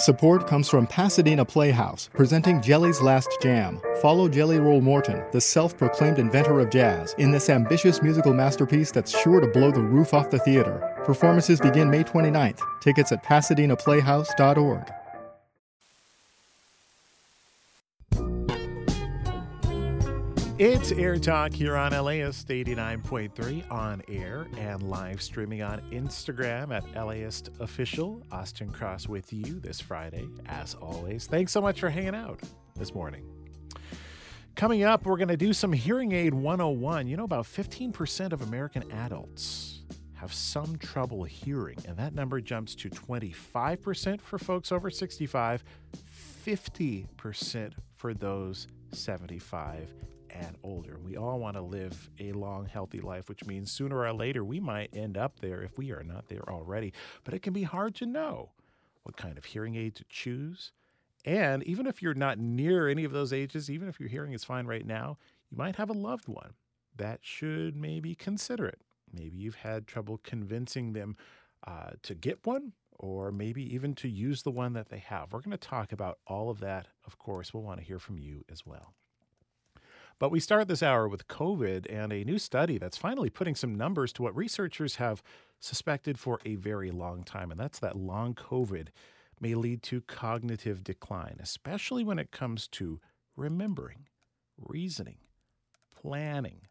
Support 0.00 0.46
comes 0.46 0.66
from 0.66 0.86
Pasadena 0.86 1.44
Playhouse, 1.44 2.08
presenting 2.14 2.62
Jelly's 2.62 3.02
Last 3.02 3.28
Jam. 3.42 3.78
Follow 4.00 4.30
Jelly 4.30 4.58
Roll 4.58 4.80
Morton, 4.80 5.22
the 5.30 5.42
self 5.42 5.76
proclaimed 5.76 6.18
inventor 6.18 6.58
of 6.58 6.70
jazz, 6.70 7.14
in 7.18 7.32
this 7.32 7.50
ambitious 7.50 8.00
musical 8.00 8.32
masterpiece 8.32 8.90
that's 8.90 9.10
sure 9.20 9.40
to 9.40 9.46
blow 9.46 9.70
the 9.70 9.82
roof 9.82 10.14
off 10.14 10.30
the 10.30 10.38
theater. 10.38 10.80
Performances 11.04 11.60
begin 11.60 11.90
May 11.90 12.02
29th. 12.02 12.60
Tickets 12.80 13.12
at 13.12 13.22
pasadenaplayhouse.org. 13.22 14.99
It's 20.62 20.92
Air 20.92 21.18
Talk 21.18 21.54
here 21.54 21.74
on 21.74 21.92
LAist 21.92 22.48
89.3 22.48 23.72
on 23.72 24.02
air 24.08 24.46
and 24.58 24.82
live 24.82 25.22
streaming 25.22 25.62
on 25.62 25.80
Instagram 25.90 26.70
at 26.70 26.84
LAist 27.06 27.48
Official. 27.60 28.22
Austin 28.30 28.70
Cross 28.70 29.08
with 29.08 29.32
you 29.32 29.58
this 29.58 29.80
Friday, 29.80 30.28
as 30.44 30.74
always. 30.74 31.26
Thanks 31.26 31.50
so 31.50 31.62
much 31.62 31.80
for 31.80 31.88
hanging 31.88 32.14
out 32.14 32.40
this 32.76 32.94
morning. 32.94 33.24
Coming 34.54 34.82
up, 34.82 35.06
we're 35.06 35.16
going 35.16 35.28
to 35.28 35.36
do 35.38 35.54
some 35.54 35.72
Hearing 35.72 36.12
Aid 36.12 36.34
101. 36.34 37.08
You 37.08 37.16
know, 37.16 37.24
about 37.24 37.46
15% 37.46 38.34
of 38.34 38.42
American 38.42 38.84
adults 38.92 39.80
have 40.12 40.34
some 40.34 40.76
trouble 40.76 41.24
hearing, 41.24 41.78
and 41.88 41.96
that 41.96 42.14
number 42.14 42.38
jumps 42.38 42.74
to 42.74 42.90
25% 42.90 44.20
for 44.20 44.38
folks 44.38 44.70
over 44.70 44.90
65, 44.90 45.64
50% 46.46 47.72
for 47.96 48.12
those 48.12 48.66
75 48.92 49.88
and 50.34 50.56
older. 50.62 50.98
We 51.02 51.16
all 51.16 51.38
want 51.38 51.56
to 51.56 51.62
live 51.62 52.10
a 52.18 52.32
long, 52.32 52.66
healthy 52.66 53.00
life, 53.00 53.28
which 53.28 53.44
means 53.44 53.72
sooner 53.72 53.98
or 53.98 54.12
later 54.12 54.44
we 54.44 54.60
might 54.60 54.90
end 54.94 55.16
up 55.16 55.40
there 55.40 55.62
if 55.62 55.78
we 55.78 55.92
are 55.92 56.02
not 56.02 56.28
there 56.28 56.48
already. 56.48 56.92
But 57.24 57.34
it 57.34 57.42
can 57.42 57.52
be 57.52 57.62
hard 57.62 57.94
to 57.96 58.06
know 58.06 58.50
what 59.02 59.16
kind 59.16 59.38
of 59.38 59.44
hearing 59.44 59.76
aid 59.76 59.94
to 59.96 60.04
choose. 60.08 60.72
And 61.24 61.62
even 61.64 61.86
if 61.86 62.02
you're 62.02 62.14
not 62.14 62.38
near 62.38 62.88
any 62.88 63.04
of 63.04 63.12
those 63.12 63.32
ages, 63.32 63.70
even 63.70 63.88
if 63.88 64.00
your 64.00 64.08
hearing 64.08 64.32
is 64.32 64.44
fine 64.44 64.66
right 64.66 64.86
now, 64.86 65.18
you 65.50 65.58
might 65.58 65.76
have 65.76 65.90
a 65.90 65.94
loved 65.94 66.28
one 66.28 66.54
that 66.96 67.20
should 67.22 67.76
maybe 67.76 68.14
consider 68.14 68.66
it. 68.66 68.80
Maybe 69.12 69.36
you've 69.36 69.56
had 69.56 69.86
trouble 69.86 70.20
convincing 70.22 70.92
them 70.92 71.16
uh, 71.66 71.90
to 72.02 72.14
get 72.14 72.46
one 72.46 72.72
or 72.98 73.32
maybe 73.32 73.74
even 73.74 73.94
to 73.94 74.08
use 74.08 74.42
the 74.42 74.50
one 74.50 74.74
that 74.74 74.90
they 74.90 74.98
have. 74.98 75.32
We're 75.32 75.40
going 75.40 75.52
to 75.52 75.56
talk 75.56 75.92
about 75.92 76.18
all 76.26 76.50
of 76.50 76.60
that. 76.60 76.88
Of 77.06 77.18
course, 77.18 77.52
we'll 77.52 77.62
want 77.62 77.80
to 77.80 77.86
hear 77.86 77.98
from 77.98 78.18
you 78.18 78.44
as 78.50 78.66
well. 78.66 78.94
But 80.20 80.30
we 80.30 80.38
start 80.38 80.68
this 80.68 80.82
hour 80.82 81.08
with 81.08 81.28
COVID 81.28 81.86
and 81.90 82.12
a 82.12 82.24
new 82.24 82.38
study 82.38 82.76
that's 82.76 82.98
finally 82.98 83.30
putting 83.30 83.54
some 83.54 83.74
numbers 83.74 84.12
to 84.12 84.22
what 84.22 84.36
researchers 84.36 84.96
have 84.96 85.22
suspected 85.58 86.18
for 86.18 86.38
a 86.44 86.56
very 86.56 86.90
long 86.90 87.24
time, 87.24 87.50
and 87.50 87.58
that's 87.58 87.78
that 87.78 87.96
long 87.96 88.34
COVID 88.34 88.88
may 89.40 89.54
lead 89.54 89.82
to 89.84 90.02
cognitive 90.02 90.84
decline, 90.84 91.38
especially 91.40 92.04
when 92.04 92.18
it 92.18 92.32
comes 92.32 92.68
to 92.68 93.00
remembering, 93.34 94.08
reasoning, 94.58 95.16
planning. 95.90 96.66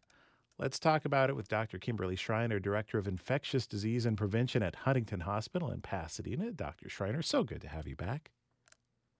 Let's 0.56 0.78
talk 0.78 1.04
about 1.04 1.28
it 1.28 1.34
with 1.34 1.48
Dr. 1.48 1.78
Kimberly 1.78 2.14
Shriner, 2.14 2.60
Director 2.60 2.98
of 2.98 3.08
Infectious 3.08 3.66
Disease 3.66 4.06
and 4.06 4.16
Prevention 4.16 4.62
at 4.62 4.76
Huntington 4.76 5.20
Hospital 5.20 5.72
in 5.72 5.80
Pasadena. 5.80 6.52
Dr. 6.52 6.88
Shriner, 6.88 7.20
so 7.20 7.42
good 7.42 7.62
to 7.62 7.68
have 7.68 7.88
you 7.88 7.96
back. 7.96 8.30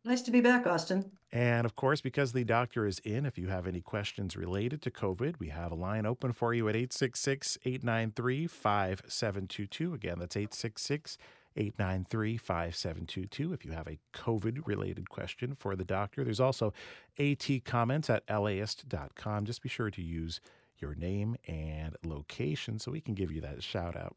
Nice 0.03 0.23
to 0.23 0.31
be 0.31 0.41
back, 0.41 0.67
Austin. 0.67 1.11
And 1.31 1.67
of 1.67 1.77
course, 1.77 2.01
because 2.01 2.33
the 2.33 2.45
doctor 2.45 2.87
is 2.87 2.99
in, 3.01 3.27
if 3.27 3.37
you 3.37 3.49
have 3.49 3.67
any 3.67 3.83
questions 3.83 4.37
related 4.37 4.81
to 4.83 4.91
COVID, 4.91 5.39
we 5.39 5.49
have 5.49 5.71
a 5.71 5.77
line 5.77 6.07
open 6.07 6.33
for 6.33 6.55
you 6.55 6.69
at 6.69 6.75
866 6.75 7.59
893 7.65 8.47
5722. 8.47 9.95
Again, 9.95 10.19
that's 10.19 10.37
866 10.37 11.19
893 11.55 12.37
5722 12.39 13.53
if 13.53 13.65
you 13.65 13.73
have 13.73 13.89
a 13.89 13.99
COVID 14.15 14.67
related 14.67 15.11
question 15.11 15.55
for 15.55 15.77
the 15.77 15.85
doctor. 15.85 16.25
There's 16.25 16.41
also 16.41 16.73
AT 17.19 17.65
comments 17.65 18.09
at 18.09 18.25
laist.com. 18.29 19.45
Just 19.45 19.63
be 19.63 19.69
sure 19.69 19.91
to 19.91 20.03
use 20.03 20.41
your 20.79 20.95
name 20.95 21.37
and 21.47 21.95
location 22.05 22.79
so 22.79 22.91
we 22.91 23.03
can 23.03 23.15
give 23.15 23.31
you 23.31 23.43
that 23.43 23.63
shout 23.63 23.97
out. 23.97 24.17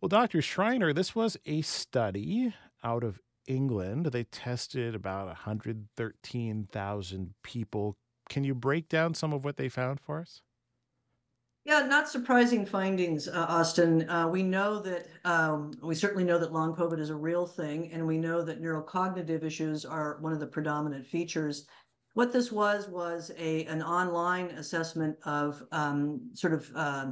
Well, 0.00 0.08
Dr. 0.08 0.40
Shriner, 0.40 0.92
this 0.92 1.14
was 1.14 1.36
a 1.46 1.62
study 1.62 2.54
out 2.82 3.02
of 3.02 3.20
England. 3.46 4.06
They 4.06 4.24
tested 4.24 4.94
about 4.94 5.26
113,000 5.26 7.34
people. 7.42 7.96
Can 8.28 8.44
you 8.44 8.54
break 8.54 8.88
down 8.88 9.14
some 9.14 9.32
of 9.32 9.44
what 9.44 9.56
they 9.56 9.68
found 9.68 10.00
for 10.00 10.20
us? 10.20 10.42
Yeah, 11.66 11.80
not 11.80 12.08
surprising 12.08 12.64
findings, 12.64 13.26
uh, 13.26 13.44
Austin. 13.48 14.08
Uh, 14.08 14.28
we 14.28 14.44
know 14.44 14.78
that 14.78 15.08
um, 15.24 15.72
we 15.82 15.96
certainly 15.96 16.22
know 16.22 16.38
that 16.38 16.52
long 16.52 16.76
COVID 16.76 17.00
is 17.00 17.10
a 17.10 17.16
real 17.16 17.44
thing, 17.44 17.90
and 17.92 18.06
we 18.06 18.18
know 18.18 18.40
that 18.42 18.62
neurocognitive 18.62 19.42
issues 19.42 19.84
are 19.84 20.18
one 20.20 20.32
of 20.32 20.38
the 20.38 20.46
predominant 20.46 21.04
features. 21.04 21.66
What 22.14 22.32
this 22.32 22.52
was 22.52 22.88
was 22.88 23.32
a 23.36 23.64
an 23.64 23.82
online 23.82 24.46
assessment 24.50 25.16
of 25.24 25.60
um, 25.72 26.30
sort 26.34 26.52
of 26.52 26.70
uh, 26.76 27.06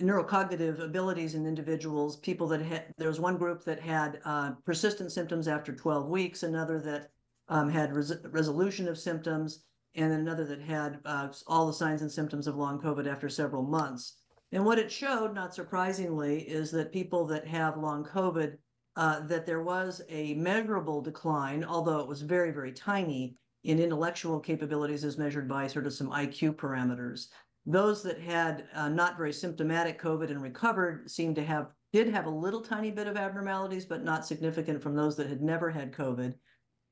neurocognitive 0.00 0.80
abilities 0.80 1.34
in 1.34 1.46
individuals. 1.46 2.16
People 2.16 2.46
that 2.48 2.62
had 2.62 2.92
there 2.98 3.08
was 3.08 3.20
one 3.20 3.36
group 3.36 3.64
that 3.64 3.80
had 3.80 4.20
uh, 4.24 4.52
persistent 4.64 5.12
symptoms 5.12 5.48
after 5.48 5.72
12 5.72 6.08
weeks, 6.08 6.42
another 6.42 6.80
that 6.80 7.10
um, 7.48 7.68
had 7.68 7.94
res- 7.94 8.24
resolution 8.30 8.88
of 8.88 8.98
symptoms 8.98 9.64
and 9.94 10.12
another 10.12 10.44
that 10.44 10.60
had 10.60 11.00
uh, 11.04 11.28
all 11.46 11.66
the 11.66 11.72
signs 11.72 12.02
and 12.02 12.10
symptoms 12.10 12.46
of 12.46 12.56
long 12.56 12.80
COVID 12.80 13.06
after 13.06 13.28
several 13.28 13.62
months. 13.62 14.16
And 14.52 14.64
what 14.64 14.78
it 14.78 14.90
showed, 14.90 15.34
not 15.34 15.54
surprisingly, 15.54 16.40
is 16.42 16.70
that 16.72 16.92
people 16.92 17.24
that 17.26 17.46
have 17.46 17.76
long 17.76 18.04
COVID, 18.04 18.56
uh, 18.96 19.20
that 19.26 19.46
there 19.46 19.62
was 19.62 20.02
a 20.08 20.34
measurable 20.34 21.00
decline, 21.00 21.64
although 21.64 22.00
it 22.00 22.08
was 22.08 22.22
very, 22.22 22.50
very 22.50 22.72
tiny, 22.72 23.36
in 23.64 23.78
intellectual 23.78 24.40
capabilities 24.40 25.04
as 25.04 25.18
measured 25.18 25.48
by 25.48 25.66
sort 25.66 25.86
of 25.86 25.92
some 25.92 26.08
IQ 26.10 26.56
parameters. 26.56 27.26
Those 27.66 28.02
that 28.02 28.20
had 28.20 28.64
uh, 28.74 28.88
not 28.88 29.16
very 29.16 29.32
symptomatic 29.32 30.00
COVID 30.00 30.30
and 30.30 30.42
recovered 30.42 31.10
seemed 31.10 31.36
to 31.36 31.44
have 31.44 31.68
did 31.92 32.08
have 32.08 32.26
a 32.26 32.30
little 32.30 32.60
tiny 32.60 32.90
bit 32.90 33.06
of 33.06 33.16
abnormalities, 33.16 33.84
but 33.84 34.04
not 34.04 34.24
significant 34.24 34.82
from 34.82 34.94
those 34.94 35.16
that 35.16 35.26
had 35.26 35.42
never 35.42 35.70
had 35.70 35.92
COVID. 35.92 36.34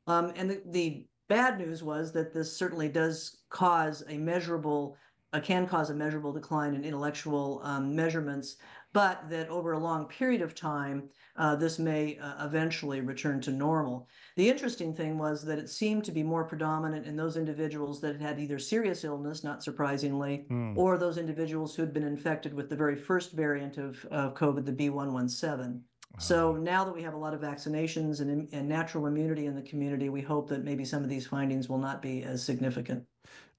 Um, 0.06 0.32
and 0.36 0.50
the, 0.50 0.62
the 0.66 1.06
bad 1.28 1.58
news 1.58 1.82
was 1.82 2.12
that 2.12 2.34
this 2.34 2.56
certainly 2.56 2.88
does 2.88 3.44
cause 3.50 4.02
a 4.08 4.18
measurable, 4.18 4.96
uh, 5.32 5.40
can 5.40 5.66
cause 5.66 5.90
a 5.90 5.94
measurable 5.94 6.32
decline 6.32 6.74
in 6.74 6.84
intellectual 6.84 7.60
um, 7.62 7.94
measurements, 7.94 8.56
but 8.92 9.28
that 9.28 9.48
over 9.48 9.72
a 9.72 9.78
long 9.78 10.06
period 10.06 10.42
of 10.42 10.54
time, 10.54 11.08
uh, 11.36 11.54
this 11.54 11.78
may 11.78 12.18
uh, 12.18 12.46
eventually 12.46 13.00
return 13.00 13.40
to 13.42 13.50
normal. 13.50 14.08
The 14.36 14.48
interesting 14.48 14.94
thing 14.94 15.18
was 15.18 15.44
that 15.44 15.58
it 15.58 15.68
seemed 15.68 16.04
to 16.04 16.12
be 16.12 16.22
more 16.22 16.44
predominant 16.44 17.06
in 17.06 17.16
those 17.16 17.36
individuals 17.36 18.00
that 18.00 18.20
had 18.20 18.40
either 18.40 18.58
serious 18.58 19.04
illness, 19.04 19.44
not 19.44 19.62
surprisingly, 19.62 20.46
mm. 20.50 20.76
or 20.76 20.98
those 20.98 21.18
individuals 21.18 21.74
who 21.74 21.82
had 21.82 21.92
been 21.92 22.02
infected 22.06 22.54
with 22.54 22.68
the 22.68 22.76
very 22.76 22.96
first 22.96 23.32
variant 23.32 23.78
of, 23.78 24.04
of 24.06 24.34
COVID, 24.34 24.64
the 24.64 24.72
B117. 24.72 25.80
So 26.18 26.56
now 26.56 26.84
that 26.84 26.94
we 26.94 27.02
have 27.02 27.14
a 27.14 27.18
lot 27.18 27.34
of 27.34 27.40
vaccinations 27.40 28.20
and, 28.20 28.48
and 28.52 28.68
natural 28.68 29.06
immunity 29.06 29.46
in 29.46 29.54
the 29.54 29.62
community, 29.62 30.08
we 30.08 30.22
hope 30.22 30.48
that 30.48 30.64
maybe 30.64 30.84
some 30.84 31.04
of 31.04 31.08
these 31.08 31.26
findings 31.26 31.68
will 31.68 31.78
not 31.78 32.02
be 32.02 32.24
as 32.24 32.44
significant. 32.44 33.04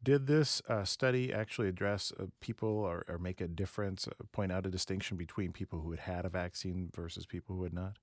Did 0.01 0.27
this 0.27 0.61
uh, 0.69 0.85
study 0.85 1.33
actually 1.33 1.67
address 1.67 2.13
uh, 2.17 2.25
people 2.39 2.69
or, 2.69 3.03
or, 3.09 3.17
make 3.17 3.41
a 3.41 3.47
difference, 3.47 4.07
uh, 4.07 4.11
point 4.31 4.51
out 4.51 4.65
a 4.65 4.69
distinction 4.69 5.17
between 5.17 5.51
people 5.51 5.81
who 5.81 5.91
had 5.91 5.99
had 5.99 6.25
a 6.25 6.29
vaccine 6.29 6.89
versus 6.95 7.25
people 7.25 7.55
who 7.55 7.63
had 7.63 7.73
not? 7.73 7.97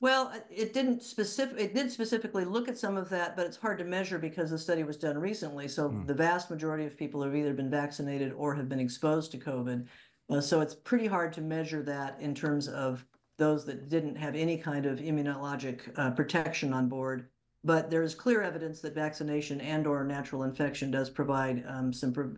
Well, 0.00 0.30
uh, 0.32 0.38
it 0.50 0.72
didn't 0.72 1.02
specific. 1.02 1.58
It 1.58 1.74
did 1.74 1.90
specifically 1.90 2.44
look 2.44 2.68
at 2.68 2.78
some 2.78 2.96
of 2.96 3.08
that, 3.08 3.36
but 3.36 3.46
it's 3.46 3.56
hard 3.56 3.78
to 3.78 3.84
measure 3.84 4.18
because 4.18 4.50
the 4.50 4.58
study 4.58 4.84
was 4.84 4.96
done 4.96 5.18
recently. 5.18 5.66
So 5.66 5.90
mm. 5.90 6.06
the 6.06 6.14
vast 6.14 6.50
majority 6.50 6.86
of 6.86 6.96
people 6.96 7.22
have 7.22 7.34
either 7.34 7.54
been 7.54 7.70
vaccinated 7.70 8.32
or 8.34 8.54
have 8.54 8.68
been 8.68 8.80
exposed 8.80 9.32
to 9.32 9.38
COVID. 9.38 9.86
Uh, 10.30 10.40
so 10.40 10.60
it's 10.60 10.74
pretty 10.74 11.06
hard 11.06 11.32
to 11.32 11.40
measure 11.40 11.82
that 11.82 12.20
in 12.20 12.34
terms 12.34 12.68
of 12.68 13.04
those 13.38 13.64
that 13.64 13.88
didn't 13.88 14.16
have 14.16 14.34
any 14.34 14.58
kind 14.58 14.86
of 14.86 14.98
immunologic 14.98 15.80
uh, 15.96 16.10
protection 16.10 16.72
on 16.72 16.88
board. 16.88 17.28
But 17.64 17.90
there 17.90 18.02
is 18.02 18.14
clear 18.14 18.42
evidence 18.42 18.80
that 18.80 18.94
vaccination 18.94 19.60
and/or 19.60 20.04
natural 20.04 20.44
infection 20.44 20.90
does 20.90 21.10
provide 21.10 21.64
um, 21.66 21.92
some 21.92 22.12
pro- 22.12 22.36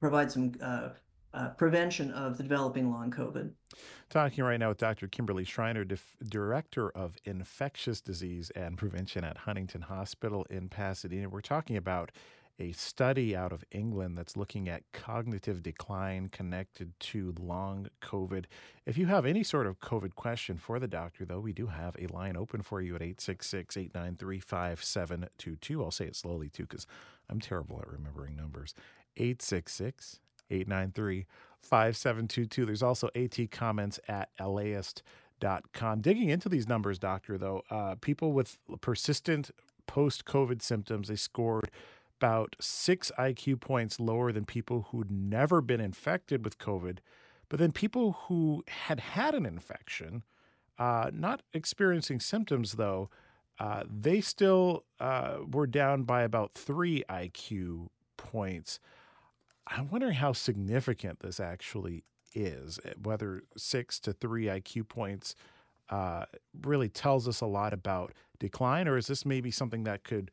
provide 0.00 0.30
some 0.30 0.52
uh, 0.62 0.90
uh, 1.32 1.50
prevention 1.50 2.10
of 2.12 2.36
the 2.36 2.42
developing 2.42 2.90
long 2.90 3.10
COVID. 3.10 3.50
Talking 4.08 4.42
right 4.42 4.58
now 4.58 4.70
with 4.70 4.78
Dr. 4.78 5.06
Kimberly 5.06 5.44
Shriner, 5.44 5.84
Director 6.28 6.90
of 6.90 7.16
Infectious 7.24 8.00
Disease 8.00 8.50
and 8.56 8.76
Prevention 8.76 9.22
at 9.22 9.36
Huntington 9.36 9.82
Hospital 9.82 10.44
in 10.50 10.68
Pasadena. 10.68 11.28
We're 11.28 11.40
talking 11.40 11.76
about 11.76 12.10
a 12.60 12.72
study 12.72 13.34
out 13.34 13.52
of 13.52 13.64
England 13.70 14.16
that's 14.16 14.36
looking 14.36 14.68
at 14.68 14.82
cognitive 14.92 15.62
decline 15.62 16.28
connected 16.28 16.92
to 17.00 17.34
long 17.40 17.88
COVID. 18.02 18.44
If 18.84 18.98
you 18.98 19.06
have 19.06 19.24
any 19.24 19.42
sort 19.42 19.66
of 19.66 19.80
COVID 19.80 20.14
question 20.14 20.58
for 20.58 20.78
the 20.78 20.86
doctor, 20.86 21.24
though, 21.24 21.40
we 21.40 21.54
do 21.54 21.68
have 21.68 21.96
a 21.98 22.06
line 22.08 22.36
open 22.36 22.60
for 22.60 22.82
you 22.82 22.94
at 22.94 23.02
866 23.02 23.76
893 23.76 24.40
5722. 24.40 25.82
I'll 25.82 25.90
say 25.90 26.04
it 26.04 26.14
slowly, 26.14 26.50
too, 26.50 26.64
because 26.64 26.86
I'm 27.30 27.40
terrible 27.40 27.80
at 27.80 27.90
remembering 27.90 28.36
numbers. 28.36 28.74
866 29.16 30.20
893 30.50 31.26
5722. 31.62 32.66
There's 32.66 32.82
also 32.82 33.08
AT 33.14 33.50
comments 33.50 33.98
at 34.06 34.28
LAist.com. 34.38 36.00
Digging 36.02 36.28
into 36.28 36.50
these 36.50 36.68
numbers, 36.68 36.98
doctor, 36.98 37.38
though, 37.38 37.62
uh, 37.70 37.94
people 38.02 38.32
with 38.32 38.58
persistent 38.82 39.50
post 39.86 40.26
COVID 40.26 40.60
symptoms, 40.60 41.08
they 41.08 41.16
scored 41.16 41.70
about 42.20 42.54
six 42.60 43.10
IQ 43.18 43.60
points 43.60 43.98
lower 43.98 44.30
than 44.30 44.44
people 44.44 44.88
who'd 44.90 45.10
never 45.10 45.62
been 45.62 45.80
infected 45.80 46.44
with 46.44 46.58
COVID. 46.58 46.98
But 47.48 47.58
then 47.58 47.72
people 47.72 48.12
who 48.26 48.62
had 48.68 49.00
had 49.00 49.34
an 49.34 49.46
infection, 49.46 50.22
uh, 50.78 51.10
not 51.14 51.40
experiencing 51.54 52.20
symptoms 52.20 52.72
though, 52.72 53.08
uh, 53.58 53.84
they 53.90 54.20
still 54.20 54.84
uh, 55.00 55.38
were 55.50 55.66
down 55.66 56.02
by 56.02 56.22
about 56.22 56.52
three 56.52 57.04
IQ 57.08 57.88
points. 58.18 58.80
I'm 59.66 59.88
wondering 59.88 60.14
how 60.14 60.34
significant 60.34 61.20
this 61.20 61.40
actually 61.40 62.04
is, 62.34 62.78
eh, 62.84 62.92
whether 63.02 63.44
six 63.56 63.98
to 64.00 64.12
three 64.12 64.44
IQ 64.44 64.88
points 64.88 65.34
uh, 65.88 66.26
really 66.62 66.90
tells 66.90 67.26
us 67.26 67.40
a 67.40 67.46
lot 67.46 67.72
about 67.72 68.12
decline, 68.38 68.86
or 68.86 68.98
is 68.98 69.06
this 69.06 69.24
maybe 69.24 69.50
something 69.50 69.84
that 69.84 70.04
could 70.04 70.30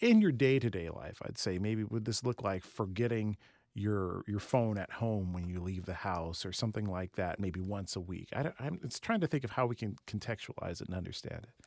in 0.00 0.20
your 0.20 0.32
day-to-day 0.32 0.88
life 0.90 1.18
i'd 1.24 1.38
say 1.38 1.58
maybe 1.58 1.84
would 1.84 2.04
this 2.04 2.24
look 2.24 2.42
like 2.42 2.64
forgetting 2.64 3.36
your 3.74 4.22
your 4.26 4.38
phone 4.38 4.78
at 4.78 4.90
home 4.90 5.32
when 5.32 5.48
you 5.48 5.60
leave 5.60 5.84
the 5.84 5.94
house 5.94 6.46
or 6.46 6.52
something 6.52 6.86
like 6.86 7.12
that 7.16 7.40
maybe 7.40 7.60
once 7.60 7.96
a 7.96 8.00
week 8.00 8.28
I 8.32 8.52
am 8.60 8.78
it's 8.84 9.00
trying 9.00 9.20
to 9.20 9.26
think 9.26 9.42
of 9.44 9.50
how 9.50 9.66
we 9.66 9.74
can 9.74 9.96
contextualize 10.06 10.80
it 10.80 10.88
and 10.88 10.96
understand 10.96 11.40
it 11.44 11.66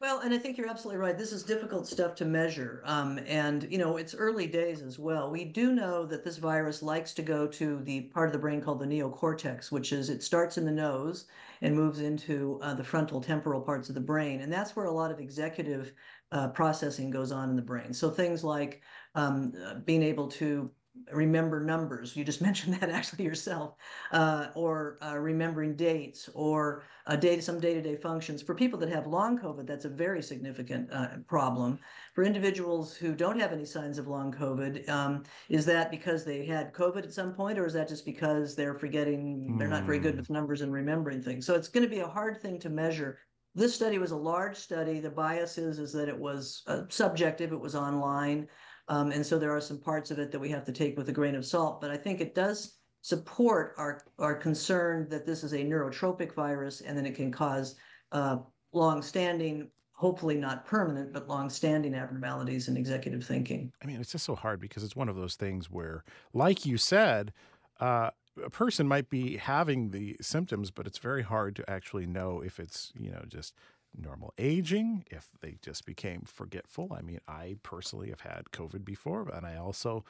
well, 0.00 0.20
and 0.20 0.32
I 0.32 0.38
think 0.38 0.56
you're 0.56 0.70
absolutely 0.70 0.98
right. 0.98 1.18
This 1.18 1.30
is 1.30 1.42
difficult 1.42 1.86
stuff 1.86 2.14
to 2.16 2.24
measure. 2.24 2.80
Um, 2.86 3.20
and, 3.26 3.70
you 3.70 3.76
know, 3.76 3.98
it's 3.98 4.14
early 4.14 4.46
days 4.46 4.80
as 4.80 4.98
well. 4.98 5.30
We 5.30 5.44
do 5.44 5.74
know 5.74 6.06
that 6.06 6.24
this 6.24 6.38
virus 6.38 6.82
likes 6.82 7.12
to 7.14 7.22
go 7.22 7.46
to 7.48 7.80
the 7.82 8.02
part 8.04 8.26
of 8.26 8.32
the 8.32 8.38
brain 8.38 8.62
called 8.62 8.78
the 8.78 8.86
neocortex, 8.86 9.70
which 9.70 9.92
is 9.92 10.08
it 10.08 10.22
starts 10.22 10.56
in 10.56 10.64
the 10.64 10.72
nose 10.72 11.26
and 11.60 11.76
moves 11.76 12.00
into 12.00 12.58
uh, 12.62 12.72
the 12.72 12.82
frontal 12.82 13.20
temporal 13.20 13.60
parts 13.60 13.90
of 13.90 13.94
the 13.94 14.00
brain. 14.00 14.40
And 14.40 14.50
that's 14.50 14.74
where 14.74 14.86
a 14.86 14.90
lot 14.90 15.10
of 15.10 15.20
executive 15.20 15.92
uh, 16.32 16.48
processing 16.48 17.10
goes 17.10 17.32
on 17.32 17.50
in 17.50 17.56
the 17.56 17.62
brain. 17.62 17.92
So 17.92 18.10
things 18.10 18.44
like 18.44 18.82
um, 19.14 19.52
uh, 19.64 19.74
being 19.74 20.02
able 20.02 20.28
to 20.28 20.70
remember 21.12 21.62
numbers. 21.62 22.16
You 22.16 22.24
just 22.24 22.40
mentioned 22.48 22.74
that 22.74 22.90
actually 22.90 23.24
yourself, 23.24 23.74
uh, 24.12 24.48
or 24.54 24.98
uh, 25.02 25.16
remembering 25.16 25.76
dates, 25.76 26.28
or 26.34 26.82
uh, 27.06 27.16
data, 27.16 27.42
some 27.42 27.60
day-to-day 27.60 27.96
functions. 27.96 28.42
For 28.42 28.54
people 28.54 28.78
that 28.80 28.88
have 28.88 29.06
long 29.06 29.38
COVID, 29.38 29.66
that's 29.66 29.84
a 29.84 29.88
very 29.88 30.22
significant 30.22 30.92
uh, 30.92 31.18
problem. 31.26 31.78
For 32.14 32.24
individuals 32.24 32.94
who 32.94 33.14
don't 33.14 33.40
have 33.40 33.52
any 33.52 33.64
signs 33.64 33.98
of 33.98 34.08
long 34.08 34.32
COVID, 34.32 34.88
um, 34.88 35.24
is 35.48 35.64
that 35.66 35.90
because 35.90 36.24
they 36.24 36.44
had 36.44 36.72
COVID 36.72 37.04
at 37.04 37.12
some 37.12 37.34
point, 37.34 37.58
or 37.58 37.66
is 37.66 37.72
that 37.72 37.88
just 37.88 38.04
because 38.04 38.54
they're 38.54 38.74
forgetting, 38.74 39.56
they're 39.58 39.68
not 39.68 39.84
very 39.84 39.98
good 39.98 40.12
hmm. 40.14 40.20
with 40.20 40.30
numbers 40.30 40.60
and 40.60 40.72
remembering 40.72 41.22
things? 41.22 41.46
So 41.46 41.54
it's 41.54 41.68
going 41.68 41.84
to 41.84 41.90
be 41.90 42.00
a 42.00 42.06
hard 42.06 42.40
thing 42.40 42.58
to 42.60 42.68
measure 42.68 43.18
this 43.54 43.74
study 43.74 43.98
was 43.98 44.12
a 44.12 44.16
large 44.16 44.56
study. 44.56 45.00
The 45.00 45.10
bias 45.10 45.58
is, 45.58 45.78
is 45.78 45.92
that 45.92 46.08
it 46.08 46.18
was 46.18 46.62
uh, 46.66 46.82
subjective, 46.88 47.52
it 47.52 47.60
was 47.60 47.74
online. 47.74 48.48
Um, 48.88 49.12
and 49.12 49.24
so 49.24 49.38
there 49.38 49.54
are 49.54 49.60
some 49.60 49.80
parts 49.80 50.10
of 50.10 50.18
it 50.18 50.32
that 50.32 50.38
we 50.38 50.50
have 50.50 50.64
to 50.64 50.72
take 50.72 50.96
with 50.96 51.08
a 51.08 51.12
grain 51.12 51.34
of 51.34 51.46
salt. 51.46 51.80
But 51.80 51.90
I 51.90 51.96
think 51.96 52.20
it 52.20 52.34
does 52.34 52.78
support 53.02 53.74
our, 53.78 54.02
our 54.18 54.34
concern 54.34 55.08
that 55.08 55.26
this 55.26 55.42
is 55.42 55.52
a 55.52 55.58
neurotropic 55.58 56.34
virus 56.34 56.80
and 56.80 56.96
then 56.96 57.06
it 57.06 57.14
can 57.14 57.32
cause 57.32 57.76
uh, 58.12 58.38
long-standing, 58.72 59.68
hopefully 59.92 60.36
not 60.36 60.66
permanent, 60.66 61.12
but 61.12 61.28
long-standing 61.28 61.94
abnormalities 61.94 62.68
in 62.68 62.76
executive 62.76 63.24
thinking. 63.24 63.72
I 63.82 63.86
mean, 63.86 64.00
it's 64.00 64.12
just 64.12 64.26
so 64.26 64.34
hard 64.34 64.60
because 64.60 64.84
it's 64.84 64.96
one 64.96 65.08
of 65.08 65.16
those 65.16 65.36
things 65.36 65.70
where, 65.70 66.04
like 66.34 66.66
you 66.66 66.76
said, 66.76 67.32
uh, 67.80 68.10
a 68.42 68.50
person 68.50 68.86
might 68.88 69.10
be 69.10 69.36
having 69.36 69.90
the 69.90 70.16
symptoms, 70.20 70.70
but 70.70 70.86
it's 70.86 70.98
very 70.98 71.22
hard 71.22 71.56
to 71.56 71.70
actually 71.70 72.06
know 72.06 72.42
if 72.44 72.58
it's, 72.58 72.92
you 72.98 73.10
know, 73.10 73.24
just 73.28 73.54
normal 73.96 74.32
aging, 74.38 75.04
if 75.10 75.28
they 75.40 75.56
just 75.62 75.84
became 75.84 76.22
forgetful. 76.22 76.92
I 76.96 77.02
mean, 77.02 77.20
I 77.26 77.56
personally 77.62 78.10
have 78.10 78.20
had 78.20 78.44
COVID 78.52 78.84
before, 78.84 79.28
and 79.28 79.46
I 79.46 79.56
also 79.56 80.04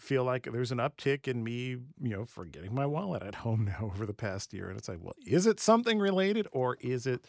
feel 0.00 0.24
like 0.24 0.48
there's 0.50 0.72
an 0.72 0.78
uptick 0.78 1.28
in 1.28 1.44
me, 1.44 1.76
you 2.00 2.08
know, 2.08 2.24
forgetting 2.24 2.74
my 2.74 2.86
wallet 2.86 3.22
at 3.22 3.34
home 3.46 3.66
now 3.66 3.90
over 3.94 4.06
the 4.06 4.14
past 4.14 4.52
year. 4.52 4.68
And 4.68 4.78
it's 4.78 4.88
like, 4.88 4.98
well, 5.00 5.14
is 5.26 5.46
it 5.46 5.60
something 5.60 5.98
related 5.98 6.48
or 6.52 6.76
is 6.80 7.06
it 7.06 7.26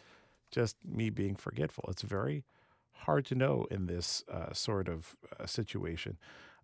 just 0.52 0.78
me 0.86 1.10
being 1.10 1.36
forgetful? 1.36 1.86
It's 1.90 2.02
very 2.02 2.44
hard 2.94 3.26
to 3.26 3.36
know 3.36 3.68
in 3.70 3.88
this 3.88 4.24
uh, 4.32 4.54
sort 4.54 4.88
of 4.88 5.16
uh, 5.40 5.46
situation. 5.46 6.18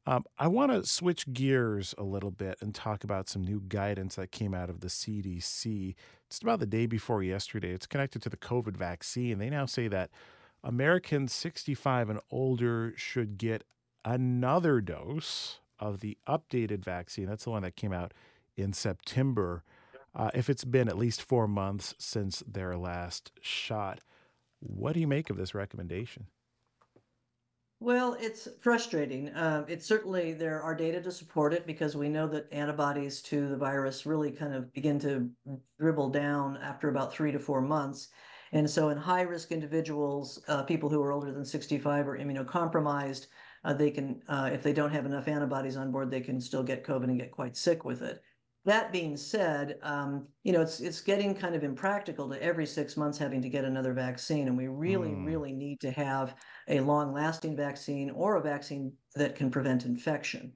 Um, 0.07 0.24
I 0.39 0.48
want 0.48 0.71
to 0.71 0.88
switch 0.88 1.31
gears 1.33 1.94
a 1.98 2.04
little 2.04 2.31
bit 2.31 2.57
and 2.62 2.74
talk 2.74 3.04
about 3.04 3.27
some 3.27 3.44
new 3.44 3.62
guidance 3.68 4.15
that 4.15 4.31
came 4.31 4.54
out 4.54 4.69
of 4.69 4.80
the 4.80 4.88
CDC 4.88 5.95
just 6.30 6.44
about 6.44 6.62
the 6.62 6.65
day 6.65 6.86
before 6.86 7.24
yesterday. 7.24 7.71
It's 7.71 7.86
connected 7.86 8.21
to 8.21 8.30
the 8.30 8.38
COVID 8.38 8.77
vaccine. 8.77 9.38
They 9.38 9.50
now 9.50 9.65
say 9.65 9.89
that 9.89 10.09
Americans 10.63 11.33
65 11.33 12.09
and 12.09 12.21
older 12.31 12.94
should 12.95 13.38
get 13.38 13.65
another 14.06 14.80
dose 14.80 15.59
of 15.77 16.00
the 16.00 16.18
updated 16.25 16.86
vaccine. 16.86 17.25
That's 17.25 17.44
the 17.44 17.50
one 17.50 17.63
that 17.63 17.75
came 17.75 17.92
out 17.92 18.13
in 18.56 18.71
September. 18.71 19.62
Uh, 20.15 20.31
if 20.33 20.50
it's 20.50 20.63
been 20.63 20.88
at 20.88 20.98
least 20.98 21.21
four 21.21 21.50
months 21.50 21.94
since 22.00 22.42
their 22.48 22.77
last 22.77 23.33
shot. 23.42 24.00
What 24.62 24.94
do 24.94 25.01
you 25.01 25.07
make 25.07 25.30
of 25.30 25.36
this 25.36 25.54
recommendation? 25.54 26.27
Well, 27.80 28.16
it's 28.20 28.48
frustrating. 28.62 29.30
Uh, 29.30 29.66
it's 29.68 29.86
certainly 29.86 30.34
there 30.34 30.62
are 30.62 30.74
data 30.76 31.02
to 31.02 31.12
support 31.12 31.54
it 31.54 31.68
because 31.68 31.96
we 31.96 32.10
know 32.10 32.28
that 32.28 32.52
antibodies 32.52 33.22
to 33.24 33.48
the 33.48 33.58
virus 33.58 34.06
really 34.06 34.32
kind 34.32 34.54
of 34.54 34.74
begin 34.74 35.00
to 35.00 35.30
dribble 35.80 36.10
down 36.10 36.58
after 36.58 36.90
about 36.90 37.14
three 37.14 37.32
to 37.32 37.40
four 37.40 37.62
months. 37.62 38.10
And 38.52 38.68
so, 38.70 38.90
in 38.90 38.98
high 38.98 39.22
risk 39.22 39.52
individuals, 39.52 40.44
uh, 40.48 40.64
people 40.64 40.90
who 40.90 41.02
are 41.04 41.12
older 41.12 41.32
than 41.32 41.46
65 41.46 42.08
or 42.08 42.18
immunocompromised, 42.18 43.28
uh, 43.64 43.74
they 43.74 43.92
can, 43.92 44.22
uh, 44.28 44.50
if 44.52 44.64
they 44.64 44.74
don't 44.74 44.92
have 44.92 45.06
enough 45.06 45.28
antibodies 45.28 45.78
on 45.78 45.92
board, 45.92 46.10
they 46.10 46.22
can 46.22 46.40
still 46.42 46.64
get 46.64 46.84
COVID 46.86 47.06
and 47.06 47.20
get 47.20 47.32
quite 47.32 47.58
sick 47.58 47.84
with 47.86 48.02
it. 48.02 48.24
That 48.68 48.92
being 48.92 49.16
said, 49.16 49.80
um, 49.81 50.28
you 50.44 50.52
know, 50.52 50.62
it's 50.62 50.81
it's 50.81 51.00
getting 51.00 51.34
kind 51.34 51.56
of 51.56 51.64
impractical 51.64 52.30
to 52.30 52.44
every 52.44 52.66
six 52.66 52.97
months 52.97 53.18
having 53.18 53.42
to 53.42 53.47
get 53.47 53.64
another 53.64 53.94
vaccine, 53.94 54.50
and 54.50 54.57
we 54.57 54.68
really, 54.68 55.12
mm. 55.12 55.26
really 55.26 55.54
need 55.54 55.80
to 55.80 55.92
have 55.92 56.36
a 56.68 56.81
long-lasting 56.81 57.56
vaccine 57.56 58.09
or 58.12 58.36
a 58.36 58.42
vaccine 58.42 58.92
that 59.16 59.38
can 59.38 59.50
prevent 59.50 59.86
infection. 59.86 60.52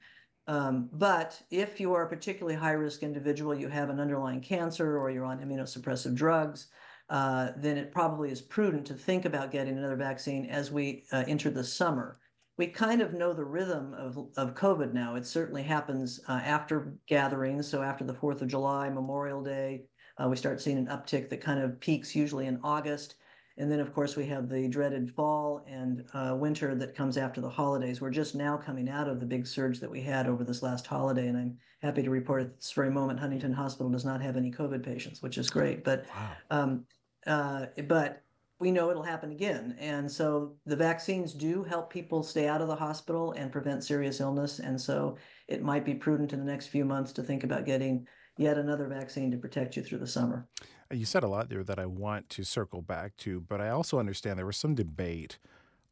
Um, 0.47 0.89
but 0.91 1.41
if 1.51 1.79
you 1.79 1.93
are 1.93 2.03
a 2.03 2.09
particularly 2.09 2.57
high-risk 2.57 3.01
individual, 3.01 3.55
you 3.55 3.69
have 3.69 3.89
an 3.89 4.01
underlying 4.01 4.41
cancer, 4.41 4.99
or 4.99 5.09
you're 5.09 5.23
on 5.23 5.39
immunosuppressive 5.39 6.13
drugs, 6.13 6.67
uh, 7.09 7.51
then 7.55 7.77
it 7.77 7.93
probably 7.93 8.29
is 8.29 8.41
prudent 8.41 8.85
to 8.87 8.93
think 8.93 9.23
about 9.23 9.51
getting 9.51 9.77
another 9.77 9.95
vaccine 9.95 10.47
as 10.47 10.69
we 10.69 11.05
uh, 11.13 11.23
enter 11.29 11.49
the 11.49 11.63
summer 11.63 12.19
we 12.57 12.67
kind 12.67 13.01
of 13.01 13.13
know 13.13 13.33
the 13.33 13.43
rhythm 13.43 13.93
of, 13.93 14.17
of 14.37 14.55
COVID 14.55 14.93
now. 14.93 15.15
It 15.15 15.25
certainly 15.25 15.63
happens 15.63 16.19
uh, 16.27 16.41
after 16.43 16.93
gatherings. 17.07 17.67
So 17.67 17.81
after 17.81 18.03
the 18.03 18.13
4th 18.13 18.41
of 18.41 18.47
July, 18.47 18.89
Memorial 18.89 19.41
Day, 19.41 19.83
uh, 20.21 20.27
we 20.27 20.35
start 20.35 20.61
seeing 20.61 20.77
an 20.77 20.87
uptick 20.87 21.29
that 21.29 21.41
kind 21.41 21.59
of 21.59 21.79
peaks 21.79 22.15
usually 22.15 22.47
in 22.47 22.59
August. 22.63 23.15
And 23.57 23.71
then, 23.71 23.79
of 23.79 23.93
course, 23.93 24.15
we 24.15 24.25
have 24.27 24.49
the 24.49 24.67
dreaded 24.67 25.13
fall 25.13 25.63
and 25.67 26.05
uh, 26.13 26.35
winter 26.37 26.73
that 26.75 26.95
comes 26.95 27.17
after 27.17 27.41
the 27.41 27.49
holidays. 27.49 28.01
We're 28.01 28.09
just 28.09 28.33
now 28.33 28.57
coming 28.57 28.89
out 28.89 29.07
of 29.07 29.19
the 29.19 29.25
big 29.25 29.45
surge 29.45 29.79
that 29.79 29.91
we 29.91 30.01
had 30.01 30.27
over 30.27 30.43
this 30.43 30.63
last 30.63 30.87
holiday. 30.87 31.27
And 31.27 31.37
I'm 31.37 31.57
happy 31.81 32.01
to 32.01 32.09
report 32.09 32.41
at 32.41 32.55
this 32.57 32.71
very 32.71 32.89
moment, 32.89 33.19
Huntington 33.19 33.53
Hospital 33.53 33.91
does 33.91 34.05
not 34.05 34.21
have 34.21 34.37
any 34.37 34.51
COVID 34.51 34.83
patients, 34.83 35.21
which 35.21 35.37
is 35.37 35.49
great. 35.49 35.83
But, 35.83 36.05
wow. 36.15 36.31
um, 36.49 36.85
uh, 37.27 37.65
but 37.87 38.23
we 38.61 38.71
know 38.71 38.91
it'll 38.91 39.01
happen 39.01 39.31
again. 39.31 39.75
And 39.79 40.09
so 40.09 40.53
the 40.67 40.75
vaccines 40.75 41.33
do 41.33 41.63
help 41.63 41.91
people 41.91 42.21
stay 42.21 42.47
out 42.47 42.61
of 42.61 42.67
the 42.67 42.75
hospital 42.75 43.31
and 43.31 43.51
prevent 43.51 43.83
serious 43.83 44.21
illness. 44.21 44.59
And 44.59 44.79
so 44.79 45.17
it 45.47 45.63
might 45.63 45.83
be 45.83 45.95
prudent 45.95 46.31
in 46.31 46.39
the 46.39 46.45
next 46.45 46.67
few 46.67 46.85
months 46.85 47.11
to 47.13 47.23
think 47.23 47.43
about 47.43 47.65
getting 47.65 48.07
yet 48.37 48.59
another 48.59 48.87
vaccine 48.87 49.31
to 49.31 49.37
protect 49.37 49.75
you 49.75 49.83
through 49.83 49.97
the 49.97 50.07
summer. 50.07 50.47
You 50.91 51.05
said 51.05 51.23
a 51.23 51.27
lot 51.27 51.49
there 51.49 51.63
that 51.63 51.79
I 51.79 51.87
want 51.87 52.29
to 52.29 52.43
circle 52.43 52.83
back 52.83 53.17
to, 53.17 53.41
but 53.41 53.59
I 53.59 53.69
also 53.69 53.97
understand 53.97 54.37
there 54.37 54.45
was 54.45 54.57
some 54.57 54.75
debate 54.75 55.39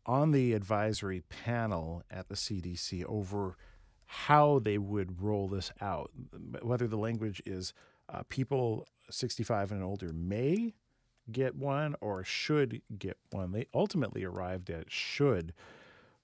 on 0.05 0.31
the 0.31 0.53
advisory 0.53 1.23
panel 1.27 2.03
at 2.11 2.29
the 2.29 2.35
CDC 2.35 3.03
over 3.05 3.57
how 4.05 4.59
they 4.59 4.77
would 4.77 5.21
roll 5.21 5.47
this 5.47 5.71
out, 5.81 6.11
whether 6.61 6.87
the 6.87 6.97
language 6.97 7.41
is 7.45 7.73
uh, 8.09 8.21
people 8.29 8.87
65 9.09 9.71
and 9.71 9.83
older 9.83 10.13
may 10.13 10.73
get 11.31 11.55
one 11.55 11.95
or 12.01 12.23
should 12.23 12.81
get 12.97 13.17
one. 13.31 13.51
They 13.51 13.67
ultimately 13.73 14.23
arrived 14.23 14.69
at 14.69 14.91
should. 14.91 15.53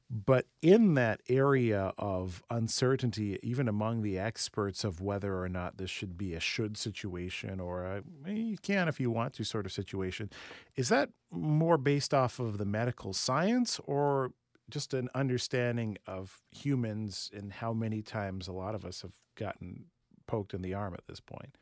But 0.09 0.45
in 0.61 0.93
that 0.93 1.21
area 1.27 1.91
of 1.97 2.43
uncertainty, 2.51 3.39
even 3.41 3.67
among 3.67 4.03
the 4.03 4.19
experts 4.19 4.83
of 4.83 5.01
whether 5.01 5.41
or 5.41 5.49
not 5.49 5.77
this 5.77 5.89
should 5.89 6.15
be 6.15 6.35
a 6.35 6.39
should 6.39 6.77
situation 6.77 7.59
or 7.59 7.83
a 7.85 8.03
you 8.31 8.57
can 8.61 8.87
if 8.87 8.99
you 8.99 9.09
want 9.09 9.33
to 9.33 9.43
sort 9.43 9.65
of 9.65 9.71
situation, 9.71 10.29
is 10.75 10.89
that 10.89 11.09
more 11.31 11.77
based 11.77 12.13
off 12.13 12.39
of 12.39 12.59
the 12.59 12.65
medical 12.65 13.13
science 13.13 13.79
or 13.85 14.31
just 14.69 14.93
an 14.93 15.09
understanding 15.15 15.97
of 16.05 16.41
humans 16.51 17.31
and 17.35 17.53
how 17.53 17.73
many 17.73 18.03
times 18.03 18.47
a 18.47 18.53
lot 18.53 18.75
of 18.75 18.85
us 18.85 19.01
have 19.01 19.13
gotten 19.35 19.85
poked 20.27 20.53
in 20.53 20.61
the 20.61 20.73
arm 20.73 20.93
at 20.93 21.07
this 21.07 21.19
point? 21.19 21.57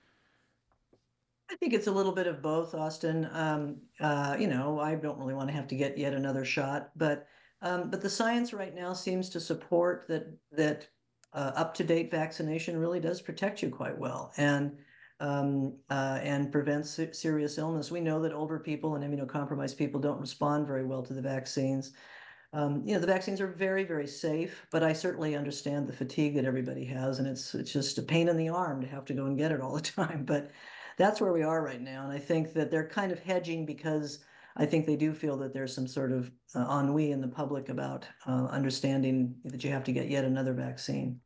I 1.54 1.56
think 1.58 1.74
it's 1.74 1.86
a 1.86 1.92
little 1.92 2.14
bit 2.14 2.26
of 2.26 2.42
both, 2.42 2.74
Austin. 2.74 3.30
Um, 3.32 3.78
uh, 4.00 4.36
you 4.40 4.48
know, 4.48 4.80
I 4.80 4.96
don't 4.96 5.20
really 5.20 5.36
want 5.36 5.50
to 5.50 5.56
have 5.56 5.68
to 5.68 5.76
get 5.76 6.00
yet 6.00 6.14
another 6.14 6.44
shot, 6.46 6.90
but 6.96 7.28
um, 7.62 7.92
but 7.92 8.02
the 8.02 8.10
science 8.10 8.54
right 8.54 8.74
now 8.74 8.92
seems 8.94 9.30
to 9.30 9.40
support 9.40 10.06
that 10.10 10.36
that 10.52 10.88
uh, 11.32 11.52
up-to-date 11.56 12.10
vaccination 12.10 12.78
really 12.78 13.00
does 13.00 13.22
protect 13.22 13.62
you 13.62 13.70
quite 13.70 13.96
well 13.96 14.34
and 14.38 14.80
um, 15.20 15.78
uh, 15.92 16.20
and 16.24 16.52
prevents 16.52 17.00
serious 17.12 17.60
illness. 17.60 17.92
We 17.92 18.02
know 18.02 18.20
that 18.24 18.34
older 18.34 18.58
people 18.58 18.96
and 18.96 19.04
immunocompromised 19.04 19.78
people 19.78 20.02
don't 20.02 20.20
respond 20.20 20.66
very 20.66 20.84
well 20.84 21.04
to 21.04 21.14
the 21.14 21.22
vaccines. 21.22 21.94
Um, 22.52 22.84
you 22.86 22.94
know, 22.96 23.00
the 23.00 23.08
vaccines 23.08 23.42
are 23.42 23.48
very, 23.48 23.84
very 23.84 24.08
safe, 24.08 24.66
but 24.72 24.84
I 24.84 24.94
certainly 24.94 25.36
understand 25.36 25.88
the 25.88 25.94
fatigue 25.94 26.36
that 26.36 26.46
everybody 26.46 26.86
has, 26.86 27.20
and 27.20 27.28
it's 27.28 27.54
it's 27.54 27.72
just 27.74 28.00
a 28.00 28.04
pain 28.04 28.28
in 28.28 28.38
the 28.38 28.50
arm 28.50 28.82
to 28.82 28.88
have 28.88 29.06
to 29.06 29.14
go 29.14 29.26
and 29.26 29.38
get 29.38 29.52
it 29.52 29.62
all 29.62 29.76
the 29.76 29.82
time. 30.02 30.26
But 30.26 30.52
that's 30.98 31.22
where 31.22 31.34
we 31.34 31.44
are 31.44 31.64
right 31.64 31.82
now, 31.82 32.04
and 32.04 32.12
I 32.12 32.20
think 32.20 32.54
that 32.54 32.72
they're 32.72 32.88
kind 32.88 33.12
of 33.12 33.20
hedging 33.20 33.66
because 33.66 34.20
I 34.56 34.66
think 34.66 34.86
they 34.86 34.96
do 34.96 35.14
feel 35.14 35.38
that 35.38 35.54
there's 35.54 35.74
some 35.74 35.88
sort 35.88 36.12
of 36.12 36.32
uh, 36.56 36.80
ennui 36.80 37.12
in 37.12 37.22
the 37.22 37.28
public 37.28 37.70
about 37.70 38.06
uh, 38.28 38.46
understanding 38.46 39.36
that 39.46 39.64
you 39.64 39.72
have 39.72 39.84
to 39.86 39.92
get 39.92 40.10
yet 40.10 40.24
another 40.24 40.54
vaccine. 40.54 41.20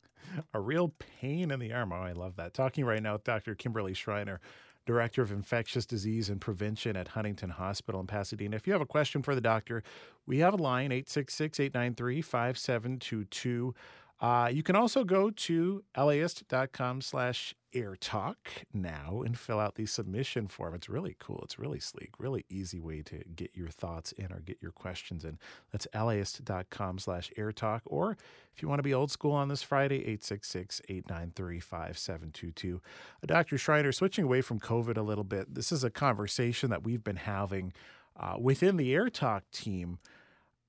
A 0.54 0.60
real 0.60 0.94
pain 0.98 1.50
in 1.50 1.58
the 1.60 1.72
arm. 1.72 1.92
Oh, 1.92 1.96
I 1.96 2.12
love 2.12 2.36
that. 2.36 2.54
Talking 2.54 2.84
right 2.84 3.02
now 3.02 3.14
with 3.14 3.24
Dr. 3.24 3.54
Kimberly 3.54 3.94
Shriner. 3.94 4.40
Director 4.88 5.20
of 5.20 5.30
Infectious 5.32 5.84
Disease 5.84 6.30
and 6.30 6.40
Prevention 6.40 6.96
at 6.96 7.08
Huntington 7.08 7.50
Hospital 7.50 8.00
in 8.00 8.06
Pasadena. 8.06 8.56
If 8.56 8.66
you 8.66 8.72
have 8.72 8.80
a 8.80 8.86
question 8.86 9.22
for 9.22 9.34
the 9.34 9.40
doctor, 9.42 9.82
we 10.24 10.38
have 10.38 10.54
a 10.54 10.56
line 10.56 10.92
866 10.92 11.60
893 11.60 12.22
5722. 12.22 13.74
Uh, 14.20 14.50
you 14.52 14.64
can 14.64 14.74
also 14.74 15.04
go 15.04 15.30
to 15.30 15.84
laist.com 15.96 17.00
slash 17.00 17.54
airtalk 17.74 18.36
now 18.72 19.22
and 19.24 19.38
fill 19.38 19.60
out 19.60 19.76
the 19.76 19.86
submission 19.86 20.48
form. 20.48 20.74
It's 20.74 20.88
really 20.88 21.14
cool. 21.20 21.40
It's 21.44 21.56
really 21.58 21.78
sleek, 21.78 22.10
really 22.18 22.44
easy 22.48 22.80
way 22.80 23.02
to 23.02 23.22
get 23.36 23.50
your 23.54 23.68
thoughts 23.68 24.10
in 24.12 24.32
or 24.32 24.40
get 24.40 24.56
your 24.60 24.72
questions 24.72 25.24
in. 25.24 25.38
That's 25.70 25.86
laist.com 25.94 26.98
slash 26.98 27.30
airtalk. 27.38 27.82
Or 27.84 28.16
if 28.54 28.62
you 28.62 28.68
want 28.68 28.80
to 28.80 28.84
be 28.84 28.94
old 28.94 29.12
school 29.12 29.32
on 29.32 29.48
this 29.48 29.62
Friday, 29.62 30.16
866-893-5722. 30.18 32.74
Uh, 32.74 32.78
Dr. 33.26 33.58
Shriner, 33.58 33.92
switching 33.92 34.24
away 34.24 34.40
from 34.40 34.58
COVID 34.58 34.96
a 34.96 35.02
little 35.02 35.24
bit, 35.24 35.54
this 35.54 35.70
is 35.70 35.84
a 35.84 35.90
conversation 35.90 36.70
that 36.70 36.82
we've 36.82 37.04
been 37.04 37.16
having 37.16 37.74
uh, 38.18 38.36
within 38.40 38.78
the 38.78 38.94
AirTalk 38.94 39.42
team. 39.52 39.98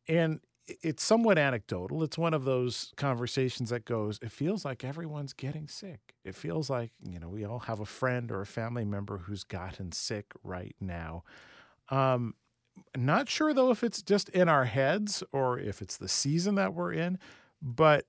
And 0.08 0.42
it's 0.82 1.04
somewhat 1.04 1.38
anecdotal. 1.38 2.04
It's 2.04 2.18
one 2.18 2.34
of 2.34 2.44
those 2.46 2.94
conversations 2.98 3.70
that 3.70 3.86
goes, 3.86 4.20
it 4.22 4.32
feels 4.32 4.66
like 4.66 4.84
everyone's 4.84 5.34
getting 5.34 5.68
sick. 5.68 6.16
It 6.24 6.36
feels 6.36 6.70
like, 6.70 6.92
you 7.04 7.20
know, 7.20 7.30
we 7.30 7.46
all 7.46 7.60
have 7.60 7.80
a 7.80 7.86
friend 7.86 8.32
or 8.32 8.42
a 8.42 8.46
family 8.46 8.86
member 8.86 9.18
who's 9.18 9.44
gotten 9.44 9.92
sick 9.92 10.32
right 10.44 10.76
now. 10.80 11.24
Um, 11.90 12.36
not 12.96 13.30
sure 13.30 13.54
though 13.54 13.72
if 13.72 13.84
it's 13.84 14.02
just 14.02 14.30
in 14.30 14.48
our 14.48 14.66
heads 14.66 15.24
or 15.32 15.60
if 15.60 15.82
it's 15.82 15.98
the 15.98 16.08
season 16.08 16.56
that 16.56 16.74
we're 16.74 16.94
in, 16.94 17.20
but 17.62 18.06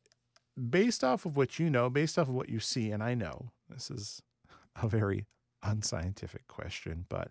based 0.68 1.02
off 1.02 1.24
of 1.24 1.36
what 1.36 1.58
you 1.58 1.70
know, 1.70 1.88
based 1.90 2.18
off 2.18 2.28
of 2.28 2.34
what 2.34 2.48
you 2.48 2.60
see, 2.60 2.90
and 2.90 3.02
I 3.02 3.14
know 3.14 3.50
this 3.68 3.90
is 3.90 4.22
a 4.82 4.88
very 4.88 5.26
unscientific 5.62 6.46
question, 6.48 7.06
but 7.08 7.30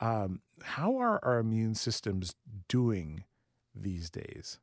um, 0.00 0.40
how 0.62 0.96
are 0.96 1.20
our 1.24 1.38
immune 1.38 1.74
systems 1.74 2.34
doing 2.68 3.24
these 3.74 4.10
days? 4.10 4.58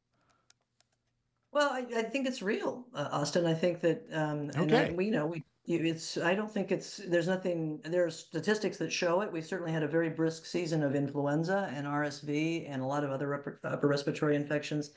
Well, 1.51 1.69
I, 1.71 1.85
I 1.97 2.03
think 2.03 2.27
it's 2.27 2.41
real, 2.41 2.85
uh, 2.93 3.09
Austin. 3.11 3.45
I 3.45 3.53
think 3.55 3.81
that, 3.81 4.05
um, 4.11 4.51
and 4.55 4.71
I, 4.71 4.83
Okay. 4.83 4.93
we 4.93 5.09
know 5.09 5.25
we. 5.25 5.43
It's. 5.65 6.17
I 6.17 6.33
don't 6.33 6.51
think 6.51 6.71
it's. 6.71 6.97
There's 6.97 7.27
nothing. 7.27 7.79
There 7.83 8.05
are 8.05 8.09
statistics 8.09 8.77
that 8.77 8.91
show 8.91 9.21
it. 9.21 9.31
We 9.31 9.41
certainly 9.41 9.71
had 9.71 9.83
a 9.83 9.87
very 9.87 10.09
brisk 10.09 10.45
season 10.45 10.81
of 10.83 10.95
influenza 10.95 11.71
and 11.75 11.85
RSV 11.85 12.65
and 12.67 12.81
a 12.81 12.85
lot 12.85 13.03
of 13.03 13.11
other 13.11 13.33
upper, 13.35 13.59
upper 13.63 13.87
respiratory 13.87 14.35
infections. 14.35 14.91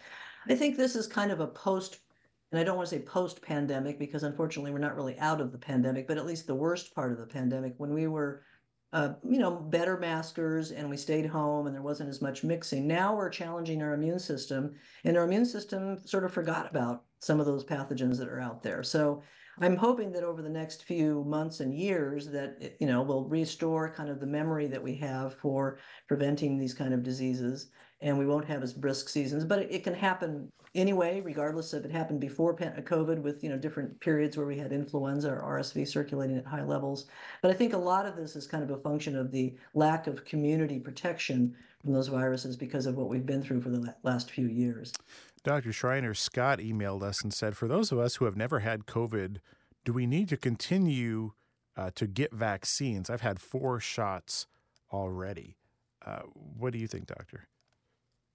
I 0.48 0.54
think 0.54 0.76
this 0.76 0.96
is 0.96 1.06
kind 1.06 1.30
of 1.30 1.40
a 1.40 1.46
post, 1.46 2.00
and 2.50 2.60
I 2.60 2.64
don't 2.64 2.76
want 2.76 2.88
to 2.88 2.96
say 2.96 3.02
post-pandemic 3.02 3.98
because 3.98 4.22
unfortunately 4.22 4.72
we're 4.72 4.78
not 4.78 4.96
really 4.96 5.18
out 5.18 5.40
of 5.40 5.52
the 5.52 5.58
pandemic, 5.58 6.06
but 6.08 6.16
at 6.18 6.26
least 6.26 6.46
the 6.46 6.54
worst 6.54 6.94
part 6.94 7.12
of 7.12 7.18
the 7.18 7.26
pandemic 7.26 7.74
when 7.76 7.92
we 7.92 8.06
were 8.06 8.42
uh, 8.92 9.14
you 9.28 9.38
know, 9.38 9.50
better 9.50 9.96
maskers 9.96 10.70
and 10.70 10.88
we 10.88 10.96
stayed 10.96 11.26
home 11.26 11.66
and 11.66 11.74
there 11.74 11.82
wasn't 11.82 12.10
as 12.10 12.20
much 12.20 12.44
mixing. 12.44 12.86
Now 12.86 13.16
we're 13.16 13.30
challenging 13.30 13.82
our 13.82 13.94
immune 13.94 14.18
system, 14.18 14.74
and 15.04 15.16
our 15.16 15.24
immune 15.24 15.46
system 15.46 15.98
sort 16.04 16.24
of 16.24 16.32
forgot 16.32 16.68
about 16.70 17.04
some 17.20 17.40
of 17.40 17.46
those 17.46 17.64
pathogens 17.64 18.18
that 18.18 18.28
are 18.28 18.40
out 18.40 18.62
there. 18.62 18.82
So 18.82 19.22
I'm 19.60 19.76
hoping 19.76 20.12
that 20.12 20.24
over 20.24 20.42
the 20.42 20.48
next 20.48 20.84
few 20.84 21.24
months 21.24 21.60
and 21.60 21.74
years 21.74 22.26
that 22.30 22.76
you 22.80 22.86
know 22.86 23.02
we'll 23.02 23.24
restore 23.24 23.92
kind 23.92 24.08
of 24.08 24.20
the 24.20 24.26
memory 24.26 24.66
that 24.66 24.82
we 24.82 24.94
have 24.96 25.34
for 25.34 25.78
preventing 26.08 26.58
these 26.58 26.74
kind 26.74 26.92
of 26.92 27.02
diseases 27.02 27.70
and 28.02 28.18
we 28.18 28.26
won't 28.26 28.44
have 28.44 28.62
as 28.62 28.72
brisk 28.72 29.08
seasons 29.08 29.44
but 29.44 29.60
it, 29.60 29.82
can 29.84 29.94
happen 29.94 30.50
anyway 30.74 31.20
regardless 31.20 31.72
if 31.72 31.84
it 31.84 31.90
happened 31.90 32.20
before 32.20 32.54
covid 32.54 33.20
with 33.20 33.42
you 33.42 33.50
know 33.50 33.56
different 33.56 33.98
periods 34.00 34.36
where 34.36 34.46
we 34.46 34.58
had 34.58 34.72
influenza 34.72 35.30
or 35.30 35.58
rsv 35.58 35.86
circulating 35.86 36.36
at 36.36 36.46
high 36.46 36.62
levels 36.62 37.06
but 37.40 37.50
i 37.50 37.54
think 37.54 37.72
a 37.72 37.78
lot 37.78 38.06
of 38.06 38.16
this 38.16 38.36
is 38.36 38.46
kind 38.46 38.62
of 38.62 38.70
a 38.70 38.80
function 38.82 39.16
of 39.16 39.30
the 39.30 39.54
lack 39.74 40.06
of 40.06 40.24
community 40.24 40.78
protection 40.78 41.54
from 41.80 41.92
those 41.92 42.08
viruses 42.08 42.56
because 42.56 42.86
of 42.86 42.96
what 42.96 43.08
we've 43.08 43.26
been 43.26 43.42
through 43.42 43.60
for 43.60 43.70
the 43.70 43.94
last 44.02 44.30
few 44.30 44.46
years 44.46 44.92
Dr. 45.44 45.72
Shriner, 45.72 46.14
Scott 46.14 46.60
emailed 46.60 47.02
us 47.02 47.20
and 47.20 47.34
said, 47.34 47.56
for 47.56 47.66
those 47.66 47.90
of 47.90 47.98
us 47.98 48.14
who 48.14 48.26
have 48.26 48.36
never 48.36 48.60
had 48.60 48.86
COVID, 48.86 49.38
do 49.84 49.92
we 49.92 50.06
need 50.06 50.28
to 50.28 50.36
continue 50.36 51.32
uh, 51.76 51.90
to 51.96 52.06
get 52.06 52.32
vaccines? 52.32 53.10
I've 53.10 53.22
had 53.22 53.40
four 53.40 53.80
shots 53.80 54.46
already. 54.92 55.56
Uh, 56.04 56.20
what 56.58 56.72
do 56.72 56.78
you 56.78 56.86
think, 56.86 57.06
Doctor? 57.06 57.48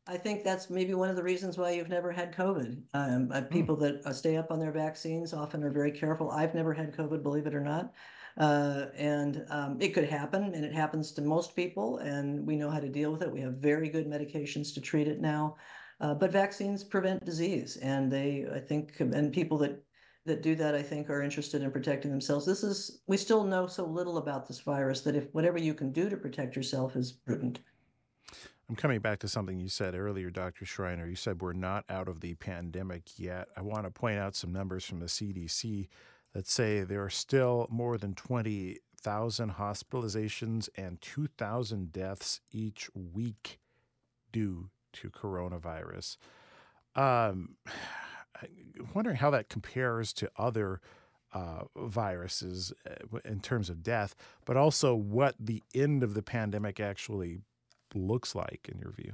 I 0.10 0.18
think 0.18 0.44
that's 0.44 0.70
maybe 0.70 0.94
one 0.94 1.10
of 1.10 1.18
the 1.18 1.24
reasons 1.24 1.58
why 1.58 1.72
you've 1.72 1.90
never 1.90 2.12
had 2.12 2.34
COVID. 2.34 2.82
Um, 2.94 3.30
uh, 3.34 3.42
people 3.42 3.76
that 3.78 4.02
uh, 4.06 4.14
stay 4.14 4.38
up 4.38 4.52
on 4.52 4.60
their 4.60 4.72
vaccines 4.72 5.34
often 5.34 5.64
are 5.64 5.70
very 5.70 5.92
careful. 5.92 6.32
I've 6.32 6.56
never 6.56 6.74
had 6.74 6.96
COVID, 6.96 7.22
believe 7.22 7.46
it 7.46 7.54
or 7.54 7.62
not. 7.62 7.94
Uh, 8.38 8.86
and 8.96 9.46
um, 9.50 9.78
it 9.82 9.90
could 9.90 10.08
happen, 10.08 10.54
and 10.54 10.64
it 10.64 10.74
happens 10.74 11.12
to 11.12 11.22
most 11.22 11.56
people, 11.56 11.98
and 11.98 12.46
we 12.46 12.56
know 12.56 12.70
how 12.70 12.80
to 12.80 12.88
deal 12.88 13.12
with 13.12 13.22
it. 13.22 13.32
We 13.32 13.42
have 13.42 13.56
very 13.56 13.90
good 13.90 14.08
medications 14.08 14.74
to 14.76 14.82
treat 14.82 15.08
it 15.08 15.20
now. 15.20 15.58
Uh, 16.00 16.14
but 16.14 16.32
vaccines 16.32 16.84
prevent 16.84 17.26
disease, 17.26 17.78
and 17.78 18.12
they, 18.12 18.46
I 18.54 18.60
think, 18.60 19.00
and 19.00 19.34
people 19.34 19.58
that 19.60 19.84
that 20.26 20.44
do 20.44 20.56
that, 20.56 20.76
I 20.76 20.84
think, 20.84 21.10
are 21.10 21.22
interested 21.22 21.64
in 21.64 21.72
protecting 21.72 22.12
themselves. 22.12 22.46
This 22.46 22.62
is, 22.62 23.02
we 23.08 23.16
still 23.16 23.46
know 23.46 23.66
so 23.66 23.86
little 23.86 24.18
about 24.18 24.46
this 24.46 24.60
virus 24.60 25.00
that 25.02 25.16
if 25.16 25.34
whatever 25.34 25.58
you 25.58 25.74
can 25.74 25.94
do 25.94 26.10
to 26.10 26.18
protect 26.18 26.54
yourself 26.54 26.98
is 26.98 27.14
prudent. 27.14 27.60
I'm 28.70 28.76
coming 28.76 29.00
back 29.00 29.20
to 29.20 29.30
something 29.30 29.60
you 29.60 29.70
said 29.70 29.96
earlier, 29.96 30.30
Dr. 30.30 30.66
Shriner. 30.66 31.08
You 31.08 31.16
said 31.16 31.42
we're 31.42 31.54
not 31.54 31.86
out 31.90 32.10
of 32.10 32.20
the 32.20 32.36
pandemic 32.36 33.18
yet. 33.18 33.48
I 33.56 33.62
want 33.62 33.86
to 33.86 33.92
point 33.92 34.20
out 34.20 34.36
some 34.36 34.52
numbers 34.52 34.84
from 34.84 35.00
the 35.00 35.06
CDC 35.06 35.88
that 36.34 36.48
say 36.48 36.82
there 36.82 37.04
are 37.04 37.10
still 37.10 37.68
more 37.70 37.98
than 37.98 38.14
20,000 38.14 39.54
hospitalizations 39.54 40.68
and 40.76 41.00
2,000 41.02 41.94
deaths 41.94 42.42
each 42.52 42.90
week 42.94 43.60
due 44.34 44.70
to 44.94 45.10
coronavirus. 45.10 46.18
Um, 46.94 47.56
I'm 48.42 48.90
wondering 48.94 49.16
how 49.16 49.30
that 49.30 49.48
compares 49.48 50.12
to 50.14 50.30
other 50.38 50.82
uh, 51.34 51.64
viruses 51.78 52.74
uh, 52.86 53.20
in 53.24 53.40
terms 53.40 53.70
of 53.70 53.82
death, 53.82 54.14
but 54.46 54.58
also 54.58 54.94
what 54.94 55.36
the 55.40 55.64
end 55.74 56.04
of 56.04 56.16
the 56.16 56.22
pandemic 56.22 56.82
actually 56.82 57.40
looks 57.94 58.36
like 58.36 58.70
in 58.72 58.80
your 58.80 58.92
view. 58.92 59.14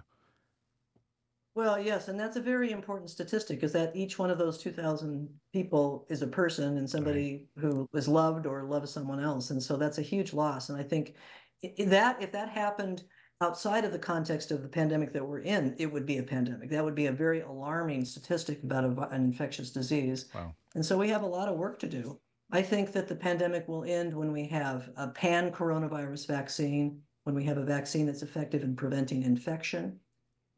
Well, 1.55 1.79
yes, 1.79 2.07
and 2.07 2.19
that's 2.19 2.35
a 2.35 2.41
very 2.41 2.71
important 2.71 3.11
statistic 3.11 3.61
is 3.61 3.71
that 3.73 3.95
each 3.95 4.17
one 4.17 4.31
of 4.31 4.39
those 4.39 4.57
2,000 4.57 5.29
people 5.51 6.07
is 6.09 6.23
a 6.23 6.27
person 6.27 6.77
and 6.77 6.89
somebody 6.89 7.47
right. 7.55 7.63
who 7.63 7.87
is 7.93 8.07
loved 8.07 8.47
or 8.47 8.63
loves 8.63 8.91
someone 8.91 9.19
else. 9.19 9.51
And 9.51 9.61
so 9.61 9.77
that's 9.77 9.99
a 9.99 10.03
huge 10.03 10.33
loss. 10.33 10.69
And 10.69 10.79
I 10.79 10.83
think 10.83 11.13
that 11.77 12.21
if 12.21 12.31
that 12.31 12.49
happened 12.49 13.03
outside 13.39 13.85
of 13.85 13.91
the 13.91 13.99
context 13.99 14.49
of 14.49 14.63
the 14.63 14.67
pandemic 14.67 15.13
that 15.13 15.25
we're 15.25 15.39
in, 15.39 15.75
it 15.77 15.91
would 15.91 16.07
be 16.07 16.17
a 16.17 16.23
pandemic. 16.23 16.71
That 16.71 16.83
would 16.83 16.95
be 16.95 17.07
a 17.07 17.11
very 17.11 17.41
alarming 17.41 18.05
statistic 18.05 18.63
about 18.63 18.85
a, 18.85 19.09
an 19.09 19.23
infectious 19.23 19.69
disease. 19.69 20.29
Wow. 20.33 20.55
And 20.73 20.83
so 20.83 20.97
we 20.97 21.09
have 21.09 21.21
a 21.21 21.27
lot 21.27 21.49
of 21.49 21.57
work 21.57 21.77
to 21.79 21.87
do. 21.87 22.19
I 22.51 22.61
think 22.61 22.93
that 22.93 23.07
the 23.07 23.15
pandemic 23.15 23.67
will 23.67 23.83
end 23.83 24.13
when 24.13 24.31
we 24.31 24.47
have 24.47 24.89
a 24.95 25.07
pan 25.07 25.51
coronavirus 25.51 26.27
vaccine, 26.27 27.01
when 27.23 27.35
we 27.35 27.43
have 27.43 27.57
a 27.57 27.63
vaccine 27.63 28.05
that's 28.05 28.23
effective 28.23 28.63
in 28.63 28.75
preventing 28.75 29.23
infection, 29.23 29.99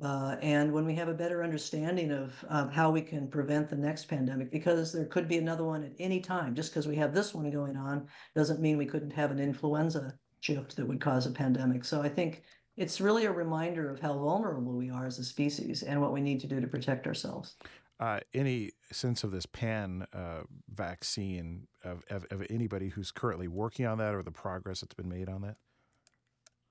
Uh, 0.01 0.35
and 0.41 0.73
when 0.73 0.85
we 0.85 0.93
have 0.93 1.07
a 1.07 1.13
better 1.13 1.41
understanding 1.41 2.11
of, 2.11 2.33
how 2.73 2.91
we 2.91 3.01
can 3.01 3.29
prevent 3.29 3.69
the 3.69 3.77
next 3.77 4.09
pandemic, 4.09 4.51
because 4.51 4.91
there 4.91 5.05
could 5.05 5.27
be 5.27 5.37
another 5.37 5.63
one 5.63 5.85
at 5.85 5.93
any 5.99 6.19
time, 6.19 6.53
just 6.53 6.71
because 6.71 6.85
we 6.85 6.97
have 6.97 7.13
this 7.13 7.33
one 7.33 7.49
going 7.49 7.77
on 7.77 8.05
doesn't 8.35 8.59
mean 8.59 8.77
we 8.77 8.85
couldn't 8.85 9.13
have 9.13 9.31
an 9.31 9.39
influenza 9.39 10.13
shift 10.41 10.75
that 10.75 10.85
would 10.85 10.99
cause 10.99 11.25
a 11.25 11.31
pandemic. 11.31 11.85
So 11.85 12.01
I 12.01 12.09
think 12.09 12.43
it's 12.75 12.99
really 12.99 13.25
a 13.25 13.31
reminder 13.31 13.89
of 13.89 14.01
how 14.01 14.13
vulnerable 14.19 14.75
we 14.75 14.89
are 14.89 15.05
as 15.05 15.17
a 15.17 15.23
species 15.23 15.83
and 15.83 16.01
what 16.01 16.11
we 16.11 16.19
need 16.19 16.41
to 16.41 16.47
do 16.47 16.59
to 16.59 16.67
protect 16.67 17.07
ourselves. 17.07 17.55
Uh, 17.97 18.19
any 18.33 18.71
sense 18.91 19.23
of 19.23 19.31
this 19.31 19.45
pan 19.45 20.05
uh, 20.11 20.41
vaccine 20.67 21.67
of, 21.85 22.03
of, 22.09 22.25
of 22.31 22.45
anybody 22.49 22.89
who's 22.89 23.11
currently 23.11 23.47
working 23.47 23.85
on 23.85 23.97
that 23.99 24.13
or 24.13 24.21
the 24.21 24.31
progress 24.31 24.81
that's 24.81 24.93
been 24.93 25.07
made 25.07 25.29
on 25.29 25.41
that? 25.43 25.55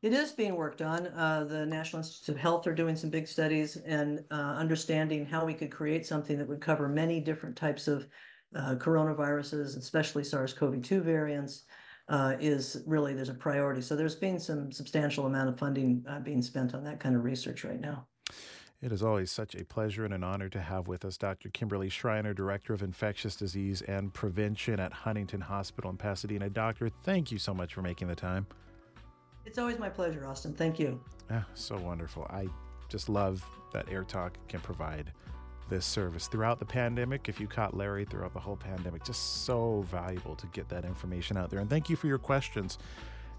It 0.05 0.13
is 0.13 0.33
being 0.33 0.55
worked 0.55 0.83
on. 0.83 1.07
Uh, 1.07 1.47
the 1.49 1.65
National 1.65 2.01
Institutes 2.01 2.29
of 2.29 2.37
Health 2.37 2.67
are 2.67 2.75
doing 2.75 2.95
some 2.95 3.09
big 3.09 3.27
studies 3.27 3.77
and 3.87 4.23
uh, 4.31 4.35
understanding 4.35 5.25
how 5.25 5.47
we 5.47 5.55
could 5.55 5.71
create 5.71 6.05
something 6.05 6.37
that 6.37 6.47
would 6.47 6.61
cover 6.61 6.91
many 6.91 7.21
different 7.21 7.57
types 7.57 7.89
of 7.89 8.07
uh, 8.55 8.75
coronaviruses, 8.75 9.79
especially 9.79 10.23
SARS-CoV-2 10.23 11.01
variants, 11.01 11.63
uh, 12.11 12.37
is 12.39 12.83
really 12.87 13.15
there's 13.15 13.31
a 13.31 13.35
priority. 13.35 13.81
So 13.81 13.97
there's 13.97 14.15
been 14.15 14.39
some 14.39 14.71
substantial 14.71 15.25
amount 15.25 15.49
of 15.49 15.59
funding 15.59 16.05
uh, 16.07 16.21
being 16.21 16.43
spent 16.43 16.75
on 16.75 16.85
that 16.85 17.01
kind 17.01 17.17
of 17.17 17.25
research 17.25 17.65
right 17.65 17.81
now. 17.81 18.07
It 18.83 18.93
is 18.93 19.03
always 19.03 19.31
such 19.31 19.55
a 19.55 19.65
pleasure 19.65 20.05
and 20.05 20.13
an 20.13 20.23
honor 20.23 20.51
to 20.51 20.61
have 20.61 20.87
with 20.87 21.07
us 21.07 21.17
Dr. 21.17 21.49
Kimberly 21.49 21.89
Shriner, 21.89 22.35
Director 22.35 22.75
of 22.75 22.83
Infectious 22.83 23.37
Disease 23.37 23.81
and 23.81 24.13
Prevention 24.13 24.81
at 24.81 24.93
Huntington 24.93 25.41
Hospital 25.41 25.91
in 25.91 25.97
Pasadena. 25.97 26.51
Doctor, 26.51 26.91
thank 26.91 27.33
you 27.33 27.39
so 27.39 27.55
much 27.55 27.73
for 27.73 27.81
making 27.81 28.09
the 28.09 28.15
time. 28.15 28.47
It's 29.47 29.59
always 29.59 29.79
my 29.79 29.89
pleasure, 29.89 30.27
Austin. 30.27 30.55
Thank 30.55 30.79
you. 30.79 31.01
Ah, 31.31 31.45
so 31.55 31.77
wonderful. 31.77 32.27
I 32.31 32.49
just 32.89 33.09
love 33.09 33.45
that 33.73 33.91
Air 33.91 34.05
Talk 34.05 34.39
can 34.49 34.61
provide 34.61 35.13
this 35.69 35.85
service 35.85 36.27
throughout 36.29 36.59
the 36.59 36.65
pandemic. 36.65 37.29
If 37.29 37.41
you 37.41 37.47
caught 37.47 37.77
Larry 37.77 38.05
throughout 38.05 38.33
the 38.33 38.41
whole 38.41 38.57
pandemic, 38.57 39.05
just 39.05 39.45
so 39.45 39.85
valuable 39.91 40.35
to 40.37 40.47
get 40.49 40.69
that 40.69 40.85
information 40.85 41.37
out 41.37 41.51
there. 41.51 41.61
And 41.61 41.69
thank 41.69 41.91
you 41.91 41.97
for 41.97 42.07
your 42.07 42.19
questions 42.19 42.79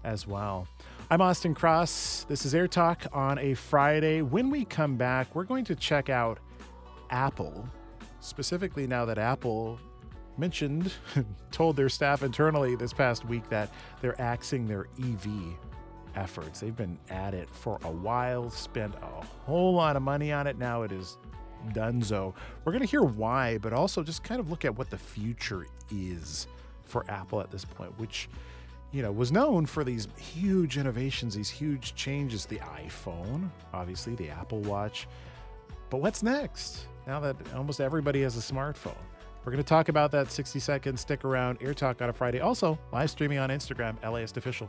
as 0.04 0.26
well. 0.26 0.66
I'm 1.10 1.20
Austin 1.20 1.54
Cross. 1.54 2.26
This 2.28 2.46
is 2.46 2.54
Air 2.54 2.68
Talk 2.68 3.06
on 3.12 3.38
a 3.38 3.54
Friday. 3.54 4.22
When 4.22 4.50
we 4.50 4.64
come 4.64 4.96
back, 4.96 5.34
we're 5.34 5.44
going 5.44 5.64
to 5.64 5.74
check 5.74 6.08
out 6.08 6.38
Apple, 7.10 7.68
specifically 8.20 8.86
now 8.86 9.04
that 9.04 9.18
Apple 9.18 9.80
mentioned, 10.38 10.92
told 11.50 11.76
their 11.76 11.88
staff 11.88 12.22
internally 12.22 12.76
this 12.76 12.92
past 12.92 13.24
week 13.24 13.48
that 13.48 13.72
they're 14.00 14.20
axing 14.20 14.66
their 14.66 14.86
EV 15.00 15.56
efforts. 16.16 16.60
They've 16.60 16.76
been 16.76 16.98
at 17.10 17.34
it 17.34 17.48
for 17.48 17.78
a 17.84 17.90
while, 17.90 18.50
spent 18.50 18.94
a 18.96 19.24
whole 19.44 19.74
lot 19.74 19.96
of 19.96 20.02
money 20.02 20.32
on 20.32 20.46
it. 20.46 20.58
Now 20.58 20.82
it 20.82 20.92
is 20.92 21.18
donezo. 21.72 22.34
We're 22.64 22.72
going 22.72 22.84
to 22.84 22.90
hear 22.90 23.02
why, 23.02 23.58
but 23.58 23.72
also 23.72 24.02
just 24.02 24.22
kind 24.24 24.40
of 24.40 24.50
look 24.50 24.64
at 24.64 24.76
what 24.76 24.90
the 24.90 24.98
future 24.98 25.66
is 25.90 26.46
for 26.84 27.04
Apple 27.08 27.40
at 27.40 27.50
this 27.50 27.64
point, 27.64 27.96
which 27.98 28.28
you 28.92 29.02
know 29.02 29.12
was 29.12 29.32
known 29.32 29.66
for 29.66 29.84
these 29.84 30.08
huge 30.16 30.78
innovations, 30.78 31.34
these 31.34 31.50
huge 31.50 31.94
changes. 31.94 32.46
The 32.46 32.58
iPhone, 32.58 33.50
obviously, 33.72 34.14
the 34.14 34.30
Apple 34.30 34.60
Watch. 34.60 35.08
But 35.90 35.98
what's 35.98 36.22
next? 36.22 36.86
Now 37.06 37.20
that 37.20 37.36
almost 37.54 37.80
everybody 37.80 38.22
has 38.22 38.36
a 38.36 38.40
smartphone. 38.40 38.94
We're 39.44 39.52
going 39.52 39.62
to 39.62 39.68
talk 39.68 39.88
about 39.88 40.10
that 40.10 40.32
60 40.32 40.58
seconds. 40.58 41.02
Stick 41.02 41.24
around. 41.24 41.58
Air 41.60 41.72
Talk 41.72 42.02
on 42.02 42.08
a 42.08 42.12
Friday. 42.12 42.40
Also, 42.40 42.76
live 42.92 43.10
streaming 43.10 43.38
on 43.38 43.48
Instagram, 43.48 43.94
LAist 44.02 44.36
Official. 44.36 44.68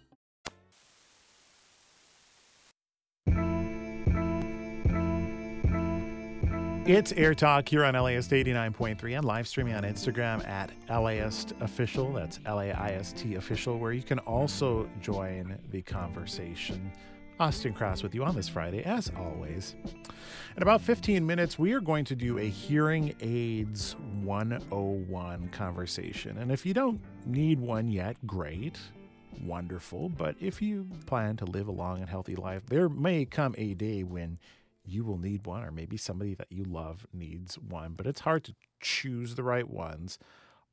It's 6.87 7.11
Air 7.11 7.35
Talk 7.35 7.69
here 7.69 7.85
on 7.85 7.93
LAist 7.93 8.31
89.3 8.31 9.15
and 9.15 9.23
live 9.23 9.47
streaming 9.47 9.75
on 9.75 9.83
Instagram 9.83 10.45
at 10.47 10.71
LAist 10.89 11.53
Official. 11.59 12.11
That's 12.11 12.39
L 12.47 12.59
A 12.59 12.71
I 12.71 12.93
S 12.93 13.13
T 13.13 13.35
Official, 13.35 13.77
where 13.77 13.91
you 13.93 14.01
can 14.01 14.17
also 14.19 14.89
join 14.99 15.59
the 15.69 15.83
conversation. 15.83 16.91
Austin 17.39 17.73
Cross 17.73 18.01
with 18.01 18.15
you 18.15 18.23
on 18.23 18.35
this 18.35 18.49
Friday, 18.49 18.83
as 18.83 19.11
always. 19.15 19.75
In 20.57 20.63
about 20.63 20.81
15 20.81 21.23
minutes, 21.23 21.59
we 21.59 21.71
are 21.73 21.81
going 21.81 22.03
to 22.05 22.15
do 22.15 22.39
a 22.39 22.49
hearing 22.49 23.13
aids 23.21 23.95
101 24.23 25.49
conversation. 25.49 26.39
And 26.39 26.51
if 26.51 26.65
you 26.65 26.73
don't 26.73 26.99
need 27.27 27.59
one 27.59 27.89
yet, 27.89 28.17
great, 28.25 28.79
wonderful. 29.43 30.09
But 30.09 30.35
if 30.39 30.63
you 30.63 30.87
plan 31.05 31.37
to 31.37 31.45
live 31.45 31.67
a 31.67 31.71
long 31.71 31.99
and 31.99 32.09
healthy 32.09 32.35
life, 32.35 32.63
there 32.65 32.89
may 32.89 33.25
come 33.25 33.53
a 33.59 33.75
day 33.75 34.01
when 34.01 34.39
you 34.83 35.03
will 35.03 35.17
need 35.17 35.45
one, 35.45 35.63
or 35.63 35.71
maybe 35.71 35.97
somebody 35.97 36.33
that 36.35 36.51
you 36.51 36.63
love 36.63 37.05
needs 37.13 37.55
one, 37.55 37.93
but 37.93 38.07
it's 38.07 38.21
hard 38.21 38.43
to 38.45 38.55
choose 38.79 39.35
the 39.35 39.43
right 39.43 39.69
ones. 39.69 40.17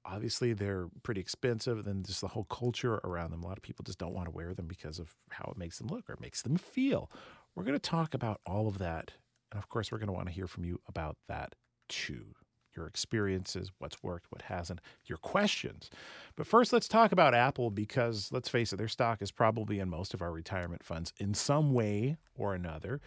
Obviously, 0.04 0.52
they're 0.52 0.88
pretty 1.02 1.20
expensive, 1.20 1.86
and 1.86 2.06
just 2.06 2.20
the 2.20 2.28
whole 2.28 2.44
culture 2.44 2.94
around 3.04 3.30
them. 3.30 3.42
A 3.42 3.46
lot 3.46 3.58
of 3.58 3.62
people 3.62 3.82
just 3.82 3.98
don't 3.98 4.14
want 4.14 4.26
to 4.26 4.34
wear 4.34 4.54
them 4.54 4.66
because 4.66 4.98
of 4.98 5.14
how 5.30 5.50
it 5.50 5.58
makes 5.58 5.78
them 5.78 5.88
look 5.88 6.08
or 6.08 6.16
makes 6.20 6.42
them 6.42 6.56
feel. 6.56 7.10
We're 7.54 7.64
going 7.64 7.78
to 7.78 7.90
talk 7.90 8.14
about 8.14 8.40
all 8.46 8.68
of 8.68 8.78
that. 8.78 9.12
And 9.50 9.58
of 9.58 9.68
course, 9.68 9.92
we're 9.92 9.98
going 9.98 10.08
to 10.08 10.12
want 10.12 10.28
to 10.28 10.32
hear 10.32 10.46
from 10.46 10.64
you 10.64 10.80
about 10.88 11.16
that 11.28 11.54
too 11.88 12.34
your 12.78 12.86
experiences, 12.86 13.72
what's 13.78 14.02
worked, 14.02 14.26
what 14.30 14.42
hasn't, 14.42 14.80
your 15.06 15.18
questions. 15.18 15.90
But 16.36 16.46
first, 16.46 16.72
let's 16.72 16.88
talk 16.88 17.12
about 17.12 17.34
Apple 17.34 17.70
because 17.70 18.30
let's 18.32 18.48
face 18.48 18.72
it, 18.72 18.76
their 18.76 18.88
stock 18.88 19.20
is 19.20 19.30
probably 19.30 19.80
in 19.80 19.90
most 19.90 20.14
of 20.14 20.22
our 20.22 20.30
retirement 20.30 20.84
funds 20.84 21.12
in 21.18 21.34
some 21.34 21.74
way 21.74 22.16
or 22.36 22.54
another. 22.54 23.00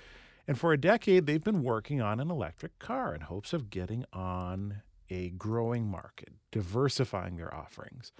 And 0.48 0.60
for 0.60 0.74
a 0.74 0.78
decade, 0.78 1.26
they've 1.26 1.44
been 1.44 1.64
working 1.64 2.02
on 2.02 2.20
an 2.20 2.32
electric 2.32 2.80
car 2.80 3.14
in 3.14 3.22
hopes 3.22 3.54
of 3.54 3.70
getting 3.70 4.06
on 4.12 4.82
a 5.10 5.30
growing 5.32 5.88
market, 5.88 6.30
diversifying 6.52 7.36
their 7.36 7.54
offerings. 7.54 8.12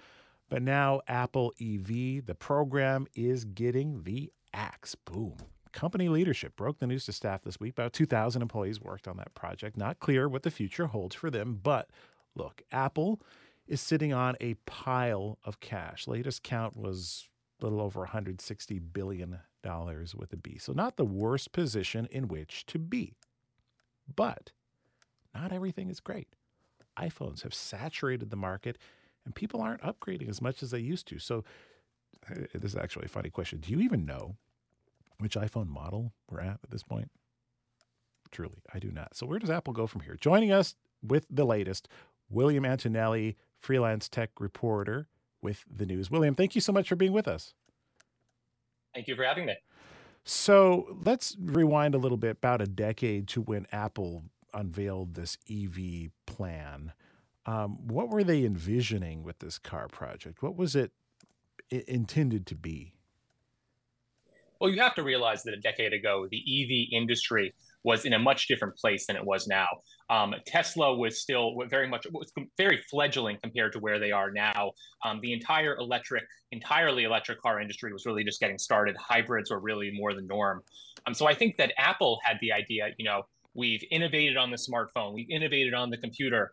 But 0.48 0.62
now, 0.62 1.00
Apple 1.08 1.52
EV, 1.60 2.26
the 2.26 2.36
program 2.38 3.06
is 3.14 3.44
getting 3.44 4.02
the 4.02 4.30
axe. 4.52 4.94
Boom. 4.94 5.36
Company 5.72 6.10
leadership 6.10 6.54
broke 6.54 6.78
the 6.78 6.86
news 6.86 7.06
to 7.06 7.12
staff 7.12 7.42
this 7.42 7.58
week. 7.58 7.72
About 7.72 7.94
2,000 7.94 8.42
employees 8.42 8.80
worked 8.80 9.08
on 9.08 9.16
that 9.16 9.34
project. 9.34 9.78
Not 9.78 10.00
clear 10.00 10.28
what 10.28 10.42
the 10.42 10.50
future 10.50 10.86
holds 10.88 11.14
for 11.14 11.30
them, 11.30 11.58
but 11.62 11.88
look, 12.34 12.60
Apple 12.70 13.22
is 13.66 13.80
sitting 13.80 14.12
on 14.12 14.36
a 14.40 14.54
pile 14.66 15.38
of 15.44 15.60
cash. 15.60 16.06
Latest 16.06 16.42
count 16.42 16.76
was 16.76 17.28
a 17.60 17.64
little 17.64 17.80
over 17.80 18.00
160 18.00 18.78
billion 18.78 19.38
dollars 19.62 20.14
with 20.14 20.32
a 20.32 20.36
B. 20.36 20.58
So 20.58 20.72
not 20.72 20.96
the 20.96 21.04
worst 21.04 21.52
position 21.52 22.06
in 22.10 22.28
which 22.28 22.66
to 22.66 22.78
be. 22.78 23.14
But 24.14 24.52
not 25.34 25.52
everything 25.52 25.88
is 25.88 26.00
great. 26.00 26.28
iPhones 26.98 27.42
have 27.42 27.54
saturated 27.54 28.30
the 28.30 28.36
market 28.36 28.78
and 29.24 29.34
people 29.34 29.60
aren't 29.60 29.82
upgrading 29.82 30.28
as 30.28 30.42
much 30.42 30.62
as 30.62 30.70
they 30.70 30.78
used 30.80 31.06
to. 31.08 31.18
So 31.18 31.44
uh, 32.30 32.34
this 32.54 32.72
is 32.72 32.76
actually 32.76 33.06
a 33.06 33.08
funny 33.08 33.30
question. 33.30 33.60
Do 33.60 33.70
you 33.72 33.80
even 33.80 34.04
know 34.04 34.36
which 35.18 35.36
iPhone 35.36 35.68
model 35.68 36.12
we're 36.28 36.40
at 36.40 36.58
at 36.62 36.70
this 36.70 36.82
point? 36.82 37.10
Truly, 38.30 38.62
I 38.72 38.78
do 38.78 38.90
not. 38.90 39.16
So 39.16 39.26
where 39.26 39.38
does 39.38 39.50
Apple 39.50 39.72
go 39.72 39.86
from 39.86 40.00
here? 40.02 40.16
Joining 40.20 40.52
us 40.52 40.74
with 41.02 41.26
the 41.30 41.44
latest, 41.44 41.88
William 42.30 42.64
Antonelli, 42.64 43.36
freelance 43.58 44.08
tech 44.08 44.30
reporter 44.40 45.08
with 45.40 45.64
the 45.70 45.86
news. 45.86 46.10
William, 46.10 46.34
thank 46.34 46.54
you 46.54 46.60
so 46.60 46.72
much 46.72 46.88
for 46.88 46.96
being 46.96 47.12
with 47.12 47.28
us. 47.28 47.54
Thank 48.94 49.08
you 49.08 49.16
for 49.16 49.24
having 49.24 49.46
me. 49.46 49.56
So 50.24 50.96
let's 51.04 51.36
rewind 51.40 51.94
a 51.94 51.98
little 51.98 52.16
bit, 52.16 52.32
about 52.32 52.60
a 52.60 52.66
decade 52.66 53.26
to 53.28 53.40
when 53.40 53.66
Apple 53.72 54.24
unveiled 54.54 55.14
this 55.14 55.36
EV 55.50 56.10
plan. 56.26 56.92
Um, 57.46 57.88
what 57.88 58.08
were 58.08 58.22
they 58.22 58.44
envisioning 58.44 59.24
with 59.24 59.40
this 59.40 59.58
car 59.58 59.88
project? 59.88 60.42
What 60.42 60.56
was 60.56 60.76
it 60.76 60.92
intended 61.70 62.46
to 62.46 62.54
be? 62.54 62.94
Well, 64.60 64.70
you 64.70 64.80
have 64.80 64.94
to 64.94 65.02
realize 65.02 65.42
that 65.42 65.54
a 65.54 65.60
decade 65.60 65.92
ago, 65.92 66.28
the 66.30 66.38
EV 66.38 66.92
industry 66.92 67.52
was 67.84 68.04
in 68.04 68.12
a 68.12 68.18
much 68.18 68.46
different 68.48 68.76
place 68.76 69.06
than 69.06 69.16
it 69.16 69.24
was 69.24 69.46
now. 69.46 69.66
Um, 70.10 70.34
Tesla 70.46 70.94
was 70.94 71.20
still 71.20 71.54
very 71.68 71.88
much 71.88 72.06
was 72.12 72.32
very 72.56 72.82
fledgling 72.90 73.38
compared 73.42 73.72
to 73.72 73.78
where 73.78 73.98
they 73.98 74.12
are 74.12 74.30
now. 74.30 74.72
Um, 75.04 75.20
the 75.22 75.32
entire 75.32 75.76
electric, 75.76 76.24
entirely 76.50 77.04
electric 77.04 77.40
car 77.40 77.60
industry 77.60 77.92
was 77.92 78.06
really 78.06 78.24
just 78.24 78.40
getting 78.40 78.58
started. 78.58 78.96
Hybrids 78.96 79.50
were 79.50 79.60
really 79.60 79.90
more 79.94 80.14
the 80.14 80.22
norm. 80.22 80.62
Um, 81.06 81.14
so 81.14 81.26
I 81.26 81.34
think 81.34 81.56
that 81.56 81.72
Apple 81.78 82.20
had 82.24 82.36
the 82.40 82.52
idea, 82.52 82.88
you 82.98 83.04
know, 83.04 83.22
we've 83.54 83.82
innovated 83.90 84.36
on 84.36 84.50
the 84.50 84.56
smartphone, 84.56 85.12
we've 85.14 85.30
innovated 85.30 85.74
on 85.74 85.90
the 85.90 85.98
computer. 85.98 86.52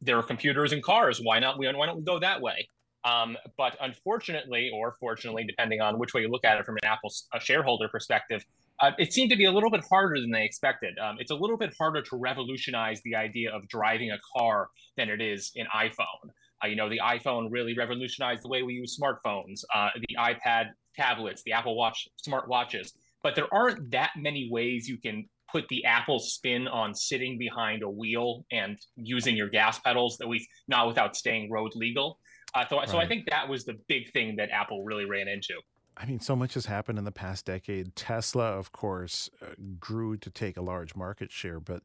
There 0.00 0.16
are 0.16 0.22
computers 0.22 0.72
in 0.72 0.82
cars. 0.82 1.20
Why 1.22 1.40
not? 1.40 1.58
We 1.58 1.66
Why 1.66 1.86
don't 1.86 1.96
we 1.96 2.04
go 2.04 2.20
that 2.20 2.40
way? 2.40 2.68
Um, 3.04 3.36
but 3.56 3.76
unfortunately, 3.80 4.70
or 4.74 4.96
fortunately, 5.00 5.44
depending 5.44 5.80
on 5.80 5.98
which 5.98 6.14
way 6.14 6.22
you 6.22 6.28
look 6.28 6.44
at 6.44 6.58
it 6.58 6.66
from 6.66 6.76
an 6.82 6.84
Apple 6.84 7.12
shareholder 7.40 7.88
perspective, 7.88 8.44
uh, 8.80 8.92
it 8.98 9.12
seemed 9.12 9.30
to 9.30 9.36
be 9.36 9.44
a 9.44 9.52
little 9.52 9.70
bit 9.70 9.84
harder 9.88 10.20
than 10.20 10.30
they 10.30 10.44
expected. 10.44 10.98
Um, 10.98 11.16
it's 11.18 11.30
a 11.30 11.34
little 11.34 11.56
bit 11.56 11.74
harder 11.78 12.02
to 12.02 12.16
revolutionize 12.16 13.00
the 13.02 13.14
idea 13.14 13.54
of 13.54 13.66
driving 13.68 14.10
a 14.10 14.18
car 14.36 14.68
than 14.96 15.08
it 15.08 15.20
is 15.20 15.52
an 15.56 15.66
iPhone. 15.74 16.30
Uh, 16.62 16.68
you 16.68 16.76
know, 16.76 16.88
the 16.88 17.00
iPhone 17.02 17.48
really 17.50 17.74
revolutionized 17.76 18.42
the 18.42 18.48
way 18.48 18.62
we 18.62 18.74
use 18.74 18.98
smartphones, 19.00 19.62
uh, 19.74 19.90
the 19.96 20.16
iPad 20.16 20.70
tablets, 20.96 21.42
the 21.44 21.52
Apple 21.52 21.76
Watch 21.76 22.08
smart 22.16 22.48
watches. 22.48 22.94
But 23.22 23.34
there 23.34 23.52
aren't 23.52 23.90
that 23.92 24.10
many 24.16 24.48
ways 24.50 24.88
you 24.88 24.98
can 24.98 25.28
put 25.50 25.66
the 25.68 25.84
Apple 25.84 26.18
spin 26.18 26.68
on 26.68 26.94
sitting 26.94 27.38
behind 27.38 27.82
a 27.82 27.88
wheel 27.88 28.44
and 28.52 28.78
using 28.96 29.36
your 29.36 29.48
gas 29.48 29.78
pedals, 29.78 30.20
at 30.20 30.28
least 30.28 30.48
not 30.68 30.86
without 30.86 31.16
staying 31.16 31.50
road 31.50 31.72
legal. 31.74 32.18
Uh, 32.54 32.64
so, 32.68 32.78
right. 32.78 32.88
so 32.88 32.98
I 32.98 33.06
think 33.06 33.28
that 33.30 33.48
was 33.48 33.64
the 33.64 33.74
big 33.88 34.12
thing 34.12 34.36
that 34.36 34.50
Apple 34.50 34.84
really 34.84 35.04
ran 35.04 35.28
into. 35.28 35.54
I 36.00 36.06
mean, 36.06 36.20
so 36.20 36.36
much 36.36 36.54
has 36.54 36.66
happened 36.66 36.98
in 36.98 37.04
the 37.04 37.12
past 37.12 37.44
decade. 37.44 37.96
Tesla, 37.96 38.52
of 38.52 38.72
course, 38.72 39.28
uh, 39.42 39.46
grew 39.80 40.16
to 40.18 40.30
take 40.30 40.56
a 40.56 40.62
large 40.62 40.94
market 40.94 41.32
share, 41.32 41.58
but 41.58 41.82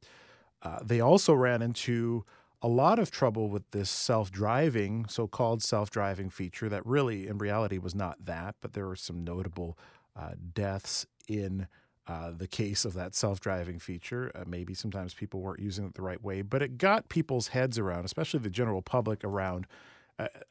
uh, 0.62 0.80
they 0.84 1.02
also 1.02 1.34
ran 1.34 1.62
into 1.62 2.24
a 2.62 2.68
lot 2.68 3.00
of 3.00 3.12
trouble 3.12 3.50
with 3.50 3.70
this 3.72 3.90
self 3.90 4.32
driving, 4.32 5.06
so 5.10 5.28
called 5.28 5.64
self 5.64 5.90
driving 5.90 6.30
feature 6.30 6.70
that 6.70 6.86
really, 6.86 7.28
in 7.28 7.38
reality, 7.38 7.78
was 7.78 7.96
not 7.96 8.24
that, 8.26 8.56
but 8.62 8.74
there 8.74 8.88
were 8.88 8.96
some 8.96 9.24
notable 9.24 9.78
uh, 10.16 10.32
deaths 10.54 11.06
in. 11.28 11.68
Uh, 12.06 12.32
the 12.38 12.50
case 12.50 12.84
of 12.84 12.94
that 12.96 13.16
self 13.16 13.40
driving 13.40 13.80
feature. 13.80 14.30
Uh, 14.36 14.44
maybe 14.46 14.74
sometimes 14.74 15.14
people 15.14 15.40
weren't 15.40 15.62
using 15.62 15.86
it 15.86 15.94
the 15.94 16.02
right 16.02 16.22
way, 16.22 16.42
but 16.42 16.62
it 16.62 16.78
got 16.78 17.08
people's 17.08 17.48
heads 17.48 17.80
around, 17.80 18.04
especially 18.04 18.42
the 18.42 18.50
general 18.50 18.82
public, 18.82 19.24
around 19.24 19.66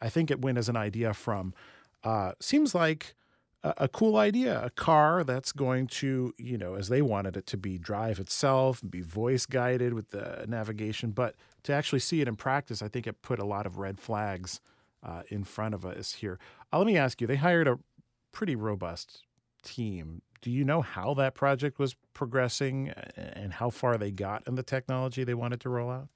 I 0.00 0.08
think 0.08 0.30
it 0.30 0.40
went 0.40 0.58
as 0.58 0.68
an 0.68 0.76
idea 0.76 1.14
from 1.14 1.54
uh, 2.04 2.32
seems 2.40 2.74
like 2.74 3.14
a, 3.62 3.88
cool 3.88 4.16
idea, 4.16 4.60
a 4.64 4.70
car 4.70 5.22
that's 5.24 5.52
going 5.52 5.86
to, 5.86 6.34
you 6.36 6.58
know, 6.58 6.74
as 6.74 6.88
they 6.88 7.02
wanted 7.02 7.36
it 7.36 7.46
to 7.46 7.56
be, 7.56 7.78
drive 7.78 8.18
itself, 8.18 8.82
be 8.88 9.00
voice 9.00 9.46
guided 9.46 9.94
with 9.94 10.10
the 10.10 10.44
navigation. 10.48 11.10
But 11.10 11.36
to 11.64 11.72
actually 11.72 12.00
see 12.00 12.20
it 12.20 12.28
in 12.28 12.36
practice, 12.36 12.82
I 12.82 12.88
think 12.88 13.06
it 13.06 13.22
put 13.22 13.38
a 13.38 13.44
lot 13.44 13.66
of 13.66 13.78
red 13.78 13.98
flags 13.98 14.60
uh, 15.02 15.22
in 15.28 15.44
front 15.44 15.74
of 15.74 15.84
us 15.84 16.14
here. 16.14 16.38
Uh, 16.72 16.78
let 16.78 16.86
me 16.86 16.96
ask 16.96 17.20
you: 17.20 17.26
They 17.26 17.36
hired 17.36 17.68
a 17.68 17.78
pretty 18.32 18.56
robust 18.56 19.22
team. 19.62 20.22
Do 20.40 20.50
you 20.50 20.64
know 20.64 20.80
how 20.80 21.14
that 21.14 21.34
project 21.34 21.78
was 21.78 21.94
progressing 22.14 22.88
and 23.16 23.52
how 23.52 23.70
far 23.70 23.96
they 23.96 24.10
got 24.10 24.46
in 24.48 24.56
the 24.56 24.64
technology 24.64 25.22
they 25.22 25.34
wanted 25.34 25.60
to 25.60 25.68
roll 25.68 25.90
out? 25.90 26.08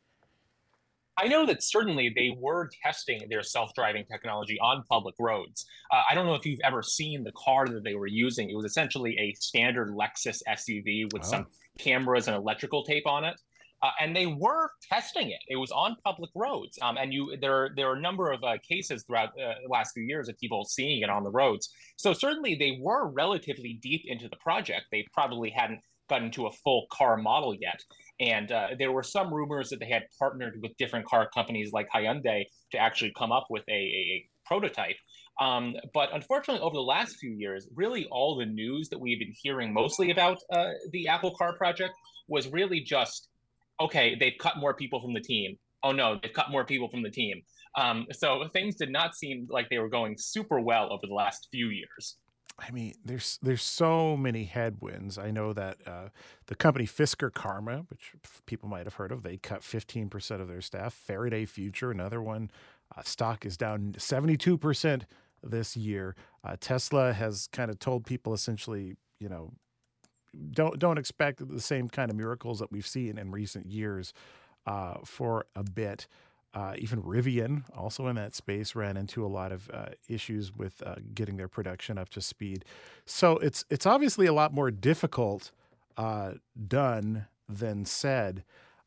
I 1.18 1.28
know 1.28 1.46
that 1.46 1.62
certainly 1.62 2.12
they 2.14 2.36
were 2.38 2.68
testing 2.82 3.26
their 3.30 3.42
self-driving 3.42 4.04
technology 4.10 4.58
on 4.60 4.84
public 4.88 5.14
roads. 5.18 5.64
Uh, 5.90 6.02
I 6.10 6.14
don't 6.14 6.26
know 6.26 6.34
if 6.34 6.44
you've 6.44 6.60
ever 6.62 6.82
seen 6.82 7.24
the 7.24 7.32
car 7.32 7.66
that 7.68 7.84
they 7.84 7.94
were 7.94 8.06
using. 8.06 8.50
It 8.50 8.54
was 8.54 8.66
essentially 8.66 9.16
a 9.18 9.32
standard 9.34 9.88
Lexus 9.88 10.42
SUV 10.48 11.12
with 11.12 11.22
oh. 11.24 11.28
some 11.28 11.46
cameras 11.78 12.28
and 12.28 12.36
electrical 12.36 12.84
tape 12.84 13.06
on 13.06 13.24
it. 13.24 13.40
Uh, 13.82 13.90
and 14.00 14.16
they 14.16 14.26
were 14.26 14.70
testing 14.90 15.30
it. 15.30 15.40
It 15.48 15.56
was 15.56 15.70
on 15.70 15.96
public 16.02 16.30
roads, 16.34 16.78
um, 16.80 16.96
and 16.96 17.12
you 17.12 17.36
there 17.40 17.70
there 17.76 17.90
are 17.90 17.94
a 17.94 18.00
number 18.00 18.32
of 18.32 18.42
uh, 18.42 18.56
cases 18.66 19.04
throughout 19.04 19.28
uh, 19.38 19.52
the 19.62 19.68
last 19.68 19.92
few 19.92 20.02
years 20.02 20.30
of 20.30 20.38
people 20.38 20.64
seeing 20.64 21.02
it 21.02 21.10
on 21.10 21.22
the 21.22 21.30
roads. 21.30 21.68
So 21.96 22.14
certainly 22.14 22.54
they 22.54 22.78
were 22.80 23.08
relatively 23.10 23.78
deep 23.82 24.04
into 24.06 24.30
the 24.30 24.36
project. 24.36 24.86
They 24.90 25.06
probably 25.12 25.50
hadn't 25.50 25.80
gotten 26.08 26.30
to 26.32 26.46
a 26.46 26.52
full 26.52 26.86
car 26.90 27.16
model 27.16 27.54
yet, 27.54 27.82
and 28.20 28.50
uh, 28.50 28.68
there 28.78 28.92
were 28.92 29.02
some 29.02 29.32
rumors 29.32 29.70
that 29.70 29.80
they 29.80 29.88
had 29.88 30.04
partnered 30.18 30.60
with 30.62 30.76
different 30.78 31.06
car 31.06 31.28
companies 31.32 31.72
like 31.72 31.88
Hyundai 31.90 32.44
to 32.72 32.78
actually 32.78 33.12
come 33.16 33.32
up 33.32 33.46
with 33.50 33.62
a, 33.68 33.72
a 33.72 34.28
prototype. 34.46 34.96
Um, 35.40 35.74
but 35.92 36.08
unfortunately, 36.14 36.62
over 36.62 36.74
the 36.74 36.80
last 36.80 37.16
few 37.16 37.30
years, 37.30 37.68
really 37.74 38.06
all 38.10 38.36
the 38.36 38.46
news 38.46 38.88
that 38.88 38.98
we've 38.98 39.18
been 39.18 39.34
hearing 39.42 39.72
mostly 39.72 40.10
about 40.10 40.38
uh, 40.50 40.70
the 40.92 41.08
Apple 41.08 41.34
Car 41.36 41.54
project 41.56 41.92
was 42.28 42.48
really 42.48 42.80
just 42.80 43.28
okay, 43.78 44.16
they've 44.18 44.38
cut 44.40 44.56
more 44.56 44.72
people 44.72 45.00
from 45.02 45.12
the 45.12 45.20
team. 45.20 45.58
Oh 45.82 45.92
no, 45.92 46.18
they've 46.22 46.32
cut 46.32 46.50
more 46.50 46.64
people 46.64 46.88
from 46.88 47.02
the 47.02 47.10
team. 47.10 47.42
Um, 47.76 48.06
so 48.12 48.48
things 48.54 48.76
did 48.76 48.90
not 48.90 49.14
seem 49.14 49.46
like 49.50 49.68
they 49.68 49.78
were 49.78 49.90
going 49.90 50.16
super 50.16 50.60
well 50.60 50.90
over 50.90 51.06
the 51.06 51.14
last 51.14 51.48
few 51.52 51.68
years. 51.68 52.16
I 52.58 52.70
mean, 52.70 52.94
there's 53.04 53.38
there's 53.42 53.62
so 53.62 54.16
many 54.16 54.44
headwinds. 54.44 55.18
I 55.18 55.30
know 55.30 55.52
that 55.52 55.76
uh, 55.86 56.08
the 56.46 56.54
company 56.54 56.86
Fisker 56.86 57.32
Karma, 57.32 57.84
which 57.90 58.12
people 58.46 58.68
might 58.68 58.86
have 58.86 58.94
heard 58.94 59.12
of, 59.12 59.22
they 59.22 59.36
cut 59.36 59.60
15% 59.60 60.40
of 60.40 60.48
their 60.48 60.62
staff. 60.62 60.94
Faraday 60.94 61.44
Future, 61.44 61.90
another 61.90 62.22
one, 62.22 62.50
uh, 62.96 63.02
stock 63.02 63.44
is 63.44 63.56
down 63.56 63.94
72% 63.98 65.02
this 65.42 65.76
year. 65.76 66.16
Uh, 66.42 66.56
Tesla 66.58 67.12
has 67.12 67.48
kind 67.52 67.70
of 67.70 67.78
told 67.78 68.06
people 68.06 68.32
essentially, 68.32 68.96
you 69.20 69.28
know, 69.28 69.52
don't 70.50 70.78
don't 70.78 70.98
expect 70.98 71.46
the 71.46 71.60
same 71.60 71.88
kind 71.88 72.10
of 72.10 72.16
miracles 72.16 72.58
that 72.58 72.72
we've 72.72 72.86
seen 72.86 73.18
in 73.18 73.30
recent 73.30 73.66
years 73.66 74.12
uh, 74.66 74.94
for 75.04 75.46
a 75.54 75.62
bit. 75.62 76.06
Uh, 76.54 76.74
even 76.78 77.02
Rivian, 77.02 77.64
also 77.76 78.06
in 78.06 78.16
that 78.16 78.34
space, 78.34 78.74
ran 78.74 78.96
into 78.96 79.24
a 79.24 79.28
lot 79.28 79.52
of 79.52 79.68
uh, 79.72 79.88
issues 80.08 80.54
with 80.56 80.82
uh, 80.86 80.94
getting 81.14 81.36
their 81.36 81.48
production 81.48 81.98
up 81.98 82.08
to 82.10 82.20
speed. 82.20 82.64
So 83.04 83.36
it's 83.38 83.64
it's 83.68 83.84
obviously 83.84 84.26
a 84.26 84.32
lot 84.32 84.54
more 84.54 84.70
difficult 84.70 85.52
uh, 85.96 86.32
done 86.66 87.26
than 87.48 87.84
said. 87.84 88.42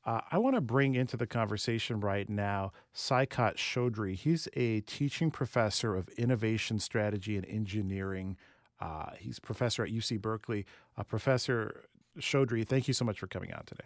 Uh, 0.05 0.21
I 0.31 0.39
want 0.39 0.55
to 0.55 0.61
bring 0.61 0.95
into 0.95 1.17
the 1.17 1.27
conversation 1.27 1.99
right 1.99 2.27
now 2.27 2.71
Saikat 2.95 3.57
Chaudhuri. 3.57 4.15
He's 4.15 4.47
a 4.55 4.79
teaching 4.81 5.29
professor 5.29 5.95
of 5.95 6.09
innovation 6.09 6.79
strategy 6.79 7.35
and 7.35 7.45
engineering. 7.45 8.37
Uh, 8.79 9.11
he's 9.19 9.39
professor 9.39 9.83
at 9.83 9.91
UC 9.91 10.19
Berkeley. 10.21 10.65
professor 11.07 11.83
Chaudhuri, 12.17 12.65
thank 12.67 12.87
you 12.87 12.93
so 12.93 13.05
much 13.05 13.19
for 13.19 13.27
coming 13.27 13.51
out 13.51 13.67
today. 13.67 13.85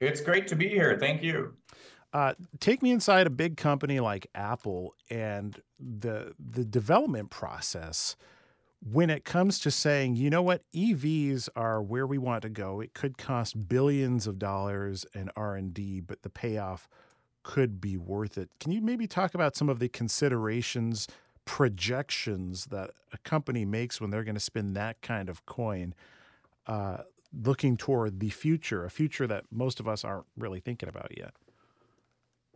It's 0.00 0.20
great 0.20 0.46
to 0.48 0.56
be 0.56 0.68
here. 0.68 0.96
Thank 0.98 1.22
you. 1.22 1.54
Uh, 2.16 2.32
take 2.60 2.82
me 2.82 2.92
inside 2.92 3.26
a 3.26 3.30
big 3.30 3.58
company 3.58 4.00
like 4.00 4.26
Apple 4.34 4.94
and 5.10 5.60
the 5.78 6.32
the 6.38 6.64
development 6.64 7.28
process 7.28 8.16
when 8.90 9.10
it 9.10 9.22
comes 9.22 9.58
to 9.58 9.70
saying, 9.70 10.16
you 10.16 10.30
know 10.30 10.40
what, 10.40 10.62
EVs 10.74 11.50
are 11.54 11.82
where 11.82 12.06
we 12.06 12.16
want 12.16 12.40
to 12.40 12.48
go. 12.48 12.80
It 12.80 12.94
could 12.94 13.18
cost 13.18 13.68
billions 13.68 14.26
of 14.26 14.38
dollars 14.38 15.04
in 15.14 15.28
R 15.36 15.56
and 15.56 15.74
D, 15.74 16.00
but 16.00 16.22
the 16.22 16.30
payoff 16.30 16.88
could 17.42 17.82
be 17.82 17.98
worth 17.98 18.38
it. 18.38 18.48
Can 18.60 18.72
you 18.72 18.80
maybe 18.80 19.06
talk 19.06 19.34
about 19.34 19.54
some 19.54 19.68
of 19.68 19.78
the 19.78 19.90
considerations, 19.90 21.06
projections 21.44 22.68
that 22.70 22.92
a 23.12 23.18
company 23.18 23.66
makes 23.66 24.00
when 24.00 24.08
they're 24.08 24.24
going 24.24 24.36
to 24.36 24.40
spend 24.40 24.74
that 24.74 25.02
kind 25.02 25.28
of 25.28 25.44
coin? 25.44 25.92
Uh, 26.66 27.02
looking 27.44 27.76
toward 27.76 28.20
the 28.20 28.30
future, 28.30 28.86
a 28.86 28.90
future 28.90 29.26
that 29.26 29.44
most 29.50 29.80
of 29.80 29.86
us 29.86 30.02
aren't 30.02 30.24
really 30.38 30.60
thinking 30.60 30.88
about 30.88 31.12
yet. 31.14 31.34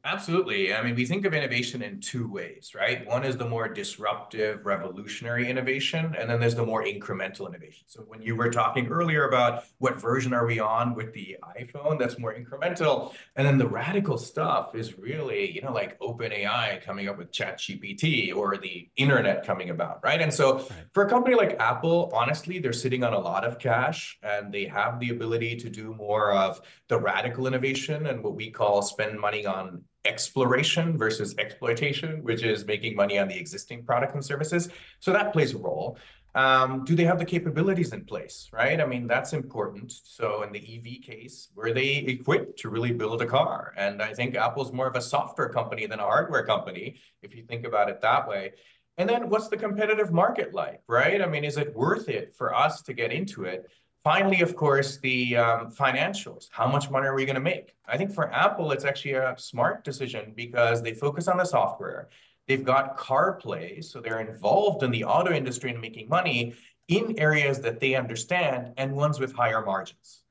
Absolutely. 0.03 0.73
I 0.73 0.83
mean, 0.83 0.95
we 0.95 1.05
think 1.05 1.27
of 1.27 1.35
innovation 1.35 1.83
in 1.83 2.01
two 2.01 2.27
ways, 2.27 2.73
right? 2.75 3.07
One 3.07 3.23
is 3.23 3.37
the 3.37 3.47
more 3.47 3.69
disruptive, 3.69 4.65
revolutionary 4.65 5.49
innovation, 5.51 6.15
and 6.19 6.31
then 6.31 6.41
there's 6.41 6.55
the 6.55 6.65
more 6.65 6.85
incremental 6.85 7.47
innovation. 7.47 7.85
So 7.87 8.01
when 8.09 8.23
you 8.23 8.35
were 8.35 8.51
talking 8.51 8.87
earlier 8.87 9.29
about 9.29 9.65
what 9.77 10.01
version 10.01 10.33
are 10.33 10.47
we 10.47 10.59
on 10.59 10.95
with 10.95 11.13
the 11.13 11.37
iPhone, 11.59 11.99
that's 11.99 12.19
more 12.19 12.35
incremental. 12.35 13.13
And 13.37 13.47
then 13.47 13.59
the 13.59 13.69
radical 13.69 14.17
stuff 14.17 14.75
is 14.75 14.99
really, 14.99 15.51
you 15.51 15.61
know, 15.61 15.73
like 15.73 15.99
OpenAI 16.01 16.83
coming 16.83 17.09
up 17.09 17.19
with 17.19 17.31
ChatGPT 17.31 18.35
or 18.35 18.57
the 18.57 18.89
internet 18.97 19.45
coming 19.45 19.69
about, 19.69 20.03
right? 20.03 20.23
And 20.23 20.33
so 20.33 20.59
right. 20.59 20.73
for 20.95 21.05
a 21.05 21.11
company 21.11 21.37
like 21.37 21.61
Apple, 21.61 22.11
honestly, 22.15 22.59
they're 22.59 22.73
sitting 22.73 23.05
on 23.05 23.13
a 23.13 23.19
lot 23.19 23.45
of 23.45 23.59
cash 23.59 24.19
and 24.23 24.51
they 24.51 24.65
have 24.65 24.99
the 24.99 25.11
ability 25.11 25.57
to 25.57 25.69
do 25.69 25.93
more 25.95 26.33
of 26.33 26.63
the 26.89 26.99
radical 26.99 27.47
innovation 27.47 28.07
and 28.07 28.25
what 28.25 28.35
we 28.35 28.51
call 28.51 28.81
spend 28.81 29.21
money 29.21 29.45
on 29.45 29.85
exploration 30.05 30.97
versus 30.97 31.35
exploitation, 31.39 32.23
which 32.23 32.43
is 32.43 32.65
making 32.65 32.97
money 32.97 33.19
on 33.19 33.29
the 33.29 33.39
existing 33.39 33.85
product 33.85 34.15
and 34.15 34.25
services. 34.25 34.71
So 35.01 35.13
that 35.13 35.33
plays 35.33 35.55
a 35.55 35.59
role. 35.59 35.99
Um, 36.35 36.85
do 36.85 36.95
they 36.95 37.05
have 37.05 37.19
the 37.19 37.25
capabilities 37.25 37.93
in 37.93 38.05
place, 38.05 38.49
right? 38.53 38.81
I 38.81 38.87
mean, 38.87 39.09
that's 39.09 39.33
important. 39.33 39.93
So 40.05 40.43
in 40.43 40.53
the 40.53 40.61
EV 40.61 41.03
case, 41.03 41.49
were 41.57 41.73
they 41.73 41.97
equipped 41.97 42.59
to 42.61 42.69
really 42.69 42.93
build 42.93 43.21
a 43.21 43.27
car? 43.27 43.75
And 43.77 44.01
I 44.01 44.15
think 44.15 44.37
Apple's 44.37 44.73
more 44.73 44.87
of 44.87 44.95
a 44.95 45.03
software 45.03 45.49
company 45.49 45.87
than 45.87 45.99
a 45.99 46.05
hardware 46.05 46.47
company, 46.47 47.01
if 47.23 47.35
you 47.35 47.43
think 47.43 47.67
about 47.67 47.91
it 47.91 48.01
that 48.03 48.29
way. 48.29 48.53
And 48.97 49.09
then 49.09 49.29
what's 49.29 49.49
the 49.49 49.57
competitive 49.57 50.13
market 50.13 50.55
like, 50.55 50.83
right? 50.87 51.21
I 51.21 51.27
mean, 51.27 51.43
is 51.43 51.57
it 51.57 51.75
worth 51.75 52.09
it 52.09 52.35
for 52.37 52.55
us 52.55 52.83
to 52.83 52.93
get 52.93 53.13
into 53.13 53.45
it? 53.45 53.65
Finally, 54.03 54.41
of 54.41 54.57
course, 54.57 54.97
the 54.99 55.37
um, 55.37 55.71
financials. 55.71 56.49
How 56.51 56.67
much 56.67 56.91
money 56.91 57.07
are 57.07 57.15
we 57.15 57.27
going 57.27 57.35
to 57.35 57.41
make? 57.41 57.75
I 57.87 57.99
think 57.99 58.13
for 58.13 58.33
Apple, 58.33 58.73
it's 58.73 58.85
actually 58.85 59.13
a 59.13 59.35
smart 59.37 59.85
decision 59.85 60.33
because 60.35 60.83
they 60.83 60.95
focus 60.95 61.29
on 61.29 61.37
the 61.37 61.45
software. 61.45 62.09
They've 62.49 62.65
got 62.65 62.97
CarPlay, 62.97 63.85
so 63.85 64.01
they're 64.01 64.21
involved 64.21 64.83
in 64.83 64.91
the 64.91 65.05
auto 65.05 65.33
industry 65.33 65.71
and 65.71 65.81
making 65.81 66.09
money 66.09 66.55
in 66.89 67.19
areas 67.19 67.61
that 67.61 67.79
they 67.79 67.95
understand 67.95 68.73
and 68.79 68.97
ones 68.97 69.21
with 69.21 69.35
higher 69.35 69.65
margins. 69.65 70.23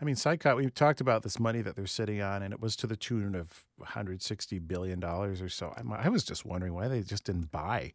I 0.00 0.04
mean, 0.04 0.16
Saikat, 0.16 0.56
we 0.56 0.68
talked 0.68 1.00
about 1.00 1.22
this 1.22 1.38
money 1.38 1.62
that 1.62 1.76
they're 1.76 1.86
sitting 1.86 2.20
on, 2.20 2.42
and 2.42 2.52
it 2.52 2.60
was 2.60 2.76
to 2.76 2.86
the 2.86 2.96
tune 2.96 3.34
of 3.34 3.64
160 3.76 4.58
billion 4.60 4.98
dollars 5.00 5.40
or 5.40 5.48
so. 5.48 5.72
I 5.96 6.08
was 6.08 6.24
just 6.24 6.44
wondering 6.44 6.74
why 6.74 6.88
they 6.88 7.02
just 7.02 7.24
didn't 7.24 7.52
buy 7.52 7.92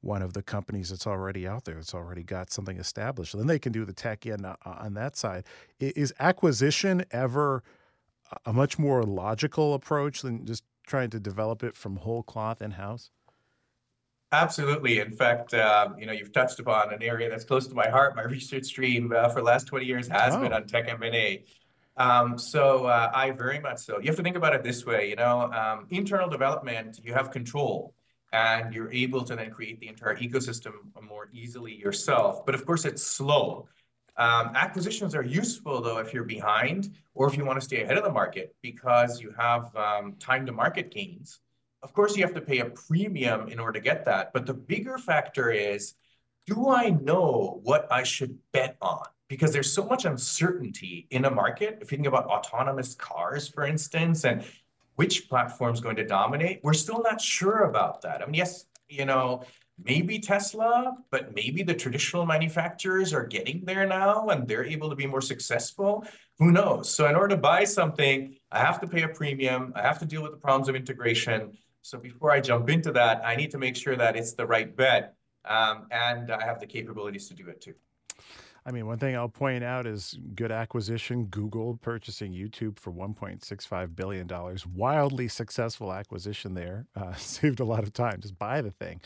one 0.00 0.22
of 0.22 0.32
the 0.32 0.42
companies 0.42 0.90
that's 0.90 1.06
already 1.06 1.46
out 1.46 1.64
there, 1.64 1.74
that's 1.74 1.94
already 1.94 2.22
got 2.22 2.52
something 2.52 2.78
established. 2.78 3.36
then 3.36 3.46
they 3.46 3.58
can 3.58 3.72
do 3.72 3.84
the 3.84 3.92
tech 3.92 4.26
in 4.26 4.44
uh, 4.44 4.56
on 4.64 4.94
that 4.94 5.16
side. 5.16 5.44
Is 5.80 6.12
acquisition 6.20 7.04
ever 7.10 7.62
a 8.44 8.52
much 8.52 8.78
more 8.78 9.02
logical 9.02 9.74
approach 9.74 10.22
than 10.22 10.44
just 10.46 10.62
trying 10.86 11.10
to 11.10 11.20
develop 11.20 11.62
it 11.62 11.74
from 11.74 11.96
whole 11.96 12.22
cloth 12.22 12.62
in 12.62 12.72
house? 12.72 13.10
Absolutely. 14.30 15.00
In 15.00 15.10
fact, 15.10 15.54
um, 15.54 15.98
you 15.98 16.06
know, 16.06 16.12
you've 16.12 16.32
touched 16.32 16.60
upon 16.60 16.92
an 16.92 17.02
area 17.02 17.30
that's 17.30 17.44
close 17.44 17.66
to 17.66 17.74
my 17.74 17.88
heart. 17.88 18.14
My 18.14 18.22
research 18.24 18.66
stream 18.66 19.12
uh, 19.16 19.28
for 19.30 19.40
the 19.40 19.46
last 19.46 19.66
20 19.66 19.86
years 19.86 20.06
has 20.08 20.34
oh. 20.34 20.40
been 20.40 20.52
on 20.52 20.66
tech 20.66 20.88
M&A. 20.88 21.44
Um, 21.96 22.38
so 22.38 22.86
uh, 22.86 23.10
I 23.12 23.30
very 23.32 23.58
much 23.58 23.78
so. 23.78 23.98
You 23.98 24.06
have 24.06 24.16
to 24.16 24.22
think 24.22 24.36
about 24.36 24.54
it 24.54 24.62
this 24.62 24.86
way, 24.86 25.08
you 25.08 25.16
know, 25.16 25.50
um, 25.52 25.86
internal 25.90 26.28
development, 26.28 27.00
you 27.02 27.12
have 27.12 27.32
control 27.32 27.94
and 28.32 28.74
you're 28.74 28.92
able 28.92 29.22
to 29.24 29.36
then 29.36 29.50
create 29.50 29.80
the 29.80 29.88
entire 29.88 30.16
ecosystem 30.16 30.72
more 31.02 31.28
easily 31.32 31.74
yourself. 31.74 32.44
But 32.44 32.54
of 32.54 32.66
course, 32.66 32.84
it's 32.84 33.02
slow. 33.02 33.68
Um, 34.16 34.50
acquisitions 34.56 35.14
are 35.14 35.22
useful 35.22 35.80
though 35.80 35.98
if 35.98 36.12
you're 36.12 36.24
behind 36.24 36.90
or 37.14 37.28
if 37.28 37.36
you 37.36 37.44
want 37.44 37.60
to 37.60 37.64
stay 37.64 37.82
ahead 37.82 37.96
of 37.96 38.04
the 38.04 38.10
market 38.10 38.54
because 38.62 39.20
you 39.20 39.32
have 39.38 39.74
um, 39.76 40.14
time 40.18 40.44
to 40.46 40.52
market 40.52 40.90
gains. 40.90 41.40
Of 41.82 41.92
course, 41.92 42.16
you 42.16 42.24
have 42.24 42.34
to 42.34 42.40
pay 42.40 42.58
a 42.58 42.66
premium 42.66 43.48
in 43.48 43.60
order 43.60 43.78
to 43.78 43.80
get 43.80 44.04
that. 44.06 44.32
But 44.32 44.46
the 44.46 44.54
bigger 44.54 44.98
factor 44.98 45.50
is 45.50 45.94
do 46.46 46.70
I 46.70 46.88
know 46.90 47.60
what 47.62 47.86
I 47.92 48.02
should 48.02 48.38
bet 48.52 48.76
on? 48.80 49.04
Because 49.28 49.52
there's 49.52 49.70
so 49.70 49.84
much 49.84 50.06
uncertainty 50.06 51.06
in 51.10 51.26
a 51.26 51.30
market. 51.30 51.78
If 51.82 51.92
you 51.92 51.98
think 51.98 52.08
about 52.08 52.24
autonomous 52.24 52.94
cars, 52.94 53.46
for 53.46 53.64
instance, 53.66 54.24
and 54.24 54.42
which 54.98 55.28
platform 55.28 55.72
is 55.72 55.80
going 55.80 55.94
to 55.94 56.04
dominate, 56.04 56.58
we're 56.64 56.74
still 56.74 57.00
not 57.04 57.20
sure 57.20 57.60
about 57.70 58.02
that. 58.02 58.20
I 58.20 58.24
mean, 58.24 58.34
yes, 58.34 58.66
you 58.88 59.04
know, 59.04 59.44
maybe 59.84 60.18
Tesla, 60.18 60.92
but 61.12 61.32
maybe 61.36 61.62
the 61.62 61.72
traditional 61.72 62.26
manufacturers 62.26 63.14
are 63.14 63.24
getting 63.24 63.64
there 63.64 63.86
now 63.86 64.26
and 64.30 64.48
they're 64.48 64.64
able 64.64 64.90
to 64.90 64.96
be 64.96 65.06
more 65.06 65.20
successful. 65.20 66.04
Who 66.40 66.50
knows? 66.50 66.92
So 66.92 67.06
in 67.06 67.14
order 67.14 67.36
to 67.36 67.40
buy 67.40 67.62
something, 67.62 68.34
I 68.50 68.58
have 68.58 68.80
to 68.80 68.88
pay 68.88 69.02
a 69.02 69.08
premium. 69.08 69.72
I 69.76 69.82
have 69.82 70.00
to 70.00 70.04
deal 70.04 70.20
with 70.20 70.32
the 70.32 70.38
problems 70.38 70.68
of 70.68 70.74
integration. 70.74 71.52
So 71.82 71.96
before 71.96 72.32
I 72.32 72.40
jump 72.40 72.68
into 72.68 72.90
that, 72.90 73.24
I 73.24 73.36
need 73.36 73.52
to 73.52 73.58
make 73.58 73.76
sure 73.76 73.94
that 73.94 74.16
it's 74.16 74.32
the 74.32 74.46
right 74.46 74.76
bet. 74.76 75.14
Um, 75.44 75.86
and 75.92 76.32
I 76.32 76.44
have 76.44 76.58
the 76.58 76.66
capabilities 76.66 77.28
to 77.28 77.34
do 77.34 77.46
it 77.46 77.60
too. 77.60 77.74
I 78.68 78.70
mean, 78.70 78.86
one 78.86 78.98
thing 78.98 79.16
I'll 79.16 79.30
point 79.30 79.64
out 79.64 79.86
is 79.86 80.18
good 80.34 80.52
acquisition. 80.52 81.24
Google 81.24 81.78
purchasing 81.80 82.34
YouTube 82.34 82.78
for 82.78 82.92
$1.65 82.92 83.96
billion. 83.96 84.28
Wildly 84.74 85.28
successful 85.28 85.90
acquisition 85.92 86.52
there. 86.52 86.84
Uh, 86.98 87.14
saved 87.14 87.60
a 87.60 87.64
lot 87.64 87.84
of 87.84 87.92
time. 87.92 88.20
Just 88.20 88.36
buy 88.38 88.60
the 88.60 88.72
thing. 88.72 89.00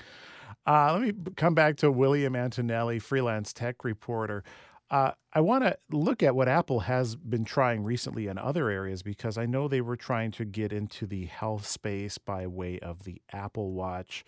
Uh, 0.66 0.92
let 0.94 1.02
me 1.02 1.12
come 1.36 1.54
back 1.54 1.76
to 1.76 1.92
William 1.92 2.34
Antonelli, 2.34 2.98
freelance 2.98 3.52
tech 3.52 3.84
reporter. 3.84 4.42
Uh, 4.90 5.12
I 5.34 5.40
want 5.40 5.64
to 5.64 5.76
look 5.90 6.22
at 6.22 6.34
what 6.34 6.48
Apple 6.48 6.80
has 6.80 7.14
been 7.16 7.44
trying 7.44 7.84
recently 7.84 8.28
in 8.28 8.38
other 8.38 8.70
areas 8.70 9.02
because 9.02 9.36
I 9.36 9.44
know 9.44 9.68
they 9.68 9.82
were 9.82 9.96
trying 9.96 10.30
to 10.32 10.46
get 10.46 10.72
into 10.72 11.06
the 11.06 11.26
health 11.26 11.66
space 11.66 12.16
by 12.16 12.46
way 12.46 12.78
of 12.78 13.04
the 13.04 13.20
Apple 13.30 13.72
Watch. 13.72 14.24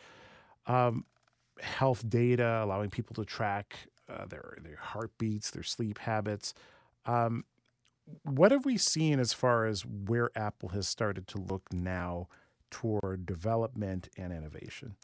Um, 0.66 1.06
health 1.60 2.06
data, 2.08 2.60
allowing 2.62 2.90
people 2.90 3.14
to 3.14 3.24
track 3.24 3.88
uh, 4.08 4.26
their 4.26 4.58
their 4.62 4.76
heartbeats, 4.76 5.50
their 5.50 5.62
sleep 5.62 5.98
habits. 5.98 6.54
Um, 7.06 7.44
what 8.22 8.52
have 8.52 8.64
we 8.64 8.76
seen 8.76 9.18
as 9.18 9.32
far 9.32 9.66
as 9.66 9.84
where 9.84 10.30
Apple 10.36 10.70
has 10.70 10.86
started 10.86 11.26
to 11.28 11.38
look 11.38 11.72
now 11.72 12.28
toward 12.70 13.24
development 13.24 14.08
and 14.16 14.32
innovation? 14.32 14.96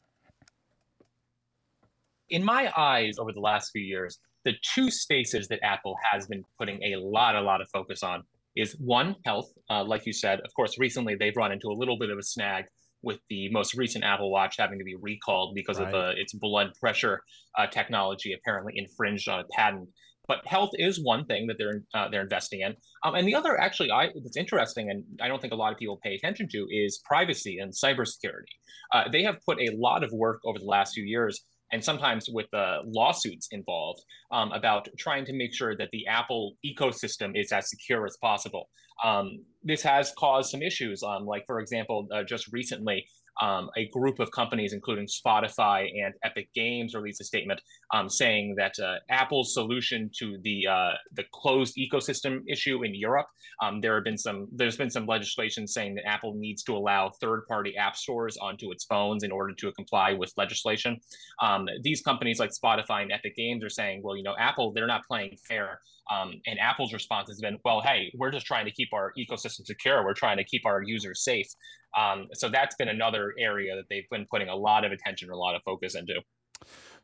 in 2.30 2.44
my 2.44 2.72
eyes, 2.76 3.18
over 3.18 3.32
the 3.32 3.40
last 3.40 3.70
few 3.72 3.82
years, 3.82 4.18
the 4.44 4.54
two 4.62 4.90
spaces 4.90 5.48
that 5.48 5.62
Apple 5.62 5.96
has 6.10 6.26
been 6.26 6.44
putting 6.58 6.82
a 6.82 6.96
lot, 6.96 7.36
a 7.36 7.40
lot 7.40 7.60
of 7.60 7.68
focus 7.70 8.02
on 8.02 8.22
is 8.56 8.72
one, 8.78 9.16
health. 9.24 9.52
Uh, 9.68 9.84
like 9.84 10.06
you 10.06 10.12
said, 10.12 10.40
of 10.40 10.54
course, 10.54 10.78
recently 10.78 11.14
they've 11.14 11.36
run 11.36 11.52
into 11.52 11.68
a 11.68 11.74
little 11.74 11.98
bit 11.98 12.10
of 12.10 12.18
a 12.18 12.22
snag 12.22 12.64
with 13.02 13.18
the 13.28 13.50
most 13.50 13.74
recent 13.74 14.04
Apple 14.04 14.30
Watch 14.30 14.56
having 14.58 14.78
to 14.78 14.84
be 14.84 14.96
recalled 14.96 15.54
because 15.54 15.78
right. 15.78 15.86
of 15.86 15.92
the, 15.92 16.20
its 16.20 16.32
blood 16.34 16.72
pressure 16.78 17.22
uh, 17.58 17.66
technology 17.66 18.32
apparently 18.32 18.74
infringed 18.76 19.28
on 19.28 19.40
a 19.40 19.44
patent. 19.52 19.88
But 20.28 20.46
health 20.46 20.70
is 20.74 21.02
one 21.02 21.24
thing 21.24 21.48
that 21.48 21.56
they're 21.58 21.82
uh, 21.92 22.08
they're 22.08 22.22
investing 22.22 22.60
in, 22.60 22.76
um, 23.04 23.16
and 23.16 23.26
the 23.26 23.34
other 23.34 23.60
actually 23.60 23.90
I, 23.90 24.10
that's 24.22 24.36
interesting, 24.36 24.88
and 24.88 25.02
I 25.20 25.26
don't 25.26 25.40
think 25.40 25.52
a 25.52 25.56
lot 25.56 25.72
of 25.72 25.78
people 25.78 25.98
pay 26.04 26.14
attention 26.14 26.46
to, 26.52 26.66
is 26.70 27.00
privacy 27.04 27.58
and 27.58 27.72
cybersecurity. 27.72 28.54
Uh, 28.92 29.04
they 29.10 29.24
have 29.24 29.38
put 29.44 29.58
a 29.58 29.74
lot 29.76 30.04
of 30.04 30.12
work 30.12 30.40
over 30.44 30.58
the 30.58 30.66
last 30.66 30.94
few 30.94 31.04
years 31.04 31.44
and 31.72 31.84
sometimes 31.84 32.28
with 32.28 32.52
uh, 32.52 32.78
lawsuits 32.84 33.48
involved 33.52 34.02
um, 34.32 34.52
about 34.52 34.88
trying 34.98 35.24
to 35.24 35.32
make 35.32 35.54
sure 35.54 35.76
that 35.76 35.88
the 35.92 36.06
Apple 36.06 36.56
ecosystem 36.64 37.32
is 37.34 37.52
as 37.52 37.70
secure 37.70 38.04
as 38.06 38.16
possible. 38.20 38.68
Um, 39.04 39.44
this 39.62 39.82
has 39.82 40.12
caused 40.18 40.50
some 40.50 40.62
issues. 40.62 41.02
Um, 41.02 41.26
like, 41.26 41.44
for 41.46 41.60
example, 41.60 42.08
uh, 42.12 42.22
just 42.22 42.52
recently, 42.52 43.06
um, 43.40 43.70
a 43.76 43.88
group 43.88 44.18
of 44.18 44.30
companies, 44.30 44.72
including 44.72 45.06
Spotify 45.06 45.88
and 46.04 46.14
Epic 46.24 46.48
Games, 46.54 46.94
released 46.94 47.20
a 47.20 47.24
statement 47.24 47.60
um, 47.94 48.08
saying 48.08 48.54
that 48.56 48.74
uh, 48.78 48.96
Apple's 49.08 49.54
solution 49.54 50.10
to 50.18 50.38
the 50.42 50.66
uh, 50.66 50.92
the 51.12 51.24
closed 51.32 51.76
ecosystem 51.76 52.40
issue 52.48 52.82
in 52.84 52.94
Europe, 52.94 53.26
um, 53.62 53.80
there 53.80 53.94
have 53.94 54.04
been 54.04 54.18
some 54.18 54.48
there's 54.52 54.76
been 54.76 54.90
some 54.90 55.06
legislation 55.06 55.66
saying 55.66 55.94
that 55.94 56.06
Apple 56.06 56.34
needs 56.34 56.62
to 56.64 56.76
allow 56.76 57.10
third-party 57.20 57.76
app 57.76 57.96
stores 57.96 58.36
onto 58.36 58.70
its 58.70 58.84
phones 58.84 59.22
in 59.22 59.32
order 59.32 59.54
to 59.54 59.72
comply 59.72 60.12
with 60.12 60.32
legislation. 60.36 60.98
Um, 61.42 61.66
these 61.82 62.02
companies 62.02 62.38
like 62.38 62.50
Spotify 62.50 63.02
and 63.02 63.12
Epic 63.12 63.36
Games 63.36 63.64
are 63.64 63.70
saying, 63.70 64.02
well, 64.02 64.16
you 64.16 64.22
know, 64.22 64.34
Apple 64.38 64.72
they're 64.72 64.86
not 64.86 65.02
playing 65.06 65.36
fair. 65.48 65.80
Um, 66.10 66.40
and 66.46 66.58
Apple's 66.58 66.92
response 66.92 67.28
has 67.28 67.40
been, 67.40 67.58
well, 67.64 67.80
hey, 67.80 68.10
we're 68.16 68.32
just 68.32 68.44
trying 68.44 68.64
to 68.64 68.72
keep 68.72 68.88
our 68.92 69.12
ecosystem 69.16 69.64
secure. 69.64 70.04
We're 70.04 70.14
trying 70.14 70.38
to 70.38 70.44
keep 70.44 70.66
our 70.66 70.82
users 70.82 71.22
safe. 71.22 71.46
Um, 71.96 72.28
so 72.32 72.48
that's 72.48 72.76
been 72.76 72.88
another 72.88 73.34
area 73.38 73.74
that 73.76 73.84
they've 73.90 74.08
been 74.10 74.26
putting 74.30 74.48
a 74.48 74.56
lot 74.56 74.84
of 74.84 74.92
attention, 74.92 75.28
or 75.28 75.32
a 75.32 75.38
lot 75.38 75.54
of 75.54 75.62
focus 75.62 75.94
into. 75.94 76.14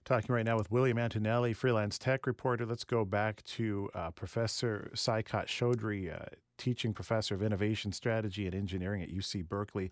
Talking 0.05 0.35
right 0.35 0.45
now 0.45 0.57
with 0.57 0.71
William 0.71 0.99
Antonelli, 0.99 1.53
freelance 1.53 1.99
tech 1.99 2.27
reporter. 2.27 2.65
Let's 2.65 2.85
go 2.85 3.05
back 3.05 3.43
to 3.45 3.91
uh, 3.95 4.11
Professor 4.13 4.91
Saikat 4.95 5.47
Chaudhuri, 5.47 6.15
uh, 6.15 6.27
teaching 6.59 6.93
professor 6.93 7.35
of 7.35 7.43
innovation 7.43 7.91
strategy 7.91 8.47
and 8.47 8.55
engineering 8.55 9.03
at 9.03 9.11
UC 9.11 9.49
Berkeley. 9.49 9.91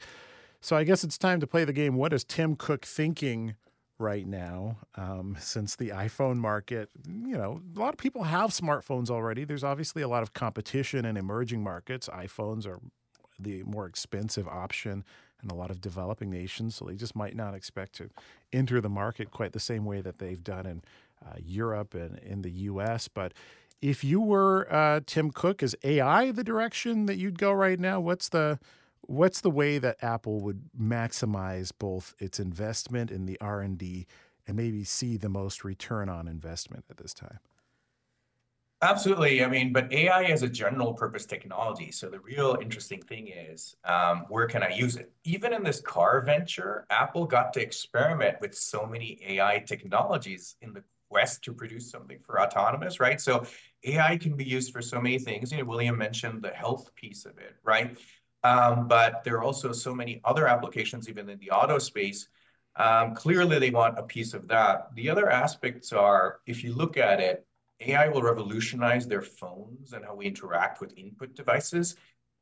So 0.61 0.77
I 0.77 0.85
guess 0.85 1.05
it's 1.05 1.19
time 1.19 1.41
to 1.41 1.47
play 1.47 1.65
the 1.65 1.73
game. 1.73 1.95
What 1.97 2.13
is 2.13 2.25
Tim 2.25 2.55
Cook 2.57 2.87
thinking 2.87 3.57
right 3.99 4.27
now? 4.27 4.79
Um, 4.95 5.37
since 5.39 5.77
the 5.77 5.91
iPhone 5.91 6.37
market, 6.37 6.91
you 7.07 7.37
know, 7.37 7.61
a 7.77 7.79
lot 7.79 7.93
of 7.93 7.99
people 7.99 8.23
have 8.23 8.51
smartphones 8.51 9.11
already. 9.11 9.45
There's 9.45 9.65
obviously 9.65 10.01
a 10.01 10.09
lot 10.09 10.23
of 10.23 10.33
competition 10.33 11.05
in 11.05 11.17
emerging 11.17 11.63
markets. 11.63 12.09
iPhones 12.09 12.67
are 12.67 12.81
the 13.39 13.63
more 13.65 13.87
expensive 13.87 14.49
option 14.49 15.05
in 15.43 15.51
a 15.51 15.55
lot 15.55 15.71
of 15.71 15.81
developing 15.81 16.31
nations. 16.31 16.77
So 16.77 16.87
they 16.87 16.95
just 16.95 17.15
might 17.15 17.37
not 17.37 17.55
expect 17.55 17.95
to 17.97 18.11
enter 18.53 18.81
the 18.81 18.89
market 18.89 19.31
quite 19.31 19.53
the 19.53 19.61
same 19.61 19.85
way 19.85 20.01
that 20.01 20.19
they've 20.19 20.43
done 20.43 20.67
in 20.67 20.83
uh, 21.25 21.37
Europe 21.45 21.95
and 21.95 22.19
in 22.19 22.43
the 22.43 22.51
US. 22.51 23.09
But 23.09 23.33
if 23.81 24.03
you 24.03 24.21
were 24.21 24.73
uh, 24.73 25.01
Tim 25.05 25.31
Cook, 25.31 25.63
is 25.63 25.77
AI 25.85 26.31
the 26.31 26.45
direction 26.45 27.07
that 27.07 27.17
you'd 27.17 27.39
go 27.39 27.53
right 27.53 27.79
now? 27.79 28.01
What's 28.01 28.29
the 28.29 28.59
what's 29.03 29.43
the 29.43 29.51
way 29.51 29.77
that 29.79 30.03
Apple 30.03 30.41
would 30.41 30.71
maximize 30.79 31.71
both 31.79 32.15
its 32.19 32.41
investment 32.41 33.11
in 33.11 33.27
the 33.27 33.39
R 33.41 33.61
and 33.61 33.77
D 33.77 34.07
and 34.47 34.57
maybe 34.57 34.85
see 34.85 35.19
the 35.19 35.29
most 35.29 35.65
return 35.65 36.09
on 36.09 36.27
investment 36.27 36.85
at 36.91 36.97
this 36.97 37.13
time? 37.13 37.39
Absolutely. 38.83 39.43
I 39.43 39.49
mean, 39.49 39.73
but 39.73 39.91
AI 39.93 40.25
is 40.25 40.43
a 40.43 40.49
general 40.49 40.93
purpose 40.93 41.25
technology. 41.25 41.91
So 41.91 42.11
the 42.11 42.21
real 42.21 42.59
interesting 42.61 43.01
thing 43.01 43.29
is, 43.29 43.75
um, 43.85 44.27
where 44.29 44.47
can 44.47 44.63
I 44.63 44.69
use 44.75 44.97
it? 44.97 45.11
Even 45.25 45.55
in 45.55 45.63
this 45.63 45.81
car 45.81 46.21
venture, 46.21 46.87
Apple 46.91 47.25
got 47.25 47.55
to 47.55 47.63
experiment 47.63 48.37
with 48.43 48.55
so 48.55 48.85
many 48.85 49.19
AI 49.27 49.65
technologies 49.67 50.57
in 50.61 50.75
the 50.75 50.83
quest 51.09 51.43
to 51.45 51.55
produce 51.55 51.91
something 51.91 52.19
for 52.27 52.41
autonomous, 52.43 53.01
right? 53.01 53.21
So 53.21 53.47
AI 53.85 54.19
can 54.19 54.37
be 54.37 54.45
used 54.45 54.71
for 54.73 54.83
so 54.83 55.01
many 55.01 55.19
things. 55.19 55.51
You 55.51 55.59
know, 55.59 55.65
William 55.65 55.97
mentioned 55.97 56.43
the 56.43 56.51
health 56.51 56.95
piece 56.95 57.25
of 57.25 57.39
it, 57.39 57.57
right? 57.63 57.97
Um, 58.43 58.87
but 58.87 59.25
there 59.25 59.37
are 59.37 59.43
also 59.43 59.73
so 59.73 59.95
many 59.95 60.21
other 60.25 60.47
applications, 60.47 61.09
even 61.09 61.31
in 61.31 61.39
the 61.39 61.51
auto 61.53 61.79
space. 61.79 62.29
Um, 62.77 63.15
clearly, 63.15 63.59
they 63.59 63.71
want 63.71 63.99
a 63.99 64.03
piece 64.03 64.35
of 64.35 64.47
that. 64.49 64.95
The 64.95 65.09
other 65.09 65.31
aspects 65.31 65.93
are, 65.93 66.41
if 66.47 66.63
you 66.63 66.75
look 66.75 66.99
at 66.99 67.21
it, 67.21 67.47
AI 67.81 68.09
will 68.09 68.23
revolutionize 68.23 69.07
their 69.07 69.23
phones 69.23 69.93
and 69.93 70.05
how 70.05 70.15
we 70.15 70.27
interact 70.27 70.81
with 70.81 70.97
input 70.97 71.35
devices. 71.35 71.97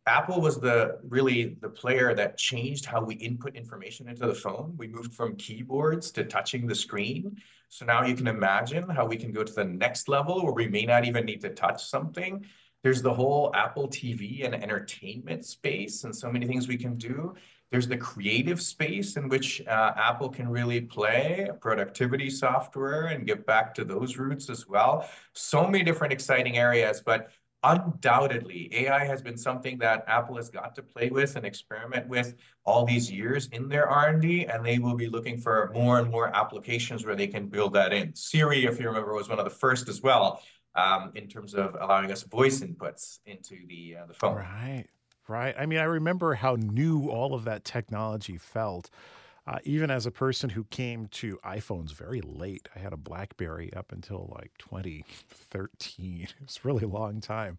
Apple 0.06 0.40
was 0.40 0.58
the 0.58 0.98
really 1.04 1.56
the 1.60 1.68
player 1.68 2.14
that 2.14 2.36
changed 2.36 2.84
how 2.84 3.02
we 3.02 3.14
input 3.16 3.54
information 3.54 4.08
into 4.08 4.26
the 4.26 4.34
phone. 4.34 4.74
We 4.76 4.88
moved 4.88 5.14
from 5.14 5.36
keyboards 5.36 6.10
to 6.12 6.24
touching 6.24 6.66
the 6.66 6.74
screen. 6.74 7.40
So 7.68 7.86
now 7.86 8.04
you 8.04 8.14
can 8.16 8.26
imagine 8.26 8.88
how 8.88 9.06
we 9.06 9.16
can 9.16 9.32
go 9.32 9.44
to 9.44 9.52
the 9.52 9.64
next 9.64 10.08
level 10.08 10.42
where 10.44 10.52
we 10.52 10.68
may 10.68 10.84
not 10.84 11.04
even 11.04 11.24
need 11.24 11.40
to 11.42 11.50
touch 11.50 11.84
something. 11.84 12.44
There's 12.82 13.00
the 13.00 13.14
whole 13.14 13.52
Apple 13.54 13.88
TV 13.88 14.44
and 14.44 14.56
entertainment 14.56 15.44
space 15.44 16.02
and 16.02 16.14
so 16.14 16.30
many 16.30 16.46
things 16.46 16.66
we 16.66 16.76
can 16.76 16.96
do. 16.96 17.34
There's 17.72 17.88
the 17.88 17.96
creative 17.96 18.61
space 18.61 19.16
in 19.16 19.30
which 19.30 19.62
uh, 19.66 19.94
Apple 19.96 20.28
can 20.28 20.46
really 20.46 20.82
play, 20.82 21.48
productivity 21.58 22.28
software, 22.28 23.06
and 23.06 23.26
get 23.26 23.46
back 23.46 23.74
to 23.76 23.85
those 23.85 24.18
roots 24.18 24.50
as 24.50 24.68
well. 24.68 25.08
So 25.32 25.66
many 25.66 25.82
different 25.82 26.12
exciting 26.12 26.58
areas, 26.58 27.00
but 27.00 27.30
undoubtedly 27.62 28.68
AI 28.72 29.06
has 29.06 29.22
been 29.22 29.38
something 29.38 29.78
that 29.78 30.04
Apple 30.06 30.37
has 30.37 30.50
got 30.50 30.74
to 30.74 30.82
play 30.82 31.08
with 31.08 31.37
and 31.37 31.46
experiment 31.46 32.06
with 32.08 32.35
all 32.66 32.85
these 32.85 33.11
years 33.11 33.48
in 33.52 33.70
their 33.70 33.88
R&D, 33.88 34.44
and 34.44 34.62
they 34.62 34.78
will 34.78 34.96
be 34.96 35.08
looking 35.08 35.38
for 35.38 35.70
more 35.72 35.98
and 35.98 36.11
more 36.11 36.28
applications 36.37 37.06
where 37.06 37.16
they 37.16 37.26
can 37.26 37.46
build 37.46 37.72
that 37.72 37.94
in. 37.94 38.14
Siri, 38.14 38.66
if 38.66 38.78
you 38.78 38.87
remember, 38.87 39.14
was 39.14 39.30
one 39.30 39.38
of 39.38 39.46
the 39.46 39.50
first 39.50 39.88
as 39.88 40.02
well 40.02 40.42
um, 40.74 41.12
in 41.14 41.26
terms 41.26 41.54
of 41.54 41.74
allowing 41.80 42.12
us 42.12 42.22
voice 42.24 42.61
inputs 42.61 43.20
into 43.24 43.66
the 43.66 43.96
uh, 44.02 44.06
the 44.06 44.14
phone. 44.14 44.37
Right. 44.37 44.87
Right. 45.32 45.54
I 45.58 45.64
mean, 45.64 45.78
I 45.78 45.84
remember 45.84 46.34
how 46.34 46.56
new 46.56 47.08
all 47.08 47.32
of 47.32 47.44
that 47.44 47.64
technology 47.64 48.36
felt. 48.36 48.90
Uh, 49.46 49.58
even 49.64 49.90
as 49.90 50.04
a 50.04 50.10
person 50.10 50.50
who 50.50 50.64
came 50.64 51.06
to 51.08 51.38
iPhones 51.42 51.92
very 51.92 52.20
late, 52.20 52.68
I 52.76 52.80
had 52.80 52.92
a 52.92 52.98
BlackBerry 52.98 53.72
up 53.74 53.92
until 53.92 54.30
like 54.36 54.52
2013. 54.58 56.28
It 56.28 56.34
was 56.46 56.60
a 56.62 56.68
really 56.68 56.84
long 56.84 57.22
time. 57.22 57.56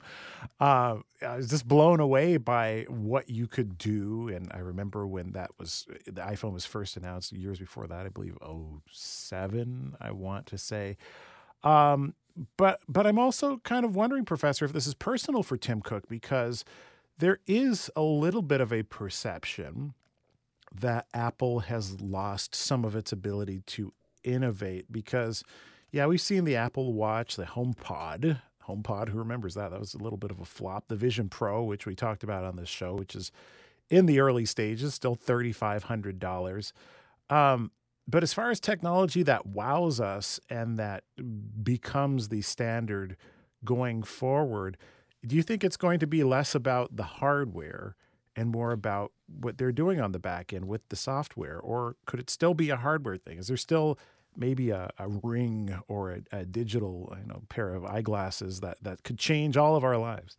Uh, 0.59 0.97
I 1.25 1.35
was 1.37 1.49
just 1.49 1.67
blown 1.67 1.99
away 1.99 2.37
by 2.37 2.85
what 2.89 3.27
you 3.29 3.47
could 3.47 3.79
do. 3.79 4.29
And 4.29 4.51
I 4.53 4.59
remember 4.59 5.07
when 5.07 5.31
that 5.31 5.49
was 5.57 5.87
the 6.05 6.21
iPhone 6.21 6.53
was 6.53 6.65
first 6.65 6.95
announced 6.95 7.31
years 7.33 7.57
before 7.59 7.87
that, 7.87 8.05
I 8.05 8.09
believe 8.09 8.37
07, 8.91 9.95
I 9.99 10.11
want 10.11 10.45
to 10.47 10.59
say. 10.59 10.97
Um, 11.63 12.13
but 12.57 12.81
but 12.87 13.07
I'm 13.07 13.19
also 13.19 13.57
kind 13.63 13.83
of 13.83 13.95
wondering, 13.95 14.25
Professor, 14.25 14.63
if 14.65 14.73
this 14.73 14.87
is 14.87 14.93
personal 14.93 15.43
for 15.43 15.57
Tim 15.57 15.81
Cook 15.81 16.07
because 16.07 16.63
there 17.17 17.39
is 17.45 17.89
a 17.95 18.01
little 18.01 18.41
bit 18.41 18.61
of 18.61 18.73
a 18.73 18.83
perception 18.83 19.93
that 20.73 21.05
Apple 21.13 21.59
has 21.61 22.01
lost 22.01 22.55
some 22.55 22.83
of 22.83 22.95
its 22.95 23.11
ability 23.11 23.61
to 23.67 23.93
innovate 24.23 24.91
because, 24.91 25.43
yeah, 25.91 26.05
we've 26.05 26.21
seen 26.21 26.45
the 26.45 26.55
Apple 26.55 26.93
Watch, 26.93 27.35
the 27.35 27.45
HomePod. 27.45 28.41
HomePod, 28.67 29.09
who 29.09 29.19
remembers 29.19 29.53
that? 29.55 29.71
That 29.71 29.79
was 29.79 29.93
a 29.93 29.99
little 29.99 30.17
bit 30.17 30.31
of 30.31 30.39
a 30.39 30.45
flop. 30.45 30.87
The 30.87 30.95
Vision 30.95 31.29
Pro, 31.29 31.63
which 31.63 31.85
we 31.85 31.95
talked 31.95 32.23
about 32.23 32.43
on 32.43 32.55
this 32.55 32.69
show, 32.69 32.95
which 32.95 33.15
is 33.15 33.31
in 33.89 34.05
the 34.05 34.19
early 34.19 34.45
stages, 34.45 34.93
still 34.93 35.15
$3,500. 35.15 36.71
Um, 37.29 37.71
but 38.07 38.23
as 38.23 38.33
far 38.33 38.51
as 38.51 38.59
technology 38.59 39.23
that 39.23 39.45
wows 39.45 39.99
us 39.99 40.39
and 40.49 40.79
that 40.79 41.03
becomes 41.63 42.29
the 42.29 42.41
standard 42.41 43.15
going 43.63 44.03
forward, 44.03 44.77
do 45.25 45.35
you 45.35 45.43
think 45.43 45.63
it's 45.63 45.77
going 45.77 45.99
to 45.99 46.07
be 46.07 46.23
less 46.23 46.53
about 46.53 46.95
the 46.95 47.03
hardware 47.03 47.95
and 48.35 48.49
more 48.49 48.71
about 48.71 49.11
what 49.27 49.57
they're 49.57 49.71
doing 49.71 50.01
on 50.01 50.11
the 50.11 50.19
back 50.19 50.51
end 50.53 50.67
with 50.67 50.87
the 50.89 50.95
software? 50.95 51.59
Or 51.59 51.95
could 52.05 52.19
it 52.19 52.29
still 52.29 52.53
be 52.53 52.69
a 52.69 52.77
hardware 52.77 53.17
thing? 53.17 53.37
Is 53.37 53.47
there 53.47 53.57
still 53.57 53.97
maybe 54.35 54.71
a, 54.71 54.89
a 54.97 55.07
ring 55.07 55.75
or 55.87 56.11
a, 56.11 56.39
a 56.39 56.45
digital 56.45 57.15
you 57.19 57.27
know, 57.27 57.43
pair 57.49 57.73
of 57.73 57.85
eyeglasses 57.85 58.59
that, 58.61 58.77
that 58.81 59.03
could 59.03 59.17
change 59.17 59.55
all 59.55 59.75
of 59.75 59.83
our 59.83 59.97
lives? 59.97 60.37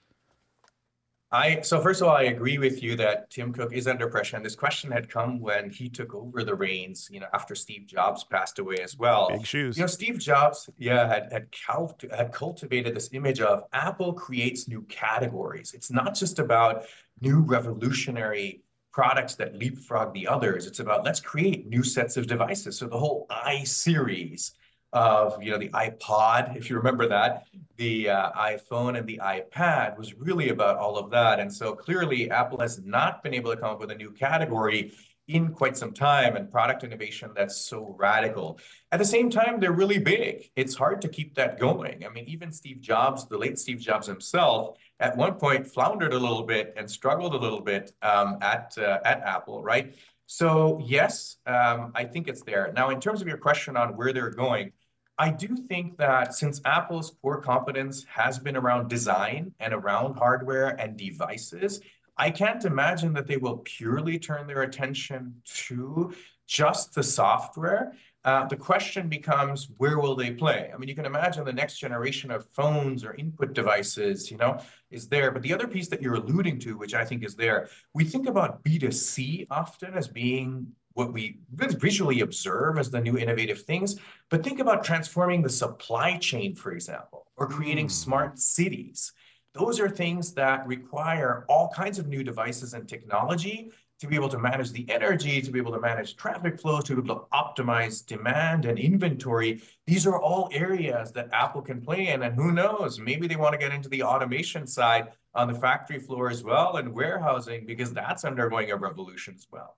I 1.34 1.60
so 1.62 1.80
first 1.80 2.00
of 2.00 2.06
all, 2.06 2.14
I 2.14 2.24
agree 2.24 2.58
with 2.58 2.80
you 2.80 2.94
that 2.96 3.28
Tim 3.28 3.52
Cook 3.52 3.72
is 3.72 3.88
under 3.88 4.08
pressure, 4.08 4.36
and 4.36 4.44
this 4.44 4.54
question 4.54 4.90
had 4.92 5.10
come 5.10 5.40
when 5.40 5.68
he 5.68 5.88
took 5.88 6.14
over 6.14 6.44
the 6.44 6.54
reins. 6.54 7.08
You 7.10 7.20
know, 7.20 7.26
after 7.34 7.56
Steve 7.56 7.86
Jobs 7.86 8.22
passed 8.22 8.60
away 8.60 8.76
as 8.76 8.96
well. 8.96 9.30
Big 9.30 9.44
shoes. 9.44 9.76
You 9.76 9.82
know, 9.82 9.88
Steve 9.88 10.18
Jobs, 10.20 10.70
yeah, 10.78 11.08
had 11.08 11.32
had, 11.32 11.48
cult, 11.66 12.04
had 12.16 12.32
cultivated 12.32 12.94
this 12.94 13.10
image 13.12 13.40
of 13.40 13.64
Apple 13.72 14.12
creates 14.12 14.68
new 14.68 14.82
categories. 14.82 15.72
It's 15.74 15.90
not 15.90 16.14
just 16.14 16.38
about 16.38 16.84
new 17.20 17.40
revolutionary 17.40 18.62
products 18.92 19.34
that 19.34 19.56
leapfrog 19.56 20.14
the 20.14 20.28
others. 20.28 20.66
It's 20.68 20.78
about 20.78 21.04
let's 21.04 21.18
create 21.18 21.66
new 21.66 21.82
sets 21.82 22.16
of 22.16 22.28
devices. 22.28 22.78
So 22.78 22.86
the 22.86 22.98
whole 22.98 23.26
i 23.28 23.64
series 23.64 24.52
of 24.94 25.42
you 25.42 25.50
know 25.50 25.58
the 25.58 25.68
iPod, 25.70 26.56
if 26.56 26.70
you 26.70 26.76
remember 26.76 27.06
that, 27.08 27.46
the 27.76 28.08
uh, 28.08 28.32
iPhone 28.32 28.96
and 28.96 29.06
the 29.06 29.20
iPad 29.22 29.98
was 29.98 30.14
really 30.14 30.48
about 30.48 30.78
all 30.78 30.96
of 30.96 31.10
that. 31.10 31.40
And 31.40 31.52
so 31.52 31.74
clearly, 31.74 32.30
Apple 32.30 32.60
has 32.60 32.80
not 32.82 33.22
been 33.22 33.34
able 33.34 33.50
to 33.52 33.60
come 33.60 33.70
up 33.70 33.80
with 33.80 33.90
a 33.90 33.94
new 33.94 34.12
category 34.12 34.92
in 35.26 35.52
quite 35.52 35.76
some 35.76 35.92
time 35.92 36.36
and 36.36 36.50
product 36.50 36.84
innovation 36.84 37.30
that's 37.34 37.56
so 37.56 37.94
radical. 37.98 38.58
At 38.92 38.98
the 38.98 39.04
same 39.04 39.30
time, 39.30 39.58
they're 39.58 39.72
really 39.72 39.98
big. 39.98 40.50
It's 40.54 40.74
hard 40.74 41.00
to 41.02 41.08
keep 41.08 41.34
that 41.34 41.58
going. 41.58 42.04
I 42.04 42.10
mean, 42.10 42.26
even 42.26 42.52
Steve 42.52 42.80
Jobs, 42.80 43.26
the 43.26 43.38
late 43.38 43.58
Steve 43.58 43.80
Jobs 43.80 44.06
himself, 44.06 44.76
at 45.00 45.16
one 45.16 45.34
point 45.34 45.66
floundered 45.66 46.12
a 46.12 46.18
little 46.18 46.42
bit 46.42 46.74
and 46.76 46.88
struggled 46.88 47.34
a 47.34 47.38
little 47.38 47.62
bit 47.62 47.92
um, 48.02 48.38
at 48.42 48.76
uh, 48.78 49.00
at 49.04 49.22
Apple, 49.22 49.62
right? 49.62 49.94
So 50.26 50.80
yes, 50.84 51.36
um, 51.46 51.92
I 51.94 52.04
think 52.04 52.28
it's 52.28 52.42
there. 52.42 52.72
Now, 52.74 52.90
in 52.90 53.00
terms 53.00 53.20
of 53.20 53.28
your 53.28 53.36
question 53.38 53.76
on 53.76 53.96
where 53.96 54.12
they're 54.12 54.30
going, 54.30 54.72
I 55.18 55.30
do 55.30 55.56
think 55.56 55.96
that 55.98 56.34
since 56.34 56.60
Apple's 56.64 57.14
core 57.22 57.40
competence 57.40 58.04
has 58.04 58.38
been 58.38 58.56
around 58.56 58.88
design 58.88 59.52
and 59.60 59.72
around 59.72 60.16
hardware 60.16 60.70
and 60.80 60.96
devices, 60.96 61.80
I 62.16 62.30
can't 62.30 62.64
imagine 62.64 63.12
that 63.14 63.26
they 63.26 63.36
will 63.36 63.58
purely 63.58 64.18
turn 64.18 64.46
their 64.46 64.62
attention 64.62 65.34
to 65.66 66.14
just 66.46 66.94
the 66.94 67.02
software. 67.02 67.94
Uh, 68.24 68.46
the 68.46 68.56
question 68.56 69.08
becomes, 69.08 69.68
where 69.76 69.98
will 69.98 70.16
they 70.16 70.30
play? 70.30 70.70
I 70.72 70.78
mean, 70.78 70.88
you 70.88 70.94
can 70.94 71.06
imagine 71.06 71.44
the 71.44 71.52
next 71.52 71.78
generation 71.78 72.30
of 72.30 72.46
phones 72.46 73.04
or 73.04 73.14
input 73.14 73.52
devices, 73.52 74.30
you 74.30 74.36
know, 74.36 74.58
is 74.90 75.08
there. 75.08 75.30
But 75.30 75.42
the 75.42 75.52
other 75.52 75.68
piece 75.68 75.88
that 75.88 76.00
you're 76.00 76.14
alluding 76.14 76.58
to, 76.60 76.78
which 76.78 76.94
I 76.94 77.04
think 77.04 77.24
is 77.24 77.36
there, 77.36 77.68
we 77.92 78.04
think 78.04 78.26
about 78.26 78.64
B2C 78.64 79.46
often 79.50 79.94
as 79.94 80.08
being 80.08 80.68
what 80.94 81.12
we 81.12 81.40
visually 81.52 82.20
observe 82.20 82.78
as 82.78 82.90
the 82.90 83.00
new 83.00 83.18
innovative 83.18 83.62
things, 83.62 83.96
but 84.30 84.42
think 84.42 84.60
about 84.60 84.84
transforming 84.84 85.42
the 85.42 85.48
supply 85.48 86.16
chain, 86.16 86.54
for 86.54 86.72
example, 86.72 87.26
or 87.36 87.46
creating 87.48 87.86
mm. 87.86 87.90
smart 87.90 88.38
cities. 88.38 89.12
Those 89.54 89.78
are 89.78 89.88
things 89.88 90.32
that 90.34 90.66
require 90.66 91.44
all 91.48 91.68
kinds 91.68 91.98
of 91.98 92.08
new 92.08 92.24
devices 92.24 92.74
and 92.74 92.88
technology 92.88 93.70
to 94.00 94.08
be 94.08 94.16
able 94.16 94.28
to 94.28 94.38
manage 94.38 94.72
the 94.72 94.88
energy, 94.90 95.40
to 95.40 95.50
be 95.50 95.58
able 95.58 95.72
to 95.72 95.80
manage 95.80 96.16
traffic 96.16 96.60
flows, 96.60 96.84
to 96.84 96.96
be 96.96 97.02
able 97.02 97.14
to 97.14 97.26
optimize 97.32 98.04
demand 98.04 98.64
and 98.64 98.78
inventory. 98.78 99.62
These 99.86 100.06
are 100.06 100.20
all 100.20 100.48
areas 100.52 101.12
that 101.12 101.28
Apple 101.32 101.62
can 101.62 101.80
play 101.80 102.08
in. 102.08 102.22
And 102.22 102.34
who 102.34 102.50
knows, 102.50 102.98
maybe 102.98 103.28
they 103.28 103.36
want 103.36 103.52
to 103.52 103.58
get 103.58 103.72
into 103.72 103.88
the 103.88 104.02
automation 104.02 104.66
side 104.66 105.12
on 105.34 105.52
the 105.52 105.58
factory 105.58 106.00
floor 106.00 106.28
as 106.28 106.42
well 106.42 106.76
and 106.76 106.92
warehousing 106.92 107.66
because 107.66 107.92
that's 107.92 108.24
undergoing 108.24 108.72
a 108.72 108.76
revolution 108.76 109.34
as 109.36 109.46
well. 109.50 109.76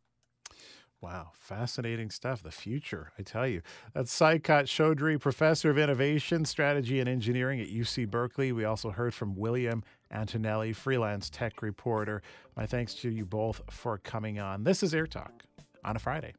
Wow, 1.03 1.33
fascinating 1.35 2.11
stuff. 2.11 2.43
The 2.43 2.51
future, 2.51 3.13
I 3.19 3.23
tell 3.23 3.47
you. 3.47 3.61
That's 3.93 4.19
Saikat 4.19 4.65
Chaudhuri, 4.65 5.21
Professor 5.21 5.71
of 5.71 5.79
Innovation, 5.79 6.45
Strategy, 6.47 7.01
and 7.01 7.09
Engineering 7.09 7.61
at 7.61 7.69
UC 7.69 8.11
Berkeley. 8.11 8.51
We 8.51 8.65
also 8.65 8.91
heard 8.91 9.13
from 9.13 9.37
William 9.37 9.85
Antonelli, 10.11 10.73
freelance 10.73 11.29
tech 11.29 11.61
reporter. 11.61 12.23
My 12.57 12.65
thanks 12.65 12.95
to 12.95 13.11
you 13.11 13.27
both 13.27 13.61
for 13.71 13.99
coming 13.99 14.39
on. 14.39 14.65
This 14.65 14.83
is 14.83 14.95
Air 14.95 15.07
Talk 15.07 15.45
on 15.85 15.97
a 15.97 15.99
Friday. 15.99 16.33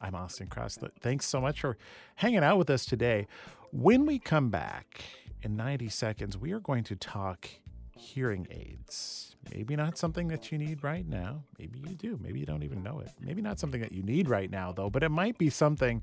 I'm 0.00 0.14
Austin 0.14 0.48
Cross. 0.48 0.78
Thanks 1.00 1.26
so 1.26 1.40
much 1.40 1.60
for 1.60 1.78
hanging 2.16 2.44
out 2.44 2.58
with 2.58 2.68
us 2.68 2.84
today. 2.84 3.26
When 3.70 4.04
we 4.04 4.18
come 4.18 4.50
back 4.50 5.02
in 5.42 5.56
90 5.56 5.88
seconds, 5.88 6.36
we 6.36 6.52
are 6.52 6.60
going 6.60 6.84
to 6.84 6.96
talk 6.96 7.48
hearing 7.96 8.46
aids. 8.50 9.33
Maybe 9.52 9.76
not 9.76 9.98
something 9.98 10.28
that 10.28 10.52
you 10.52 10.58
need 10.58 10.84
right 10.84 11.06
now. 11.06 11.44
Maybe 11.58 11.80
you 11.80 11.94
do. 11.94 12.18
Maybe 12.22 12.40
you 12.40 12.46
don't 12.46 12.62
even 12.62 12.82
know 12.82 13.00
it. 13.00 13.10
Maybe 13.20 13.42
not 13.42 13.58
something 13.58 13.80
that 13.80 13.92
you 13.92 14.02
need 14.02 14.28
right 14.28 14.50
now, 14.50 14.72
though, 14.72 14.90
but 14.90 15.02
it 15.02 15.10
might 15.10 15.38
be 15.38 15.50
something 15.50 16.02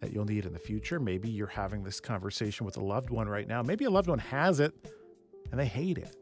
that 0.00 0.12
you'll 0.12 0.24
need 0.24 0.46
in 0.46 0.52
the 0.52 0.58
future. 0.58 0.98
Maybe 0.98 1.28
you're 1.28 1.46
having 1.46 1.82
this 1.82 2.00
conversation 2.00 2.64
with 2.64 2.76
a 2.76 2.84
loved 2.84 3.10
one 3.10 3.28
right 3.28 3.46
now. 3.46 3.62
Maybe 3.62 3.84
a 3.84 3.90
loved 3.90 4.08
one 4.08 4.18
has 4.18 4.60
it 4.60 4.74
and 5.50 5.60
they 5.60 5.66
hate 5.66 5.98
it. 5.98 6.16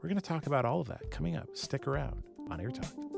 We're 0.00 0.08
going 0.08 0.20
to 0.20 0.26
talk 0.26 0.46
about 0.46 0.64
all 0.64 0.80
of 0.80 0.88
that 0.88 1.10
coming 1.10 1.36
up. 1.36 1.48
Stick 1.54 1.88
around 1.88 2.22
on 2.50 2.60
Air 2.60 2.70
Talk. 2.70 3.17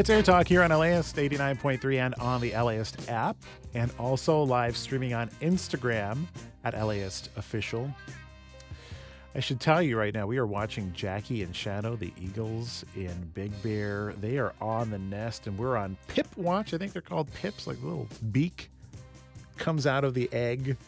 It's 0.00 0.08
Air 0.08 0.22
Talk 0.22 0.48
here 0.48 0.62
on 0.62 0.70
LAist 0.70 1.16
89.3 1.16 1.98
and 1.98 2.14
on 2.14 2.40
the 2.40 2.52
LAist 2.52 3.10
app, 3.10 3.36
and 3.74 3.92
also 3.98 4.42
live 4.42 4.74
streaming 4.74 5.12
on 5.12 5.28
Instagram 5.42 6.24
at 6.64 6.72
LAist 6.72 7.28
Official. 7.36 7.94
I 9.34 9.40
should 9.40 9.60
tell 9.60 9.82
you 9.82 9.98
right 9.98 10.14
now, 10.14 10.26
we 10.26 10.38
are 10.38 10.46
watching 10.46 10.90
Jackie 10.94 11.42
and 11.42 11.54
Shadow, 11.54 11.96
the 11.96 12.14
Eagles 12.18 12.82
in 12.96 13.12
Big 13.34 13.52
Bear. 13.62 14.14
They 14.22 14.38
are 14.38 14.54
on 14.58 14.90
the 14.90 14.98
nest, 14.98 15.46
and 15.46 15.58
we're 15.58 15.76
on 15.76 15.98
Pip 16.08 16.34
Watch. 16.34 16.72
I 16.72 16.78
think 16.78 16.94
they're 16.94 17.02
called 17.02 17.30
pips, 17.34 17.66
like 17.66 17.76
little 17.82 18.08
beak 18.32 18.70
comes 19.58 19.86
out 19.86 20.04
of 20.04 20.14
the 20.14 20.32
egg 20.32 20.78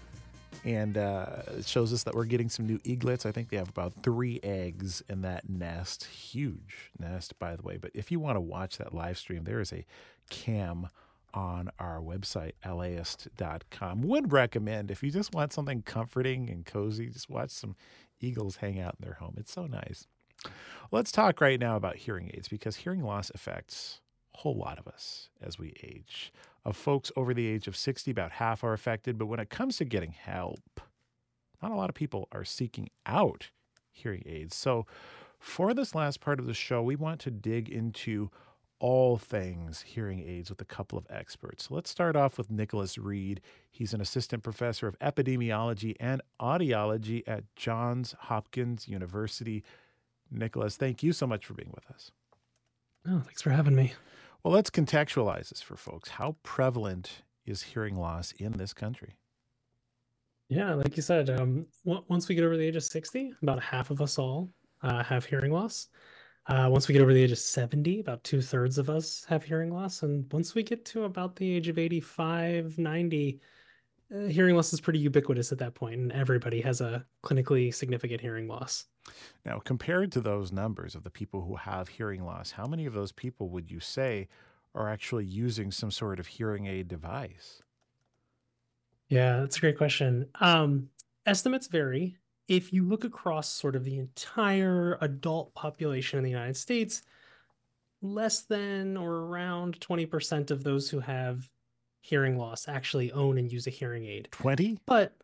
and 0.65 0.97
uh, 0.97 1.43
it 1.59 1.67
shows 1.67 1.93
us 1.93 2.03
that 2.05 2.15
we're 2.15 2.25
getting 2.25 2.49
some 2.49 2.67
new 2.67 2.79
eaglets. 2.85 3.27
I 3.27 3.33
think 3.33 3.49
they 3.49 3.57
have 3.57 3.69
about 3.69 3.93
three 4.03 4.41
eggs 4.43 5.03
in 5.09 5.23
that 5.23 5.49
nest. 5.49 6.05
Huge 6.05 6.91
nest, 6.99 7.39
by 7.39 7.57
the 7.57 7.63
way. 7.63 7.77
But 7.77 7.91
if 7.95 8.11
you 8.11 8.21
want 8.21 8.37
to 8.37 8.41
watch 8.41 8.79
that 8.79 8.95
live 8.95 9.19
stream, 9.19 9.45
there 9.45 9.61
is 9.61 9.73
a 9.73 9.85
cam 10.31 10.89
on 11.35 11.71
our 11.79 12.01
website, 12.01 12.53
laist.com. 12.65 14.03
Would 14.03 14.33
recommend 14.33 14.91
if 14.91 15.03
you 15.03 15.11
just 15.11 15.35
want 15.35 15.53
something 15.53 15.83
comforting 15.83 16.51
and 16.51 16.65
cozy, 16.65 17.09
just 17.09 17.31
watch 17.31 17.51
some 17.51 17.75
eagles 18.21 18.57
hang 18.57 18.79
out 18.81 18.97
in 19.01 19.07
their 19.07 19.15
home. 19.15 19.35
It's 19.39 19.53
so 19.53 19.67
nice. 19.67 20.07
Let's 20.91 21.13
talk 21.13 21.41
right 21.41 21.59
now 21.59 21.77
about 21.77 21.97
hearing 21.97 22.31
aids 22.35 22.49
because 22.49 22.77
hearing 22.77 23.03
loss 23.03 23.31
affects 23.31 24.01
a 24.35 24.39
whole 24.39 24.57
lot 24.57 24.79
of 24.79 24.87
us 24.87 25.29
as 25.41 25.59
we 25.59 25.75
age 25.83 26.33
of 26.65 26.77
folks 26.77 27.11
over 27.17 27.35
the 27.35 27.47
age 27.47 27.67
of 27.67 27.77
60, 27.77 28.11
about 28.11 28.33
half 28.33 28.63
are 28.63 28.73
affected. 28.73 29.19
But 29.19 29.27
when 29.27 29.41
it 29.41 29.51
comes 29.51 29.77
to 29.79 29.85
getting 29.85 30.13
help, 30.13 30.81
not 31.63 31.73
a 31.73 31.77
lot 31.77 31.89
of 31.89 31.95
people 31.95 32.29
are 32.33 32.45
seeking 32.45 32.89
out 33.07 33.51
hearing 33.91 34.23
aids. 34.27 34.57
So, 34.57 34.87
for 35.39 35.75
this 35.75 35.95
last 35.95 36.21
part 36.21 36.39
of 36.39 36.47
the 36.47 36.55
show, 36.55 36.83
we 36.83 36.95
want 36.95 37.21
to 37.23 37.31
dig 37.31 37.69
into 37.69 38.31
all 38.83 39.17
things 39.17 39.83
hearing 39.83 40.21
aids 40.21 40.51
with 40.51 40.61
a 40.61 40.65
couple 40.65 40.99
of 40.99 41.07
experts. 41.09 41.69
So 41.69 41.75
let's 41.75 41.89
start 41.89 42.17
off 42.17 42.37
with 42.37 42.51
Nicholas 42.51 42.99
Reed. 42.99 43.41
He's 43.71 43.95
an 43.95 44.01
assistant 44.01 44.43
professor 44.43 44.89
of 44.89 44.99
epidemiology 44.99 45.95
and 46.01 46.21
audiology 46.41 47.23
at 47.29 47.45
Johns 47.55 48.17
Hopkins 48.19 48.89
University. 48.89 49.63
Nicholas, 50.33 50.77
thank 50.77 51.01
you 51.01 51.13
so 51.13 51.29
much 51.29 51.47
for 51.47 51.55
being 51.55 51.71
with 51.73 51.89
us. 51.93 52.11
Oh, 53.09 53.21
thanks 53.21 53.41
for 53.41 53.51
having 53.51 53.77
me. 53.77 53.93
Well, 54.45 54.55
let's 54.55 54.70
contextualize 54.70 55.51
this 55.51 55.62
for 55.62 55.76
folks. 55.76 56.09
How 56.09 56.36
prevalent 56.43 57.22
is 57.47 57.62
hearing 57.62 57.97
loss 57.97 58.32
in 58.32 58.53
this 58.53 58.74
country? 58.74 59.16
Yeah, 60.49 60.74
like 60.74 60.97
you 60.97 61.03
said, 61.03 61.30
um, 61.30 61.66
once 61.84 62.28
we 62.28 62.34
get 62.34 62.45
over 62.45 62.57
the 62.57 62.66
age 62.66 62.76
of 62.76 62.82
60, 62.82 63.32
about 63.40 63.62
half 63.62 63.90
of 63.90 64.03
us 64.03 64.18
all 64.18 64.51
uh, 64.82 65.03
have 65.05 65.24
hearing 65.24 65.53
loss. 65.53 65.88
Uh, 66.47 66.68
once 66.70 66.88
we 66.88 66.93
get 66.93 67.03
over 67.03 67.14
the 67.14 67.22
age 67.22 67.30
of 67.30 67.38
70, 67.38 68.01
about 68.01 68.24
two 68.24 68.43
thirds 68.43 68.78
of 68.78 68.90
us 68.90 69.24
have 69.28 69.45
hearing 69.45 69.72
loss. 69.72 70.03
And 70.03 70.30
once 70.32 70.57
we 70.57 70.64
get 70.64 70.84
to 70.86 71.05
about 71.05 71.36
the 71.36 71.49
age 71.49 71.68
of 71.68 71.78
85, 71.78 72.78
90, 72.78 73.40
uh, 74.12 74.18
hearing 74.26 74.57
loss 74.57 74.72
is 74.72 74.80
pretty 74.80 74.99
ubiquitous 74.99 75.53
at 75.53 75.59
that 75.59 75.74
point, 75.74 75.95
and 75.95 76.12
everybody 76.12 76.61
has 76.61 76.80
a 76.80 77.07
clinically 77.22 77.72
significant 77.72 78.20
hearing 78.20 78.49
loss. 78.49 78.86
Now, 79.45 79.59
compared 79.59 80.13
to 80.13 80.21
those 80.21 80.53
numbers 80.53 80.95
of 80.95 81.03
the 81.03 81.11
people 81.11 81.43
who 81.43 81.57
have 81.57 81.89
hearing 81.89 82.25
loss, 82.25 82.53
how 82.53 82.67
many 82.67 82.87
of 82.87 82.95
those 82.95 83.13
people 83.13 83.49
would 83.51 83.71
you 83.71 83.81
say 83.81 84.29
are 84.75 84.89
actually 84.89 85.25
using 85.25 85.71
some 85.71 85.91
sort 85.91 86.21
of 86.21 86.27
hearing 86.27 86.67
aid 86.67 86.89
device? 86.89 87.63
Yeah, 89.09 89.41
that's 89.41 89.59
a 89.59 89.61
great 89.61 89.77
question. 89.77 90.29
Um, 90.41 90.89
estimates 91.27 91.67
vary. 91.67 92.17
If 92.49 92.73
you 92.73 92.85
look 92.85 93.05
across 93.05 93.49
sort 93.49 93.77
of 93.77 93.85
the 93.85 93.99
entire 93.99 94.97
adult 95.01 95.55
population 95.55 96.19
in 96.19 96.25
the 96.25 96.31
United 96.31 96.57
States, 96.57 97.03
less 98.01 98.41
than 98.41 98.97
or 98.97 99.27
around 99.27 99.79
20% 99.81 100.51
of 100.51 100.65
those 100.65 100.89
who 100.89 101.01
have 101.01 101.49
hearing 102.01 102.37
loss 102.37 102.69
actually 102.69 103.13
own 103.13 103.39
and 103.39 103.53
use 103.53 103.67
a 103.67 103.71
hearing 103.71 104.07
aid. 104.07 104.29
20? 104.33 104.79
But 104.87 105.15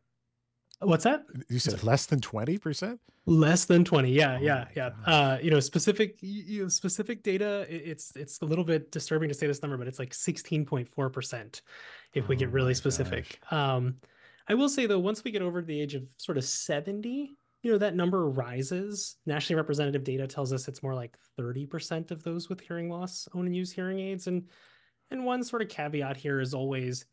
what's 0.81 1.05
that? 1.05 1.25
You 1.49 1.59
said 1.59 1.83
less 1.83 2.07
than 2.07 2.21
20%? 2.21 2.99
Less 3.27 3.67
than 3.67 3.85
20. 3.85 4.11
Yeah, 4.11 4.39
oh 4.41 4.43
yeah, 4.43 4.65
yeah. 4.75 4.91
Uh, 5.05 5.39
you 5.43 5.51
know, 5.51 5.61
specific 5.61 6.17
you 6.21 6.63
know, 6.63 6.69
specific 6.69 7.23
data 7.23 7.67
it's 7.69 8.17
it's 8.17 8.41
a 8.41 8.45
little 8.47 8.65
bit 8.65 8.91
disturbing 8.91 9.29
to 9.29 9.35
say 9.35 9.47
this 9.47 9.61
number, 9.61 9.77
but 9.77 9.87
it's 9.87 9.99
like 9.99 10.11
16.4% 10.11 11.61
if 12.15 12.29
we 12.29 12.37
get 12.37 12.49
oh 12.49 12.53
really 12.53 12.75
specific. 12.75 13.39
Gosh. 13.51 13.59
Um 13.59 13.97
I 14.49 14.55
will 14.55 14.69
say 14.69 14.87
though 14.87 14.99
once 14.99 15.25
we 15.25 15.31
get 15.31 15.43
over 15.43 15.61
the 15.61 15.79
age 15.79 15.95
of 15.95 16.05
sort 16.17 16.39
of 16.39 16.45
70, 16.45 17.37
you 17.63 17.73
know, 17.73 17.79
that 17.79 17.95
number 17.95 18.31
rises. 18.31 19.17
Nationally 19.27 19.59
representative 19.59 20.05
data 20.05 20.27
tells 20.27 20.53
us 20.53 20.69
it's 20.69 20.83
more 20.83 20.95
like 20.95 21.19
30% 21.39 22.11
of 22.11 22.23
those 22.23 22.49
with 22.49 22.61
hearing 22.61 22.89
loss 22.89 23.29
own 23.35 23.45
and 23.45 23.55
use 23.55 23.71
hearing 23.73 24.01
aids 24.01 24.27
and 24.27 24.45
and 25.11 25.25
one 25.25 25.43
sort 25.43 25.63
of 25.63 25.69
caveat 25.69 26.17
here 26.17 26.41
is 26.41 26.55
always, 26.55 27.07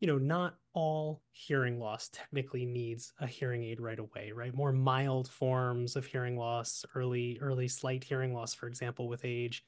you 0.00 0.06
know, 0.06 0.18
not 0.18 0.56
all 0.74 1.22
hearing 1.32 1.78
loss 1.78 2.10
technically 2.12 2.66
needs 2.66 3.12
a 3.20 3.26
hearing 3.26 3.64
aid 3.64 3.80
right 3.80 3.98
away, 3.98 4.32
right? 4.34 4.54
More 4.54 4.72
mild 4.72 5.28
forms 5.28 5.96
of 5.96 6.04
hearing 6.04 6.36
loss, 6.36 6.84
early, 6.94 7.38
early 7.40 7.68
slight 7.68 8.04
hearing 8.04 8.34
loss, 8.34 8.52
for 8.52 8.66
example, 8.66 9.08
with 9.08 9.24
age, 9.24 9.64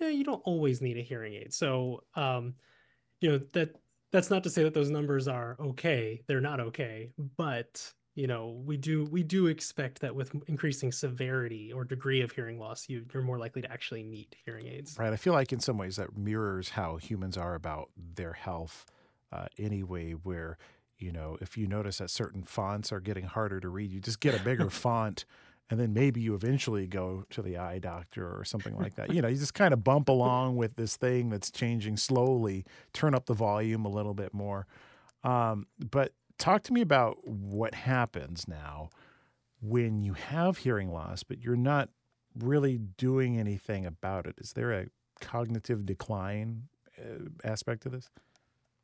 you, 0.00 0.06
know, 0.06 0.12
you 0.12 0.24
don't 0.24 0.42
always 0.44 0.82
need 0.82 0.96
a 0.96 1.02
hearing 1.02 1.34
aid. 1.34 1.54
So, 1.54 2.02
um, 2.16 2.54
you 3.20 3.30
know, 3.30 3.38
that 3.52 3.76
that's 4.10 4.30
not 4.30 4.42
to 4.44 4.50
say 4.50 4.64
that 4.64 4.74
those 4.74 4.90
numbers 4.90 5.28
are 5.28 5.56
okay. 5.60 6.22
They're 6.26 6.40
not 6.40 6.60
okay, 6.60 7.10
but 7.36 7.92
you 8.14 8.26
know 8.26 8.62
we 8.66 8.76
do 8.76 9.04
we 9.04 9.22
do 9.22 9.46
expect 9.46 10.00
that 10.00 10.14
with 10.14 10.32
increasing 10.46 10.92
severity 10.92 11.72
or 11.72 11.84
degree 11.84 12.20
of 12.20 12.30
hearing 12.30 12.58
loss 12.58 12.88
you 12.88 13.04
you're 13.12 13.22
more 13.22 13.38
likely 13.38 13.62
to 13.62 13.72
actually 13.72 14.02
need 14.02 14.36
hearing 14.44 14.66
aids 14.66 14.96
right 14.98 15.12
i 15.12 15.16
feel 15.16 15.32
like 15.32 15.52
in 15.52 15.60
some 15.60 15.78
ways 15.78 15.96
that 15.96 16.16
mirrors 16.16 16.68
how 16.68 16.96
humans 16.96 17.36
are 17.36 17.54
about 17.54 17.88
their 17.96 18.32
health 18.32 18.84
uh, 19.32 19.46
anyway 19.58 20.12
where 20.12 20.58
you 20.98 21.12
know 21.12 21.36
if 21.40 21.56
you 21.56 21.66
notice 21.66 21.98
that 21.98 22.10
certain 22.10 22.42
fonts 22.42 22.92
are 22.92 23.00
getting 23.00 23.24
harder 23.24 23.60
to 23.60 23.68
read 23.68 23.90
you 23.90 24.00
just 24.00 24.20
get 24.20 24.38
a 24.38 24.42
bigger 24.42 24.70
font 24.84 25.24
and 25.70 25.80
then 25.80 25.94
maybe 25.94 26.20
you 26.20 26.34
eventually 26.34 26.86
go 26.86 27.24
to 27.30 27.40
the 27.40 27.56
eye 27.56 27.78
doctor 27.78 28.26
or 28.26 28.44
something 28.44 28.76
like 28.76 28.94
that 28.96 29.12
you 29.12 29.22
know 29.22 29.28
you 29.28 29.36
just 29.36 29.54
kind 29.54 29.72
of 29.72 29.82
bump 29.82 30.08
along 30.08 30.56
with 30.56 30.76
this 30.76 30.96
thing 30.96 31.30
that's 31.30 31.50
changing 31.50 31.96
slowly 31.96 32.64
turn 32.92 33.14
up 33.14 33.26
the 33.26 33.34
volume 33.34 33.84
a 33.84 33.90
little 33.90 34.14
bit 34.14 34.34
more 34.34 34.66
um, 35.24 35.66
but 35.78 36.12
talk 36.38 36.62
to 36.64 36.72
me 36.72 36.80
about 36.80 37.26
what 37.26 37.74
happens 37.74 38.48
now 38.48 38.90
when 39.60 40.00
you 40.00 40.14
have 40.14 40.58
hearing 40.58 40.92
loss, 40.92 41.22
but 41.22 41.40
you're 41.40 41.56
not 41.56 41.88
really 42.36 42.78
doing 42.78 43.38
anything 43.38 43.86
about 43.86 44.26
it. 44.26 44.34
Is 44.38 44.52
there 44.54 44.72
a 44.72 44.86
cognitive 45.20 45.86
decline 45.86 46.64
uh, 46.98 47.28
aspect 47.44 47.84
to 47.84 47.88
this? 47.88 48.10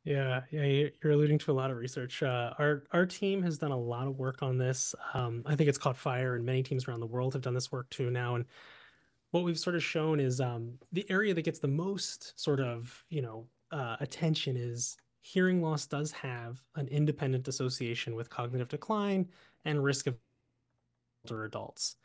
Yeah, 0.05 0.43
yeah, 0.49 0.63
you're 1.03 1.11
alluding 1.11 1.39
to 1.39 1.51
a 1.51 1.53
lot 1.53 1.71
of 1.71 1.77
research. 1.77 2.23
Uh, 2.23 2.53
our 2.57 2.83
our 2.91 3.05
team 3.05 3.43
has 3.43 3.57
done 3.57 3.71
a 3.71 3.77
lot 3.77 4.07
of 4.07 4.17
work 4.17 4.41
on 4.41 4.57
this. 4.57 4.95
Um, 5.13 5.43
I 5.45 5.55
think 5.55 5.67
it's 5.69 5.77
caught 5.77 5.97
fire, 5.97 6.35
and 6.35 6.45
many 6.45 6.63
teams 6.63 6.87
around 6.87 7.01
the 7.01 7.05
world 7.05 7.33
have 7.33 7.41
done 7.41 7.53
this 7.53 7.71
work 7.71 7.89
too 7.89 8.09
now. 8.09 8.35
And 8.35 8.45
what 9.31 9.43
we've 9.43 9.59
sort 9.59 9.75
of 9.75 9.83
shown 9.83 10.19
is 10.19 10.41
um, 10.41 10.79
the 10.91 11.09
area 11.11 11.33
that 11.33 11.43
gets 11.43 11.59
the 11.59 11.67
most 11.69 12.39
sort 12.39 12.59
of 12.61 13.05
you 13.09 13.21
know 13.21 13.49
uh, 13.71 13.97
attention 13.99 14.57
is 14.57 14.97
hearing 15.21 15.61
loss 15.61 15.87
does 15.87 16.11
have 16.11 16.63
an 16.75 16.87
independent 16.89 17.47
association 17.47 18.15
with 18.15 18.29
cognitive 18.29 18.69
decline 18.69 19.29
and 19.65 19.83
risk 19.83 20.07
of 20.07 20.17
older 21.29 21.45
adults. 21.45 21.95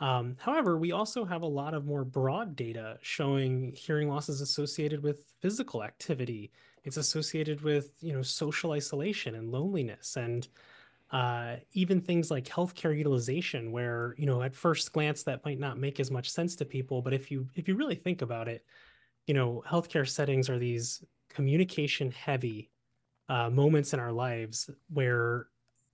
Um, 0.00 0.36
however, 0.40 0.78
we 0.78 0.92
also 0.92 1.24
have 1.24 1.42
a 1.42 1.46
lot 1.46 1.74
of 1.74 1.86
more 1.86 2.04
broad 2.04 2.56
data 2.56 2.98
showing 3.02 3.74
hearing 3.76 4.08
loss 4.08 4.28
is 4.28 4.40
associated 4.40 5.02
with 5.02 5.34
physical 5.40 5.84
activity. 5.84 6.52
It's 6.86 6.96
associated 6.96 7.60
with 7.60 7.92
you 8.00 8.12
know 8.12 8.22
social 8.22 8.72
isolation 8.72 9.34
and 9.34 9.50
loneliness, 9.50 10.16
and 10.16 10.46
uh, 11.10 11.56
even 11.72 12.00
things 12.00 12.30
like 12.30 12.44
healthcare 12.44 12.96
utilization, 12.96 13.72
where 13.72 14.14
you 14.16 14.26
know 14.26 14.42
at 14.42 14.54
first 14.54 14.92
glance 14.92 15.24
that 15.24 15.44
might 15.44 15.58
not 15.58 15.78
make 15.78 16.00
as 16.00 16.10
much 16.10 16.30
sense 16.30 16.56
to 16.56 16.64
people, 16.64 17.02
but 17.02 17.12
if 17.12 17.30
you 17.30 17.48
if 17.54 17.68
you 17.68 17.74
really 17.74 17.96
think 17.96 18.22
about 18.22 18.48
it, 18.48 18.64
you 19.26 19.34
know 19.34 19.62
healthcare 19.68 20.08
settings 20.08 20.48
are 20.48 20.58
these 20.58 21.04
communication 21.28 22.10
heavy 22.12 22.70
uh, 23.28 23.50
moments 23.50 23.92
in 23.92 24.00
our 24.00 24.12
lives 24.12 24.70
where 24.88 25.48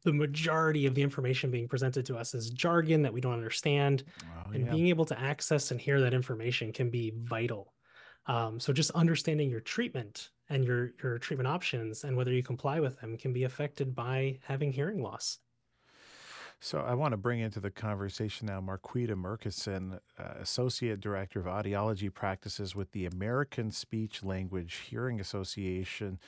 the 0.04 0.12
majority 0.12 0.86
of 0.86 0.94
the 0.94 1.02
information 1.02 1.50
being 1.50 1.68
presented 1.68 2.04
to 2.06 2.16
us 2.16 2.34
is 2.34 2.50
jargon 2.50 3.02
that 3.02 3.12
we 3.12 3.20
don't 3.20 3.32
understand 3.32 4.04
and 4.52 4.66
yeah. 4.66 4.72
being 4.72 4.88
able 4.88 5.04
to 5.04 5.18
access 5.18 5.70
and 5.70 5.80
hear 5.80 6.00
that 6.00 6.12
information 6.12 6.72
can 6.72 6.90
be 6.90 7.12
vital 7.16 7.72
um, 8.26 8.60
so 8.60 8.72
just 8.72 8.90
understanding 8.92 9.48
your 9.48 9.60
treatment 9.60 10.30
and 10.52 10.64
your 10.64 10.92
your 11.02 11.18
treatment 11.18 11.46
options 11.48 12.04
and 12.04 12.16
whether 12.16 12.32
you 12.32 12.42
comply 12.42 12.78
with 12.78 13.00
them 13.00 13.16
can 13.16 13.32
be 13.32 13.44
affected 13.44 13.94
by 13.94 14.38
having 14.44 14.72
hearing 14.72 15.02
loss 15.02 15.38
So 16.60 16.80
I 16.80 16.94
want 16.94 17.12
to 17.12 17.16
bring 17.16 17.40
into 17.40 17.58
the 17.58 17.70
conversation 17.70 18.46
now 18.46 18.60
Marquita 18.60 19.16
Murkison, 19.16 19.98
uh, 20.18 20.22
Associate 20.40 21.00
Director 21.00 21.40
of 21.40 21.46
Audiology 21.46 22.12
Practices 22.12 22.76
with 22.76 22.92
the 22.92 23.06
American 23.06 23.70
Speech 23.70 24.22
Language 24.22 24.74
Hearing 24.88 25.18
Association. 25.20 26.20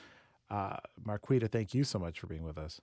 Uh, 0.49 0.77
Marquita, 1.07 1.49
thank 1.49 1.73
you 1.73 1.83
so 1.83 1.99
much 1.99 2.19
for 2.19 2.27
being 2.27 2.43
with 2.43 2.57
us. 2.57 2.81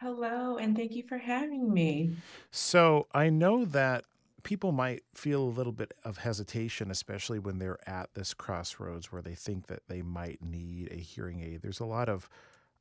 Hello, 0.00 0.56
and 0.56 0.74
thank 0.76 0.92
you 0.96 1.02
for 1.04 1.18
having 1.18 1.72
me. 1.72 2.16
So 2.50 3.06
I 3.14 3.30
know 3.30 3.64
that 3.66 4.04
people 4.42 4.72
might 4.72 5.02
feel 5.14 5.42
a 5.42 5.44
little 5.44 5.72
bit 5.72 5.92
of 6.04 6.18
hesitation, 6.18 6.90
especially 6.90 7.38
when 7.38 7.58
they're 7.58 7.78
at 7.88 8.14
this 8.14 8.34
crossroads 8.34 9.12
where 9.12 9.22
they 9.22 9.34
think 9.34 9.66
that 9.66 9.82
they 9.88 10.02
might 10.02 10.42
need 10.42 10.90
a 10.90 10.96
hearing 10.96 11.40
aid. 11.40 11.62
There's 11.62 11.80
a 11.80 11.84
lot 11.84 12.08
of 12.08 12.28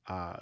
uh, 0.08 0.38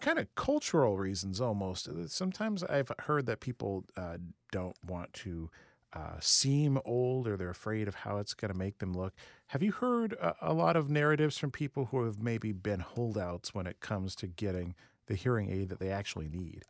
kind 0.00 0.18
of 0.18 0.34
cultural 0.34 0.96
reasons 0.96 1.40
almost. 1.40 1.88
Sometimes 2.08 2.62
I've 2.64 2.90
heard 3.00 3.26
that 3.26 3.40
people 3.40 3.84
uh, 3.96 4.18
don't 4.50 4.76
want 4.86 5.12
to 5.14 5.50
uh, 5.92 6.16
seem 6.20 6.78
old 6.84 7.26
or 7.26 7.36
they're 7.36 7.50
afraid 7.50 7.88
of 7.88 7.94
how 7.94 8.18
it's 8.18 8.34
going 8.34 8.52
to 8.52 8.58
make 8.58 8.78
them 8.78 8.92
look. 8.92 9.14
Have 9.48 9.62
you 9.62 9.72
heard 9.72 10.12
a, 10.14 10.34
a 10.42 10.52
lot 10.52 10.76
of 10.76 10.90
narratives 10.90 11.38
from 11.38 11.50
people 11.50 11.86
who 11.86 12.04
have 12.04 12.22
maybe 12.22 12.52
been 12.52 12.80
holdouts 12.80 13.54
when 13.54 13.66
it 13.66 13.80
comes 13.80 14.14
to 14.16 14.26
getting 14.26 14.74
the 15.06 15.14
hearing 15.14 15.50
aid 15.50 15.70
that 15.70 15.80
they 15.80 15.90
actually 15.90 16.28
need? 16.28 16.64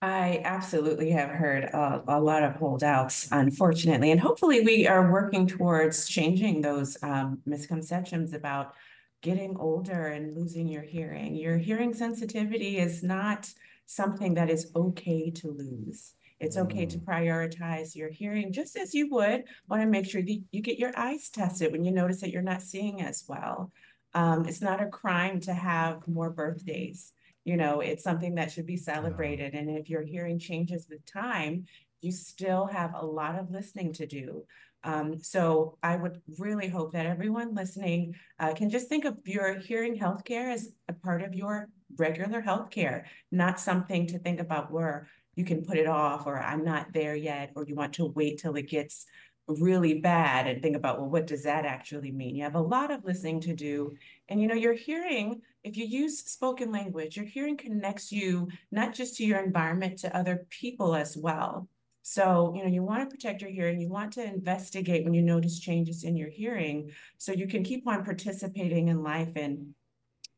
I 0.00 0.42
absolutely 0.44 1.10
have 1.10 1.30
heard 1.30 1.64
a, 1.64 2.04
a 2.06 2.20
lot 2.20 2.44
of 2.44 2.54
holdouts, 2.54 3.28
unfortunately, 3.32 4.12
and 4.12 4.20
hopefully 4.20 4.60
we 4.60 4.86
are 4.86 5.10
working 5.10 5.46
towards 5.46 6.06
changing 6.06 6.60
those 6.60 6.96
um, 7.02 7.40
misconceptions 7.44 8.32
about 8.32 8.74
getting 9.22 9.56
older 9.56 10.06
and 10.06 10.36
losing 10.36 10.68
your 10.68 10.82
hearing. 10.82 11.34
Your 11.34 11.58
hearing 11.58 11.92
sensitivity 11.94 12.78
is 12.78 13.02
not 13.02 13.52
something 13.86 14.34
that 14.34 14.50
is 14.50 14.70
okay 14.76 15.30
to 15.32 15.50
lose. 15.50 16.12
It's 16.38 16.56
okay 16.56 16.86
to 16.86 16.98
prioritize 16.98 17.96
your 17.96 18.10
hearing 18.10 18.52
just 18.52 18.76
as 18.76 18.94
you 18.94 19.10
would 19.10 19.44
want 19.68 19.82
to 19.82 19.88
make 19.88 20.08
sure 20.08 20.22
that 20.22 20.42
you 20.52 20.62
get 20.62 20.78
your 20.78 20.96
eyes 20.96 21.28
tested 21.28 21.72
when 21.72 21.84
you 21.84 21.90
notice 21.90 22.20
that 22.20 22.30
you're 22.30 22.42
not 22.42 22.62
seeing 22.62 23.02
as 23.02 23.24
well. 23.26 23.72
Um, 24.14 24.46
it's 24.46 24.62
not 24.62 24.80
a 24.80 24.86
crime 24.86 25.40
to 25.40 25.52
have 25.52 26.06
more 26.06 26.30
birthdays. 26.30 27.12
You 27.48 27.56
know, 27.56 27.80
it's 27.80 28.04
something 28.04 28.34
that 28.34 28.52
should 28.52 28.66
be 28.66 28.76
celebrated. 28.76 29.54
And 29.54 29.70
if 29.70 29.88
your 29.88 30.02
hearing 30.02 30.38
changes 30.38 30.86
with 30.90 31.02
time, 31.10 31.64
you 32.02 32.12
still 32.12 32.66
have 32.66 32.92
a 32.92 33.06
lot 33.06 33.38
of 33.38 33.50
listening 33.50 33.94
to 33.94 34.06
do. 34.06 34.44
Um, 34.84 35.18
so 35.22 35.78
I 35.82 35.96
would 35.96 36.20
really 36.38 36.68
hope 36.68 36.92
that 36.92 37.06
everyone 37.06 37.54
listening 37.54 38.16
uh, 38.38 38.52
can 38.52 38.68
just 38.68 38.90
think 38.90 39.06
of 39.06 39.16
your 39.24 39.54
hearing 39.54 39.98
healthcare 39.98 40.52
as 40.52 40.68
a 40.88 40.92
part 40.92 41.22
of 41.22 41.32
your 41.32 41.70
regular 41.96 42.42
healthcare, 42.42 43.04
not 43.32 43.58
something 43.58 44.06
to 44.08 44.18
think 44.18 44.40
about 44.40 44.70
where 44.70 45.08
you 45.34 45.46
can 45.46 45.64
put 45.64 45.78
it 45.78 45.86
off 45.86 46.26
or 46.26 46.38
I'm 46.38 46.64
not 46.64 46.92
there 46.92 47.16
yet, 47.16 47.52
or 47.56 47.64
you 47.64 47.74
want 47.74 47.94
to 47.94 48.04
wait 48.04 48.40
till 48.40 48.56
it 48.56 48.68
gets 48.68 49.06
really 49.48 49.94
bad 50.00 50.46
and 50.46 50.62
think 50.62 50.76
about, 50.76 50.98
well, 50.98 51.08
what 51.08 51.26
does 51.26 51.44
that 51.44 51.64
actually 51.64 52.12
mean? 52.12 52.36
You 52.36 52.44
have 52.44 52.54
a 52.54 52.60
lot 52.60 52.90
of 52.90 53.04
listening 53.04 53.40
to 53.40 53.54
do. 53.54 53.94
And, 54.28 54.40
you 54.40 54.46
know, 54.46 54.54
your 54.54 54.74
hearing, 54.74 55.40
if 55.64 55.76
you 55.76 55.86
use 55.86 56.18
spoken 56.18 56.70
language, 56.70 57.16
your 57.16 57.26
hearing 57.26 57.56
connects 57.56 58.12
you 58.12 58.48
not 58.70 58.94
just 58.94 59.16
to 59.16 59.24
your 59.24 59.42
environment, 59.42 59.98
to 60.00 60.16
other 60.16 60.46
people 60.50 60.94
as 60.94 61.16
well. 61.16 61.68
So, 62.02 62.54
you 62.56 62.62
know, 62.62 62.70
you 62.70 62.82
want 62.82 63.08
to 63.08 63.14
protect 63.14 63.42
your 63.42 63.50
hearing. 63.50 63.80
You 63.80 63.88
want 63.88 64.12
to 64.14 64.24
investigate 64.24 65.04
when 65.04 65.14
you 65.14 65.22
notice 65.22 65.58
changes 65.58 66.04
in 66.04 66.16
your 66.16 66.30
hearing 66.30 66.90
so 67.18 67.32
you 67.32 67.46
can 67.46 67.62
keep 67.62 67.86
on 67.86 68.04
participating 68.04 68.88
in 68.88 69.02
life. 69.02 69.32
And 69.36 69.74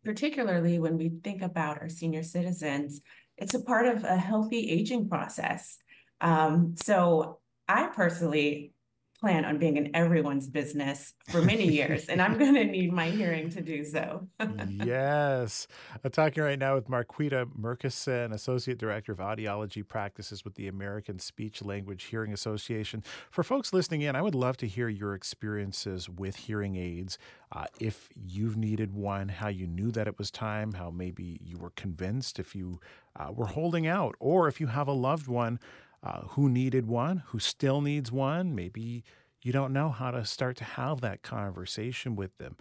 particularly 0.05 0.79
when 0.79 0.97
we 0.97 1.11
think 1.23 1.43
about 1.43 1.81
our 1.81 1.89
senior 1.89 2.23
citizens, 2.23 3.01
it's 3.37 3.55
a 3.55 3.61
part 3.61 3.87
of 3.87 4.05
a 4.05 4.17
healthy 4.17 4.71
aging 4.71 5.09
process. 5.09 5.79
Um, 6.21 6.75
so 6.77 7.39
I 7.69 7.87
personally 7.87 8.73
plan 9.21 9.45
on 9.45 9.59
being 9.59 9.77
in 9.77 9.95
everyone's 9.95 10.49
business 10.49 11.13
for 11.29 11.43
many 11.43 11.69
years, 11.69 12.07
and 12.07 12.23
I'm 12.23 12.39
going 12.39 12.55
to 12.55 12.65
need 12.65 12.93
my 12.93 13.11
hearing 13.11 13.51
to 13.51 13.61
do 13.61 13.85
so. 13.85 14.27
yes. 14.69 15.69
I'm 16.03 16.11
talking 16.11 16.43
right 16.43 16.59
now 16.59 16.75
with 16.75 16.89
Marquita 16.89 17.47
Murkison, 17.59 18.33
Associate 18.33 18.79
Director 18.79 19.13
of 19.13 19.19
Audiology 19.19 19.87
Practices 19.87 20.45
with 20.45 20.55
the 20.55 20.69
American 20.69 21.19
Speech 21.19 21.63
Language 21.63 22.05
Hearing 22.05 22.33
Association. 22.33 23.05
For 23.31 23.43
folks 23.43 23.73
listening 23.75 24.01
in, 24.01 24.17
I 24.17 24.23
would 24.23 24.35
love 24.35 24.57
to 24.59 24.67
hear 24.67 24.89
your 24.89 25.15
experiences 25.15 26.09
with 26.09 26.37
hearing 26.37 26.77
aids. 26.77 27.19
Uh, 27.53 27.67
if 27.79 28.09
you've 28.15 28.57
needed 28.57 28.95
one, 28.95 29.29
how 29.29 29.49
you 29.49 29.67
knew 29.67 29.91
that 29.91 30.07
it 30.07 30.19
was 30.19 30.31
time, 30.31 30.73
how 30.73 30.91
maybe 30.91 31.39
you 31.45 31.59
were 31.59 31.71
convinced 31.71 32.39
if 32.39 32.55
you 32.55 32.81
uh, 33.17 33.31
were 33.33 33.47
holding 33.47 33.87
out, 33.87 34.15
or 34.19 34.49
if 34.49 34.61
you 34.61 34.69
have 34.69 34.89
a 34.89 34.93
loved 34.93 35.27
one 35.27 35.59
uh, 36.03 36.23
who 36.29 36.49
needed 36.49 36.87
one, 36.87 37.23
who 37.27 37.39
still 37.39 37.81
needs 37.81 38.11
one. 38.11 38.55
Maybe 38.55 39.05
you 39.43 39.53
don't 39.53 39.73
know 39.73 39.91
how 39.91 40.11
to 40.11 40.25
start 40.25 40.57
to 40.59 40.65
have 40.65 41.01
that 41.01 41.23
conversation 41.23 42.17
with 42.17 42.37
them. 42.39 42.57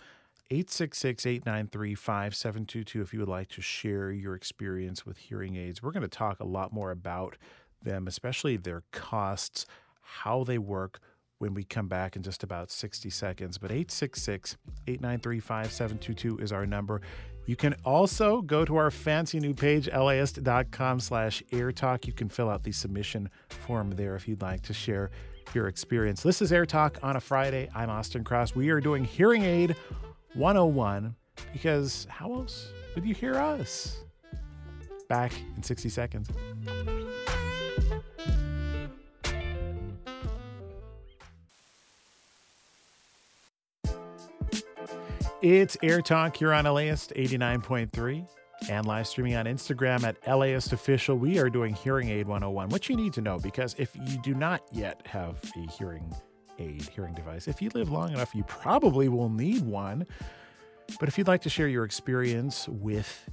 866 0.51 1.25
893 1.25 1.95
5722 1.95 3.01
if 3.01 3.13
you 3.13 3.19
would 3.19 3.29
like 3.29 3.49
to 3.49 3.61
share 3.61 4.11
your 4.11 4.33
experience 4.33 5.05
with 5.05 5.17
hearing 5.17 5.55
aids. 5.55 5.83
We're 5.83 5.91
going 5.91 6.01
to 6.01 6.07
talk 6.07 6.39
a 6.39 6.45
lot 6.45 6.73
more 6.73 6.91
about 6.91 7.37
them, 7.83 8.07
especially 8.07 8.57
their 8.57 8.83
costs, 8.91 9.65
how 10.01 10.43
they 10.43 10.57
work 10.57 10.99
when 11.37 11.53
we 11.53 11.63
come 11.63 11.87
back 11.87 12.15
in 12.15 12.23
just 12.23 12.43
about 12.43 12.71
60 12.71 13.09
seconds. 13.09 13.57
But 13.57 13.71
866 13.71 14.57
893 14.87 15.39
5722 15.39 16.43
is 16.43 16.51
our 16.51 16.65
number. 16.65 17.01
You 17.49 17.55
can 17.55 17.73
also 17.83 18.43
go 18.43 18.63
to 18.63 18.75
our 18.75 18.91
fancy 18.91 19.39
new 19.39 19.55
page, 19.55 19.89
laist.com 19.91 20.99
slash 20.99 21.41
airtalk. 21.51 22.05
You 22.05 22.13
can 22.13 22.29
fill 22.29 22.47
out 22.47 22.61
the 22.61 22.71
submission 22.71 23.27
form 23.47 23.89
there 23.89 24.15
if 24.15 24.27
you'd 24.27 24.43
like 24.43 24.61
to 24.61 24.73
share 24.75 25.09
your 25.55 25.67
experience. 25.67 26.21
This 26.21 26.43
is 26.43 26.53
Air 26.53 26.67
Talk 26.67 26.99
on 27.01 27.15
a 27.15 27.19
Friday. 27.19 27.67
I'm 27.73 27.89
Austin 27.89 28.23
Cross. 28.23 28.53
We 28.53 28.69
are 28.69 28.79
doing 28.79 29.03
Hearing 29.03 29.45
Aid 29.45 29.75
101 30.35 31.15
because 31.51 32.05
how 32.07 32.31
else 32.31 32.67
would 32.93 33.03
you 33.03 33.15
hear 33.15 33.33
us? 33.33 33.97
Back 35.07 35.31
in 35.57 35.63
60 35.63 35.89
seconds. 35.89 36.29
It's 45.41 45.77
Air 45.81 46.01
Talk 46.01 46.35
here 46.35 46.51
on 46.51 46.65
LAist 46.65 47.13
89.3 47.15 48.27
and 48.69 48.85
live 48.85 49.07
streaming 49.07 49.37
on 49.37 49.45
Instagram 49.45 50.03
at 50.03 50.17
LAist 50.27 50.73
Official. 50.73 51.15
We 51.15 51.39
are 51.39 51.49
doing 51.49 51.73
Hearing 51.73 52.09
Aid 52.09 52.27
101. 52.27 52.67
What 52.67 52.89
you 52.89 52.97
need 52.97 53.13
to 53.13 53.21
know, 53.21 53.39
because 53.39 53.73
if 53.77 53.95
you 53.95 54.17
do 54.21 54.33
not 54.33 54.61
yet 54.73 55.01
have 55.07 55.37
a 55.55 55.71
hearing 55.71 56.13
aid, 56.57 56.81
hearing 56.89 57.13
device, 57.13 57.47
if 57.47 57.61
you 57.61 57.69
live 57.73 57.89
long 57.89 58.11
enough, 58.11 58.35
you 58.35 58.43
probably 58.43 59.07
will 59.07 59.29
need 59.29 59.61
one. 59.61 60.05
But 60.99 61.07
if 61.07 61.17
you'd 61.17 61.29
like 61.29 61.43
to 61.43 61.49
share 61.49 61.69
your 61.69 61.85
experience 61.85 62.67
with 62.67 63.29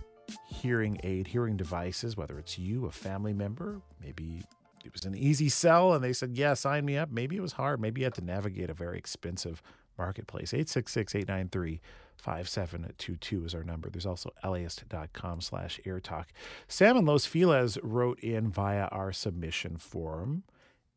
hearing 0.47 1.01
aid, 1.03 1.27
hearing 1.27 1.57
devices, 1.57 2.17
whether 2.17 2.39
it's 2.39 2.57
you, 2.57 2.87
a 2.87 2.93
family 2.93 3.33
member, 3.33 3.81
maybe 4.01 4.45
it 4.85 4.93
was 4.93 5.07
an 5.07 5.17
easy 5.17 5.49
sell 5.49 5.93
and 5.95 6.05
they 6.05 6.13
said, 6.13 6.37
yeah, 6.37 6.55
sign 6.55 6.85
me 6.85 6.97
up. 6.97 7.11
Maybe 7.11 7.35
it 7.35 7.43
was 7.43 7.55
hard. 7.55 7.81
Maybe 7.81 8.03
you 8.03 8.05
had 8.05 8.15
to 8.15 8.25
navigate 8.25 8.71
a 8.71 8.75
very 8.75 8.97
expensive 8.97 9.61
marketplace. 9.99 10.53
866 10.55 11.15
893 11.15 11.81
5722 12.17 13.45
is 13.45 13.55
our 13.55 13.63
number. 13.63 13.91
There's 13.91 14.07
also 14.07 14.31
LAist.com 14.45 15.41
slash 15.41 15.79
airtalk. 15.85 16.27
Sam 16.67 16.97
and 16.97 17.07
Los 17.07 17.27
Feliz 17.27 17.79
wrote 17.83 18.19
in 18.21 18.49
via 18.49 18.87
our 18.87 19.13
submission 19.13 19.77
form, 19.77 20.45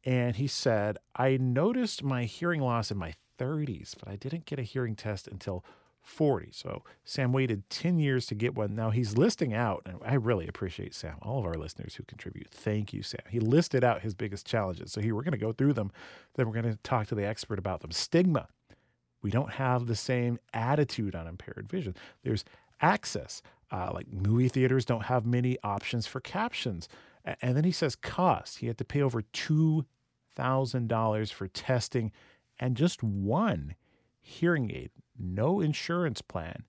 and 0.05 0.37
he 0.37 0.47
said, 0.47 0.97
I 1.15 1.37
noticed 1.37 2.03
my 2.03 2.23
hearing 2.23 2.61
loss 2.61 2.89
in 2.89 2.97
my 2.97 3.13
30s, 3.37 3.95
but 3.99 4.09
I 4.09 4.15
didn't 4.15 4.45
get 4.45 4.59
a 4.59 4.63
hearing 4.63 4.95
test 4.95 5.27
until 5.27 5.63
40. 6.01 6.49
So 6.53 6.83
Sam 7.03 7.33
waited 7.33 7.69
10 7.69 7.99
years 7.99 8.25
to 8.27 8.35
get 8.35 8.55
one. 8.55 8.73
Now 8.73 8.89
he's 8.89 9.17
listing 9.17 9.53
out, 9.53 9.83
and 9.85 9.99
I 10.03 10.15
really 10.15 10.47
appreciate 10.47 10.95
Sam, 10.95 11.17
all 11.21 11.39
of 11.39 11.45
our 11.45 11.55
listeners 11.55 11.95
who 11.95 12.03
contribute. 12.03 12.49
Thank 12.49 12.93
you, 12.93 13.03
Sam. 13.03 13.21
He 13.29 13.39
listed 13.39 13.83
out 13.83 14.01
his 14.01 14.13
biggest 14.13 14.47
challenges. 14.47 14.91
So 14.91 15.01
here 15.01 15.13
we're 15.13 15.23
going 15.23 15.33
to 15.33 15.37
go 15.37 15.51
through 15.51 15.73
them. 15.73 15.91
Then 16.35 16.47
we're 16.47 16.61
going 16.61 16.73
to 16.73 16.79
talk 16.83 17.07
to 17.07 17.15
the 17.15 17.27
expert 17.27 17.59
about 17.59 17.81
them. 17.81 17.91
Stigma 17.91 18.47
we 19.21 19.31
don't 19.31 19.51
have 19.51 19.87
the 19.87 19.95
same 19.95 20.39
attitude 20.53 21.15
on 21.15 21.27
impaired 21.27 21.69
vision. 21.69 21.95
There's 22.23 22.43
access. 22.81 23.41
Uh, 23.71 23.91
like 23.93 24.11
movie 24.11 24.49
theaters 24.49 24.85
don't 24.85 25.05
have 25.05 25.25
many 25.25 25.57
options 25.63 26.07
for 26.07 26.19
captions. 26.19 26.89
And 27.41 27.55
then 27.55 27.63
he 27.63 27.71
says 27.71 27.95
cost. 27.95 28.57
He 28.59 28.67
had 28.67 28.77
to 28.79 28.85
pay 28.85 29.01
over 29.01 29.21
$2,000 29.21 31.33
for 31.33 31.47
testing 31.47 32.11
and 32.59 32.75
just 32.75 33.03
one 33.03 33.75
hearing 34.21 34.71
aid, 34.71 34.91
no 35.17 35.59
insurance 35.59 36.21
plan 36.21 36.63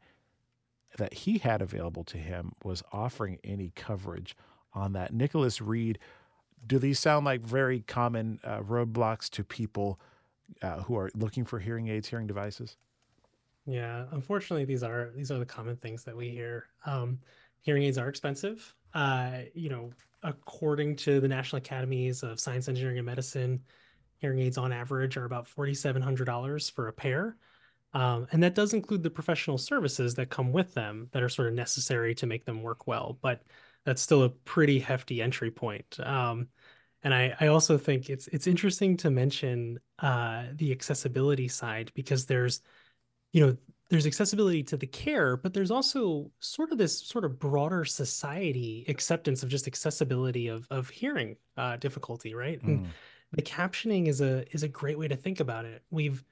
that 0.99 1.15
he 1.15 1.39
had 1.39 1.63
available 1.63 2.05
to 2.05 2.19
him 2.19 2.53
was 2.65 2.83
offering 2.93 3.39
any 3.45 3.73
coverage 3.75 4.37
on 4.73 4.93
that. 4.93 5.13
Nicholas 5.13 5.61
Reed, 5.61 5.99
do 6.67 6.79
these 6.79 6.99
sound 6.99 7.25
like 7.25 7.41
very 7.41 7.81
common 7.81 8.41
uh, 8.45 8.61
roadblocks 8.61 9.29
to 9.31 9.45
people 9.45 10.01
uh, 10.63 10.83
who 10.83 10.97
are 10.97 11.11
looking 11.15 11.45
for 11.45 11.59
hearing 11.59 11.89
aids, 11.89 12.09
hearing 12.09 12.27
devices? 12.27 12.77
Yeah, 13.67 14.07
unfortunately, 14.13 14.65
these 14.65 14.83
are 14.83 15.13
these 15.15 15.31
are 15.31 15.39
the 15.39 15.47
common 15.47 15.77
things 15.77 16.05
that 16.05 16.17
we 16.17 16.31
hear. 16.31 16.67
Um, 16.87 17.21
hearing 17.61 17.83
aids 17.83 17.99
are 17.99 18.09
expensive. 18.09 18.75
Uh, 18.95 19.43
you 19.55 19.69
know, 19.69 19.91
according 20.23 20.97
to 20.97 21.21
the 21.21 21.29
National 21.29 21.59
Academies 21.59 22.23
of 22.23 22.41
Science, 22.41 22.69
Engineering, 22.69 22.99
and 22.99 23.07
Medicine, 23.07 23.61
hearing 24.19 24.41
aids 24.41 24.59
on 24.59 24.73
average 24.73 25.17
are 25.17 25.25
about 25.25 25.47
forty 25.47 25.75
seven 25.75 26.03
hundred 26.03 26.25
dollars 26.25 26.69
for 26.69 26.89
a 26.89 26.93
pair. 26.93 27.37
Um, 27.93 28.29
and 28.31 28.43
that 28.43 28.55
does 28.55 28.73
include 28.73 29.03
the 29.03 29.11
professional 29.11 29.59
services 29.59 30.15
that 30.15 30.31
come 30.31 30.53
with 30.53 30.75
them 30.75 31.09
that 31.13 31.23
are 31.23 31.29
sort 31.29 31.49
of 31.49 31.55
necessary 31.55 32.15
to 32.17 32.27
make 32.27 32.45
them 32.45 32.63
work 32.63 32.87
well. 32.87 33.19
But 33.21 33.43
that's 33.85 34.03
still 34.03 34.23
a 34.23 34.29
pretty 34.31 34.79
hefty 34.79 35.21
entry 35.21 35.51
point. 35.51 35.99
Um, 36.01 36.49
and 37.03 37.15
I, 37.15 37.35
I 37.41 37.47
also 37.47 37.79
think 37.79 38.11
it's 38.11 38.29
it's 38.29 38.47
interesting 38.47 38.97
to 38.99 39.11
mention 39.11 39.81
uh, 40.01 40.45
the 40.55 40.71
accessibility 40.71 41.49
side 41.49 41.91
because 41.95 42.27
there's, 42.27 42.61
you 43.33 43.47
know, 43.47 43.57
there's 43.89 44.07
accessibility 44.07 44.63
to 44.65 44.77
the 44.77 44.87
care, 44.87 45.37
but 45.37 45.55
there's 45.55 45.71
also 45.71 46.31
sort 46.41 46.73
of 46.73 46.79
this 46.79 46.99
sort 46.99 47.25
of 47.25 47.39
broader 47.39 47.85
society 47.85 48.85
acceptance 48.89 49.43
of 49.43 49.49
just 49.49 49.67
accessibility 49.67 50.49
of 50.49 50.67
of 50.71 50.91
hearing 50.91 51.37
uh, 51.57 51.77
difficulty, 51.77 52.35
right? 52.35 52.63
And 52.63 52.87
mm. 52.87 52.89
the 53.33 53.43
captioning 53.43 54.07
is 54.07 54.21
a 54.21 54.45
is 54.55 54.63
a 54.63 54.69
great 54.69 54.99
way 54.99 55.09
to 55.09 55.17
think 55.17 55.41
about 55.41 55.65
it. 55.65 55.83
We've 55.91 56.23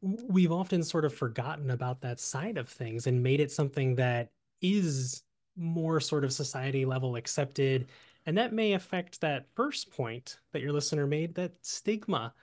we've 0.00 0.52
often 0.52 0.82
sort 0.82 1.04
of 1.04 1.14
forgotten 1.14 1.70
about 1.70 2.00
that 2.00 2.18
side 2.18 2.56
of 2.56 2.68
things 2.68 3.06
and 3.06 3.22
made 3.22 3.40
it 3.40 3.52
something 3.52 3.96
that 3.96 4.30
is 4.62 5.22
more 5.56 6.00
sort 6.00 6.24
of 6.24 6.32
society 6.32 6.86
level 6.86 7.16
accepted 7.16 7.88
and 8.26 8.36
that 8.38 8.52
may 8.52 8.72
affect 8.72 9.20
that 9.20 9.46
first 9.54 9.90
point 9.90 10.38
that 10.52 10.62
your 10.62 10.72
listener 10.72 11.06
made 11.06 11.34
that 11.34 11.52
stigma. 11.62 12.34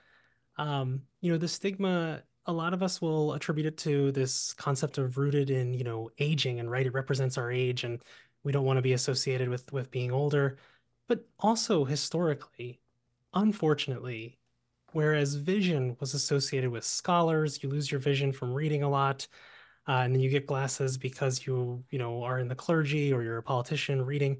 Um, 0.56 1.02
you 1.20 1.30
know 1.30 1.38
the 1.38 1.48
stigma 1.48 2.22
a 2.46 2.52
lot 2.52 2.72
of 2.72 2.82
us 2.82 3.00
will 3.02 3.34
attribute 3.34 3.66
it 3.66 3.76
to 3.76 4.10
this 4.12 4.54
concept 4.54 4.98
of 4.98 5.18
rooted 5.18 5.50
in 5.50 5.74
you 5.74 5.84
know 5.84 6.10
aging 6.18 6.60
and 6.60 6.70
right 6.70 6.86
it 6.86 6.94
represents 6.94 7.38
our 7.38 7.52
age 7.52 7.84
and 7.84 8.02
we 8.42 8.52
don't 8.52 8.64
want 8.64 8.78
to 8.78 8.82
be 8.82 8.94
associated 8.94 9.48
with 9.48 9.72
with 9.72 9.90
being 9.90 10.10
older. 10.12 10.58
But 11.06 11.24
also 11.38 11.84
historically 11.84 12.80
unfortunately 13.34 14.38
whereas 14.92 15.34
vision 15.34 15.96
was 16.00 16.14
associated 16.14 16.70
with 16.70 16.84
scholars 16.84 17.62
you 17.62 17.68
lose 17.68 17.90
your 17.90 18.00
vision 18.00 18.32
from 18.32 18.54
reading 18.54 18.82
a 18.82 18.88
lot 18.88 19.26
uh, 19.86 20.00
and 20.02 20.14
then 20.14 20.20
you 20.20 20.30
get 20.30 20.46
glasses 20.46 20.96
because 20.96 21.46
you 21.46 21.84
you 21.90 21.98
know 21.98 22.22
are 22.22 22.38
in 22.38 22.48
the 22.48 22.54
clergy 22.54 23.12
or 23.12 23.22
you're 23.22 23.38
a 23.38 23.42
politician 23.42 24.04
reading 24.04 24.38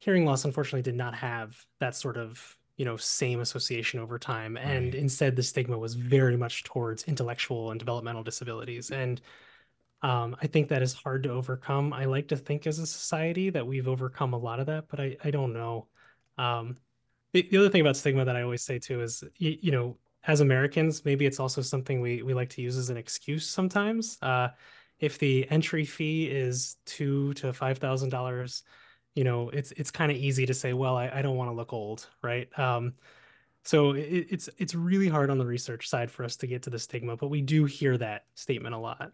hearing 0.00 0.24
loss 0.24 0.44
unfortunately 0.44 0.82
did 0.82 0.96
not 0.96 1.14
have 1.14 1.64
that 1.78 1.94
sort 1.94 2.16
of 2.16 2.56
you 2.76 2.84
know 2.84 2.96
same 2.96 3.40
association 3.40 4.00
over 4.00 4.18
time. 4.18 4.56
And 4.56 4.94
instead 4.94 5.36
the 5.36 5.42
stigma 5.42 5.78
was 5.78 5.94
very 5.94 6.36
much 6.36 6.64
towards 6.64 7.04
intellectual 7.04 7.70
and 7.70 7.78
developmental 7.78 8.24
disabilities. 8.24 8.90
And 8.90 9.20
um, 10.02 10.34
i 10.40 10.46
think 10.46 10.68
that 10.68 10.82
is 10.82 10.94
hard 10.94 11.22
to 11.24 11.30
overcome. 11.30 11.92
I 11.92 12.06
like 12.06 12.26
to 12.28 12.36
think 12.36 12.66
as 12.66 12.78
a 12.78 12.86
society 12.86 13.50
that 13.50 13.66
we've 13.66 13.86
overcome 13.86 14.32
a 14.32 14.38
lot 14.38 14.58
of 14.58 14.66
that 14.66 14.88
but 14.88 14.98
i, 14.98 15.16
I 15.22 15.30
don't 15.30 15.52
know. 15.52 15.86
Um, 16.38 16.78
the, 17.32 17.46
the, 17.50 17.58
other 17.58 17.68
thing 17.68 17.82
about 17.82 17.98
stigma 17.98 18.24
that 18.24 18.34
i 18.34 18.42
always 18.42 18.62
say 18.62 18.78
too 18.78 19.02
is 19.02 19.22
you, 19.36 19.58
you, 19.60 19.72
know 19.72 19.96
as 20.24 20.40
americans 20.40 21.04
maybe 21.04 21.26
it's 21.26 21.38
also 21.38 21.60
something 21.60 22.00
we, 22.00 22.22
we 22.22 22.32
like 22.32 22.48
to 22.50 22.62
use 22.62 22.78
as 22.78 22.88
an 22.88 22.96
excuse 22.96 23.46
sometimes. 23.46 24.16
Uh, 24.22 24.48
if 25.00 25.18
the 25.18 25.46
entry 25.50 25.84
fee 25.84 26.26
is 26.26 26.76
two 26.86 27.34
to 27.34 27.52
five 27.52 27.76
thousand 27.76 28.08
dollars 28.08 28.62
you 29.14 29.24
know 29.24 29.48
it's 29.50 29.72
it's 29.72 29.90
kind 29.90 30.10
of 30.10 30.16
easy 30.16 30.46
to 30.46 30.54
say 30.54 30.72
well 30.72 30.96
i, 30.96 31.10
I 31.12 31.22
don't 31.22 31.36
want 31.36 31.50
to 31.50 31.54
look 31.54 31.72
old 31.72 32.06
right? 32.22 32.48
Um, 32.58 32.94
so 33.62 33.92
it, 33.92 34.26
it's 34.30 34.48
it's 34.58 34.74
really 34.74 35.08
hard 35.08 35.30
on 35.30 35.36
the 35.36 35.44
research 35.44 35.88
side 35.88 36.10
for 36.10 36.24
us 36.24 36.36
to 36.36 36.46
get 36.46 36.62
to 36.62 36.70
the 36.70 36.78
stigma 36.78 37.16
but 37.16 37.28
we 37.28 37.42
do 37.42 37.66
hear 37.66 37.98
that 37.98 38.24
statement 38.34 38.74
a 38.74 38.78
lot. 38.78 39.12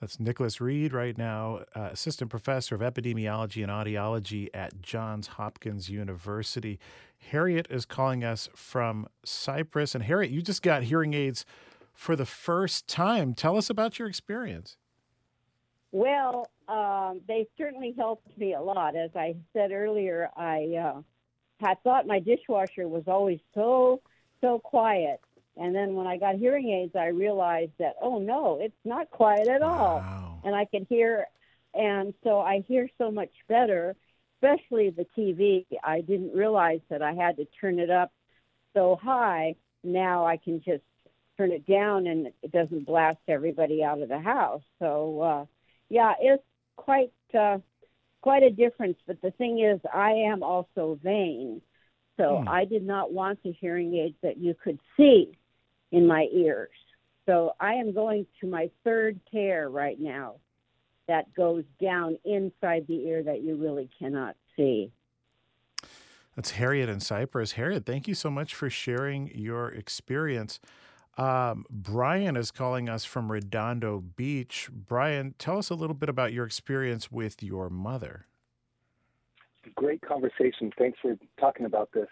That's 0.00 0.20
nicholas 0.20 0.60
reed 0.60 0.92
right 0.92 1.16
now 1.18 1.60
uh, 1.74 1.88
assistant 1.92 2.30
professor 2.30 2.74
of 2.74 2.80
epidemiology 2.82 3.62
and 3.62 3.72
audiology 3.72 4.48
at 4.54 4.80
johns 4.80 5.26
hopkins 5.26 5.90
university. 5.90 6.78
Harriet 7.30 7.66
is 7.68 7.84
calling 7.84 8.22
us 8.24 8.48
from 8.54 9.08
cyprus. 9.24 9.94
And 9.94 10.04
harriet 10.04 10.30
you 10.30 10.40
just 10.40 10.62
got 10.62 10.84
hearing 10.84 11.14
aids 11.14 11.44
for 11.92 12.14
the 12.14 12.26
first 12.26 12.86
time. 12.86 13.34
Tell 13.34 13.56
us 13.56 13.68
about 13.68 13.98
your 13.98 14.06
experience 14.08 14.76
well, 15.92 16.48
um, 16.68 17.20
they 17.26 17.48
certainly 17.58 17.94
helped 17.96 18.36
me 18.38 18.54
a 18.54 18.60
lot. 18.60 18.96
As 18.96 19.10
I 19.14 19.36
said 19.52 19.72
earlier, 19.72 20.30
I 20.36 20.76
uh, 20.76 21.02
had 21.58 21.82
thought 21.82 22.06
my 22.06 22.20
dishwasher 22.20 22.86
was 22.86 23.04
always 23.06 23.40
so, 23.54 24.00
so 24.40 24.58
quiet. 24.58 25.20
And 25.56 25.74
then 25.74 25.94
when 25.94 26.06
I 26.06 26.16
got 26.16 26.36
hearing 26.36 26.70
aids, 26.70 26.94
I 26.94 27.06
realized 27.06 27.72
that, 27.78 27.96
oh 28.00 28.18
no, 28.18 28.58
it's 28.60 28.72
not 28.84 29.10
quiet 29.10 29.48
at 29.48 29.62
all. 29.62 29.96
Wow. 29.98 30.40
And 30.44 30.54
I 30.54 30.64
could 30.64 30.86
hear, 30.88 31.26
and 31.74 32.14
so 32.22 32.40
I 32.40 32.64
hear 32.66 32.88
so 32.96 33.10
much 33.10 33.32
better, 33.48 33.96
especially 34.36 34.90
the 34.90 35.06
TV. 35.18 35.66
I 35.82 36.00
didn't 36.02 36.32
realize 36.34 36.80
that 36.88 37.02
I 37.02 37.12
had 37.12 37.36
to 37.38 37.46
turn 37.60 37.78
it 37.78 37.90
up 37.90 38.12
so 38.74 38.98
high. 39.02 39.56
Now 39.82 40.24
I 40.24 40.36
can 40.36 40.62
just 40.62 40.84
turn 41.36 41.50
it 41.50 41.66
down 41.66 42.06
and 42.06 42.28
it 42.42 42.52
doesn't 42.52 42.86
blast 42.86 43.18
everybody 43.26 43.82
out 43.82 44.00
of 44.00 44.08
the 44.08 44.20
house. 44.20 44.62
So, 44.78 45.20
uh, 45.20 45.44
yeah, 45.90 46.14
it's 46.18 46.42
quite 46.76 47.12
uh, 47.38 47.58
quite 48.22 48.42
a 48.42 48.50
difference. 48.50 48.96
But 49.06 49.20
the 49.20 49.32
thing 49.32 49.60
is, 49.60 49.80
I 49.92 50.12
am 50.12 50.42
also 50.42 50.98
vain, 51.02 51.60
so 52.16 52.38
hmm. 52.38 52.48
I 52.48 52.64
did 52.64 52.86
not 52.86 53.12
want 53.12 53.42
the 53.42 53.52
hearing 53.52 53.94
aids 53.96 54.16
that 54.22 54.38
you 54.38 54.54
could 54.54 54.78
see 54.96 55.36
in 55.92 56.06
my 56.06 56.28
ears. 56.32 56.70
So 57.26 57.52
I 57.60 57.74
am 57.74 57.92
going 57.92 58.26
to 58.40 58.46
my 58.46 58.70
third 58.82 59.20
pair 59.30 59.68
right 59.68 60.00
now 60.00 60.36
that 61.06 61.32
goes 61.34 61.64
down 61.80 62.16
inside 62.24 62.86
the 62.86 63.06
ear 63.06 63.22
that 63.22 63.42
you 63.42 63.56
really 63.56 63.90
cannot 63.98 64.36
see. 64.56 64.90
That's 66.36 66.52
Harriet 66.52 66.88
in 66.88 67.00
Cyprus. 67.00 67.52
Harriet, 67.52 67.84
thank 67.84 68.06
you 68.06 68.14
so 68.14 68.30
much 68.30 68.54
for 68.54 68.70
sharing 68.70 69.30
your 69.34 69.68
experience. 69.68 70.60
Um, 71.20 71.66
Brian 71.68 72.34
is 72.34 72.50
calling 72.50 72.88
us 72.88 73.04
from 73.04 73.30
Redondo 73.30 73.98
Beach. 74.00 74.70
Brian, 74.72 75.34
tell 75.38 75.58
us 75.58 75.68
a 75.68 75.74
little 75.74 75.92
bit 75.92 76.08
about 76.08 76.32
your 76.32 76.46
experience 76.46 77.12
with 77.12 77.42
your 77.42 77.68
mother. 77.68 78.24
Great 79.74 80.00
conversation. 80.00 80.72
Thanks 80.78 80.98
for 81.02 81.18
talking 81.38 81.66
about 81.66 81.90
this. 81.92 82.08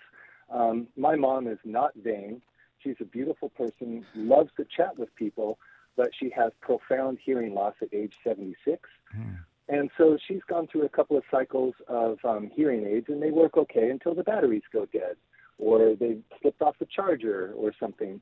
Um, 0.51 0.89
my 0.95 1.17
mom 1.17 1.49
is 1.49 1.57
not 1.65 1.93
vain. 1.97 2.43
She's 2.81 2.97
a 3.01 3.07
beautiful 3.07 3.49
person, 3.49 4.05
loves 4.15 4.51
to 4.59 4.67
chat 4.77 4.99
with 4.99 5.15
people, 5.15 5.59
but 5.97 6.11
she 6.21 6.29
has 6.37 6.53
profound 6.61 7.17
hearing 7.25 7.55
loss 7.55 7.77
at 7.81 7.89
age 7.95 8.13
76. 8.23 8.79
Hmm. 9.11 9.23
And 9.71 9.91
so 9.97 10.19
she's 10.29 10.43
gone 10.47 10.67
through 10.67 10.85
a 10.85 10.89
couple 10.91 11.17
of 11.17 11.25
cycles 11.31 11.75
of 11.89 12.19
um, 12.25 12.51
hearing 12.55 12.85
aids, 12.85 13.07
and 13.09 13.23
they 13.23 13.31
work 13.31 13.57
okay 13.57 13.89
until 13.89 14.15
the 14.15 14.23
batteries 14.23 14.63
go 14.71 14.85
dead, 14.93 15.17
or 15.57 15.95
they 15.99 16.19
slipped 16.43 16.61
off 16.61 16.79
the 16.79 16.87
charger, 16.95 17.55
or 17.57 17.73
something. 17.81 18.21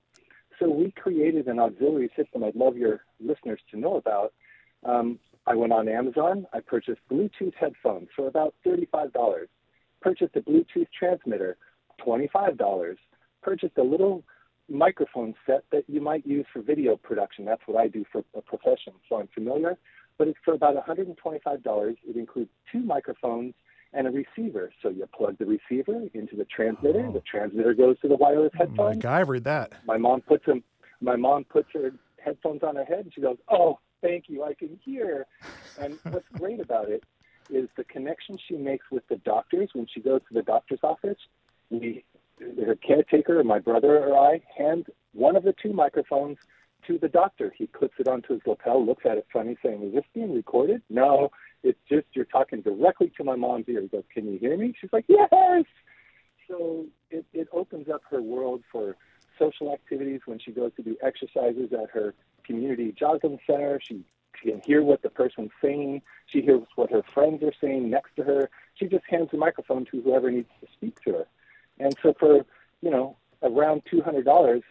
So 0.58 0.70
we 0.70 0.90
created 0.92 1.48
an 1.48 1.58
auxiliary 1.58 2.10
system 2.16 2.44
I'd 2.44 2.56
love 2.56 2.76
your 2.76 3.00
listeners 3.20 3.60
to 3.70 3.78
know 3.78 3.96
about. 3.96 4.32
Um, 4.84 5.18
I 5.46 5.54
went 5.54 5.72
on 5.72 5.88
Amazon. 5.88 6.46
I 6.52 6.60
purchased 6.60 7.00
Bluetooth 7.10 7.54
headphones 7.58 8.08
for 8.16 8.26
about 8.26 8.54
$35. 8.66 9.46
Purchased 10.00 10.36
a 10.36 10.40
Bluetooth 10.40 10.88
transmitter, 10.98 11.56
$25. 12.04 12.96
Purchased 13.42 13.78
a 13.78 13.82
little 13.82 14.24
microphone 14.68 15.34
set 15.46 15.64
that 15.70 15.84
you 15.88 16.00
might 16.00 16.26
use 16.26 16.46
for 16.52 16.62
video 16.62 16.96
production. 16.96 17.44
That's 17.44 17.62
what 17.66 17.80
I 17.80 17.88
do 17.88 18.04
for 18.10 18.24
a 18.34 18.40
profession, 18.40 18.94
so 19.08 19.16
I'm 19.16 19.28
familiar. 19.34 19.78
But 20.18 20.28
it's 20.28 20.38
for 20.44 20.54
about 20.54 20.74
$125. 20.86 21.96
It 22.08 22.16
includes 22.16 22.50
two 22.72 22.80
microphones 22.80 23.54
and 23.96 24.06
a 24.06 24.10
receiver. 24.10 24.70
So 24.82 24.90
you 24.90 25.06
plug 25.16 25.38
the 25.38 25.46
receiver 25.46 26.02
into 26.12 26.36
the 26.36 26.44
transmitter. 26.44 27.06
Oh. 27.08 27.12
The 27.12 27.22
transmitter 27.22 27.74
goes 27.74 27.98
to 28.00 28.08
the 28.08 28.16
wireless 28.16 28.52
oh, 28.54 28.58
headphones. 28.58 29.04
I've 29.04 29.28
read 29.28 29.44
that. 29.44 29.72
My 29.86 29.96
mom 29.96 30.20
puts 30.20 30.44
them. 30.46 30.62
My 31.00 31.16
mom 31.16 31.44
puts 31.44 31.68
her 31.72 31.92
headphones 32.18 32.62
on 32.62 32.76
her 32.76 32.84
head, 32.84 33.00
and 33.00 33.12
she 33.14 33.20
goes, 33.20 33.38
"Oh, 33.48 33.78
thank 34.02 34.24
you, 34.28 34.44
I 34.44 34.54
can 34.54 34.78
hear." 34.84 35.26
And 35.80 35.98
what's 36.04 36.28
great 36.34 36.60
about 36.60 36.90
it 36.90 37.02
is 37.50 37.68
the 37.76 37.84
connection 37.84 38.36
she 38.48 38.56
makes 38.56 38.86
with 38.90 39.06
the 39.08 39.16
doctors 39.16 39.70
when 39.72 39.86
she 39.92 40.00
goes 40.00 40.20
to 40.28 40.34
the 40.34 40.42
doctor's 40.42 40.80
office. 40.82 41.18
We, 41.70 42.04
her 42.38 42.76
caretaker, 42.76 43.42
my 43.44 43.58
brother 43.58 43.98
or 43.98 44.18
I, 44.18 44.40
hand 44.56 44.86
one 45.12 45.36
of 45.36 45.44
the 45.44 45.54
two 45.62 45.72
microphones 45.72 46.36
to 46.86 46.98
the 46.98 47.08
doctor. 47.08 47.52
He 47.56 47.66
clips 47.66 47.96
it 47.98 48.08
onto 48.08 48.34
his 48.34 48.42
lapel, 48.46 48.84
looks 48.84 49.04
at 49.04 49.18
it 49.18 49.26
funny, 49.32 49.56
saying, 49.62 49.82
"Is 49.82 49.94
this 49.94 50.04
being 50.14 50.34
recorded?" 50.34 50.82
No, 50.88 51.30
it's 51.62 51.78
just 51.88 52.06
you're 52.12 52.24
talking 52.24 52.60
directly 52.62 53.12
to 53.16 53.24
my 53.24 53.36
mom's 53.36 53.68
ear. 53.68 53.80
He 53.82 53.88
goes, 53.88 54.04
"Can 54.12 54.32
you 54.32 54.38
hear 54.38 54.56
me?" 54.56 54.74
She's 54.80 54.92
like, 54.92 55.06
"Yes." 55.08 55.64
So 56.48 56.86
it, 57.10 57.24
it 57.32 57.48
opens 57.52 57.88
up 57.88 58.02
her 58.10 58.22
world 58.22 58.62
for 58.70 58.96
social 59.38 59.72
activities 59.72 60.20
when 60.26 60.38
she 60.38 60.52
goes 60.52 60.72
to 60.76 60.82
do 60.82 60.96
exercises 61.02 61.72
at 61.72 61.90
her 61.90 62.14
community 62.44 62.92
jogging 62.92 63.38
center. 63.46 63.80
She 63.82 64.04
can 64.42 64.60
hear 64.64 64.82
what 64.82 65.02
the 65.02 65.10
person's 65.10 65.50
saying. 65.62 66.02
She 66.26 66.40
hears 66.40 66.62
what 66.76 66.90
her 66.90 67.02
friends 67.14 67.42
are 67.42 67.52
saying 67.60 67.90
next 67.90 68.14
to 68.16 68.22
her. 68.22 68.50
She 68.74 68.86
just 68.86 69.04
hands 69.08 69.30
the 69.32 69.38
microphone 69.38 69.86
to 69.86 70.00
whoever 70.02 70.30
needs 70.30 70.48
to 70.60 70.66
speak 70.72 71.00
to 71.02 71.12
her. 71.12 71.26
And 71.78 71.96
so 72.02 72.14
for, 72.18 72.44
you 72.82 72.90
know, 72.90 73.16
around 73.42 73.82
$200, 73.92 74.62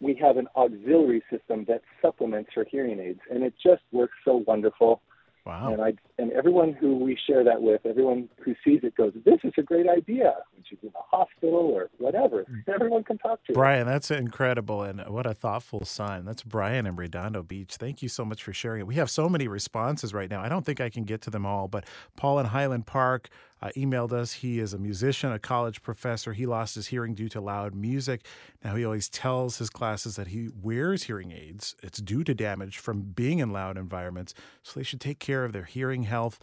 we 0.00 0.14
have 0.14 0.36
an 0.36 0.48
auxiliary 0.56 1.22
system 1.30 1.64
that 1.68 1.82
supplements 2.02 2.50
her 2.54 2.66
hearing 2.70 2.98
aids. 3.00 3.20
And 3.30 3.42
it 3.42 3.54
just 3.62 3.82
works 3.92 4.14
so 4.24 4.44
wonderful. 4.46 5.00
Wow. 5.46 5.74
And 5.74 5.82
I 5.82 5.92
and 6.16 6.32
everyone 6.32 6.72
who 6.72 6.96
we 6.96 7.18
share 7.26 7.44
that 7.44 7.60
with, 7.60 7.84
everyone 7.84 8.30
who 8.42 8.54
sees 8.64 8.80
it 8.82 8.94
goes, 8.94 9.12
"This 9.26 9.40
is 9.44 9.52
a 9.58 9.62
great 9.62 9.86
idea." 9.86 10.32
When 10.54 10.64
she's 10.66 10.78
in 10.82 10.88
the 10.88 11.02
hospital 11.06 11.58
or 11.58 11.90
whatever, 11.98 12.44
mm. 12.44 12.66
everyone 12.66 13.04
can 13.04 13.18
talk 13.18 13.44
to 13.44 13.52
her. 13.52 13.52
Brian, 13.52 13.86
that's 13.86 14.10
incredible, 14.10 14.82
and 14.82 15.02
what 15.02 15.26
a 15.26 15.34
thoughtful 15.34 15.84
sign. 15.84 16.24
That's 16.24 16.42
Brian 16.42 16.86
in 16.86 16.96
Redondo 16.96 17.42
Beach. 17.42 17.76
Thank 17.76 18.00
you 18.00 18.08
so 18.08 18.24
much 18.24 18.42
for 18.42 18.54
sharing 18.54 18.80
it. 18.80 18.86
We 18.86 18.94
have 18.94 19.10
so 19.10 19.28
many 19.28 19.46
responses 19.46 20.14
right 20.14 20.30
now. 20.30 20.40
I 20.40 20.48
don't 20.48 20.64
think 20.64 20.80
I 20.80 20.88
can 20.88 21.04
get 21.04 21.20
to 21.22 21.30
them 21.30 21.44
all, 21.44 21.68
but 21.68 21.84
Paul 22.16 22.38
in 22.38 22.46
Highland 22.46 22.86
Park, 22.86 23.28
uh, 23.64 23.70
emailed 23.76 24.12
us. 24.12 24.34
He 24.34 24.58
is 24.58 24.74
a 24.74 24.78
musician, 24.78 25.32
a 25.32 25.38
college 25.38 25.82
professor. 25.82 26.34
He 26.34 26.44
lost 26.44 26.74
his 26.74 26.88
hearing 26.88 27.14
due 27.14 27.30
to 27.30 27.40
loud 27.40 27.74
music. 27.74 28.26
Now, 28.62 28.76
he 28.76 28.84
always 28.84 29.08
tells 29.08 29.56
his 29.56 29.70
classes 29.70 30.16
that 30.16 30.28
he 30.28 30.50
wears 30.62 31.04
hearing 31.04 31.32
aids. 31.32 31.74
It's 31.82 31.98
due 31.98 32.24
to 32.24 32.34
damage 32.34 32.76
from 32.78 33.00
being 33.00 33.38
in 33.38 33.52
loud 33.52 33.78
environments, 33.78 34.34
so 34.62 34.78
they 34.78 34.84
should 34.84 35.00
take 35.00 35.18
care 35.18 35.44
of 35.46 35.52
their 35.52 35.64
hearing 35.64 36.02
health. 36.02 36.38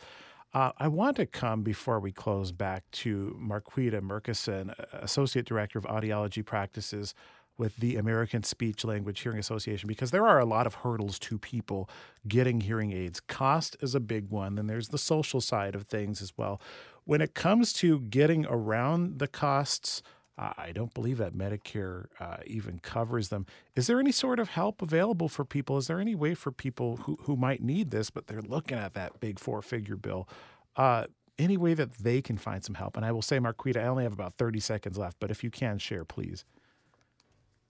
Uh, 0.53 0.72
I 0.80 0.88
want 0.88 1.15
to 1.17 1.28
come 1.28 1.61
before 1.61 1.99
we 1.99 2.11
close 2.11 2.51
back 2.51 2.84
to 2.91 3.39
Marquita 3.39 4.01
Murkison, 4.01 4.74
Associate 4.91 5.45
Director 5.45 5.80
of 5.80 5.86
Audiology 5.86 6.43
Practices 6.43 7.13
with 7.57 7.78
the 7.78 7.95
American 7.95 8.41
Speech 8.43 8.84
Language 8.84 9.19
Hearing 9.19 9.38
Association 9.38 9.88
because 9.88 10.09
there 10.09 10.28
are 10.28 10.39
a 10.39 10.45
lot 10.45 10.65
of 10.65 10.76
hurdles 10.76 11.19
to 11.19 11.38
people 11.38 11.88
getting 12.28 12.61
hearing 12.61 12.91
aids. 12.91 13.19
Cost 13.19 13.78
is 13.82 13.93
a 13.93 13.99
big 13.99 14.30
one, 14.30 14.55
then 14.55 14.65
there's 14.65 14.89
the 14.89 14.97
social 14.97 15.39
side 15.39 15.76
of 15.76 15.84
things 15.84 16.22
as 16.22 16.34
well. 16.36 16.59
When 17.06 17.22
it 17.22 17.34
comes 17.34 17.74
to 17.74 17.99
getting 17.99 18.45
around 18.45 19.20
the 19.20 19.28
costs, 19.28 20.02
I 20.38 20.72
don't 20.74 20.93
believe 20.93 21.18
that 21.18 21.34
Medicare 21.34 22.06
uh, 22.20 22.38
even 22.47 22.80
covers 22.80 23.30
them. 23.30 23.45
Is 23.76 23.88
there 23.88 23.99
any 23.99 24.12
sort 24.12 24.39
of 24.39 24.49
help 24.49 24.82
available 24.82 25.30
for 25.30 25.45
people? 25.45 25.78
Is 25.78 25.88
there 25.88 25.99
any 25.99 26.16
way 26.16 26.34
for 26.34 26.52
people 26.52 26.97
who, 26.97 27.18
who 27.24 27.36
might 27.36 27.62
need 27.62 27.91
this, 27.91 28.10
but 28.10 28.26
they're 28.28 28.41
looking 28.41 28.78
at 28.78 28.93
that 28.95 29.20
big 29.20 29.38
four 29.38 29.62
figure 29.62 29.97
bill? 29.97 30.28
Uh, 30.76 31.06
any 31.38 31.58
way 31.58 31.74
that 31.74 31.93
they 31.99 32.22
can 32.22 32.38
find 32.38 32.64
some 32.64 32.76
help? 32.76 32.97
And 32.97 33.06
I 33.06 33.12
will 33.12 33.22
say, 33.22 33.39
Marquita, 33.39 33.78
I 33.78 33.88
only 33.88 34.04
have 34.04 34.14
about 34.14 34.34
30 34.34 34.60
seconds 34.60 34.97
left, 34.97 35.18
but 35.20 35.30
if 35.30 35.43
you 35.43 35.52
can 35.52 35.78
share, 35.78 36.06
please. 36.06 36.43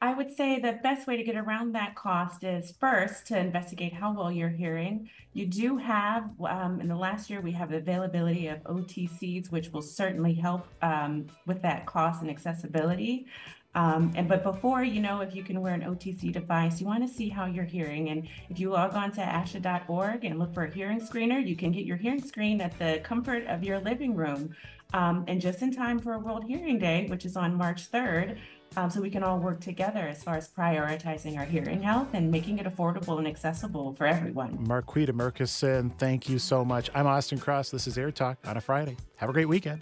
I 0.03 0.15
would 0.15 0.35
say 0.35 0.59
the 0.59 0.79
best 0.81 1.05
way 1.05 1.15
to 1.15 1.23
get 1.23 1.35
around 1.35 1.73
that 1.73 1.93
cost 1.93 2.43
is 2.43 2.73
first 2.79 3.27
to 3.27 3.37
investigate 3.37 3.93
how 3.93 4.13
well 4.13 4.31
you're 4.31 4.49
hearing. 4.49 5.11
You 5.33 5.45
do 5.45 5.77
have, 5.77 6.27
um, 6.43 6.81
in 6.81 6.87
the 6.87 6.95
last 6.95 7.29
year, 7.29 7.39
we 7.39 7.51
have 7.51 7.71
availability 7.71 8.47
of 8.47 8.63
OTCs, 8.63 9.51
which 9.51 9.71
will 9.71 9.83
certainly 9.83 10.33
help 10.33 10.65
um, 10.81 11.27
with 11.45 11.61
that 11.61 11.85
cost 11.85 12.21
and 12.21 12.31
accessibility. 12.31 13.27
Um, 13.75 14.11
and 14.15 14.27
but 14.27 14.43
before 14.43 14.83
you 14.83 15.01
know 15.01 15.21
if 15.21 15.33
you 15.35 15.43
can 15.43 15.61
wear 15.61 15.75
an 15.75 15.81
OTC 15.81 16.33
device, 16.33 16.81
you 16.81 16.87
want 16.87 17.07
to 17.07 17.13
see 17.13 17.29
how 17.29 17.45
you're 17.45 17.63
hearing. 17.63 18.09
And 18.09 18.27
if 18.49 18.59
you 18.59 18.71
log 18.71 18.95
on 18.95 19.11
to 19.13 19.21
ASHA.org 19.21 20.25
and 20.25 20.39
look 20.39 20.53
for 20.53 20.65
a 20.65 20.73
hearing 20.73 20.99
screener, 20.99 21.45
you 21.45 21.55
can 21.55 21.71
get 21.71 21.85
your 21.85 21.97
hearing 21.97 22.21
screen 22.21 22.59
at 22.59 22.77
the 22.79 22.99
comfort 23.03 23.45
of 23.45 23.63
your 23.63 23.79
living 23.79 24.15
room. 24.15 24.55
Um, 24.93 25.23
and 25.27 25.39
just 25.39 25.61
in 25.61 25.71
time 25.71 25.99
for 25.99 26.17
World 26.19 26.43
Hearing 26.43 26.79
Day, 26.79 27.05
which 27.07 27.23
is 27.23 27.37
on 27.37 27.55
March 27.55 27.89
3rd, 27.89 28.37
um, 28.77 28.89
so 28.89 29.01
we 29.01 29.09
can 29.09 29.23
all 29.23 29.39
work 29.39 29.59
together 29.59 30.07
as 30.07 30.23
far 30.23 30.35
as 30.35 30.49
prioritizing 30.49 31.37
our 31.37 31.45
hearing 31.45 31.81
health 31.81 32.09
and 32.13 32.31
making 32.31 32.59
it 32.59 32.65
affordable 32.65 33.17
and 33.17 33.27
accessible 33.27 33.93
for 33.93 34.05
everyone. 34.05 34.57
Marquita 34.65 35.09
Murkison, 35.09 35.91
thank 35.97 36.29
you 36.29 36.39
so 36.39 36.63
much. 36.63 36.89
I'm 36.93 37.07
Austin 37.07 37.39
Cross. 37.39 37.71
This 37.71 37.87
is 37.87 37.97
Air 37.97 38.11
Talk 38.11 38.37
on 38.45 38.57
a 38.57 38.61
Friday. 38.61 38.97
Have 39.17 39.29
a 39.29 39.33
great 39.33 39.47
weekend. 39.47 39.81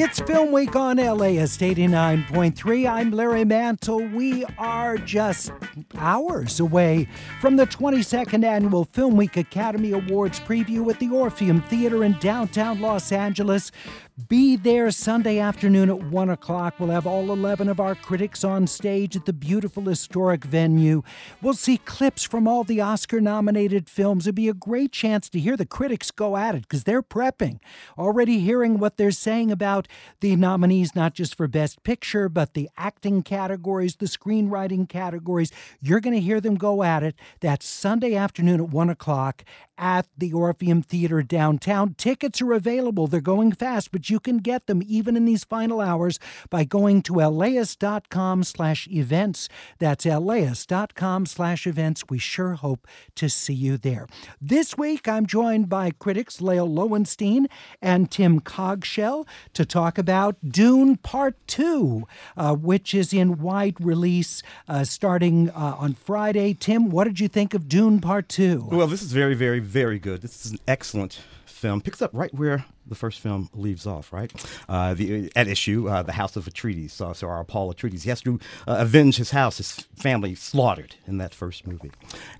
It's 0.00 0.20
Film 0.20 0.52
Week 0.52 0.76
on 0.76 0.98
LAist 0.98 1.58
89.3. 1.58 2.88
I'm 2.88 3.10
Larry 3.10 3.44
Mantle. 3.44 4.06
We 4.06 4.44
are 4.56 4.96
just 4.96 5.50
hours 5.96 6.60
away 6.60 7.08
from 7.40 7.56
the 7.56 7.66
22nd 7.66 8.44
Annual 8.44 8.84
Film 8.84 9.16
Week 9.16 9.36
Academy 9.36 9.90
Awards 9.90 10.38
preview 10.38 10.88
at 10.88 11.00
the 11.00 11.08
Orpheum 11.08 11.62
Theater 11.62 12.04
in 12.04 12.16
downtown 12.20 12.80
Los 12.80 13.10
Angeles. 13.10 13.72
Be 14.26 14.56
there 14.56 14.90
Sunday 14.90 15.38
afternoon 15.38 15.88
at 15.88 16.02
1 16.02 16.30
o'clock. 16.30 16.74
We'll 16.78 16.88
have 16.88 17.06
all 17.06 17.30
11 17.30 17.68
of 17.68 17.78
our 17.78 17.94
critics 17.94 18.42
on 18.42 18.66
stage 18.66 19.14
at 19.14 19.26
the 19.26 19.32
beautiful 19.32 19.84
historic 19.84 20.42
venue. 20.42 21.04
We'll 21.40 21.54
see 21.54 21.78
clips 21.78 22.24
from 22.24 22.48
all 22.48 22.64
the 22.64 22.80
Oscar 22.80 23.20
nominated 23.20 23.88
films. 23.88 24.26
It'll 24.26 24.34
be 24.34 24.48
a 24.48 24.54
great 24.54 24.90
chance 24.90 25.28
to 25.30 25.38
hear 25.38 25.56
the 25.56 25.64
critics 25.64 26.10
go 26.10 26.36
at 26.36 26.56
it 26.56 26.62
because 26.62 26.82
they're 26.82 27.02
prepping, 27.02 27.60
already 27.96 28.40
hearing 28.40 28.80
what 28.80 28.96
they're 28.96 29.12
saying 29.12 29.52
about 29.52 29.86
the 30.18 30.34
nominees, 30.34 30.96
not 30.96 31.14
just 31.14 31.36
for 31.36 31.46
Best 31.46 31.84
Picture, 31.84 32.28
but 32.28 32.54
the 32.54 32.68
acting 32.76 33.22
categories, 33.22 33.96
the 33.96 34.06
screenwriting 34.06 34.88
categories. 34.88 35.52
You're 35.80 36.00
going 36.00 36.16
to 36.16 36.20
hear 36.20 36.40
them 36.40 36.56
go 36.56 36.82
at 36.82 37.04
it. 37.04 37.14
That's 37.38 37.66
Sunday 37.66 38.16
afternoon 38.16 38.60
at 38.60 38.70
1 38.70 38.90
o'clock 38.90 39.44
at 39.78 40.06
the 40.18 40.32
Orpheum 40.32 40.82
Theater 40.82 41.22
downtown. 41.22 41.94
Tickets 41.96 42.42
are 42.42 42.52
available. 42.52 43.06
They're 43.06 43.20
going 43.20 43.52
fast, 43.52 43.92
but. 43.92 44.08
You 44.08 44.20
can 44.20 44.38
get 44.38 44.66
them 44.66 44.82
even 44.86 45.16
in 45.16 45.24
these 45.24 45.44
final 45.44 45.80
hours 45.80 46.18
by 46.50 46.64
going 46.64 47.02
to 47.02 47.14
laus.com 47.14 48.44
slash 48.44 48.88
events. 48.88 49.48
That's 49.78 50.06
laus.com 50.06 51.26
slash 51.26 51.66
events. 51.66 52.04
We 52.08 52.18
sure 52.18 52.54
hope 52.54 52.86
to 53.16 53.28
see 53.28 53.54
you 53.54 53.76
there. 53.76 54.06
This 54.40 54.76
week, 54.78 55.08
I'm 55.08 55.26
joined 55.26 55.68
by 55.68 55.90
critics 55.90 56.40
Lael 56.40 56.68
Loewenstein 56.68 57.46
and 57.82 58.10
Tim 58.10 58.40
Cogshell 58.40 59.26
to 59.54 59.64
talk 59.64 59.98
about 59.98 60.36
Dune 60.46 60.96
Part 60.96 61.36
2, 61.46 62.06
uh, 62.36 62.54
which 62.54 62.94
is 62.94 63.12
in 63.12 63.38
wide 63.38 63.76
release 63.80 64.42
uh, 64.68 64.84
starting 64.84 65.50
uh, 65.50 65.76
on 65.78 65.94
Friday. 65.94 66.54
Tim, 66.54 66.90
what 66.90 67.04
did 67.04 67.20
you 67.20 67.28
think 67.28 67.54
of 67.54 67.68
Dune 67.68 68.00
Part 68.00 68.28
2? 68.28 68.68
Well, 68.70 68.86
this 68.86 69.02
is 69.02 69.12
very, 69.12 69.34
very, 69.34 69.60
very 69.68 69.98
good. 69.98 70.22
This 70.22 70.46
is 70.46 70.52
an 70.52 70.58
excellent 70.66 71.20
film. 71.44 71.82
Picks 71.82 72.00
up 72.00 72.10
right 72.14 72.32
where 72.32 72.64
the 72.88 72.94
first 72.94 73.20
film 73.20 73.48
leaves 73.54 73.86
off, 73.86 74.12
right? 74.12 74.32
Uh, 74.68 74.94
the 74.94 75.30
at 75.36 75.48
issue, 75.48 75.88
uh, 75.88 76.02
the 76.02 76.12
House 76.12 76.36
of 76.36 76.46
Atreides. 76.46 76.90
So, 76.90 77.12
so 77.12 77.28
our 77.28 77.44
Paul 77.44 77.72
Atreides, 77.72 78.02
he 78.02 78.08
has 78.10 78.20
to 78.22 78.38
uh, 78.66 78.76
avenge 78.78 79.16
his 79.16 79.30
house, 79.30 79.58
his 79.58 79.72
family 79.96 80.34
slaughtered 80.34 80.96
in 81.06 81.18
that 81.18 81.34
first 81.34 81.66
movie. 81.66 81.92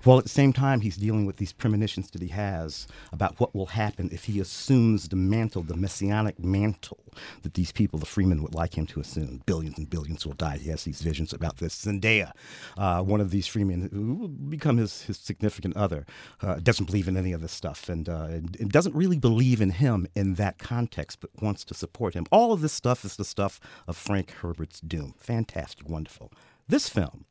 While 0.03 0.17
at 0.17 0.23
the 0.23 0.29
same 0.29 0.53
time, 0.53 0.81
he's 0.81 0.97
dealing 0.97 1.25
with 1.25 1.37
these 1.37 1.53
premonitions 1.53 2.09
that 2.11 2.21
he 2.21 2.29
has 2.29 2.87
about 3.11 3.39
what 3.39 3.53
will 3.55 3.67
happen 3.67 4.09
if 4.11 4.25
he 4.25 4.39
assumes 4.39 5.07
the 5.07 5.15
mantle, 5.15 5.63
the 5.63 5.75
messianic 5.75 6.39
mantle 6.39 6.99
that 7.43 7.53
these 7.53 7.71
people, 7.71 7.99
the 7.99 8.05
Fremen, 8.05 8.41
would 8.41 8.55
like 8.55 8.77
him 8.77 8.85
to 8.87 8.99
assume. 8.99 9.41
Billions 9.45 9.77
and 9.77 9.89
billions 9.89 10.25
will 10.25 10.33
die. 10.33 10.57
He 10.57 10.69
has 10.69 10.83
these 10.83 11.01
visions 11.01 11.33
about 11.33 11.57
this. 11.57 11.85
Zendaya, 11.85 12.31
uh, 12.77 13.01
one 13.01 13.21
of 13.21 13.31
these 13.31 13.47
Fremen 13.47 13.91
who 13.91 14.13
will 14.13 14.27
become 14.27 14.77
his, 14.77 15.03
his 15.03 15.17
significant 15.17 15.75
other, 15.75 16.05
uh, 16.41 16.55
doesn't 16.55 16.85
believe 16.85 17.07
in 17.07 17.17
any 17.17 17.31
of 17.31 17.41
this 17.41 17.51
stuff 17.51 17.89
and, 17.89 18.09
uh, 18.09 18.27
and, 18.29 18.57
and 18.59 18.71
doesn't 18.71 18.95
really 18.95 19.17
believe 19.17 19.61
in 19.61 19.71
him 19.71 20.07
in 20.15 20.35
that 20.39 20.57
context, 20.57 21.19
but 21.21 21.29
wants 21.41 21.63
to 21.65 21.73
support 21.73 22.15
him. 22.15 22.25
All 22.31 22.51
of 22.51 22.61
this 22.61 22.73
stuff 22.73 23.05
is 23.05 23.15
the 23.15 23.23
stuff 23.23 23.59
of 23.87 23.95
Frank 23.95 24.31
Herbert's 24.31 24.81
Dune. 24.81 25.13
Fantastic, 25.17 25.87
wonderful. 25.87 26.33
This 26.67 26.89
film 26.89 27.25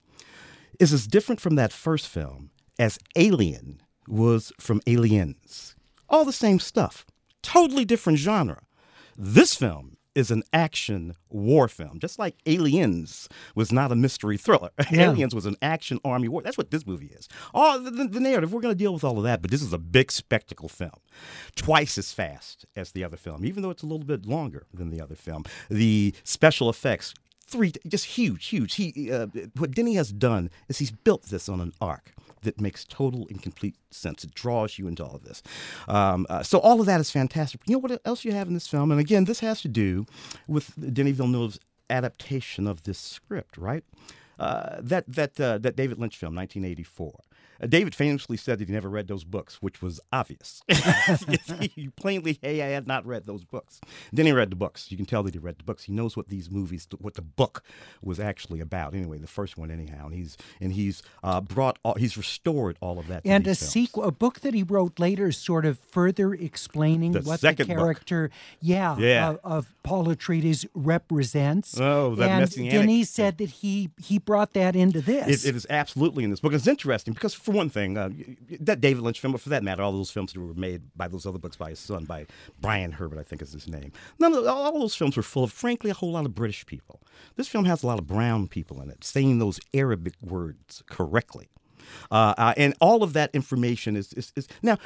is 0.78 0.92
as 0.92 1.06
different 1.06 1.40
from 1.40 1.56
that 1.56 1.72
first 1.72 2.08
film 2.08 2.50
as 2.78 2.98
Alien 3.16 3.82
was 4.06 4.52
from 4.58 4.80
Aliens. 4.86 5.74
All 6.08 6.24
the 6.24 6.32
same 6.32 6.60
stuff, 6.60 7.04
totally 7.42 7.84
different 7.84 8.18
genre. 8.18 8.62
This 9.16 9.54
film 9.54 9.97
is 10.14 10.30
an 10.30 10.42
action 10.52 11.14
war 11.28 11.68
film, 11.68 11.98
just 11.98 12.18
like 12.18 12.34
Aliens 12.46 13.28
was 13.54 13.72
not 13.72 13.92
a 13.92 13.96
mystery 13.96 14.36
thriller. 14.36 14.70
Yeah. 14.90 15.10
Aliens 15.10 15.34
was 15.34 15.44
an 15.44 15.56
action 15.60 16.00
army 16.02 16.28
war. 16.28 16.40
That's 16.40 16.56
what 16.56 16.70
this 16.70 16.86
movie 16.86 17.08
is. 17.08 17.28
All 17.52 17.78
the, 17.78 17.90
the, 17.90 18.08
the 18.08 18.20
narrative, 18.20 18.52
we're 18.52 18.62
going 18.62 18.74
to 18.74 18.78
deal 18.78 18.94
with 18.94 19.04
all 19.04 19.18
of 19.18 19.24
that, 19.24 19.42
but 19.42 19.50
this 19.50 19.60
is 19.62 19.74
a 19.74 19.78
big 19.78 20.10
spectacle 20.10 20.68
film, 20.68 20.94
twice 21.56 21.98
as 21.98 22.12
fast 22.12 22.64
as 22.74 22.92
the 22.92 23.04
other 23.04 23.18
film, 23.18 23.44
even 23.44 23.62
though 23.62 23.70
it's 23.70 23.82
a 23.82 23.86
little 23.86 24.06
bit 24.06 24.24
longer 24.24 24.66
than 24.72 24.88
the 24.90 25.00
other 25.00 25.14
film. 25.14 25.44
The 25.68 26.14
special 26.24 26.70
effects 26.70 27.12
three 27.48 27.72
just 27.86 28.04
huge 28.04 28.46
huge 28.46 28.74
he 28.74 29.10
uh, 29.10 29.26
what 29.56 29.70
Denis 29.70 29.96
has 29.96 30.12
done 30.12 30.50
is 30.68 30.78
he's 30.78 30.90
built 30.90 31.22
this 31.24 31.48
on 31.48 31.60
an 31.60 31.72
arc 31.80 32.12
that 32.42 32.60
makes 32.60 32.84
total 32.84 33.26
and 33.28 33.42
complete 33.42 33.76
sense. 33.90 34.24
It 34.24 34.34
draws 34.34 34.78
you 34.78 34.88
into 34.88 35.04
all 35.04 35.14
of 35.16 35.24
this. 35.24 35.42
Um, 35.86 36.26
uh, 36.28 36.42
so 36.42 36.58
all 36.58 36.80
of 36.80 36.86
that 36.86 37.00
is 37.00 37.10
fantastic. 37.10 37.60
You 37.66 37.74
know 37.74 37.78
what 37.80 38.00
else 38.04 38.24
you 38.24 38.32
have 38.32 38.48
in 38.48 38.54
this 38.54 38.66
film? 38.66 38.90
And 38.90 39.00
again, 39.00 39.24
this 39.24 39.40
has 39.40 39.60
to 39.62 39.68
do 39.68 40.06
with 40.46 40.74
Denis 40.94 41.16
Villeneuve's 41.16 41.58
adaptation 41.90 42.66
of 42.66 42.84
this 42.84 42.98
script, 42.98 43.56
right? 43.56 43.84
Uh, 44.38 44.76
that 44.78 45.04
that 45.08 45.40
uh, 45.40 45.58
that 45.58 45.74
David 45.74 45.98
Lynch 45.98 46.16
film, 46.16 46.34
1984. 46.34 47.20
Uh, 47.60 47.66
David 47.66 47.94
famously 47.94 48.36
said 48.36 48.58
that 48.58 48.68
he 48.68 48.74
never 48.74 48.88
read 48.88 49.08
those 49.08 49.24
books, 49.24 49.60
which 49.60 49.82
was 49.82 50.00
obvious. 50.12 50.62
he 51.60 51.88
plainly, 51.96 52.38
hey, 52.42 52.62
I 52.62 52.68
had 52.68 52.86
not 52.86 53.06
read 53.06 53.24
those 53.24 53.44
books. 53.44 53.80
Then 54.12 54.26
he 54.26 54.32
read 54.32 54.50
the 54.50 54.56
books. 54.56 54.90
You 54.90 54.96
can 54.96 55.06
tell 55.06 55.22
that 55.24 55.34
he 55.34 55.38
read 55.38 55.58
the 55.58 55.64
books. 55.64 55.84
He 55.84 55.92
knows 55.92 56.16
what 56.16 56.28
these 56.28 56.50
movies, 56.50 56.86
what 56.98 57.14
the 57.14 57.22
book 57.22 57.62
was 58.02 58.20
actually 58.20 58.60
about. 58.60 58.94
Anyway, 58.94 59.18
the 59.18 59.26
first 59.26 59.56
one, 59.58 59.70
anyhow, 59.70 60.06
and 60.06 60.14
he's 60.14 60.36
and 60.60 60.72
he's 60.72 61.02
uh, 61.22 61.40
brought, 61.40 61.78
all, 61.84 61.94
he's 61.94 62.16
restored 62.16 62.76
all 62.80 62.98
of 62.98 63.08
that. 63.08 63.22
And 63.24 63.46
a 63.46 63.54
sequel, 63.54 64.04
a 64.04 64.12
book 64.12 64.40
that 64.40 64.54
he 64.54 64.62
wrote 64.62 64.98
later, 64.98 65.32
sort 65.32 65.64
of 65.66 65.78
further 65.78 66.34
explaining 66.34 67.12
The 67.12 67.20
what 67.20 67.40
the 67.40 67.48
second 67.48 67.68
book. 67.68 67.76
character, 67.76 68.30
yeah, 68.60 68.96
Yeah. 68.98 69.30
Of, 69.30 69.38
of 69.42 69.74
Paul 69.82 70.06
Atreides 70.06 70.66
represents. 70.74 71.78
Oh, 71.80 72.14
that 72.16 72.30
and 72.30 72.40
messianic 72.40 72.72
Denis 72.72 73.10
said 73.10 73.38
that 73.38 73.50
he 73.50 73.90
he 74.02 74.18
brought 74.18 74.52
that 74.52 74.76
into 74.76 75.00
this. 75.00 75.44
It, 75.44 75.50
it 75.50 75.56
is 75.56 75.66
absolutely 75.70 76.24
in 76.24 76.30
this 76.30 76.40
book. 76.40 76.52
It's 76.52 76.66
interesting 76.66 77.14
because, 77.14 77.34
for 77.48 77.56
one 77.56 77.70
thing, 77.70 77.96
uh, 77.96 78.10
that 78.60 78.82
David 78.82 79.02
Lynch 79.02 79.20
film, 79.20 79.32
but 79.32 79.40
for 79.40 79.48
that 79.48 79.62
matter, 79.62 79.82
all 79.82 79.92
those 79.92 80.10
films 80.10 80.34
that 80.34 80.40
were 80.40 80.52
made 80.52 80.82
by 80.94 81.08
those 81.08 81.24
other 81.24 81.38
books 81.38 81.56
by 81.56 81.70
his 81.70 81.78
son, 81.78 82.04
by 82.04 82.26
Brian 82.60 82.92
Herbert, 82.92 83.18
I 83.18 83.22
think 83.22 83.40
is 83.40 83.52
his 83.52 83.66
name. 83.66 83.90
None 84.18 84.34
of 84.34 84.46
all 84.46 84.78
those 84.78 84.94
films 84.94 85.16
were 85.16 85.22
full 85.22 85.44
of, 85.44 85.52
frankly, 85.52 85.90
a 85.90 85.94
whole 85.94 86.12
lot 86.12 86.26
of 86.26 86.34
British 86.34 86.66
people. 86.66 87.00
This 87.36 87.48
film 87.48 87.64
has 87.64 87.82
a 87.82 87.86
lot 87.86 87.98
of 87.98 88.06
brown 88.06 88.48
people 88.48 88.82
in 88.82 88.90
it, 88.90 89.02
saying 89.02 89.38
those 89.38 89.60
Arabic 89.72 90.12
words 90.20 90.82
correctly, 90.90 91.48
uh, 92.10 92.34
uh, 92.36 92.52
and 92.58 92.74
all 92.82 93.02
of 93.02 93.14
that 93.14 93.30
information 93.34 93.96
is, 93.96 94.12
is, 94.12 94.30
is 94.36 94.46
now. 94.62 94.76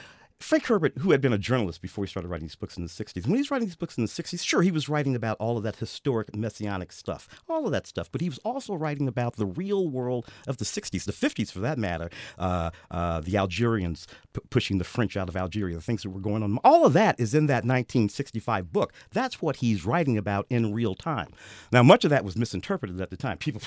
Frank 0.43 0.67
Herbert, 0.67 0.99
who 0.99 1.13
had 1.13 1.21
been 1.21 1.33
a 1.33 1.39
journalist 1.39 1.81
before 1.81 2.05
he 2.05 2.11
started 2.11 2.29
writing 2.29 2.47
these 2.47 2.57
books 2.57 2.77
in 2.77 2.83
the 2.83 2.89
60s, 2.89 3.25
when 3.25 3.35
he 3.35 3.41
was 3.41 3.51
writing 3.51 3.69
these 3.69 3.77
books 3.77 3.97
in 3.97 4.05
the 4.05 4.09
60s, 4.09 4.45
sure, 4.45 4.63
he 4.63 4.71
was 4.71 4.89
writing 4.89 5.15
about 5.15 5.37
all 5.39 5.57
of 5.57 5.63
that 5.63 5.77
historic 5.77 6.35
messianic 6.37 6.93
stuff, 6.93 7.29
all 7.49 7.65
of 7.65 7.73
that 7.73 7.87
stuff, 7.87 8.11
but 8.11 8.21
he 8.21 8.29
was 8.29 8.39
also 8.39 8.75
writing 8.75 9.07
about 9.07 9.37
the 9.37 9.47
real 9.47 9.89
world 9.89 10.29
of 10.47 10.57
the 10.57 10.65
60s, 10.65 11.05
the 11.05 11.13
50s 11.13 11.53
for 11.53 11.61
that 11.61 11.79
matter, 11.79 12.11
uh, 12.39 12.71
uh, 12.91 13.21
the 13.21 13.37
Algerians 13.37 14.07
p- 14.33 14.41
pushing 14.51 14.79
the 14.79 14.85
French 14.85 15.17
out 15.17 15.29
of 15.29 15.37
Algeria, 15.37 15.77
the 15.77 15.81
things 15.81 16.03
that 16.03 16.11
were 16.11 16.21
going 16.21 16.43
on. 16.43 16.59
All 16.65 16.85
of 16.85 16.93
that 16.95 17.19
is 17.21 17.35
in 17.35 17.47
that 17.47 17.65
1965 17.65 18.73
book. 18.73 18.93
That's 19.13 19.41
what 19.41 19.57
he's 19.57 19.87
writing 19.87 20.19
about 20.19 20.47
in 20.51 20.75
real 20.75 20.95
time. 20.95 21.33
Now, 21.71 21.83
much 21.83 22.05
of 22.05 22.11
that 22.11 22.25
was 22.25 22.37
misinterpreted 22.37 23.01
at 23.01 23.11
the 23.11 23.17
time. 23.17 23.39
People. 23.39 23.63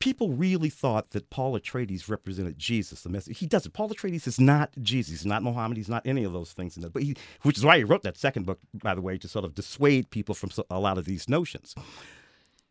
People 0.00 0.30
really 0.30 0.68
thought 0.68 1.10
that 1.10 1.28
Paul 1.30 1.58
Atreides 1.58 2.08
represented 2.08 2.58
Jesus. 2.58 3.02
The 3.02 3.08
message 3.08 3.38
he 3.38 3.46
doesn't. 3.46 3.72
Paul 3.72 3.88
Atreides 3.88 4.26
is 4.28 4.38
not 4.38 4.70
Jesus. 4.80 5.20
He's 5.20 5.26
not 5.26 5.42
Mohammed. 5.42 5.76
He's 5.76 5.88
not 5.88 6.06
any 6.06 6.22
of 6.24 6.32
those 6.32 6.52
things. 6.52 6.76
In. 6.76 6.88
But 6.88 7.02
he, 7.02 7.16
which 7.42 7.58
is 7.58 7.64
why 7.64 7.78
he 7.78 7.84
wrote 7.84 8.02
that 8.02 8.16
second 8.16 8.46
book, 8.46 8.60
by 8.74 8.94
the 8.94 9.00
way, 9.00 9.18
to 9.18 9.28
sort 9.28 9.44
of 9.44 9.54
dissuade 9.54 10.10
people 10.10 10.34
from 10.34 10.50
a 10.70 10.78
lot 10.78 10.98
of 10.98 11.04
these 11.04 11.28
notions. 11.28 11.74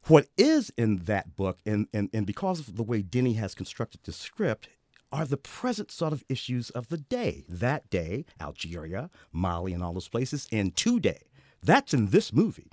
What 0.04 0.28
is 0.38 0.72
in 0.78 1.00
that 1.00 1.36
book, 1.36 1.60
and, 1.66 1.88
and, 1.94 2.10
and 2.14 2.26
because 2.26 2.60
of 2.60 2.78
the 2.78 2.84
way 2.84 3.02
Denis 3.02 3.38
has 3.38 3.54
constructed 3.54 4.02
the 4.04 4.14
script, 4.14 4.70
are 5.12 5.26
the 5.26 5.38
present 5.38 5.92
sort 5.92 6.14
of 6.14 6.24
issues 6.30 6.70
of 6.70 6.88
the 6.88 6.98
day. 6.98 7.44
That 7.50 7.90
day, 7.90 8.26
Algeria, 8.40 9.10
Mali, 9.34 9.74
and 9.74 9.84
all 9.84 9.94
those 9.94 10.08
places, 10.08 10.48
and 10.52 10.76
today. 10.76 11.24
That's 11.62 11.94
in 11.94 12.08
this 12.08 12.32
movie. 12.32 12.72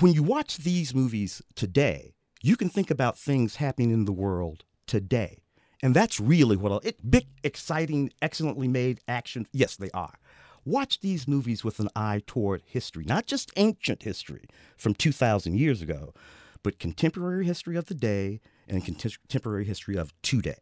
When 0.00 0.12
you 0.12 0.22
watch 0.22 0.58
these 0.58 0.94
movies 0.94 1.40
today, 1.54 2.12
you 2.46 2.56
can 2.56 2.68
think 2.68 2.92
about 2.92 3.18
things 3.18 3.56
happening 3.56 3.90
in 3.90 4.04
the 4.04 4.12
world 4.12 4.64
today. 4.86 5.38
And 5.82 5.94
that's 5.96 6.20
really 6.20 6.56
what 6.56 6.84
it 6.84 7.10
big, 7.10 7.26
exciting, 7.42 8.12
excellently 8.22 8.68
made 8.68 9.00
action. 9.08 9.48
Yes, 9.52 9.74
they 9.74 9.90
are. 9.90 10.14
Watch 10.64 11.00
these 11.00 11.26
movies 11.26 11.64
with 11.64 11.80
an 11.80 11.88
eye 11.96 12.22
toward 12.24 12.62
history, 12.64 13.04
not 13.04 13.26
just 13.26 13.50
ancient 13.56 14.04
history 14.04 14.44
from 14.76 14.94
2,000 14.94 15.56
years 15.56 15.82
ago, 15.82 16.14
but 16.62 16.78
contemporary 16.78 17.46
history 17.46 17.76
of 17.76 17.86
the 17.86 17.94
day 17.94 18.40
and 18.68 18.84
contemporary 18.84 19.64
history 19.64 19.96
of 19.96 20.12
today. 20.22 20.58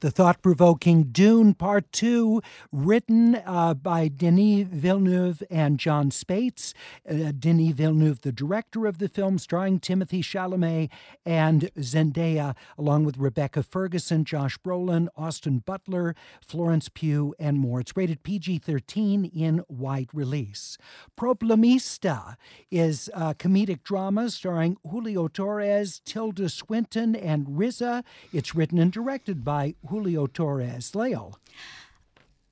The 0.00 0.10
thought 0.10 0.42
provoking 0.42 1.04
Dune 1.04 1.54
Part 1.54 1.90
2, 1.92 2.42
written 2.72 3.36
uh, 3.46 3.74
by 3.74 4.08
Denis 4.08 4.66
Villeneuve 4.68 5.42
and 5.50 5.78
Jon 5.78 6.10
Spaihts. 6.10 6.72
Uh, 7.08 7.32
Denis 7.38 7.72
Villeneuve, 7.74 8.20
the 8.20 8.32
director 8.32 8.86
of 8.86 8.98
the 8.98 9.08
film, 9.08 9.38
starring 9.38 9.80
Timothée 9.80 10.22
Chalamet 10.22 10.90
and 11.24 11.70
Zendaya, 11.78 12.54
along 12.78 13.04
with 13.04 13.16
Rebecca 13.18 13.62
Ferguson, 13.62 14.24
Josh 14.24 14.58
Brolin, 14.58 15.08
Austin 15.16 15.58
Butler, 15.58 16.14
Florence 16.40 16.88
Pugh, 16.88 17.34
and 17.38 17.58
more. 17.58 17.80
It's 17.80 17.96
rated 17.96 18.22
PG 18.22 18.58
13 18.58 19.24
in 19.24 19.62
wide 19.68 20.08
release. 20.12 20.78
Problemista 21.18 22.36
is 22.70 23.10
a 23.14 23.34
comedic 23.34 23.82
drama 23.82 24.30
starring 24.30 24.76
Julio 24.88 25.28
Torres, 25.28 26.00
Tilda 26.04 26.48
Swinton, 26.48 27.14
and 27.14 27.46
RZA. 27.46 28.04
It's 28.32 28.54
written 28.54 28.78
and 28.78 28.92
directed 28.92 29.44
by 29.44 29.63
Julio 29.88 30.26
Torres. 30.26 30.94
Lael. 30.94 31.38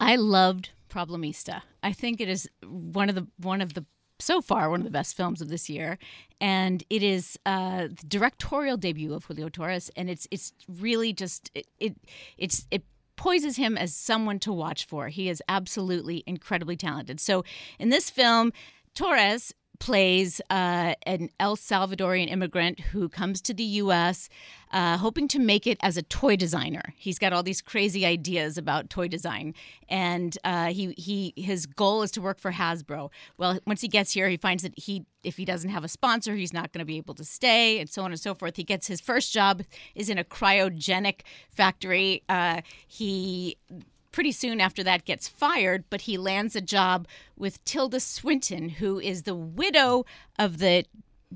I 0.01 0.17
loved 0.17 0.71
Problemista. 0.89 1.63
I 1.83 1.93
think 1.93 2.21
it 2.21 2.29
is 2.29 2.49
one 2.67 3.09
of 3.09 3.15
the 3.15 3.27
one 3.39 3.61
of 3.61 3.75
the 3.75 3.85
so 4.19 4.41
far 4.41 4.71
one 4.71 4.81
of 4.81 4.85
the 4.85 4.91
best 4.91 5.17
films 5.17 5.41
of 5.41 5.49
this 5.49 5.69
year, 5.69 5.99
and 6.41 6.85
it 6.89 7.03
is 7.03 7.39
uh, 7.45 7.89
the 7.89 8.07
directorial 8.07 8.77
debut 8.77 9.15
of 9.15 9.25
Julio 9.25 9.49
Torres, 9.49 9.91
and 9.97 10.09
it's 10.09 10.29
it's 10.31 10.53
really 10.69 11.13
just 11.13 11.51
it, 11.55 11.67
it 11.81 11.97
it's 12.39 12.67
it 12.71 12.85
poises 13.17 13.57
him 13.57 13.77
as 13.77 13.95
someone 13.95 14.39
to 14.41 14.53
watch 14.53 14.85
for. 14.87 15.09
He 15.09 15.29
is 15.29 15.43
absolutely 15.49 16.25
incredibly 16.27 16.77
talented. 16.77 17.21
So 17.21 17.45
in 17.79 17.89
this 17.89 18.11
film, 18.11 18.53
Torres 18.95 19.55
plays 19.83 20.41
uh, 20.49 20.95
an 21.07 21.29
El 21.41 21.57
Salvadorian 21.57 22.31
immigrant 22.31 22.79
who 22.79 23.09
comes 23.09 23.43
to 23.43 23.53
the 23.53 23.65
U.S. 23.65 24.29
Uh, 24.71 24.97
hoping 24.97 25.27
to 25.27 25.41
make 25.41 25.67
it 25.67 25.77
as 25.81 25.97
a 25.97 26.03
toy 26.03 26.37
designer. 26.37 26.95
He's 26.97 27.19
got 27.19 27.33
all 27.33 27.43
these 27.43 27.61
crazy 27.61 28.07
ideas 28.07 28.57
about 28.57 28.91
toy 28.91 29.09
design, 29.09 29.55
and 29.89 30.39
uh, 30.45 30.67
he 30.67 30.95
he 30.97 31.35
his 31.37 31.67
goal 31.67 32.03
is 32.03 32.13
to 32.13 32.21
work 32.21 32.39
for 32.39 32.53
Hasbro. 32.53 33.11
Well, 33.39 33.59
once 33.67 33.81
he 33.81 33.89
gets 33.89 34.13
here, 34.13 34.29
he 34.29 34.37
finds 34.37 34.63
that 34.63 34.79
he 34.79 35.05
if 35.25 35.37
he 35.37 35.45
doesn't 35.45 35.71
have 35.71 35.83
a 35.83 35.89
sponsor, 35.89 36.37
he's 36.37 36.53
not 36.53 36.73
going 36.73 36.79
to 36.79 36.85
be 36.85 36.99
able 36.99 37.15
to 37.15 37.25
stay, 37.25 37.81
and 37.81 37.91
so 37.91 38.03
on 38.03 38.13
and 38.13 38.21
so 38.21 38.35
forth. 38.37 38.55
He 38.55 38.65
gets 38.65 38.87
his 38.87 39.01
first 39.01 39.33
job 39.33 39.65
is 39.97 40.09
in 40.09 40.17
a 40.17 40.23
cryogenic 40.23 41.23
factory. 41.51 42.23
Uh, 42.29 42.61
he 42.87 43.57
pretty 44.13 44.33
soon 44.33 44.61
after 44.61 44.85
that 44.85 45.05
gets 45.05 45.27
fired, 45.27 45.85
but 45.91 46.03
he 46.03 46.17
lands 46.17 46.55
a 46.55 46.61
job 46.61 47.09
with 47.37 47.65
Tilda 47.65 47.99
Swinton, 48.01 48.69
who 48.69 49.01
is 49.01 49.23
the 49.23 49.35
widow 49.35 50.05
of 50.39 50.59
the 50.59 50.85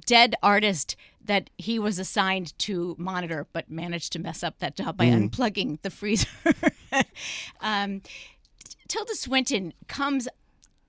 dead 0.05 0.35
artist 0.43 0.95
that 1.25 1.49
he 1.57 1.79
was 1.79 1.99
assigned 1.99 2.57
to 2.61 2.95
monitor, 2.99 3.47
but 3.53 3.71
managed 3.71 4.13
to 4.13 4.19
mess 4.19 4.43
up 4.45 4.59
that 4.59 4.77
job 4.77 4.97
by 4.97 5.07
Mm. 5.07 5.31
unplugging 5.31 5.81
the 5.83 5.91
freezer. 5.91 6.29
um, 7.61 8.03
Tilda 8.89 9.15
Swinton 9.15 9.73
comes 9.89 10.29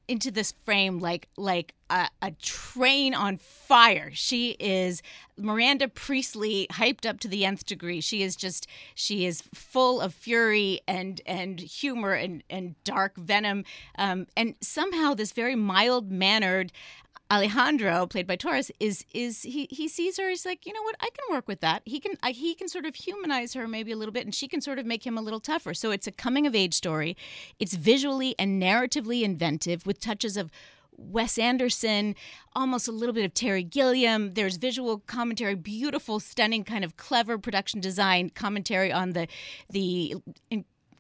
into 0.08 0.32
this 0.32 0.54
frame 0.64 1.00
like 1.00 1.28
like 1.38 1.74
a, 1.90 2.08
a 2.22 2.32
train 2.32 3.14
on 3.14 3.38
fire. 3.38 4.10
She 4.14 4.52
is 4.60 5.02
Miranda 5.38 5.88
Priestly 5.88 6.68
hyped 6.72 7.08
up 7.08 7.20
to 7.22 7.28
the 7.28 7.46
nth 7.46 7.66
degree. 7.66 8.02
She 8.02 8.24
is 8.24 8.36
just 8.36 8.68
she 8.96 9.26
is 9.26 9.44
full 9.54 10.02
of 10.02 10.14
fury 10.14 10.82
and 10.88 11.22
and 11.26 11.60
humor 11.60 12.14
and 12.14 12.44
and 12.50 12.76
dark 12.84 13.18
venom. 13.18 13.66
Um, 13.98 14.28
and 14.36 14.56
somehow 14.62 15.14
this 15.14 15.32
very 15.32 15.56
mild 15.56 16.12
mannered 16.12 16.72
Alejandro, 17.30 18.08
played 18.08 18.28
by 18.28 18.36
Torres, 18.36 18.72
is 18.80 19.06
is 19.14 19.44
he 19.44 19.68
he 19.70 19.88
sees 19.88 20.18
her. 20.18 20.30
He's 20.30 20.46
like, 20.46 20.66
you 20.66 20.74
know 20.74 20.82
what? 20.84 20.96
I 21.02 21.10
can 21.10 21.36
work 21.36 21.48
with 21.48 21.60
that. 21.62 21.82
He 21.86 22.00
can 22.00 22.14
I, 22.24 22.32
he 22.32 22.56
can 22.56 22.70
sort 22.70 22.86
of 22.86 22.96
humanize 22.96 23.54
her 23.54 23.68
maybe 23.68 23.92
a 23.92 23.98
little 23.98 24.14
bit, 24.14 24.26
and 24.26 24.34
she 24.34 24.48
can 24.48 24.62
sort 24.62 24.80
of 24.80 24.86
make 24.86 25.06
him 25.06 25.18
a 25.18 25.22
little 25.22 25.40
tougher. 25.40 25.74
So 25.74 25.92
it's 25.92 26.08
a 26.08 26.12
coming 26.12 26.48
of 26.48 26.56
age 26.56 26.74
story. 26.74 27.18
It's 27.60 27.76
visually 27.76 28.36
and 28.40 28.62
narratively 28.62 29.24
inventive 29.24 29.86
with 29.86 30.00
touches 30.00 30.38
of 30.38 30.52
Wes 30.98 31.38
Anderson, 31.38 32.16
almost 32.56 32.88
a 32.88 32.92
little 32.92 33.14
bit 33.14 33.24
of 33.24 33.34
Terry 33.34 33.64
Gilliam. 33.64 34.34
There's 34.34 34.58
visual 34.58 35.00
commentary, 35.00 35.56
beautiful, 35.56 36.20
stunning, 36.20 36.64
kind 36.64 36.84
of 36.84 36.98
clever 36.98 37.38
production 37.38 37.80
design 37.80 38.32
commentary 38.32 38.92
on 38.92 39.12
the 39.12 39.28
the 39.70 40.16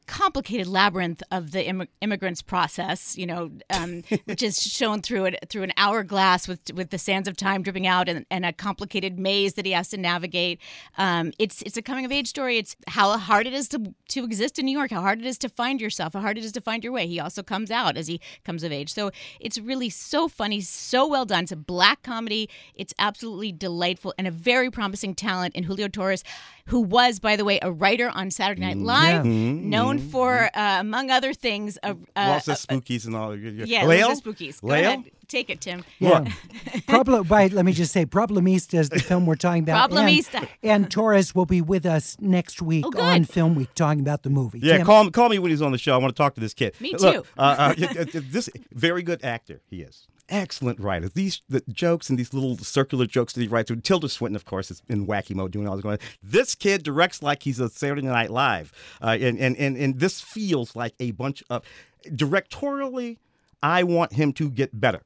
complicated 0.08 0.66
labyrinth 0.68 1.22
of 1.32 1.52
the 1.52 1.64
imm- 1.64 1.88
immigrants 2.02 2.42
process. 2.42 3.18
You 3.18 3.28
know, 3.28 3.52
um, 3.70 4.04
which 4.26 4.42
is 4.42 4.62
shown 4.62 5.02
through 5.02 5.26
it 5.26 5.46
through 5.50 5.64
an 5.64 5.74
hourglass 5.78 6.48
with 6.48 6.62
with 6.74 6.90
the 6.90 6.98
sands 6.98 7.28
of 7.28 7.38
time 7.38 7.62
dripping 7.62 7.86
out 7.86 8.10
and, 8.10 8.26
and 8.32 8.46
a 8.46 8.54
complicated 8.54 9.20
maze 9.20 9.54
that 9.56 9.66
he 9.66 9.74
has 9.74 9.90
to 9.90 9.98
navigate. 9.98 10.60
Um, 10.98 11.32
it's 11.38 11.62
it's 11.62 11.78
a 11.78 11.82
coming 11.82 12.06
of 12.06 12.12
age 12.12 12.28
story. 12.28 12.58
It's 12.58 12.76
how 12.88 13.18
hard 13.18 13.46
it 13.46 13.54
is 13.54 13.68
to 13.70 13.94
to 14.10 14.24
exist 14.24 14.58
in 14.58 14.66
New 14.66 14.78
York, 14.78 14.92
how 14.92 15.02
hard 15.02 15.20
it 15.20 15.26
is 15.26 15.38
to 15.40 15.50
find 15.50 15.80
yourself, 15.82 16.14
how 16.14 16.22
hard 16.22 16.38
it 16.38 16.44
is 16.46 16.52
to 16.54 16.62
find 16.62 16.84
your 16.84 16.94
way. 16.94 17.06
He 17.08 17.20
also 17.20 17.44
comes 17.44 17.70
out 17.70 17.98
as 17.98 18.08
he 18.08 18.20
comes 18.44 18.64
of 18.64 18.72
age. 18.72 18.94
So 18.94 19.12
it's 19.40 19.60
really 19.60 19.90
so 19.90 20.28
funny, 20.28 20.62
so 20.62 21.06
well 21.08 21.26
done. 21.26 21.44
It's 21.44 21.52
a 21.52 21.56
black 21.58 22.02
comedy. 22.04 22.50
It's 22.74 22.94
absolutely 22.98 23.52
delightful 23.52 24.14
and 24.18 24.28
a 24.28 24.32
very 24.32 24.72
promising 24.72 25.14
talent 25.16 25.56
in 25.56 25.64
Julio 25.64 25.88
Torres, 25.90 26.24
who 26.68 26.80
was, 26.80 27.20
by 27.20 27.36
the 27.36 27.44
way, 27.46 27.60
a 27.62 27.72
writer 27.72 28.10
on 28.14 28.32
Saturday 28.32 28.62
Night 28.62 28.78
Live, 28.78 29.26
Mhm, 29.26 29.64
known 29.64 29.97
mhm, 30.00 30.12
for, 30.12 30.50
uh, 30.56 30.78
among 30.80 31.10
other 31.12 31.34
things, 31.34 31.78
a, 31.84 31.96
a, 32.16 32.30
Lots 32.30 32.48
of 32.48 32.54
a- 32.54 32.58
spookies 32.58 33.06
and 33.06 33.16
all. 33.16 33.36
yeah, 33.36 33.86
Lael? 33.86 34.08
Lots 34.10 34.20
of 34.20 34.26
spookies. 34.26 34.62
Go 34.62 34.68
Lael? 34.68 34.86
ahead, 34.86 35.04
take 35.28 35.50
it, 35.50 35.62
Tim. 35.62 35.84
Yeah. 36.00 36.26
Problem, 36.88 37.28
right, 37.28 37.52
let 37.52 37.66
me 37.66 37.72
just 37.74 37.92
say, 37.92 38.06
Problemista 38.06 38.80
is 38.80 38.90
the 38.90 39.00
film 39.00 39.26
we're 39.26 39.36
talking 39.36 39.64
about. 39.64 39.90
Problemista. 39.92 40.48
And, 40.64 40.90
Torres 40.92 41.34
will 41.36 41.46
be 41.46 41.62
with 41.62 41.86
us 41.86 42.18
next 42.20 42.62
week 42.62 42.86
Oh, 42.88 43.02
on 43.02 43.24
Film 43.26 43.56
Week 43.56 43.74
talking 43.76 44.00
about 44.02 44.24
the 44.24 44.30
movie. 44.30 44.60
Yeah, 44.60 44.78
Tim? 44.78 44.86
call 44.86 45.10
call 45.12 45.30
me 45.30 45.40
when 45.40 45.52
he's 45.52 45.62
on 45.62 45.72
the 45.72 45.78
show. 45.78 45.94
I 45.94 45.98
want 45.98 46.16
to 46.16 46.18
talk 46.22 46.34
to 46.36 46.42
this 46.42 46.54
kid. 46.54 46.74
Me 46.80 46.94
Look, 46.98 47.14
too. 47.16 47.24
uh, 47.38 47.42
uh, 47.42 47.74
y- 47.78 47.90
y- 47.96 48.06
this 48.14 48.50
very 48.74 49.04
good 49.04 49.24
actor 49.24 49.62
he 49.70 49.82
is. 49.82 50.08
Excellent 50.30 50.80
writer. 50.80 51.08
These 51.08 51.42
the 51.48 51.62
jokes 51.70 52.10
and 52.10 52.20
these 52.20 52.34
little 52.34 52.58
circular 52.58 53.06
jokes 53.06 53.34
that 53.34 53.42
he 53.42 53.48
writes. 53.48 53.72
Tilda 53.84 54.10
Swinton, 54.10 54.36
of 54.36 54.44
course, 54.46 54.70
is 54.70 54.82
in 54.90 55.08
wacky 55.08 55.34
mode 55.34 55.52
doing 55.52 55.68
all 55.68 55.76
this 55.76 55.84
going. 55.84 56.00
This 56.22 56.54
kid 56.54 56.84
directs 56.84 57.24
like 57.24 57.44
he's 57.44 57.60
a 57.60 57.70
Saturday 57.70 58.02
Night 58.02 58.30
Live, 58.30 58.74
uh, 59.02 59.18
and, 59.20 59.40
and 59.40 59.56
and 59.56 59.78
and 59.78 60.00
this 60.00 60.20
feels 60.20 60.76
like 60.76 60.94
a 61.00 61.12
bunch 61.12 61.44
of 61.50 61.64
directorially. 62.10 63.18
I 63.64 63.84
want 63.84 64.14
him 64.14 64.34
to 64.34 64.50
get 64.50 64.80
better. 64.80 65.02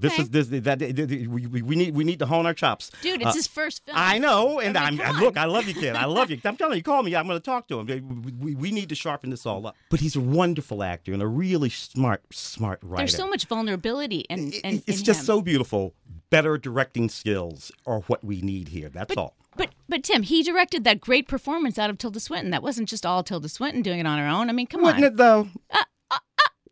This 0.00 0.18
is 0.18 0.30
this 0.30 0.48
that 0.48 0.80
we, 0.80 1.46
we, 1.46 1.62
we 1.62 1.76
need 1.76 1.94
we 1.94 2.04
need 2.04 2.18
to 2.18 2.26
hone 2.26 2.46
our 2.46 2.54
chops. 2.54 2.90
Dude, 3.02 3.20
it's 3.20 3.30
Uh, 3.30 3.34
his 3.34 3.46
first 3.46 3.84
film. 3.84 3.96
I 3.98 4.18
know, 4.18 4.60
and 4.60 4.76
I 4.76 4.90
mean, 4.90 5.00
I'm 5.00 5.16
look. 5.20 5.36
I 5.36 5.44
love 5.44 5.66
you, 5.66 5.74
kid. 5.74 5.96
I 5.96 6.04
love 6.04 6.30
you. 6.30 6.38
I'm 6.44 6.56
telling 6.56 6.76
you, 6.76 6.82
call 6.82 7.02
me. 7.02 7.14
I'm 7.14 7.26
going 7.26 7.38
to 7.38 7.44
talk 7.44 7.68
to 7.68 7.80
him. 7.80 8.22
We, 8.40 8.54
we, 8.54 8.70
need 8.70 8.88
to 8.90 8.94
sharpen 8.94 9.30
this 9.30 9.46
all 9.46 9.66
up. 9.66 9.76
But 9.90 10.00
he's 10.00 10.16
a 10.16 10.20
wonderful 10.20 10.82
actor 10.82 11.12
and 11.12 11.22
a 11.22 11.26
really 11.26 11.70
smart, 11.70 12.22
smart 12.32 12.80
writer. 12.82 13.02
There's 13.02 13.16
so 13.16 13.28
much 13.28 13.46
vulnerability 13.46 14.24
and 14.28 14.54
and 14.64 14.82
it's 14.86 15.00
in 15.00 15.04
just 15.04 15.20
him. 15.20 15.26
so 15.26 15.42
beautiful. 15.42 15.94
Better 16.30 16.58
directing 16.58 17.08
skills 17.08 17.70
are 17.86 18.00
what 18.00 18.24
we 18.24 18.40
need 18.40 18.68
here. 18.68 18.88
That's 18.88 19.16
all. 19.16 19.36
But 19.56 19.70
but 19.88 20.02
Tim, 20.02 20.22
he 20.22 20.42
directed 20.42 20.84
that 20.84 21.00
great 21.00 21.28
performance 21.28 21.78
out 21.78 21.88
of 21.88 21.98
Tilda 21.98 22.20
Swinton. 22.20 22.50
That 22.50 22.62
wasn't 22.62 22.88
just 22.88 23.06
all 23.06 23.22
Tilda 23.22 23.48
Swinton 23.48 23.82
doing 23.82 24.00
it 24.00 24.06
on 24.06 24.18
her 24.18 24.26
own. 24.26 24.50
I 24.50 24.52
mean, 24.52 24.66
come 24.66 24.82
Wouldn't 24.82 25.04
on. 25.04 25.12
it 25.12 25.16
though? 25.16 25.48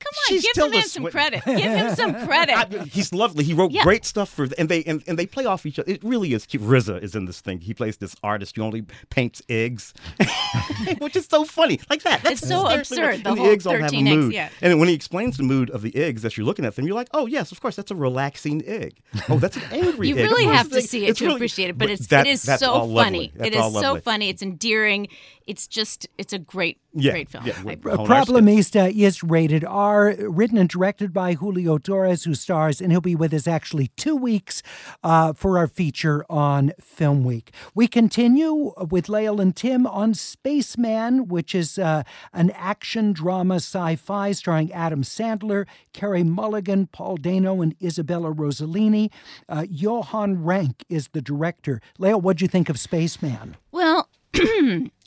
Come 0.04 0.12
on, 0.12 0.28
She's 0.28 0.42
give 0.42 0.54
the 0.64 0.70
man 0.70 0.82
some 0.86 1.04
credit. 1.06 1.42
Give 1.46 1.58
him 1.58 1.94
some 1.96 2.14
credit. 2.26 2.56
I- 2.56 2.84
he's 2.84 3.12
lovely. 3.14 3.42
He 3.42 3.54
wrote 3.54 3.70
Yeah. 3.72 3.82
great 3.84 4.04
stuff 4.04 4.28
for, 4.28 4.46
and 4.58 4.68
they 4.68 4.84
and, 4.84 5.02
and 5.06 5.18
they 5.18 5.24
play 5.26 5.46
off 5.46 5.64
each 5.64 5.78
other. 5.78 5.90
It 5.90 6.04
really 6.04 6.34
is 6.34 6.44
cute. 6.46 6.62
RZA 6.62 7.02
is 7.02 7.14
in 7.14 7.24
this 7.24 7.40
thing. 7.40 7.60
He 7.60 7.72
plays 7.72 7.96
this 7.96 8.14
artist 8.22 8.56
who 8.56 8.62
only 8.62 8.82
paints 9.08 9.40
eggs, 9.48 9.94
which 10.98 11.16
is 11.16 11.26
so 11.26 11.44
funny. 11.44 11.80
Like 11.88 12.02
that. 12.02 12.22
That's 12.22 12.40
It's 12.42 12.48
so 12.48 12.66
absurd, 12.68 13.24
the 13.24 13.30
and 13.30 13.38
whole 13.38 13.50
eggs 13.50 13.66
all 13.66 13.72
have 13.74 13.82
a 13.82 13.84
13 13.88 14.06
eggs, 14.06 14.16
mood. 14.16 14.32
yeah. 14.34 14.48
And 14.60 14.78
when 14.78 14.88
he 14.88 14.94
explains 14.94 15.36
the 15.36 15.42
mood 15.42 15.70
of 15.70 15.82
the 15.82 15.94
eggs 15.96 16.24
as 16.24 16.36
you're 16.36 16.46
looking 16.46 16.64
at 16.64 16.76
them, 16.76 16.86
you're 16.86 16.94
like, 16.96 17.08
oh 17.14 17.26
yes, 17.26 17.50
of 17.52 17.60
course, 17.60 17.76
that's 17.76 17.90
a 17.90 17.94
relaxing 17.96 18.62
egg. 18.66 18.94
Oh, 19.28 19.38
that's 19.38 19.56
an 19.56 19.62
angry 19.72 20.08
You 20.10 20.16
egg. 20.18 20.30
Really 20.30 20.44
have 20.44 20.70
to 20.70 20.82
see 20.82 21.06
it 21.06 21.10
it's 21.10 21.18
to 21.20 21.26
really- 21.26 21.36
appreciate 21.36 21.70
it, 21.70 21.78
but 21.78 21.88
it's 21.90 22.06
that- 22.08 22.26
it 22.26 22.30
is 22.30 22.42
so 22.42 22.86
funny. 22.94 23.32
It 23.38 23.54
is 23.54 23.72
so 23.72 24.00
funny. 24.00 24.28
It's 24.28 24.42
endearing. 24.42 25.08
It's 25.46 25.66
just 25.66 26.06
it's 26.18 26.32
a 26.32 26.38
great 26.38 26.78
Yeah, 26.94 27.12
great 27.12 27.28
film. 27.28 27.44
yeah, 27.46 27.54
I- 27.58 27.62
we're- 27.64 27.96
Problemista 27.98 28.90
is 28.94 29.22
rated 29.22 29.64
R, 29.64 30.14
written 30.18 30.56
and 30.58 30.68
directed 30.68 31.12
by 31.12 31.34
Julio 31.34 31.76
Torres, 31.78 32.24
who 32.24 32.34
stars, 32.34 32.80
and 32.80 32.90
he'll 32.92 33.00
be 33.00 33.14
with 33.14 33.34
us 33.34 33.46
actually 33.46 33.88
two 33.96 34.16
weeks 34.16 34.62
uh, 35.02 35.32
for 35.32 35.58
our 35.58 35.66
feature 35.66 36.24
on 36.30 36.72
Film 36.80 37.24
Week. 37.24 37.52
We 37.74 37.88
continue 37.88 38.72
with 38.90 39.08
Lael 39.08 39.40
and 39.40 39.54
Tim 39.54 39.86
on 39.86 40.14
Spaceman, 40.14 41.28
which 41.28 41.54
is 41.54 41.78
uh, 41.78 42.04
an 42.32 42.50
action 42.52 43.12
drama 43.12 43.56
sci 43.56 43.96
fi 43.96 44.32
starring 44.32 44.72
Adam 44.72 45.02
Sandler, 45.02 45.66
Carey 45.92 46.22
Mulligan, 46.22 46.86
Paul 46.86 47.16
Dano, 47.16 47.60
and 47.60 47.74
Isabella 47.82 48.32
Rossellini. 48.32 49.10
Uh, 49.48 49.66
Johan 49.68 50.42
Renck 50.44 50.84
is 50.88 51.08
the 51.08 51.20
director. 51.20 51.80
Lael, 51.98 52.20
what'd 52.20 52.40
you 52.40 52.48
think 52.48 52.68
of 52.68 52.78
Spaceman? 52.78 53.56
Well, 53.72 54.08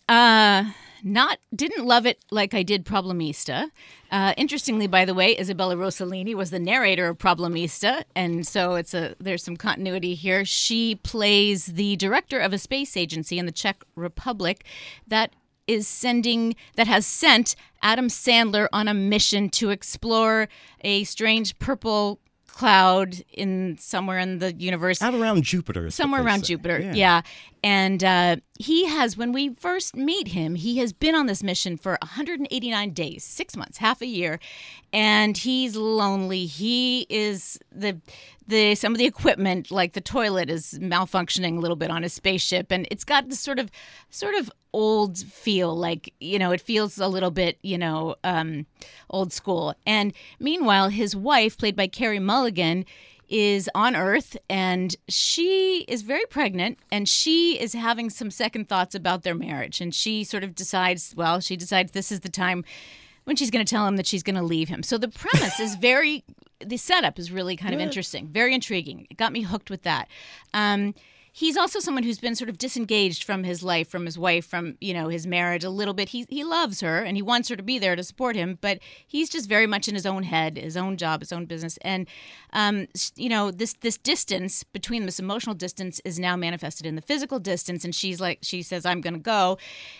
uh, 0.07 0.65
not 1.03 1.39
didn't 1.55 1.85
love 1.85 2.05
it 2.05 2.23
like 2.31 2.53
I 2.53 2.63
did 2.63 2.85
Problemista. 2.85 3.69
Uh, 4.11 4.33
interestingly, 4.37 4.87
by 4.87 5.05
the 5.05 5.13
way, 5.13 5.37
Isabella 5.37 5.75
Rossellini 5.75 6.33
was 6.33 6.49
the 6.49 6.59
narrator 6.59 7.07
of 7.07 7.17
Problemista, 7.17 8.03
and 8.15 8.47
so 8.47 8.75
it's 8.75 8.93
a 8.93 9.15
there's 9.19 9.43
some 9.43 9.57
continuity 9.57 10.15
here. 10.15 10.45
She 10.45 10.95
plays 10.95 11.67
the 11.67 11.95
director 11.97 12.39
of 12.39 12.53
a 12.53 12.57
space 12.57 12.97
agency 12.97 13.37
in 13.37 13.45
the 13.45 13.51
Czech 13.51 13.83
Republic 13.95 14.65
that 15.07 15.33
is 15.67 15.87
sending 15.87 16.55
that 16.75 16.87
has 16.87 17.05
sent 17.05 17.55
Adam 17.81 18.07
Sandler 18.07 18.67
on 18.71 18.87
a 18.87 18.93
mission 18.93 19.49
to 19.49 19.69
explore 19.69 20.47
a 20.81 21.03
strange 21.03 21.59
purple 21.59 22.19
cloud 22.57 23.23
in 23.33 23.77
somewhere 23.77 24.17
in 24.17 24.39
the 24.39 24.51
universe 24.51 24.99
out 24.99 25.13
around 25.13 25.43
Jupiter. 25.43 25.91
somewhere 25.91 26.23
around 26.23 26.39
say. 26.39 26.55
Jupiter. 26.55 26.79
Yeah. 26.79 26.93
Yeah. 26.95 27.21
And 27.63 28.03
uh, 28.03 28.37
he 28.57 28.87
has, 28.87 29.15
when 29.15 29.31
we 29.31 29.49
first 29.49 29.95
meet 29.95 30.29
him, 30.29 30.55
he 30.55 30.79
has 30.79 30.91
been 30.91 31.13
on 31.13 31.27
this 31.27 31.43
mission 31.43 31.77
for 31.77 31.99
189 32.01 32.91
days, 32.91 33.23
six 33.23 33.55
months, 33.55 33.77
half 33.77 34.01
a 34.01 34.07
year, 34.07 34.39
and 34.91 35.37
he's 35.37 35.75
lonely. 35.75 36.47
He 36.47 37.05
is 37.09 37.59
the 37.71 38.01
the 38.47 38.75
some 38.75 38.93
of 38.93 38.97
the 38.97 39.05
equipment, 39.05 39.71
like 39.71 39.93
the 39.93 40.01
toilet, 40.01 40.49
is 40.49 40.77
malfunctioning 40.81 41.57
a 41.57 41.59
little 41.59 41.75
bit 41.75 41.91
on 41.91 42.03
a 42.03 42.09
spaceship, 42.09 42.71
and 42.71 42.87
it's 42.91 43.03
got 43.03 43.29
this 43.29 43.39
sort 43.39 43.59
of 43.59 43.69
sort 44.09 44.35
of 44.35 44.51
old 44.73 45.17
feel, 45.17 45.75
like 45.75 46.13
you 46.19 46.39
know, 46.39 46.51
it 46.51 46.61
feels 46.61 46.97
a 46.97 47.07
little 47.07 47.31
bit 47.31 47.57
you 47.61 47.77
know 47.77 48.15
um, 48.23 48.65
old 49.09 49.33
school. 49.33 49.75
And 49.85 50.13
meanwhile, 50.39 50.89
his 50.89 51.15
wife, 51.15 51.57
played 51.57 51.75
by 51.75 51.87
Carey 51.87 52.19
Mulligan 52.19 52.85
is 53.29 53.69
on 53.75 53.95
Earth 53.95 54.37
and 54.49 54.95
she 55.09 55.83
is 55.89 56.01
very 56.01 56.25
pregnant 56.29 56.79
and 56.91 57.09
she 57.09 57.59
is 57.59 57.73
having 57.73 58.09
some 58.09 58.31
second 58.31 58.69
thoughts 58.69 58.95
about 58.95 59.23
their 59.23 59.35
marriage. 59.35 59.81
And 59.81 59.93
she 59.93 60.23
sort 60.23 60.45
of 60.45 60.55
decides, 60.55 61.13
well, 61.15 61.39
she 61.41 61.57
decides 61.57 61.91
this 61.91 62.11
is 62.11 62.21
the 62.21 62.29
time 62.29 62.63
when 63.25 63.35
she's 63.35 63.51
going 63.51 63.65
to 63.65 63.69
tell 63.69 63.85
him 63.85 63.97
that 63.97 64.07
she's 64.07 64.23
going 64.23 64.37
to 64.37 64.41
leave 64.41 64.69
him. 64.69 64.81
So 64.81 64.97
the 64.97 65.09
premise 65.09 65.59
is 65.59 65.75
very 65.75 66.23
the 66.65 66.77
setup 66.77 67.19
is 67.19 67.31
really 67.31 67.55
kind 67.55 67.73
of 67.73 67.79
interesting, 67.79 68.27
very 68.27 68.53
intriguing. 68.53 69.07
It 69.09 69.17
got 69.17 69.31
me 69.31 69.41
hooked 69.41 69.69
with 69.69 69.83
that. 69.83 70.07
Um, 70.53 70.93
he's 71.37 71.55
also 71.55 71.79
someone 71.79 72.01
who's 72.01 72.17
been 72.17 72.33
sort 72.33 72.49
of 72.49 72.57
disengaged 72.57 73.23
from 73.23 73.43
his 73.43 73.61
life, 73.61 73.87
from 73.87 74.07
his 74.07 74.17
wife, 74.17 74.43
from 74.43 74.75
you 74.81 74.91
know 74.91 75.07
his 75.07 75.27
marriage 75.27 75.63
a 75.63 75.69
little 75.69 75.93
bit. 75.93 76.09
He 76.09 76.25
he 76.29 76.43
loves 76.43 76.81
her 76.81 77.03
and 77.03 77.15
he 77.15 77.21
wants 77.21 77.47
her 77.49 77.55
to 77.55 77.61
be 77.61 77.77
there 77.77 77.95
to 77.95 78.03
support 78.03 78.35
him, 78.35 78.57
but 78.59 78.79
he's 79.05 79.29
just 79.29 79.47
very 79.47 79.67
much 79.67 79.87
in 79.87 79.93
his 79.93 80.05
own 80.07 80.23
head, 80.23 80.57
his 80.57 80.75
own 80.75 80.97
job, 80.97 81.21
his 81.21 81.31
own 81.31 81.45
business, 81.45 81.77
and 81.83 82.07
um, 82.53 82.87
you 83.15 83.29
know 83.29 83.51
this 83.51 83.73
this 83.81 83.97
distance 83.99 84.63
between 84.63 85.05
this 85.05 85.19
emotional 85.19 85.53
distance 85.53 86.01
is 86.03 86.17
now 86.17 86.35
manifested 86.35 86.87
in 86.87 86.95
the 86.95 87.01
physical 87.03 87.39
distance. 87.39 87.85
And 87.85 87.93
she's 87.93 88.19
like, 88.19 88.39
she 88.41 88.63
says, 88.63 88.83
"I'm 88.85 89.01
going 89.01 89.13
to 89.13 89.19
go." 89.19 89.59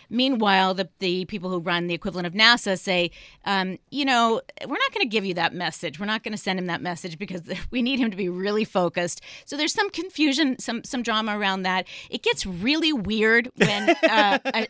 Meanwhile, 0.09 0.73
the 0.73 0.89
the 0.99 1.25
people 1.25 1.51
who 1.51 1.59
run 1.59 1.85
the 1.85 1.93
equivalent 1.93 2.25
of 2.25 2.33
NASA 2.33 2.79
say, 2.79 3.11
um, 3.45 3.77
you 3.91 4.05
know, 4.05 4.41
we're 4.65 4.73
not 4.73 4.91
going 4.91 5.05
to 5.05 5.09
give 5.09 5.23
you 5.23 5.35
that 5.35 5.53
message. 5.53 5.99
We're 5.99 6.07
not 6.07 6.23
going 6.23 6.31
to 6.31 6.37
send 6.37 6.57
him 6.57 6.65
that 6.65 6.81
message 6.81 7.19
because 7.19 7.43
we 7.71 7.83
need 7.83 7.99
him 7.99 8.09
to 8.09 8.17
be 8.17 8.27
really 8.27 8.65
focused. 8.65 9.21
So 9.45 9.55
there's 9.55 9.73
some 9.73 9.91
confusion, 9.91 10.57
some 10.57 10.83
some 10.83 11.03
drama 11.03 11.26
around 11.29 11.63
that. 11.63 11.85
It 12.09 12.23
gets 12.23 12.45
really 12.45 12.93
weird 12.93 13.51
when 13.55 13.89
uh, 13.89 14.39
a, 14.45 14.67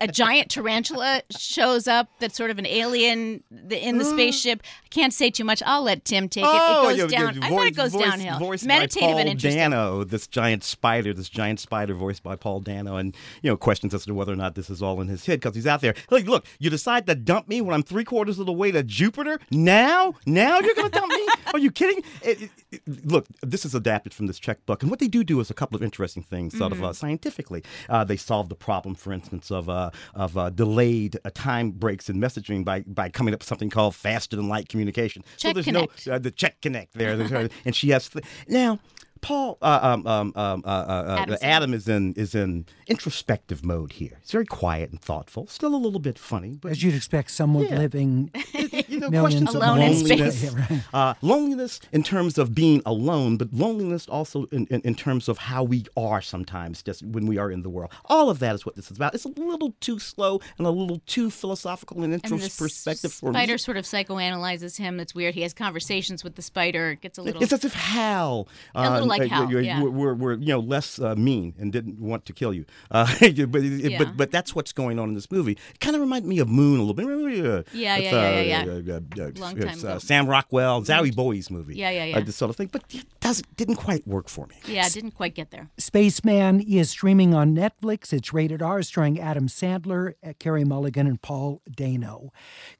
a 0.00 0.08
giant 0.08 0.50
tarantula 0.50 1.22
shows 1.36 1.86
up 1.88 2.08
that's 2.18 2.36
sort 2.36 2.50
of 2.50 2.58
an 2.58 2.66
alien 2.66 3.42
in 3.70 3.98
the 3.98 4.04
spaceship. 4.04 4.62
I 4.84 4.88
can't 4.88 5.12
say 5.12 5.30
too 5.30 5.44
much. 5.44 5.62
I'll 5.64 5.82
let 5.82 6.04
Tim 6.04 6.28
take 6.28 6.44
it. 6.44 6.50
Oh, 6.50 6.88
it 6.88 6.96
yeah, 6.96 7.02
goes 7.02 7.12
yeah, 7.12 7.18
down. 7.18 7.42
I 7.42 7.48
thought 7.48 7.66
it 7.66 7.76
goes 7.76 7.92
voice- 7.92 8.02
downhill. 8.04 8.38
Voiced 8.38 8.66
Meditative 8.66 9.00
by 9.02 9.12
Paul 9.12 9.18
and 9.18 9.28
interesting. 9.28 9.58
Dano, 9.58 10.04
this 10.04 10.26
giant 10.26 10.64
spider, 10.64 11.12
this 11.14 11.28
giant 11.28 11.60
spider 11.60 11.94
voiced 11.94 12.22
by 12.22 12.36
Paul 12.36 12.60
Dano, 12.60 12.96
and 12.96 13.14
you 13.42 13.50
know 13.50 13.56
questions 13.56 13.94
as 13.94 14.04
to 14.06 14.14
whether 14.14 14.32
or 14.32 14.36
not 14.36 14.54
this 14.54 14.70
is 14.70 14.82
all 14.82 15.00
in 15.00 15.08
his 15.08 15.24
head 15.26 15.40
because 15.40 15.54
he's 15.54 15.66
out 15.66 15.80
there. 15.80 15.94
Like, 16.10 16.26
look, 16.26 16.46
you 16.58 16.70
decide 16.70 17.06
to 17.06 17.14
dump 17.14 17.48
me 17.48 17.60
when 17.60 17.74
I'm 17.74 17.82
three 17.82 18.04
quarters 18.04 18.38
of 18.38 18.46
the 18.46 18.52
way 18.52 18.70
to 18.72 18.82
Jupiter. 18.82 19.38
Now, 19.50 20.14
now 20.26 20.60
you're 20.60 20.74
gonna 20.74 20.90
dump 20.90 21.12
me? 21.12 21.26
Are 21.52 21.58
you 21.58 21.70
kidding? 21.70 22.02
It- 22.22 22.42
it- 22.42 22.50
it- 22.86 23.06
look, 23.06 23.26
this 23.42 23.64
is 23.64 23.74
adapted 23.74 24.14
from 24.14 24.26
this 24.26 24.38
Czech 24.38 24.64
book, 24.66 24.82
and 24.82 24.90
what 24.90 25.00
they 25.00 25.08
do 25.08 25.22
do 25.24 25.38
is 25.40 25.50
a 25.50 25.54
couple 25.54 25.76
of 25.76 25.82
interesting 25.82 26.22
things, 26.22 26.56
sort 26.56 26.72
of 26.72 26.78
Mhm. 26.78 26.84
uh, 26.88 26.92
scientifically. 26.92 27.62
Uh, 27.88 28.04
they 28.04 28.16
solve 28.16 28.48
the 28.48 28.54
problem, 28.54 28.94
for 28.94 29.12
instance, 29.12 29.50
of 29.50 29.68
uh, 29.68 29.90
of 30.14 30.36
uh, 30.38 30.50
delayed 30.50 31.18
uh, 31.24 31.30
time 31.34 31.70
breaks 31.72 32.08
in 32.08 32.16
messaging 32.16 32.64
by 32.64 32.80
by 32.86 33.08
coming 33.08 33.34
up 33.34 33.40
with 33.40 33.48
something 33.48 33.70
called 33.70 33.94
faster 33.94 34.36
than 34.36 34.48
light 34.48 34.68
communication. 34.68 35.22
Check 35.36 35.50
so 35.50 35.52
there's 35.54 35.66
connect. 35.66 36.06
no 36.06 36.14
uh, 36.14 36.18
the 36.18 36.30
check 36.30 36.60
connect 36.60 36.94
there, 36.94 37.50
and 37.64 37.74
she 37.76 37.90
has 37.90 38.08
th- 38.08 38.24
now. 38.48 38.78
Paul, 39.22 39.56
uh, 39.62 39.78
um, 39.82 40.06
um, 40.06 40.32
um, 40.36 40.62
uh, 40.66 40.68
uh, 40.68 41.26
uh, 41.30 41.36
Adam 41.42 41.72
is 41.72 41.88
in 41.88 42.12
is 42.14 42.34
in 42.34 42.66
introspective 42.88 43.64
mode 43.64 43.92
here. 43.92 44.18
It's 44.20 44.32
very 44.32 44.44
quiet 44.44 44.90
and 44.90 45.00
thoughtful. 45.00 45.46
Still 45.46 45.74
a 45.74 45.78
little 45.78 46.00
bit 46.00 46.18
funny, 46.18 46.58
but 46.60 46.72
As 46.72 46.82
you'd 46.82 46.94
expect, 46.94 47.30
someone 47.30 47.64
Yeah. 47.66 47.78
living 47.78 48.30
you 48.88 48.98
know, 48.98 49.08
millions 49.10 49.48
question 49.48 49.48
of 49.48 49.54
of 49.54 49.60
miles 49.60 50.02
away. 50.02 50.10
loneliness. 50.16 50.42
Yeah, 50.42 50.66
right. 50.68 50.82
Uh, 50.92 51.14
loneliness 51.22 51.80
in 51.92 52.02
terms 52.02 52.36
of 52.36 52.52
being 52.54 52.82
alone, 52.84 53.36
but 53.36 53.52
loneliness 53.52 54.08
also 54.08 54.46
in, 54.50 54.66
in, 54.66 54.80
in 54.82 54.94
terms 54.96 55.28
of 55.28 55.38
how 55.38 55.62
we 55.62 55.84
are 55.96 56.20
sometimes 56.20 56.82
just 56.82 57.02
when 57.04 57.26
we 57.26 57.38
are 57.38 57.50
in 57.52 57.62
the 57.62 57.70
world. 57.70 57.92
All 58.06 58.28
of 58.28 58.40
that 58.40 58.54
is 58.56 58.66
what 58.66 58.74
this 58.74 58.90
is 58.90 58.96
about. 58.96 59.14
It's 59.14 59.24
a 59.24 59.28
little 59.28 59.74
too 59.80 60.00
slow 60.00 60.40
and 60.58 60.66
a 60.66 60.70
little 60.70 61.00
too 61.06 61.30
philosophical 61.30 62.02
and 62.02 62.12
And 62.12 62.22
the 62.22 62.26
introspective 62.42 63.12
for 63.12 63.30
me. 63.30 63.38
spider 63.38 63.56
sort 63.56 63.76
of 63.76 63.84
psychoanalyzes 63.84 64.78
him. 64.78 64.96
That's 64.96 65.14
weird. 65.14 65.34
He 65.34 65.42
has 65.42 65.54
conversations 65.54 66.24
with 66.24 66.34
the 66.34 66.42
spider. 66.42 66.90
It 66.90 67.02
gets 67.02 67.18
a 67.18 67.22
little. 67.22 67.40
It's 67.40 67.52
as 67.52 67.64
if 67.64 67.72
Hal, 67.74 68.48
A 68.74 68.90
little 68.90 69.11
like 69.20 69.30
Hal, 69.30 69.50
you- 69.50 69.58
you- 69.58 69.64
yeah. 69.64 69.82
were, 69.82 69.90
were, 69.90 70.14
were, 70.14 70.32
you 70.34 70.48
know 70.54 70.60
less 70.60 70.98
uh, 70.98 71.14
mean 71.14 71.54
and 71.58 71.72
didn't 71.72 71.98
want 72.00 72.24
to 72.26 72.32
kill 72.32 72.52
you. 72.54 72.64
Uh, 72.90 73.06
but, 73.20 73.62
Yeah. 73.62 73.98
but 73.98 74.16
but 74.16 74.30
that's 74.30 74.54
what's 74.54 74.72
going 74.72 74.98
on 74.98 75.08
in 75.10 75.14
this 75.14 75.30
movie. 75.30 75.52
It 75.74 75.80
kind 75.80 75.94
of 75.96 76.00
reminded 76.00 76.28
me 76.28 76.38
of 76.40 76.48
Moon 76.48 76.76
a 76.78 76.82
little 76.82 76.94
bit. 76.94 77.06
Remember, 77.06 77.30
uh, 77.58 77.62
Yeah, 77.72 77.96
it's, 77.96 78.12
yeah, 78.12 78.40
yeah, 78.40 78.60
uh, 78.72 78.76
yeah, 78.84 78.94
uh, 78.94 79.24
uh, 79.24 79.30
Long 79.36 79.56
time 79.56 79.68
uh, 79.68 79.72
ago. 79.72 79.98
Sam 79.98 80.26
Rockwell, 80.26 80.82
Zowie 80.82 81.14
Bowie's 81.14 81.50
movie. 81.50 81.76
Yeah, 81.76 81.90
yeah, 81.90 82.02
Uh, 82.02 82.18
yeah. 82.18 82.20
this 82.20 82.36
sort 82.36 82.50
of 82.50 82.56
thing, 82.56 82.68
but 82.72 82.82
it 82.90 83.06
doesn't 83.20 83.46
didn't 83.56 83.76
quite 83.76 84.06
work 84.06 84.28
for 84.28 84.46
me. 84.46 84.56
yeah, 84.66 84.86
it 84.86 84.92
didn't 84.92 85.12
quite 85.12 85.34
get 85.34 85.50
there. 85.50 85.68
Spaceman 85.78 86.60
is 86.60 86.90
streaming 86.90 87.34
on 87.34 87.54
Netflix. 87.54 88.12
It's 88.12 88.32
rated 88.32 88.60
R, 88.62 88.82
starring 88.82 89.18
Adam 89.20 89.46
Sandler, 89.48 90.14
uh, 90.26 90.32
Carey 90.38 90.64
Mulligan, 90.64 91.06
and 91.06 91.20
Paul 91.22 91.62
Dano. 91.74 92.30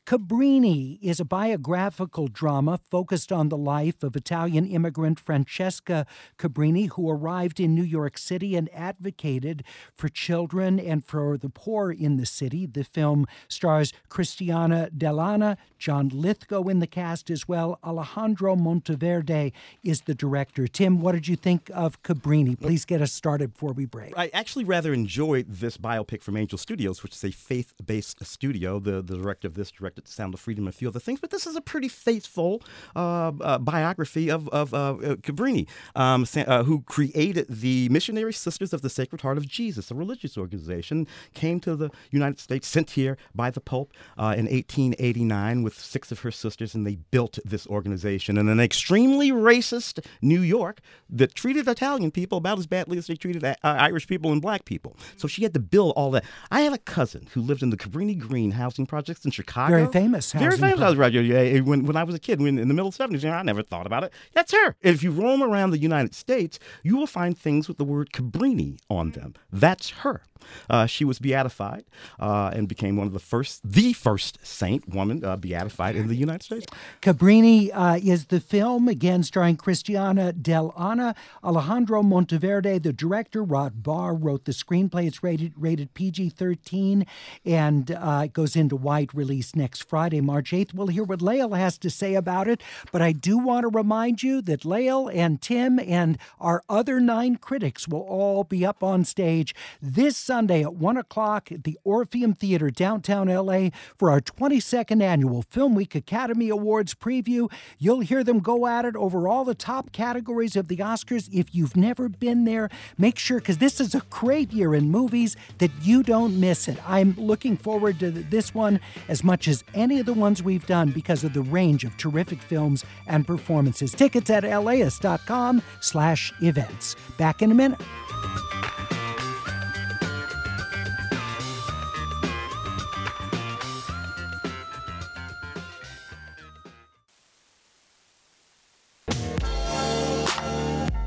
Cabrini 0.06 0.98
is 1.00 1.20
a 1.20 1.24
biographical 1.24 2.26
drama 2.28 2.78
focused 2.90 3.32
on 3.32 3.48
the 3.48 3.56
life 3.56 4.02
of 4.02 4.14
Italian 4.16 4.66
immigrant 4.66 5.18
Francesca 5.18 6.06
Cabrini, 6.38 6.88
who 6.90 7.10
arrived 7.10 7.60
in 7.60 7.74
New 7.74 7.82
York 7.82 8.18
City 8.18 8.56
and 8.56 8.68
advocated 8.74 9.64
for 9.94 10.08
children 10.08 10.78
and 10.80 11.04
for 11.04 11.36
the 11.36 11.48
poor 11.48 11.90
in 11.90 12.16
the 12.16 12.26
city. 12.26 12.66
The 12.66 12.84
film 12.84 13.26
stars 13.48 13.92
Cristiana 14.10 14.90
Dell'Anna, 14.90 15.56
John 15.78 16.08
Lithgow 16.08 16.64
in 16.64 16.80
the 16.80 16.86
cast 16.86 17.30
as 17.30 17.48
well. 17.48 17.78
Alejandro 17.84 18.56
Monteverde 18.56 19.52
is 19.82 20.02
the 20.02 20.14
director. 20.14 20.66
Tim, 20.66 21.00
what 21.00 21.12
did 21.12 21.28
you 21.28 21.36
think 21.36 21.70
of 21.74 22.02
Cabrini? 22.02 22.58
Please 22.58 22.84
get 22.84 23.00
us 23.00 23.12
started 23.12 23.54
before 23.54 23.72
we 23.72 23.86
break. 23.86 24.12
I 24.16 24.30
actually 24.32 24.64
rather 24.64 24.92
enjoyed 24.92 25.46
this 25.48 25.76
biopic 25.76 26.22
from 26.22 26.36
Angel 26.36 26.58
Studios, 26.58 27.02
which 27.02 27.14
is 27.14 27.24
a 27.24 27.30
faith-based 27.30 28.24
studio. 28.24 28.78
The 28.78 29.02
the 29.02 29.16
director 29.16 29.48
of 29.48 29.54
this 29.54 29.70
directed 29.70 30.08
Sound 30.08 30.34
of 30.34 30.40
Freedom 30.40 30.64
and 30.66 30.74
a 30.74 30.76
few 30.76 30.88
other 30.88 31.00
things, 31.00 31.20
but 31.20 31.30
this 31.30 31.46
is 31.46 31.56
a 31.56 31.60
pretty 31.60 31.88
faithful 31.88 32.62
uh, 32.94 33.32
uh, 33.40 33.58
biography 33.58 34.30
of 34.30 34.48
of 34.48 34.72
uh, 34.74 34.76
uh, 34.76 35.16
Cabrini, 35.26 35.68
um, 35.94 36.11
sa- 36.24 36.42
uh, 36.46 36.62
who 36.64 36.82
created 36.82 37.46
the 37.48 37.88
Missionary 37.88 38.32
Sisters 38.32 38.72
of 38.72 38.82
the 38.82 38.90
Sacred 38.90 39.20
Heart 39.22 39.38
of 39.38 39.46
Jesus, 39.48 39.90
a 39.90 39.94
religious 39.94 40.36
organization, 40.38 41.06
came 41.34 41.58
to 41.60 41.74
the 41.76 41.90
United 42.10 42.38
States, 42.38 42.66
sent 42.68 42.90
here 42.92 43.16
by 43.34 43.50
the 43.50 43.60
Pope 43.60 43.92
uh, 44.18 44.34
in 44.36 44.46
1889 44.46 45.62
with 45.62 45.74
six 45.78 46.10
of 46.12 46.20
her 46.20 46.30
sisters, 46.30 46.74
and 46.74 46.86
they 46.86 46.96
built 47.10 47.38
this 47.44 47.66
organization 47.66 48.36
in 48.38 48.48
an 48.48 48.60
extremely 48.60 49.30
racist 49.30 50.04
New 50.20 50.40
York 50.40 50.80
that 51.10 51.34
treated 51.34 51.68
Italian 51.68 52.10
people 52.10 52.38
about 52.38 52.58
as 52.58 52.66
badly 52.66 52.98
as 52.98 53.06
they 53.06 53.14
treated 53.14 53.44
uh, 53.44 53.54
Irish 53.62 54.06
people 54.06 54.32
and 54.32 54.42
black 54.42 54.64
people. 54.64 54.96
So 55.16 55.28
she 55.28 55.42
had 55.42 55.54
to 55.54 55.60
build 55.60 55.92
all 55.96 56.10
that. 56.12 56.24
I 56.50 56.62
had 56.62 56.72
a 56.72 56.78
cousin 56.78 57.28
who 57.32 57.40
lived 57.40 57.62
in 57.62 57.70
the 57.70 57.76
Cabrini 57.76 58.18
Green 58.18 58.52
housing 58.52 58.86
projects 58.86 59.24
in 59.24 59.30
Chicago. 59.30 59.76
Very 59.76 59.92
famous 59.92 60.32
Very 60.32 60.56
famous 60.56 60.58
project. 60.60 60.80
housing 60.80 60.96
project. 60.98 61.26
Yeah, 61.28 61.60
when, 61.60 61.84
when 61.84 61.96
I 61.96 62.04
was 62.04 62.14
a 62.14 62.18
kid, 62.18 62.40
when 62.40 62.58
in 62.58 62.68
the 62.68 62.74
middle 62.74 62.88
of 62.88 62.96
the 62.96 63.04
70s, 63.04 63.22
you 63.22 63.30
know, 63.30 63.36
I 63.36 63.42
never 63.42 63.62
thought 63.62 63.86
about 63.86 64.04
it. 64.04 64.12
That's 64.32 64.52
her. 64.52 64.74
If 64.82 65.02
you 65.02 65.10
roam 65.12 65.42
around 65.42 65.70
the 65.70 65.78
United 65.78 66.01
States, 66.10 66.58
you 66.82 66.96
will 66.96 67.06
find 67.06 67.36
things 67.36 67.68
with 67.68 67.78
the 67.78 67.84
word 67.84 68.12
Cabrini 68.12 68.78
on 68.90 69.10
them. 69.12 69.34
That's 69.52 69.90
her. 69.90 70.22
Uh, 70.68 70.86
she 70.86 71.04
was 71.04 71.18
beatified 71.18 71.84
uh, 72.18 72.50
and 72.54 72.68
became 72.68 72.96
one 72.96 73.06
of 73.06 73.12
the 73.12 73.18
first, 73.18 73.60
the 73.64 73.92
first 73.92 74.38
saint 74.42 74.88
woman 74.88 75.24
uh, 75.24 75.36
beatified 75.36 75.96
in 75.96 76.08
the 76.08 76.16
United 76.16 76.42
States. 76.42 76.66
Cabrini 77.00 77.70
uh, 77.72 78.00
is 78.02 78.26
the 78.26 78.40
film, 78.40 78.88
again 78.88 79.22
starring 79.22 79.56
Cristiana 79.56 80.32
Dell'Anna. 80.32 81.14
Alejandro 81.44 82.02
Monteverde, 82.02 82.78
the 82.78 82.92
director. 82.92 83.42
Rod 83.42 83.82
Barr 83.82 84.14
wrote 84.14 84.44
the 84.44 84.52
screenplay. 84.52 85.06
It's 85.06 85.22
rated, 85.22 85.52
rated 85.56 85.94
PG 85.94 86.30
13 86.30 87.06
and 87.44 87.90
uh, 87.90 88.22
it 88.24 88.32
goes 88.32 88.56
into 88.56 88.76
wide 88.76 89.14
release 89.14 89.54
next 89.54 89.88
Friday, 89.88 90.20
March 90.20 90.52
8th. 90.52 90.74
We'll 90.74 90.88
hear 90.88 91.04
what 91.04 91.22
Lael 91.22 91.54
has 91.54 91.78
to 91.78 91.90
say 91.90 92.14
about 92.14 92.48
it. 92.48 92.62
But 92.90 93.02
I 93.02 93.12
do 93.12 93.38
want 93.38 93.64
to 93.64 93.68
remind 93.68 94.22
you 94.22 94.42
that 94.42 94.64
Lael 94.64 95.08
and 95.08 95.40
Tim 95.40 95.78
and 95.82 96.18
our 96.40 96.62
other 96.68 97.00
nine 97.00 97.36
critics 97.36 97.88
will 97.88 98.00
all 98.00 98.44
be 98.44 98.64
up 98.64 98.82
on 98.82 99.04
stage 99.04 99.54
this 99.80 100.16
Sunday 100.16 100.62
at 100.62 100.74
1 100.74 100.96
o'clock 100.96 101.50
at 101.52 101.64
the 101.64 101.78
Orpheum 101.84 102.34
Theater, 102.34 102.70
downtown 102.70 103.28
LA, 103.28 103.70
for 103.96 104.10
our 104.10 104.20
22nd 104.20 105.02
annual 105.02 105.42
Film 105.42 105.74
Week 105.74 105.94
Academy 105.94 106.48
Awards 106.48 106.94
preview. 106.94 107.50
You'll 107.78 108.00
hear 108.00 108.24
them 108.24 108.40
go 108.40 108.66
at 108.66 108.84
it 108.84 108.96
over 108.96 109.28
all 109.28 109.44
the 109.44 109.54
top 109.54 109.92
categories 109.92 110.56
of 110.56 110.68
the 110.68 110.78
Oscars. 110.78 111.28
If 111.32 111.54
you've 111.54 111.76
never 111.76 112.08
been 112.08 112.44
there, 112.44 112.68
make 112.98 113.18
sure, 113.18 113.38
because 113.38 113.58
this 113.58 113.80
is 113.80 113.94
a 113.94 114.02
great 114.10 114.52
year 114.52 114.74
in 114.74 114.90
movies, 114.90 115.36
that 115.58 115.70
you 115.82 116.02
don't 116.02 116.38
miss 116.38 116.68
it. 116.68 116.78
I'm 116.88 117.14
looking 117.16 117.56
forward 117.56 117.98
to 118.00 118.10
this 118.10 118.54
one 118.54 118.80
as 119.08 119.24
much 119.24 119.48
as 119.48 119.64
any 119.74 120.00
of 120.00 120.06
the 120.06 120.12
ones 120.12 120.42
we've 120.42 120.66
done 120.66 120.90
because 120.90 121.24
of 121.24 121.32
the 121.32 121.42
range 121.42 121.84
of 121.84 121.96
terrific 121.96 122.40
films 122.40 122.84
and 123.06 123.26
performances. 123.26 123.92
Tickets 123.92 124.30
at 124.30 124.44
laist.com 124.44 125.62
slash 125.80 126.32
events. 126.40 126.96
Back 127.18 127.42
in 127.42 127.50
a 127.50 127.54
minute. 127.54 127.80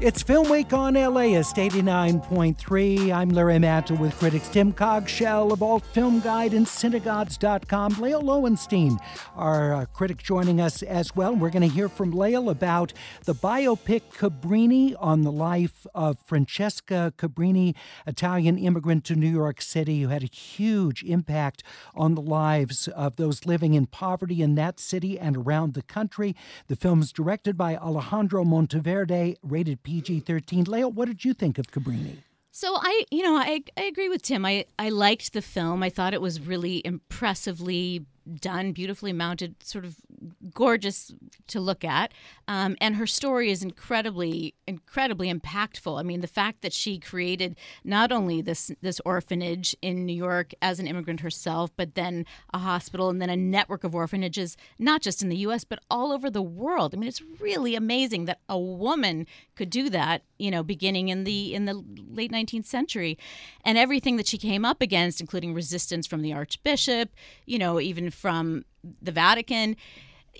It's 0.06 0.22
Film 0.22 0.52
Week 0.52 0.72
on 0.72 0.94
LAist 0.94 1.56
89.3. 1.56 3.12
I'm 3.12 3.30
Larry 3.30 3.58
Mantle 3.58 3.98
with 3.98 4.16
critics 4.20 4.48
Tim 4.50 4.72
Cogshell 4.72 5.52
of 5.52 5.64
Alt 5.64 5.84
Film 5.84 6.20
Guide 6.20 6.54
and 6.54 6.68
Cinegods.com. 6.68 8.00
Lael 8.00 8.22
Loewenstein, 8.22 9.00
our 9.36 9.74
uh, 9.74 9.86
critic, 9.86 10.22
joining 10.22 10.62
us 10.62 10.84
as 10.84 11.16
well. 11.16 11.36
We're 11.36 11.50
going 11.50 11.68
to 11.68 11.76
hear 11.76 11.90
from 11.90 12.12
Lael 12.12 12.52
about 12.52 12.94
the 13.24 13.34
biopic 13.34 14.04
Cabrini 14.16 14.94
on 15.00 15.24
the 15.24 15.32
life 15.32 15.88
of 15.96 16.20
Francesca 16.20 17.12
Cabrini, 17.18 17.74
Italian 18.06 18.60
immigrant 18.60 19.06
to 19.06 19.16
New 19.16 19.32
York 19.32 19.60
City 19.60 20.04
who 20.04 20.10
had 20.10 20.22
a 20.22 20.28
huge 20.28 21.02
impact 21.02 21.64
on 21.96 22.14
the 22.14 22.22
lives 22.22 22.88
of 22.90 23.16
those 23.16 23.48
living 23.48 23.74
in 23.74 23.88
poverty 23.88 24.44
in 24.44 24.54
that 24.54 24.80
city 24.80 25.18
and 25.18 25.36
around 25.36 25.74
the 25.74 25.82
country. 25.82 26.36
The 26.68 26.76
film 26.76 27.02
is 27.02 27.12
directed 27.12 27.58
by 27.58 27.76
Alejandro 27.76 28.44
Monteverde, 28.44 29.38
rated 29.42 29.82
PG 29.96 30.20
13. 30.22 30.66
Lael, 30.66 30.92
what 30.92 31.08
did 31.08 31.24
you 31.24 31.34
think 31.34 31.58
of 31.58 31.68
Cabrini? 31.68 32.18
So 32.52 32.76
I, 32.76 33.06
you 33.12 33.24
know, 33.24 33.36
I, 33.38 33.62
I 33.78 33.84
agree 33.84 34.10
with 34.10 34.22
Tim. 34.22 34.46
I, 34.46 34.66
I 34.78 34.90
liked 34.90 35.32
the 35.32 35.42
film. 35.42 35.84
I 35.84 35.90
thought 35.90 36.14
it 36.14 36.22
was 36.22 36.42
really 36.42 36.82
impressively 36.84 38.06
done, 38.40 38.72
beautifully 38.72 39.14
mounted, 39.14 39.56
sort 39.64 39.86
of 39.86 39.98
gorgeous 40.54 41.14
to 41.48 41.60
look 41.60 41.84
at. 41.84 42.14
Um, 42.48 42.76
and 42.82 42.96
her 42.96 43.08
story 43.08 43.52
is 43.52 43.64
incredibly, 43.64 44.56
incredibly 44.68 45.32
impactful. 45.32 46.00
I 46.00 46.04
mean, 46.04 46.22
the 46.22 46.28
fact 46.28 46.62
that 46.62 46.74
she 46.74 47.00
created 47.00 47.56
not 47.84 48.12
only 48.12 48.42
this 48.42 48.72
this 48.82 49.00
orphanage 49.06 49.76
in 49.82 50.06
New 50.06 50.14
York 50.14 50.54
as 50.62 50.80
an 50.80 50.88
immigrant 50.88 51.20
herself, 51.22 51.72
but 51.76 51.96
then 51.96 52.26
a 52.54 52.60
hospital 52.60 53.10
and 53.10 53.22
then 53.22 53.30
a 53.30 53.38
network 53.38 53.84
of 53.84 53.94
orphanages, 53.94 54.58
not 54.80 55.02
just 55.02 55.22
in 55.22 55.30
the 55.30 55.38
U.S. 55.38 55.64
but 55.64 55.80
all 55.90 56.12
over 56.12 56.30
the 56.30 56.42
world. 56.42 56.94
I 56.94 56.98
mean, 56.98 57.08
it's 57.08 57.22
really 57.40 57.76
amazing 57.76 58.26
that 58.26 58.40
a 58.50 58.60
woman 58.60 59.28
could 59.56 59.70
do 59.70 59.90
that. 59.90 60.24
You 60.38 60.52
know, 60.52 60.64
beginning 60.64 61.10
in 61.10 61.24
the 61.24 61.54
in 61.54 61.66
the 61.66 61.84
late 62.10 62.32
19th 62.32 62.66
century, 62.66 63.18
and 63.64 63.78
everything 63.78 64.18
that 64.18 64.28
she 64.28 64.38
came 64.38 64.66
up 64.66 64.82
against, 64.82 65.22
including 65.22 65.54
resistance 65.54 66.08
from 66.08 66.22
the 66.22 66.34
archbishop, 66.34 67.10
you 67.46 67.58
know, 67.58 67.80
even 67.80 68.10
from 68.16 68.64
the 69.02 69.12
Vatican, 69.12 69.76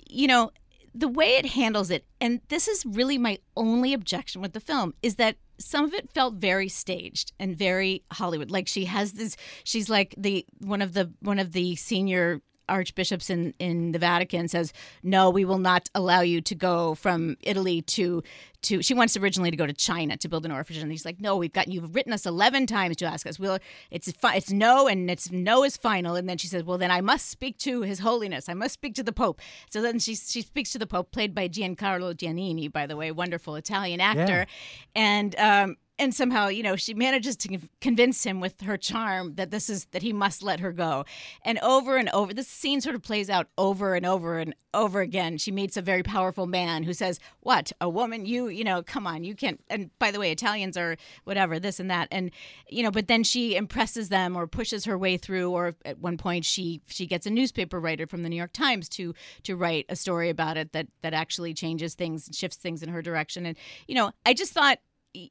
you 0.08 0.26
know, 0.26 0.50
the 0.94 1.08
way 1.08 1.36
it 1.36 1.46
handles 1.46 1.90
it, 1.90 2.06
and 2.20 2.40
this 2.48 2.68
is 2.68 2.84
really 2.86 3.18
my 3.18 3.38
only 3.54 3.92
objection 3.92 4.40
with 4.40 4.54
the 4.54 4.60
film, 4.60 4.94
is 5.02 5.16
that 5.16 5.36
some 5.58 5.84
of 5.84 5.92
it 5.92 6.10
felt 6.12 6.34
very 6.34 6.68
staged 6.68 7.32
and 7.38 7.56
very 7.56 8.02
Hollywood. 8.12 8.50
Like 8.50 8.66
she 8.66 8.86
has 8.86 9.12
this, 9.12 9.36
she's 9.64 9.90
like 9.90 10.14
the 10.16 10.46
one 10.58 10.80
of 10.80 10.94
the 10.94 11.12
one 11.20 11.38
of 11.38 11.52
the 11.52 11.76
senior 11.76 12.40
archbishops 12.68 13.30
in, 13.30 13.54
in 13.58 13.92
the 13.92 13.98
Vatican 13.98 14.48
says, 14.48 14.72
no, 15.02 15.30
we 15.30 15.44
will 15.44 15.58
not 15.58 15.88
allow 15.94 16.20
you 16.20 16.40
to 16.40 16.54
go 16.54 16.94
from 16.94 17.36
Italy 17.40 17.82
to 17.82 18.22
to. 18.62 18.82
She 18.82 18.94
wants 18.94 19.16
originally 19.16 19.50
to 19.50 19.56
go 19.56 19.66
to 19.66 19.72
China 19.72 20.16
to 20.16 20.28
build 20.28 20.44
an 20.44 20.52
orphanage, 20.52 20.82
and 20.82 20.90
he's 20.90 21.04
like, 21.04 21.20
no, 21.20 21.36
we've 21.36 21.52
got 21.52 21.68
you've 21.68 21.94
written 21.94 22.12
us 22.12 22.26
eleven 22.26 22.66
times 22.66 22.96
to 22.96 23.04
ask 23.04 23.26
us. 23.26 23.38
We'll 23.38 23.58
it's 23.90 24.12
it's 24.22 24.50
no, 24.50 24.88
and 24.88 25.10
it's 25.10 25.30
no 25.30 25.64
is 25.64 25.76
final. 25.76 26.16
And 26.16 26.28
then 26.28 26.38
she 26.38 26.48
says, 26.48 26.64
well, 26.64 26.78
then 26.78 26.90
I 26.90 27.00
must 27.00 27.28
speak 27.28 27.58
to 27.58 27.82
His 27.82 28.00
Holiness. 28.00 28.48
I 28.48 28.54
must 28.54 28.74
speak 28.74 28.94
to 28.96 29.02
the 29.02 29.12
Pope. 29.12 29.40
So 29.70 29.80
then 29.82 29.98
she 29.98 30.14
she 30.14 30.42
speaks 30.42 30.72
to 30.72 30.78
the 30.78 30.86
Pope, 30.86 31.12
played 31.12 31.34
by 31.34 31.48
Giancarlo 31.48 32.14
Giannini, 32.14 32.72
by 32.72 32.86
the 32.86 32.96
way, 32.96 33.12
wonderful 33.12 33.56
Italian 33.56 34.00
actor, 34.00 34.46
yeah. 34.46 34.94
and 34.94 35.36
um, 35.38 35.76
and 35.98 36.14
somehow 36.14 36.48
you 36.48 36.62
know 36.62 36.76
she 36.76 36.94
manages 36.94 37.36
to 37.36 37.58
convince 37.80 38.24
him 38.24 38.40
with 38.40 38.60
her 38.62 38.76
charm 38.76 39.34
that 39.36 39.50
this 39.50 39.70
is 39.70 39.86
that 39.86 40.02
he 40.02 40.12
must 40.12 40.42
let 40.42 40.60
her 40.60 40.72
go. 40.72 41.04
And 41.42 41.58
over 41.60 41.96
and 41.96 42.08
over 42.10 42.34
this 42.34 42.48
scene 42.48 42.80
sort 42.80 42.94
of 42.94 43.02
plays 43.02 43.30
out 43.30 43.48
over 43.56 43.94
and 43.94 44.04
over 44.04 44.38
and 44.38 44.54
over 44.74 45.00
again. 45.00 45.38
She 45.38 45.50
meets 45.50 45.76
a 45.76 45.82
very 45.82 46.02
powerful 46.02 46.46
man 46.46 46.82
who 46.82 46.92
says 46.92 47.18
what? 47.40 47.72
A 47.80 47.88
woman? 47.88 48.26
You 48.26 48.48
you 48.48 48.64
know 48.64 48.82
come 48.82 49.06
on 49.06 49.24
you 49.24 49.34
can't 49.34 49.60
and 49.68 49.90
by 49.98 50.10
the 50.10 50.20
way 50.20 50.30
italians 50.30 50.76
are 50.76 50.96
whatever 51.24 51.58
this 51.58 51.80
and 51.80 51.90
that. 51.90 52.08
And 52.10 52.30
you 52.68 52.82
know 52.82 52.90
but 52.90 53.08
then 53.08 53.22
she 53.22 53.56
impresses 53.56 54.08
them 54.08 54.36
or 54.36 54.46
pushes 54.46 54.84
her 54.84 54.98
way 54.98 55.16
through 55.16 55.50
or 55.50 55.74
at 55.84 55.98
one 55.98 56.16
point 56.16 56.44
she 56.44 56.82
she 56.86 57.06
gets 57.06 57.26
a 57.26 57.30
newspaper 57.30 57.80
writer 57.80 58.06
from 58.06 58.22
the 58.22 58.28
new 58.28 58.36
york 58.36 58.52
times 58.52 58.88
to 58.90 59.14
to 59.44 59.56
write 59.56 59.86
a 59.88 59.96
story 59.96 60.28
about 60.28 60.56
it 60.56 60.72
that 60.72 60.88
that 61.02 61.14
actually 61.14 61.54
changes 61.54 61.94
things 61.94 62.28
shifts 62.32 62.56
things 62.56 62.82
in 62.82 62.88
her 62.88 63.02
direction. 63.02 63.46
And 63.46 63.56
you 63.86 63.94
know 63.94 64.12
i 64.24 64.34
just 64.34 64.52
thought 64.52 64.78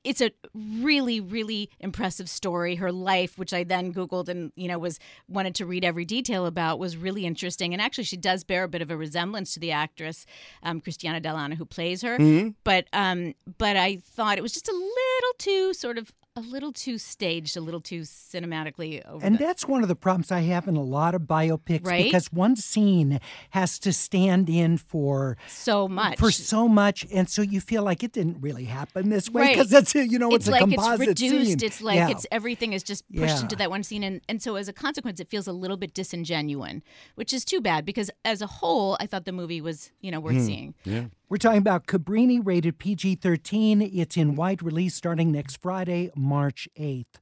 it's 0.03 0.21
a 0.21 0.31
really 0.55 1.19
really 1.19 1.69
impressive 1.79 2.29
story. 2.29 2.75
Her 2.75 2.91
life 2.91 3.37
which 3.37 3.53
i 3.53 3.63
then 3.63 3.93
googled 3.93 4.29
and 4.29 4.51
you 4.55 4.67
know 4.67 4.77
was 4.79 4.99
wanted 5.27 5.55
to 5.55 5.65
read 5.65 5.83
every 5.83 6.05
detail 6.05 6.45
about 6.45 6.79
was 6.79 6.97
really 6.97 7.25
interesting. 7.25 7.73
And 7.73 7.81
actually 7.81 8.05
she 8.05 8.17
does 8.17 8.43
bear 8.43 8.63
a 8.63 8.67
bit 8.67 8.81
of 8.81 8.91
a 8.91 8.97
resemblance 8.97 9.53
to 9.53 9.59
the 9.59 9.71
actress 9.71 10.25
um, 10.63 10.81
christiana 10.81 11.21
dell'anna 11.21 11.55
who 11.55 11.65
plays 11.65 12.01
her. 12.01 12.17
Mm-hmm. 12.17 12.49
but 12.63 12.87
um 12.93 13.33
but 13.57 13.75
i 13.77 13.97
thought 13.97 14.37
it 14.37 14.41
was 14.41 14.53
just 14.53 14.67
a 14.67 14.73
little 14.73 15.33
too 15.37 15.73
sort 15.73 15.97
of 15.97 16.13
a 16.37 16.41
little 16.41 16.73
too 16.73 16.97
staged, 16.97 17.55
a 17.55 17.61
little 17.61 17.79
too 17.79 18.01
cinematically 18.01 19.01
over. 19.07 19.25
And 19.25 19.35
the... 19.35 19.39
that's 19.39 19.65
one 19.65 19.83
of 19.83 19.87
the 19.87 19.95
problems 19.95 20.31
I 20.33 20.41
have 20.41 20.67
in 20.67 20.75
a 20.75 20.83
lot 20.83 21.15
of 21.15 21.21
biopics 21.21 21.85
right? 21.85 22.03
because 22.03 22.31
one 22.33 22.57
scene 22.57 23.21
has 23.51 23.79
to 23.79 23.93
stand 23.93 24.49
in 24.49 24.77
for 24.77 25.37
so 25.47 25.87
much, 25.87 26.19
for 26.19 26.31
so 26.31 26.67
much, 26.67 27.05
and 27.13 27.29
so 27.29 27.41
you 27.41 27.61
feel 27.61 27.83
like 27.83 28.03
it 28.03 28.11
didn't 28.11 28.41
really 28.41 28.65
happen 28.65 29.09
this 29.09 29.29
way 29.29 29.53
because 29.53 29.71
right. 29.71 29.81
it's 29.81 29.95
you 29.95 30.19
know 30.19 30.27
it's, 30.31 30.47
it's 30.47 30.47
a 30.49 30.51
like 30.51 30.59
composite 30.61 31.07
it's 31.07 31.21
reduced. 31.21 31.45
Scene. 31.51 31.63
It's 31.63 31.81
like 31.81 31.95
yeah. 31.95 32.09
it's 32.09 32.27
everything 32.31 32.73
is 32.73 32.83
just 32.83 33.09
pushed 33.13 33.35
yeah. 33.35 33.41
into 33.41 33.55
that 33.55 33.69
one 33.69 33.83
scene, 33.83 34.03
and 34.03 34.19
and 34.27 34.41
so 34.41 34.57
as 34.57 34.67
a 34.67 34.73
consequence, 34.73 35.21
it 35.21 35.29
feels 35.29 35.47
a 35.47 35.53
little 35.53 35.77
bit 35.77 35.93
disingenuine, 35.93 36.81
which 37.15 37.31
is 37.31 37.45
too 37.45 37.61
bad 37.61 37.85
because 37.85 38.11
as 38.25 38.41
a 38.41 38.47
whole, 38.47 38.97
I 38.99 39.05
thought 39.05 39.23
the 39.23 39.31
movie 39.31 39.61
was 39.61 39.91
you 40.01 40.11
know 40.11 40.19
worth 40.19 40.35
Hmm. 40.35 40.45
seeing. 40.45 40.73
Yeah. 40.83 41.05
We're 41.27 41.37
talking 41.37 41.57
about 41.57 41.87
Cabrini, 41.87 42.39
rated 42.39 42.77
PG 42.77 43.15
13. 43.15 43.81
It's 43.81 44.15
in 44.15 44.35
wide 44.35 44.61
release 44.61 44.93
starting 44.93 45.31
next 45.31 45.59
Friday, 45.59 46.11
March 46.15 46.69
8th. 46.79 47.15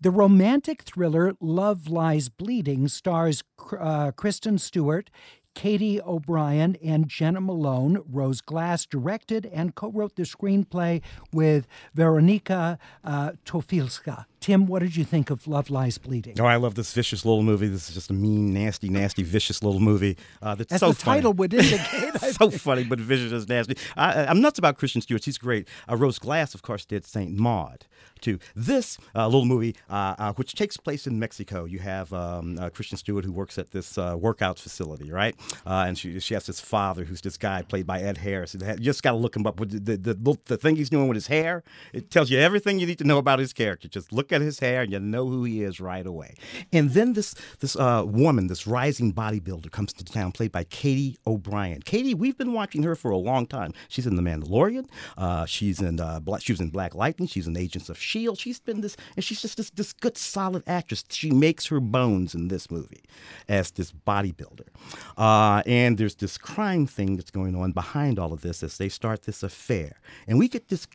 The 0.00 0.12
romantic 0.12 0.82
thriller 0.82 1.32
Love 1.40 1.88
Lies 1.88 2.28
Bleeding 2.28 2.86
stars 2.86 3.42
uh, 3.76 4.12
Kristen 4.12 4.58
Stewart. 4.58 5.10
Katy 5.56 6.00
O'Brian 6.00 6.76
and 6.84 7.08
Jena 7.08 7.40
Malone. 7.40 8.00
Rose 8.08 8.40
Glass 8.40 8.86
directed 8.86 9.44
and 9.46 9.74
co 9.74 9.90
wrote 9.90 10.14
the 10.14 10.22
screenplay 10.22 11.02
with 11.32 11.66
Veronika 11.94 12.78
uh, 13.02 13.32
Tofilska. 13.44 14.26
Tim, 14.40 14.66
what 14.66 14.80
did 14.80 14.94
you 14.96 15.04
think 15.04 15.30
of 15.30 15.46
Love 15.48 15.68
Lies 15.68 15.98
Bleeding? 15.98 16.40
Oh, 16.40 16.44
I 16.46 16.56
love 16.56 16.74
this 16.76 16.92
vicious 16.92 17.24
little 17.24 17.42
movie. 17.42 17.66
This 17.66 17.88
is 17.88 17.94
just 17.94 18.10
a 18.10 18.14
mean, 18.14 18.54
nasty, 18.54 18.88
nasty, 18.88 19.22
vicious 19.24 19.62
little 19.64 19.80
movie. 19.80 20.16
Uh, 20.40 20.54
that's 20.54 20.72
As 20.74 20.80
so 20.80 20.92
the 20.92 21.00
title 21.02 21.32
funny. 21.32 21.38
would 21.38 21.54
indicate. 21.54 22.20
So 22.34 22.50
funny, 22.50 22.84
but 22.84 23.00
vicious 23.00 23.32
as 23.32 23.48
nasty. 23.48 23.76
I, 23.96 24.26
I'm 24.26 24.40
nuts 24.40 24.58
about 24.58 24.78
Kristen 24.78 25.00
Stewart. 25.02 25.24
He's 25.24 25.38
great. 25.38 25.66
Uh, 25.90 25.96
Rose 25.96 26.18
Glass, 26.18 26.54
of 26.54 26.62
course, 26.62 26.84
did 26.84 27.04
Saint 27.04 27.36
Maud. 27.36 27.86
Too. 28.20 28.40
This 28.56 28.98
uh, 29.14 29.26
little 29.26 29.44
movie, 29.44 29.76
uh, 29.88 30.14
uh, 30.18 30.32
which 30.32 30.54
takes 30.54 30.76
place 30.76 31.06
in 31.06 31.20
Mexico, 31.20 31.64
you 31.66 31.78
have 31.78 32.12
um, 32.12 32.58
uh, 32.58 32.68
Kristen 32.70 32.98
Stewart 32.98 33.24
who 33.24 33.30
works 33.30 33.58
at 33.58 33.70
this 33.70 33.96
uh, 33.96 34.16
workout 34.18 34.58
facility, 34.58 35.12
right? 35.12 35.36
Uh, 35.64 35.84
and 35.86 35.96
she, 35.96 36.18
she 36.18 36.34
has 36.34 36.44
this 36.46 36.60
father 36.60 37.04
who's 37.04 37.20
this 37.20 37.36
guy 37.36 37.62
played 37.62 37.86
by 37.86 38.00
Ed 38.00 38.18
Harris. 38.18 38.54
You 38.54 38.74
just 38.78 39.04
got 39.04 39.12
to 39.12 39.16
look 39.16 39.36
him 39.36 39.46
up. 39.46 39.56
The, 39.58 39.96
the, 39.96 40.14
the, 40.14 40.36
the 40.46 40.56
thing 40.56 40.74
he's 40.74 40.90
doing 40.90 41.06
with 41.06 41.14
his 41.14 41.28
hair, 41.28 41.62
it 41.92 42.10
tells 42.10 42.28
you 42.28 42.38
everything 42.40 42.80
you 42.80 42.86
need 42.86 42.98
to 42.98 43.04
know 43.04 43.18
about 43.18 43.38
his 43.38 43.52
character. 43.52 43.86
Just 43.86 44.12
look 44.12 44.27
at 44.32 44.40
his 44.40 44.58
hair 44.58 44.82
and 44.82 44.92
you 44.92 44.98
know 45.00 45.26
who 45.26 45.44
he 45.44 45.62
is 45.62 45.80
right 45.80 46.06
away. 46.06 46.34
And 46.72 46.90
then 46.90 47.12
this 47.12 47.34
this 47.60 47.76
uh, 47.76 48.04
woman, 48.06 48.46
this 48.46 48.66
rising 48.66 49.12
bodybuilder, 49.12 49.70
comes 49.70 49.92
to 49.94 50.04
town, 50.04 50.32
played 50.32 50.52
by 50.52 50.64
Katy 50.64 51.18
O'Brian. 51.26 51.82
Katy, 51.82 52.14
we've 52.14 52.38
been 52.38 52.52
watching 52.52 52.82
her 52.82 52.94
for 52.94 53.10
a 53.10 53.16
long 53.16 53.46
time. 53.46 53.72
She's 53.88 54.06
in 54.06 54.16
The 54.16 54.22
Mandalorian. 54.22 54.88
Uh, 55.16 55.46
she's 55.46 55.80
in 55.80 56.00
uh, 56.00 56.20
Black, 56.20 56.42
she 56.42 56.52
was 56.52 56.60
in 56.60 56.70
Black 56.70 56.94
Lightning. 56.94 57.28
She's 57.28 57.46
in 57.46 57.56
Agents 57.56 57.88
of 57.88 57.98
Shield. 57.98 58.38
She's 58.38 58.60
been 58.60 58.80
this, 58.80 58.96
and 59.16 59.24
she's 59.24 59.40
just 59.40 59.56
this 59.56 59.70
this 59.70 59.92
good 59.92 60.16
solid 60.16 60.62
actress. 60.66 61.04
She 61.10 61.30
makes 61.30 61.66
her 61.66 61.80
bones 61.80 62.34
in 62.34 62.48
this 62.48 62.70
movie 62.70 63.02
as 63.48 63.70
this 63.72 63.92
bodybuilder. 63.92 64.68
Uh, 65.16 65.62
and 65.66 65.98
there's 65.98 66.16
this 66.16 66.38
crime 66.38 66.86
thing 66.86 67.16
that's 67.16 67.30
going 67.30 67.54
on 67.54 67.72
behind 67.72 68.18
all 68.18 68.32
of 68.32 68.40
this 68.42 68.62
as 68.62 68.78
they 68.78 68.88
start 68.88 69.22
this 69.22 69.42
affair, 69.42 70.00
and 70.26 70.38
we 70.38 70.48
get 70.48 70.68
this 70.68 70.86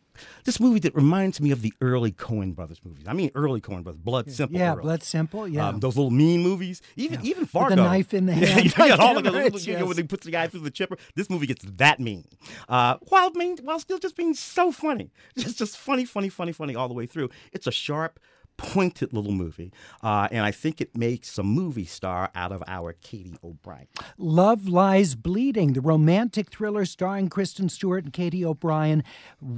this 0.44 0.60
movie 0.60 0.80
that 0.80 0.94
reminds 0.96 1.42
me 1.42 1.52
of 1.52 1.62
the 1.62 1.74
early 1.82 2.12
Coen 2.12 2.54
Brothers 2.54 2.80
movies. 2.84 3.06
I 3.08 3.14
mean, 3.14 3.23
early 3.36 3.62
Coen 3.62 3.84
Brothers, 3.84 4.02
Blood 4.02 4.32
Simple. 4.32 4.60
Yeah, 4.60 4.74
early. 4.74 4.82
Blood 4.82 5.04
Simple. 5.04 5.48
Yeah, 5.48 5.68
Um, 5.70 5.80
those 5.80 5.96
little 5.96 6.12
mean 6.12 6.42
movies, 6.42 6.82
even 6.96 7.20
even 7.24 7.46
Fargo, 7.46 7.70
With 7.70 7.78
the 7.78 7.84
knife 7.84 8.14
in 8.14 8.26
the 8.26 8.34
Yeah, 8.36 8.46
hand. 8.48 8.74
yeah, 8.78 8.96
all 9.00 9.18
of 9.18 9.24
Damn 9.24 9.34
those, 9.52 9.66
you 9.68 9.78
know, 9.78 9.86
when 9.86 9.96
they 9.96 10.04
put 10.04 10.22
the 10.22 10.32
guy 10.32 10.48
through 10.48 10.62
the 10.62 10.72
chipper. 10.72 10.98
This 11.16 11.30
movie 11.30 11.48
gets 11.48 11.64
that 11.78 12.00
mean, 12.00 12.26
uh, 12.70 12.98
while 13.10 13.32
mean, 13.32 13.58
while 13.64 13.80
still 13.80 14.00
just 14.00 14.16
being 14.16 14.34
so 14.34 14.72
funny, 14.72 15.12
just 15.38 15.58
just 15.58 15.78
funny, 15.78 16.06
funny, 16.06 16.30
funny, 16.30 16.52
funny 16.52 16.76
all 16.76 16.88
the 16.88 16.94
way 16.94 17.06
through. 17.06 17.30
It's 17.52 17.68
a 17.68 17.72
sharp. 17.72 18.20
Pointed 18.58 19.14
little 19.14 19.32
movie, 19.32 19.74
uh, 20.02 20.28
and 20.32 20.46
I 20.46 20.52
think 20.52 20.80
it 20.80 20.96
makes 20.96 21.38
a 21.38 21.44
movie 21.44 21.86
star 21.86 22.30
out 22.36 22.52
of 22.52 22.64
our 22.68 22.94
Katy 22.94 23.36
O'Brian. 23.44 23.88
Love 24.18 24.68
Lies 24.68 25.16
Bleeding, 25.16 25.74
the 25.74 25.82
romantic 25.82 26.52
thriller 26.52 26.86
starring 26.86 27.30
Kristen 27.30 27.68
Stewart 27.68 28.04
and 28.06 28.14
Katy 28.14 28.46
O'Brian, 28.46 29.04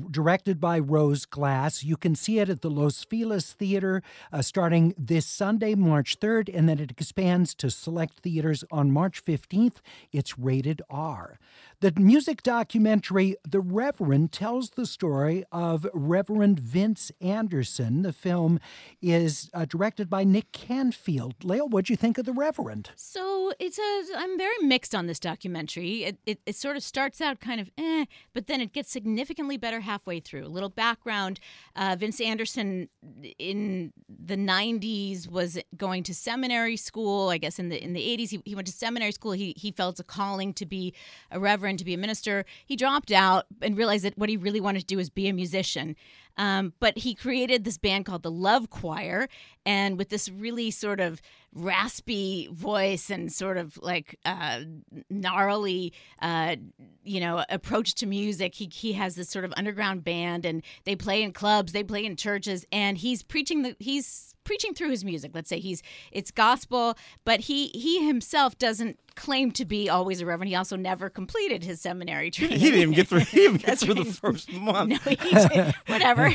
directed 0.09 0.59
by 0.59 0.79
Rose 0.79 1.25
Glass. 1.25 1.83
You 1.83 1.97
can 1.97 2.15
see 2.15 2.39
it 2.39 2.49
at 2.49 2.61
the 2.61 2.69
Los 2.69 3.03
Feliz 3.03 3.53
Theater 3.53 4.01
uh, 4.31 4.41
starting 4.41 4.93
this 4.97 5.25
Sunday, 5.25 5.75
March 5.75 6.19
3rd, 6.19 6.49
and 6.53 6.67
then 6.67 6.79
it 6.79 6.91
expands 6.91 7.53
to 7.55 7.69
select 7.69 8.21
theaters 8.21 8.63
on 8.71 8.91
March 8.91 9.23
15th. 9.23 9.77
It's 10.11 10.39
rated 10.39 10.81
R. 10.89 11.37
The 11.85 11.93
music 12.01 12.41
documentary 12.41 13.35
The 13.47 13.59
Reverend 13.59 14.31
tells 14.31 14.71
the 14.71 14.87
story 14.87 15.43
of 15.51 15.85
Reverend 15.93 16.59
Vince 16.59 17.11
Anderson. 17.21 18.01
The 18.01 18.11
film 18.11 18.59
is 19.03 19.51
uh, 19.53 19.65
directed 19.65 20.09
by 20.09 20.23
Nick 20.23 20.51
Canfield. 20.51 21.35
Lael, 21.43 21.69
what'd 21.69 21.91
you 21.91 21.95
think 21.95 22.17
of 22.17 22.25
The 22.25 22.33
Reverend? 22.33 22.89
So 22.95 23.53
it's 23.59 23.77
a. 23.77 24.03
I'm 24.17 24.35
very 24.35 24.57
mixed 24.63 24.95
on 24.95 25.05
this 25.05 25.19
documentary. 25.19 26.05
It, 26.05 26.17
it, 26.25 26.39
it 26.47 26.55
sort 26.55 26.75
of 26.75 26.81
starts 26.81 27.21
out 27.21 27.39
kind 27.39 27.61
of 27.61 27.69
eh, 27.77 28.05
but 28.33 28.47
then 28.47 28.61
it 28.61 28.73
gets 28.73 28.89
significantly 28.89 29.55
better 29.55 29.81
halfway 29.81 30.19
through. 30.19 30.47
A 30.47 30.49
little 30.49 30.69
background: 30.69 31.39
uh, 31.75 31.95
Vince 31.99 32.19
Anderson 32.19 32.89
in 33.37 33.93
the 34.09 34.37
'90s 34.37 35.29
was 35.29 35.59
going 35.77 36.01
to 36.01 36.15
seminary 36.15 36.77
school. 36.77 37.29
I 37.29 37.37
guess 37.37 37.59
in 37.59 37.69
the 37.69 37.79
in 37.79 37.93
the 37.93 38.01
'80s 38.01 38.29
he, 38.29 38.41
he 38.43 38.55
went 38.55 38.65
to 38.65 38.73
seminary 38.73 39.11
school. 39.11 39.33
He 39.33 39.53
he 39.55 39.69
felt 39.71 39.99
a 39.99 40.03
calling 40.03 40.51
to 40.55 40.65
be 40.65 40.95
a 41.29 41.39
reverend, 41.39 41.74
to 41.77 41.85
be 41.85 41.93
a 41.93 41.97
minister. 41.97 42.45
He 42.65 42.75
dropped 42.75 43.11
out 43.11 43.45
and 43.61 43.77
realized 43.77 44.05
that 44.05 44.17
what 44.17 44.29
he 44.29 44.37
really 44.37 44.61
wanted 44.61 44.79
to 44.79 44.85
do 44.85 44.97
was 44.97 45.09
be 45.09 45.27
a 45.27 45.33
musician. 45.33 45.95
Um, 46.37 46.73
but 46.79 46.97
he 46.97 47.15
created 47.15 47.63
this 47.63 47.77
band 47.77 48.05
called 48.05 48.23
the 48.23 48.31
Love 48.31 48.69
Choir, 48.69 49.29
and 49.65 49.97
with 49.97 50.09
this 50.09 50.27
really 50.27 50.69
sort 50.69 50.99
of 50.99 51.21
raspy 51.53 52.49
voice 52.51 53.09
and 53.09 53.31
sort 53.31 53.57
of 53.57 53.77
like 53.81 54.19
uh, 54.25 54.61
gnarly, 55.09 55.93
uh, 56.21 56.57
you 57.03 57.21
know, 57.21 57.45
approach 57.47 57.95
to 57.95 58.05
music, 58.05 58.55
he 58.55 58.69
he 58.71 58.93
has 58.93 59.15
this 59.15 59.29
sort 59.29 59.45
of 59.45 59.53
underground 59.55 60.03
band, 60.03 60.45
and 60.45 60.61
they 60.83 60.95
play 60.95 61.23
in 61.23 61.31
clubs, 61.31 61.71
they 61.71 61.83
play 61.83 62.05
in 62.05 62.17
churches, 62.17 62.65
and 62.69 62.97
he's 62.97 63.23
preaching 63.23 63.61
the 63.61 63.75
he's 63.79 64.34
preaching 64.45 64.73
through 64.73 64.91
his 64.91 65.03
music. 65.03 65.31
Let's 65.33 65.49
say 65.49 65.59
he's 65.59 65.83
it's 66.11 66.31
gospel, 66.31 66.97
but 67.25 67.41
he 67.41 67.67
he 67.69 68.05
himself 68.05 68.57
doesn't 68.57 68.97
claim 69.15 69.49
to 69.49 69.65
be 69.65 69.89
always 69.89 70.21
a 70.21 70.25
reverend. 70.25 70.49
He 70.49 70.55
also 70.55 70.75
never 70.75 71.09
completed 71.09 71.63
his 71.63 71.79
seminary 71.81 72.29
training. 72.31 72.59
He 72.59 72.65
didn't 72.65 72.81
even 72.81 72.93
get 72.93 73.07
through. 73.07 73.19
He 73.21 73.37
didn't 73.37 73.61
get 73.65 73.79
through 73.79 73.95
the 73.95 74.05
first 74.05 74.51
month. 74.53 74.89
No, 74.89 74.97
he 74.97 75.15
did, 75.15 75.73
whatever. 75.87 76.33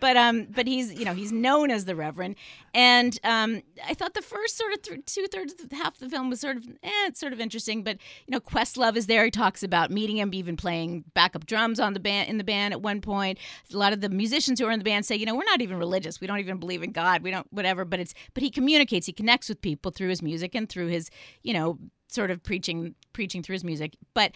but 0.00 0.16
um, 0.16 0.46
but 0.50 0.66
he's 0.66 0.92
you 0.92 1.04
know 1.04 1.14
he's 1.14 1.32
known 1.32 1.70
as 1.70 1.84
the 1.84 1.96
reverend, 1.96 2.36
and 2.74 3.18
um, 3.24 3.62
I 3.86 3.94
thought 3.94 4.14
the 4.14 4.22
first 4.22 4.56
sort 4.56 4.72
of 4.72 4.82
th- 4.82 5.06
two 5.06 5.26
thirds 5.26 5.54
half 5.72 5.94
of 5.94 6.00
the 6.00 6.08
film 6.08 6.30
was 6.30 6.40
sort 6.40 6.56
of 6.56 6.68
eh, 6.82 7.06
it's 7.06 7.20
sort 7.20 7.32
of 7.32 7.40
interesting. 7.40 7.82
But 7.82 7.98
you 8.26 8.32
know, 8.32 8.40
Questlove 8.40 8.96
is 8.96 9.06
there. 9.06 9.24
He 9.24 9.30
talks 9.30 9.62
about 9.62 9.90
meeting 9.90 10.18
him, 10.18 10.34
even 10.34 10.56
playing 10.56 11.04
backup 11.14 11.46
drums 11.46 11.80
on 11.80 11.94
the 11.94 12.00
band 12.00 12.28
in 12.28 12.38
the 12.38 12.44
band 12.44 12.74
at 12.74 12.82
one 12.82 13.00
point. 13.00 13.38
A 13.72 13.76
lot 13.76 13.92
of 13.92 14.00
the 14.00 14.08
musicians 14.08 14.60
who 14.60 14.66
are 14.66 14.70
in 14.70 14.78
the 14.78 14.84
band 14.84 15.06
say, 15.06 15.16
you 15.16 15.26
know, 15.26 15.34
we're 15.34 15.44
not 15.44 15.60
even 15.60 15.78
religious. 15.78 16.20
We 16.20 16.26
don't 16.26 16.40
even 16.40 16.58
believe 16.58 16.81
in 16.82 16.92
God. 16.92 17.22
We 17.22 17.30
don't 17.30 17.46
whatever. 17.52 17.84
But 17.84 18.00
it's 18.00 18.14
but 18.34 18.42
he 18.42 18.50
communicates. 18.50 19.06
He 19.06 19.12
connects 19.12 19.48
with 19.48 19.60
people 19.60 19.90
through 19.90 20.08
his 20.08 20.22
music 20.22 20.54
and 20.54 20.68
through 20.68 20.88
his 20.88 21.10
you 21.42 21.52
know 21.52 21.78
sort 22.08 22.30
of 22.30 22.42
preaching 22.42 22.94
preaching 23.12 23.42
through 23.42 23.54
his 23.54 23.64
music. 23.64 23.96
But 24.14 24.32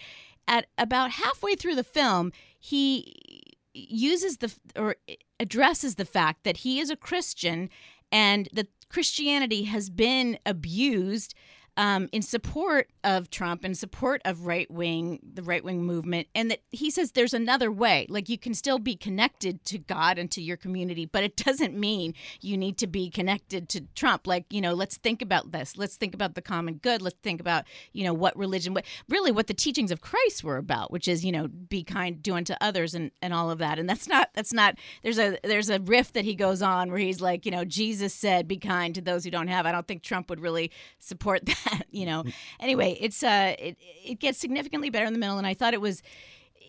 at 0.47 0.67
about 0.77 1.11
halfway 1.11 1.55
through 1.55 1.75
the 1.75 1.83
film, 1.83 2.31
he 2.59 3.55
uses 3.73 4.37
the 4.37 4.53
or 4.75 4.95
addresses 5.39 5.95
the 5.95 6.05
fact 6.05 6.43
that 6.43 6.57
he 6.57 6.79
is 6.79 6.89
a 6.89 6.95
Christian 6.95 7.69
and 8.11 8.49
that 8.53 8.67
Christianity 8.89 9.63
has 9.63 9.89
been 9.89 10.39
abused 10.45 11.33
um, 11.77 12.09
in 12.11 12.23
support 12.23 12.89
of 13.03 13.29
Trump, 13.29 13.63
in 13.63 13.75
support 13.75 14.21
of 14.25 14.47
right 14.47 14.69
wing, 14.69 15.19
the 15.33 15.43
right 15.43 15.63
wing 15.63 15.83
movement, 15.83 16.27
and 16.33 16.49
that 16.49 16.61
he 16.71 16.89
says 16.89 17.11
there's 17.11 17.35
another 17.35 17.71
way. 17.71 18.07
Like 18.09 18.27
you 18.27 18.37
can 18.37 18.55
still 18.55 18.79
be 18.79 18.95
connected 18.95 19.63
to 19.65 19.77
God 19.77 20.17
and 20.17 20.29
to 20.31 20.41
your 20.41 20.57
community, 20.57 21.05
but 21.05 21.23
it 21.23 21.35
doesn't 21.35 21.77
mean 21.77 22.15
you 22.41 22.57
need 22.57 22.79
to 22.79 22.87
be 22.87 23.11
connected 23.11 23.69
to 23.69 23.81
Trump. 23.93 24.25
Like 24.25 24.45
you 24.49 24.59
know, 24.59 24.73
let's 24.73 24.97
think 24.97 25.21
about 25.21 25.51
this. 25.51 25.77
Let's 25.77 25.95
think 25.95 26.15
about 26.15 26.33
the 26.33 26.41
common 26.41 26.75
good. 26.75 27.01
Let's 27.01 27.19
think 27.21 27.39
about 27.39 27.65
you 27.93 28.03
know 28.03 28.13
what 28.13 28.35
religion, 28.35 28.73
what 28.73 28.85
really 29.07 29.31
what 29.31 29.45
the 29.45 29.53
teachings 29.53 29.91
of 29.91 30.01
Christ 30.01 30.43
were 30.43 30.57
about, 30.57 30.91
which 30.91 31.07
is 31.07 31.23
you 31.23 31.31
know 31.31 31.47
be 31.47 31.83
kind, 31.83 32.21
do 32.23 32.33
unto 32.33 32.55
others, 32.59 32.95
and 32.95 33.11
and 33.21 33.35
all 33.35 33.51
of 33.51 33.59
that. 33.59 33.77
And 33.77 33.87
that's 33.87 34.07
not 34.07 34.29
that's 34.33 34.51
not. 34.51 34.79
There's 35.03 35.19
a 35.19 35.37
there's 35.43 35.69
a 35.69 35.79
riff 35.79 36.13
that 36.13 36.25
he 36.25 36.33
goes 36.33 36.63
on 36.63 36.89
where 36.89 36.99
he's 36.99 37.21
like 37.21 37.45
you 37.45 37.51
know 37.51 37.63
Jesus 37.63 38.15
said 38.15 38.47
be 38.47 38.57
kind 38.57 38.95
to 38.95 39.01
those 39.01 39.23
who 39.23 39.29
don't 39.29 39.47
have. 39.47 39.67
I 39.67 39.71
don't 39.71 39.87
think 39.87 40.01
Trump 40.01 40.31
would 40.31 40.39
really 40.39 40.71
support 40.97 41.45
that. 41.45 41.66
You 41.91 42.05
know. 42.05 42.23
Anyway, 42.59 42.97
it's 42.99 43.23
uh, 43.23 43.55
it 43.59 43.77
it 44.05 44.19
gets 44.19 44.39
significantly 44.39 44.89
better 44.89 45.05
in 45.05 45.13
the 45.13 45.19
middle, 45.19 45.37
and 45.37 45.47
I 45.47 45.53
thought 45.53 45.73
it 45.73 45.81
was 45.81 46.01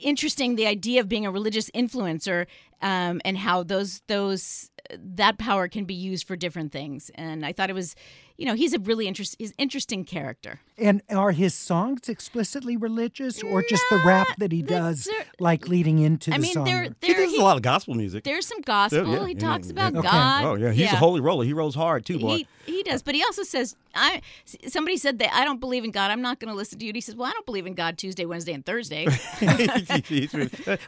interesting 0.01 0.55
the 0.55 0.67
idea 0.67 1.01
of 1.01 1.09
being 1.09 1.27
a 1.27 1.31
religious 1.31 1.71
influencer 1.71 2.47
um, 2.83 3.21
and 3.25 3.39
how 3.39 3.63
those 3.63 4.03
those 4.07 4.71
that 4.97 5.37
power 5.39 5.69
can 5.69 5.85
be 5.85 5.95
used 5.95 6.27
for 6.27 6.35
different 6.37 6.73
things. 6.73 7.11
And 7.15 7.45
I 7.45 7.53
thought 7.53 7.69
it 7.69 7.75
was, 7.75 7.95
you 8.39 8.47
know, 8.47 8.55
he's 8.55 8.73
a 8.73 8.79
really 8.79 9.07
interest, 9.07 9.37
he's 9.39 9.53
interesting 9.59 10.03
character. 10.05 10.61
And 10.79 11.03
are 11.11 11.33
his 11.33 11.53
songs 11.55 12.09
explicitly 12.09 12.77
religious, 12.77 13.43
or 13.43 13.63
just 13.69 13.83
the 13.91 13.99
rap 13.99 14.29
that 14.39 14.51
he 14.53 14.63
does, 14.63 15.07
like 15.41 15.69
leading 15.69 15.99
into 15.99 16.33
I 16.33 16.37
the 16.37 16.43
mean, 16.43 16.53
song? 16.55 16.65
there- 16.65 16.85
He 17.03 17.13
there- 17.13 17.17
does 17.27 17.35
a 17.35 17.43
lot 17.43 17.57
of 17.57 17.63
gospel 17.63 17.95
music. 17.95 18.25
There's 18.25 18.47
some 18.47 18.61
gospel. 18.63 19.07
Yeah, 19.07 19.21
yeah, 19.21 19.27
he 19.27 19.33
yeah, 19.35 19.39
talks 19.41 19.67
yeah. 19.67 19.73
about 19.73 19.97
Okay. 19.97 20.09
God. 20.09 20.45
Oh 20.45 20.55
yeah, 20.55 20.71
he's 20.71 20.93
a 20.93 20.97
holy 20.97 21.21
roller. 21.21 21.45
He 21.45 21.53
rolls 21.53 21.75
hard 21.75 22.07
too, 22.07 22.19
boy. 22.21 22.37
He, 22.37 22.49
he 22.65 22.83
does, 22.83 23.03
but 23.03 23.15
he 23.15 23.23
also 23.25 23.43
says, 23.43 23.77
"I." 23.95 24.23
Somebody 24.69 24.97
said 24.97 25.19
that 25.19 25.35
I 25.35 25.45
don't 25.45 25.59
believe 25.61 25.85
in 25.85 25.91
God. 25.91 26.11
I'm 26.11 26.23
not 26.23 26.39
going 26.39 26.51
to 26.51 26.57
listen 26.57 26.79
to 26.79 26.85
you. 26.85 26.91
And 26.91 26.97
he 26.97 27.01
says, 27.01 27.17
"Well, 27.17 27.29
I 27.29 27.33
don't 27.33 27.45
believe 27.47 27.67
in 27.67 27.75
God 27.75 27.99
Tuesday, 27.99 28.25
Wednesday, 28.25 28.53
and 28.53 28.65
Thursday." 28.65 29.07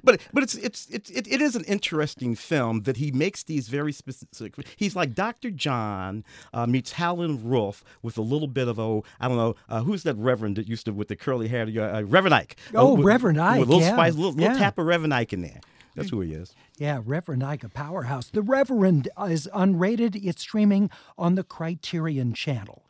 but 0.04 0.20
but 0.32 0.42
it's 0.42 0.54
it's 0.54 0.86
it's 0.90 1.10
it, 1.10 1.26
it 1.26 1.40
is 1.40 1.56
an 1.56 1.64
interesting 1.80 2.34
film 2.34 2.82
that 2.82 2.98
he 2.98 3.10
makes 3.10 3.42
these 3.42 3.68
very 3.68 3.90
specific. 3.90 4.54
He's 4.76 4.94
like 4.94 5.14
Dr. 5.14 5.50
John 5.50 6.24
uh, 6.52 6.66
meets 6.66 6.92
Howlin' 6.92 7.48
Wolf 7.48 7.82
with 8.02 8.18
a 8.18 8.22
little 8.22 8.48
bit 8.48 8.68
of 8.68 8.78
oh 8.78 9.02
I 9.18 9.28
don't 9.28 9.38
know 9.38 9.56
uh, 9.70 9.80
who's 9.80 10.02
that 10.02 10.16
Reverend 10.16 10.56
that 10.56 10.68
used 10.68 10.84
to 10.84 10.92
with 10.92 11.08
the 11.08 11.16
curly 11.16 11.48
hair 11.48 11.62
uh, 11.62 12.02
Reverend 12.02 12.34
Ike. 12.34 12.56
Oh, 12.74 12.96
with, 12.96 13.06
Reverend 13.06 13.40
Ike, 13.40 13.60
with 13.60 13.68
a 13.70 13.72
little 13.72 13.86
yeah, 13.86 13.94
spice, 13.94 14.14
little, 14.14 14.32
little 14.32 14.52
yeah. 14.52 14.58
tap 14.58 14.78
of 14.78 14.84
Reverend 14.84 15.14
Ike 15.14 15.32
in 15.32 15.40
there. 15.40 15.60
That's 15.96 16.10
who 16.10 16.20
he 16.20 16.34
is. 16.34 16.54
Yeah, 16.78 17.00
Reverend 17.04 17.42
Ike, 17.42 17.64
a 17.64 17.68
powerhouse. 17.68 18.30
The 18.30 18.42
Reverend 18.42 19.08
is 19.26 19.48
unrated. 19.52 20.16
It's 20.22 20.42
streaming 20.42 20.88
on 21.18 21.34
the 21.34 21.42
Criterion 21.42 22.32
Channel. 22.32 22.84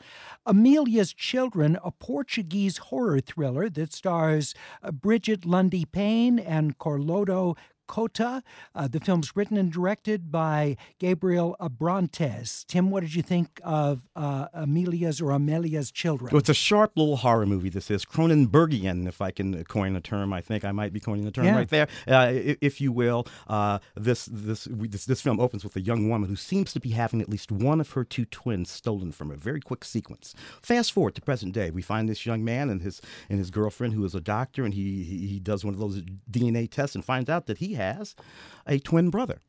Amelia's 0.47 1.13
Children, 1.13 1.79
a 1.85 1.91
Portuguese 1.91 2.79
horror 2.79 3.21
thriller 3.21 3.69
that 3.69 3.93
stars 3.93 4.55
uh, 4.83 4.91
Brigette 4.91 5.45
Lundy-Paine 5.45 6.39
and 6.39 6.79
Carloto 6.79 7.57
Cotta. 7.95 8.43
Uh, 8.75 8.87
the 8.87 9.01
film's 9.01 9.35
written 9.35 9.57
and 9.57 9.73
directed 9.73 10.31
by 10.31 10.77
Gabriel 11.01 11.57
Abrantes. 11.61 12.65
Tim, 12.67 12.91
what 12.91 13.01
did 13.01 13.15
you 13.17 13.23
think 13.23 13.61
of 13.65 14.09
uh, 14.15 14.47
Amelia's 14.55 15.21
or 15.21 15.33
Amelia's 15.33 15.91
Children? 15.91 16.31
Well, 16.33 16.39
it's 16.39 16.49
a 16.49 16.55
sharp 16.55 16.93
little 16.97 17.17
horror 17.17 17.47
movie. 17.47 17.69
This 17.69 17.91
is 17.91 18.05
Cronenbergian, 18.05 19.09
if 19.09 19.21
I 19.21 19.33
can 19.33 19.65
coin 19.65 19.97
a 19.97 20.01
term. 20.01 20.33
I 20.33 20.41
think 20.41 20.65
I 20.65 20.71
might 20.71 20.93
be 20.93 21.01
coining 21.01 21.25
the 21.25 21.33
term 21.33 21.47
Yeah. 21.47 21.57
right 21.57 21.69
there, 21.69 21.89
uh, 22.07 22.15
i- 22.29 22.57
if 22.61 22.81
you 22.81 22.93
will. 22.93 23.27
Uh, 23.49 23.81
this 23.97 24.29
this, 24.31 24.69
we, 24.69 24.87
this 24.87 25.07
this 25.07 25.21
film 25.21 25.41
opens 25.41 25.65
with 25.65 25.75
a 25.75 25.81
young 25.81 26.09
woman 26.09 26.29
who 26.29 26.37
seems 26.37 26.73
to 26.75 26.81
be 26.81 26.91
having 26.91 27.21
at 27.21 27.29
least 27.29 27.51
one 27.51 27.81
of 27.81 27.91
her 27.93 28.05
two 28.05 28.25
twins 28.25 28.71
stolen 28.71 29.11
from 29.11 29.31
her. 29.31 29.37
Very 29.37 29.61
quick 29.61 29.85
sequence. 29.85 30.33
Fast 30.63 30.93
forward 30.93 31.17
to 31.17 31.21
present 31.21 31.53
day, 31.55 31.71
we 31.73 31.83
find 31.83 32.09
this 32.09 32.25
young 32.25 32.45
man 32.45 32.71
and 32.71 32.83
his 32.83 33.01
and 33.29 33.39
his 33.41 33.51
girlfriend 33.51 33.95
who 33.95 34.05
is 34.05 34.15
a 34.15 34.21
doctor, 34.21 34.65
and 34.65 34.75
he 34.75 35.03
he, 35.03 35.27
he 35.27 35.41
does 35.41 35.65
one 35.65 35.75
of 35.75 35.81
those 35.81 36.03
DNA 36.31 36.71
tests 36.71 36.95
and 36.95 37.05
finds 37.05 37.29
out 37.29 37.47
that 37.47 37.59
he 37.59 37.75
has 37.81 38.15
a 38.67 38.79
twin 38.79 39.11
brother 39.11 39.41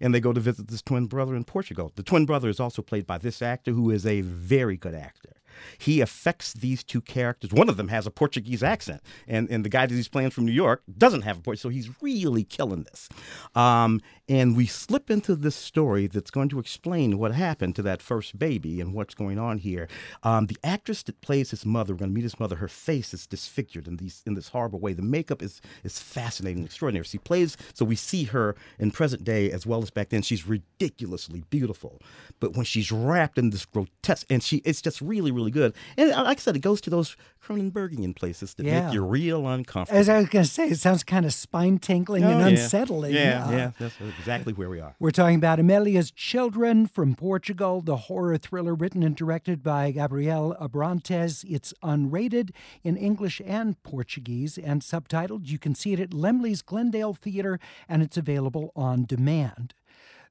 and 0.00 0.14
they 0.14 0.20
go 0.20 0.32
to 0.32 0.40
visit 0.40 0.68
this 0.68 0.82
twin 0.82 1.06
brother 1.06 1.34
in 1.34 1.44
Portugal. 1.44 1.92
The 1.94 2.02
twin 2.02 2.24
brother 2.24 2.48
is 2.48 2.60
also 2.60 2.82
played 2.82 3.06
by 3.06 3.18
this 3.18 3.42
actor 3.42 3.72
who 3.72 3.90
is 3.90 4.06
a 4.06 4.22
very 4.22 4.76
good 4.76 4.94
actor. 4.94 5.39
He 5.78 6.00
affects 6.00 6.52
these 6.52 6.82
two 6.82 7.00
characters. 7.00 7.52
One 7.52 7.68
of 7.68 7.76
them 7.76 7.88
has 7.88 8.06
a 8.06 8.10
Portuguese 8.10 8.62
accent, 8.62 9.02
and, 9.26 9.50
and 9.50 9.64
the 9.64 9.68
guy 9.68 9.86
that 9.86 9.94
he's 9.94 10.08
playing 10.08 10.30
from 10.30 10.46
New 10.46 10.52
York 10.52 10.82
doesn't 10.98 11.22
have 11.22 11.38
a 11.38 11.40
Portuguese, 11.40 11.62
so 11.62 11.68
he's 11.68 11.90
really 12.00 12.44
killing 12.44 12.84
this. 12.84 13.08
Um, 13.54 14.00
and 14.28 14.56
we 14.56 14.66
slip 14.66 15.10
into 15.10 15.34
this 15.34 15.56
story 15.56 16.06
that's 16.06 16.30
going 16.30 16.48
to 16.50 16.60
explain 16.60 17.18
what 17.18 17.32
happened 17.32 17.74
to 17.76 17.82
that 17.82 18.00
first 18.00 18.38
baby 18.38 18.80
and 18.80 18.94
what's 18.94 19.14
going 19.14 19.40
on 19.40 19.58
here. 19.58 19.88
Um, 20.22 20.46
the 20.46 20.58
actress 20.62 21.02
that 21.04 21.20
plays 21.20 21.50
his 21.50 21.66
mother, 21.66 21.94
we're 21.94 21.98
going 21.98 22.10
to 22.10 22.14
meet 22.14 22.22
his 22.22 22.38
mother. 22.38 22.56
Her 22.56 22.68
face 22.68 23.12
is 23.12 23.26
disfigured 23.26 23.88
in 23.88 23.96
these 23.96 24.22
in 24.26 24.34
this 24.34 24.48
horrible 24.48 24.78
way. 24.78 24.92
The 24.92 25.02
makeup 25.02 25.42
is 25.42 25.60
is 25.82 25.98
fascinating, 25.98 26.64
extraordinary. 26.64 27.04
She 27.04 27.18
plays, 27.18 27.56
so 27.74 27.84
we 27.84 27.96
see 27.96 28.24
her 28.24 28.54
in 28.78 28.92
present 28.92 29.24
day 29.24 29.50
as 29.50 29.66
well 29.66 29.82
as 29.82 29.90
back 29.90 30.10
then. 30.10 30.22
She's 30.22 30.46
ridiculously 30.46 31.42
beautiful, 31.50 32.00
but 32.38 32.54
when 32.56 32.64
she's 32.64 32.92
wrapped 32.92 33.36
in 33.36 33.50
this 33.50 33.64
grotesque, 33.64 34.26
and 34.30 34.42
she 34.42 34.58
it's 34.58 34.80
just 34.80 35.00
really 35.00 35.32
really 35.32 35.39
good. 35.48 35.72
And 35.96 36.12
uh, 36.12 36.24
like 36.24 36.36
I 36.36 36.40
said, 36.40 36.56
it 36.56 36.58
goes 36.60 36.82
to 36.82 36.90
those 36.90 37.16
Cronenbergian 37.42 38.14
places 38.14 38.52
that 38.54 38.66
Yeah. 38.66 38.84
make 38.86 38.92
you 38.94 39.02
real 39.02 39.48
uncomfortable. 39.48 39.98
As 39.98 40.10
I 40.10 40.18
was 40.18 40.28
going 40.28 40.44
to 40.44 40.50
say, 40.50 40.68
it 40.68 40.78
sounds 40.78 41.02
kind 41.02 41.24
of 41.24 41.32
spine 41.32 41.78
tingling 41.78 42.22
and 42.22 42.34
Oh, 42.34 42.38
yeah. 42.40 42.46
unsettling. 42.48 43.14
Yeah, 43.14 43.46
Uh, 43.46 43.50
yeah, 43.52 43.70
that's 43.78 43.94
exactly 44.18 44.52
where 44.52 44.68
we 44.68 44.78
are. 44.78 44.94
We're 45.00 45.10
talking 45.10 45.36
about 45.36 45.58
Amelia's 45.58 46.10
Children 46.10 46.86
from 46.86 47.14
Portugal, 47.14 47.80
the 47.80 47.96
horror 47.96 48.36
thriller 48.36 48.74
written 48.74 49.02
and 49.02 49.16
directed 49.16 49.62
by 49.62 49.90
Gabriel 49.92 50.54
Abrantes. 50.60 51.44
It's 51.48 51.72
unrated 51.82 52.50
in 52.84 52.96
English 52.98 53.40
and 53.46 53.82
Portuguese 53.82 54.58
and 54.58 54.82
subtitled. 54.82 55.48
You 55.48 55.58
can 55.58 55.74
see 55.74 55.94
it 55.94 56.00
at 56.00 56.10
Laemmle's 56.10 56.60
Glendale 56.60 57.14
Theater, 57.14 57.58
and 57.88 58.02
it's 58.02 58.16
available 58.18 58.72
on 58.76 59.06
demand. 59.06 59.72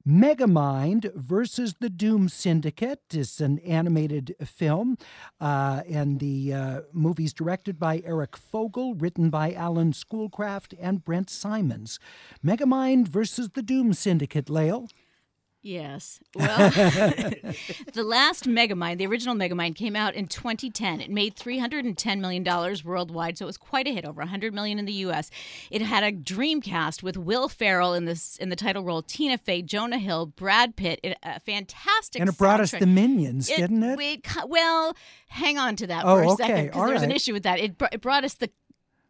Megamind 0.06 1.14
versus 1.14 1.74
the 1.78 1.90
Doom 1.90 2.30
Syndicate 2.30 3.02
is 3.12 3.38
an 3.38 3.58
animated 3.58 4.34
film, 4.42 4.96
uh, 5.40 5.82
and 5.86 6.20
the 6.20 6.54
uh, 6.54 6.80
movie's 6.92 7.34
directed 7.34 7.78
by 7.78 8.00
Eric 8.04 8.34
Fogel, 8.34 8.94
written 8.94 9.28
by 9.28 9.52
Alan 9.52 9.92
Schoolcraft 9.92 10.74
and 10.80 11.04
Brent 11.04 11.28
Simons. 11.28 11.98
Megamind 12.42 13.08
versus 13.08 13.50
the 13.50 13.62
Doom 13.62 13.92
Syndicate, 13.92 14.48
Lael. 14.48 14.88
Yes. 15.62 16.20
Well, 16.34 16.70
the 16.70 18.02
last 18.02 18.44
Megamind, 18.48 18.96
the 18.96 19.06
original 19.06 19.34
Megamind, 19.34 19.76
came 19.76 19.94
out 19.94 20.14
in 20.14 20.26
2010. 20.26 21.02
It 21.02 21.10
made 21.10 21.36
310 21.36 22.20
million 22.20 22.42
dollars 22.42 22.82
worldwide, 22.82 23.36
so 23.36 23.44
it 23.44 23.46
was 23.46 23.58
quite 23.58 23.86
a 23.86 23.92
hit, 23.92 24.06
over 24.06 24.22
100 24.22 24.54
million 24.54 24.78
in 24.78 24.86
the 24.86 24.92
U.S. 24.94 25.30
It 25.70 25.82
had 25.82 26.02
a 26.02 26.12
dream 26.12 26.62
cast 26.62 27.02
with 27.02 27.18
Will 27.18 27.48
Ferrell 27.48 27.92
in 27.92 28.06
this 28.06 28.36
in 28.38 28.48
the 28.48 28.56
title 28.56 28.82
role, 28.84 29.02
Tina 29.02 29.36
Fey, 29.36 29.60
Jonah 29.60 29.98
Hill, 29.98 30.26
Brad 30.26 30.76
Pitt. 30.76 30.98
It, 31.02 31.18
a 31.22 31.38
fantastic. 31.40 32.20
And 32.20 32.30
it 32.30 32.38
brought 32.38 32.60
soundtrack. 32.60 32.74
us 32.74 32.80
the 32.80 32.86
Minions, 32.86 33.50
It- 33.50 33.56
didn't 33.58 33.82
it? 33.82 34.24
co- 34.24 34.46
well, 34.46 34.96
hang 35.28 35.58
on 35.58 35.76
to 35.76 35.86
that 35.88 36.04
Oh, 36.06 36.16
for 36.16 36.22
a 36.22 36.30
okay, 36.32 36.46
second 36.46 36.66
because 36.68 36.88
there's 36.88 37.02
an 37.02 37.12
issue 37.12 37.34
with 37.34 37.42
that. 37.42 37.58
It, 37.58 37.76
br- 37.76 37.86
it 37.92 38.00
brought 38.00 38.24
us 38.24 38.32
the 38.34 38.50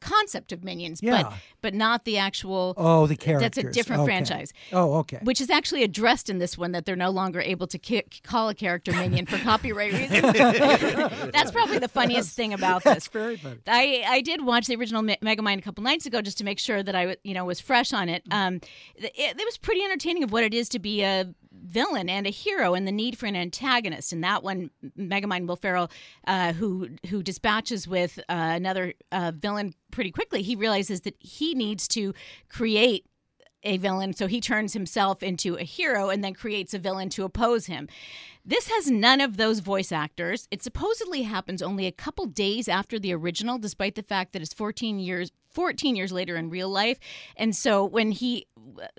concept 0.00 0.52
of 0.52 0.64
Minions, 0.64 1.00
Yeah. 1.02 1.22
but 1.22 1.32
but 1.62 1.74
not 1.74 2.04
the 2.04 2.16
actual. 2.18 2.74
Oh, 2.76 3.06
the 3.06 3.16
characters. 3.16 3.42
That's 3.54 3.58
a 3.68 3.70
different 3.70 4.02
Okay. 4.02 4.08
franchise. 4.08 4.52
Oh, 4.72 4.94
okay. 4.98 5.18
Which 5.22 5.40
is 5.40 5.50
actually 5.50 5.82
addressed 5.82 6.28
in 6.30 6.38
this 6.38 6.56
one 6.58 6.72
that 6.72 6.86
they're 6.86 6.96
no 6.96 7.10
longer 7.10 7.40
able 7.40 7.66
to 7.68 7.78
ki- 7.78 8.04
call 8.22 8.48
a 8.48 8.54
character 8.54 8.92
minion 8.92 9.26
for 9.26 9.38
copyright 9.44 9.92
reasons. 9.92 10.32
That's 11.32 11.50
probably 11.50 11.78
the 11.78 11.88
funniest 11.88 12.34
thing 12.36 12.52
about 12.54 12.82
this. 12.84 13.06
Very 13.08 13.36
funny. 13.36 13.58
I, 13.66 14.04
I 14.06 14.20
did 14.22 14.44
watch 14.44 14.66
the 14.66 14.76
original 14.76 15.02
Me- 15.02 15.18
Megamind 15.22 15.58
a 15.58 15.62
couple 15.62 15.84
nights 15.84 16.06
ago 16.06 16.22
just 16.22 16.38
to 16.38 16.44
make 16.44 16.58
sure 16.58 16.82
that 16.82 16.94
I 16.94 17.02
w- 17.02 17.16
you 17.24 17.34
know 17.34 17.44
was 17.44 17.60
fresh 17.60 17.92
on 17.92 18.08
it. 18.08 18.22
Um, 18.30 18.56
it, 18.96 19.12
it 19.16 19.44
was 19.44 19.58
pretty 19.58 19.82
entertaining 19.82 20.22
of 20.24 20.32
what 20.32 20.44
it 20.44 20.54
is 20.54 20.68
to 20.70 20.78
be 20.78 21.02
a 21.02 21.32
villain 21.52 22.08
and 22.08 22.26
a 22.26 22.30
hero 22.30 22.74
and 22.74 22.86
the 22.86 22.92
need 22.92 23.18
for 23.18 23.26
an 23.26 23.36
antagonist. 23.36 24.12
And 24.12 24.22
that 24.24 24.42
one, 24.42 24.70
Megamind 24.98 25.46
Will 25.46 25.56
Ferrell, 25.56 25.90
uh, 26.26 26.52
who 26.52 26.90
who 27.08 27.22
dispatches 27.22 27.88
with 27.88 28.18
uh, 28.28 28.52
another 28.54 28.94
uh, 29.12 29.32
villain 29.34 29.74
pretty 29.90 30.10
quickly, 30.10 30.42
he 30.42 30.56
realizes 30.56 31.02
that 31.02 31.16
he 31.18 31.54
needs 31.54 31.88
to 31.88 32.14
create 32.48 33.06
a 33.62 33.76
villain, 33.76 34.12
so 34.14 34.26
he 34.26 34.40
turns 34.40 34.72
himself 34.72 35.22
into 35.22 35.56
a 35.56 35.64
hero 35.64 36.08
and 36.08 36.24
then 36.24 36.32
creates 36.32 36.72
a 36.72 36.78
villain 36.78 37.10
to 37.10 37.24
oppose 37.24 37.66
him. 37.66 37.88
This 38.44 38.68
has 38.68 38.90
none 38.90 39.20
of 39.20 39.36
those 39.36 39.60
voice 39.60 39.92
actors. 39.92 40.48
It 40.50 40.62
supposedly 40.62 41.22
happens 41.22 41.62
only 41.62 41.86
a 41.86 41.92
couple 41.92 42.26
days 42.26 42.68
after 42.68 42.98
the 42.98 43.12
original, 43.12 43.58
despite 43.58 43.94
the 43.94 44.02
fact 44.02 44.32
that 44.32 44.42
it's 44.42 44.54
14 44.54 44.98
years 44.98 45.30
14 45.50 45.96
years 45.96 46.12
later 46.12 46.36
in 46.36 46.48
real 46.48 46.68
life. 46.68 46.98
And 47.36 47.56
so 47.56 47.84
when 47.84 48.12
he 48.12 48.46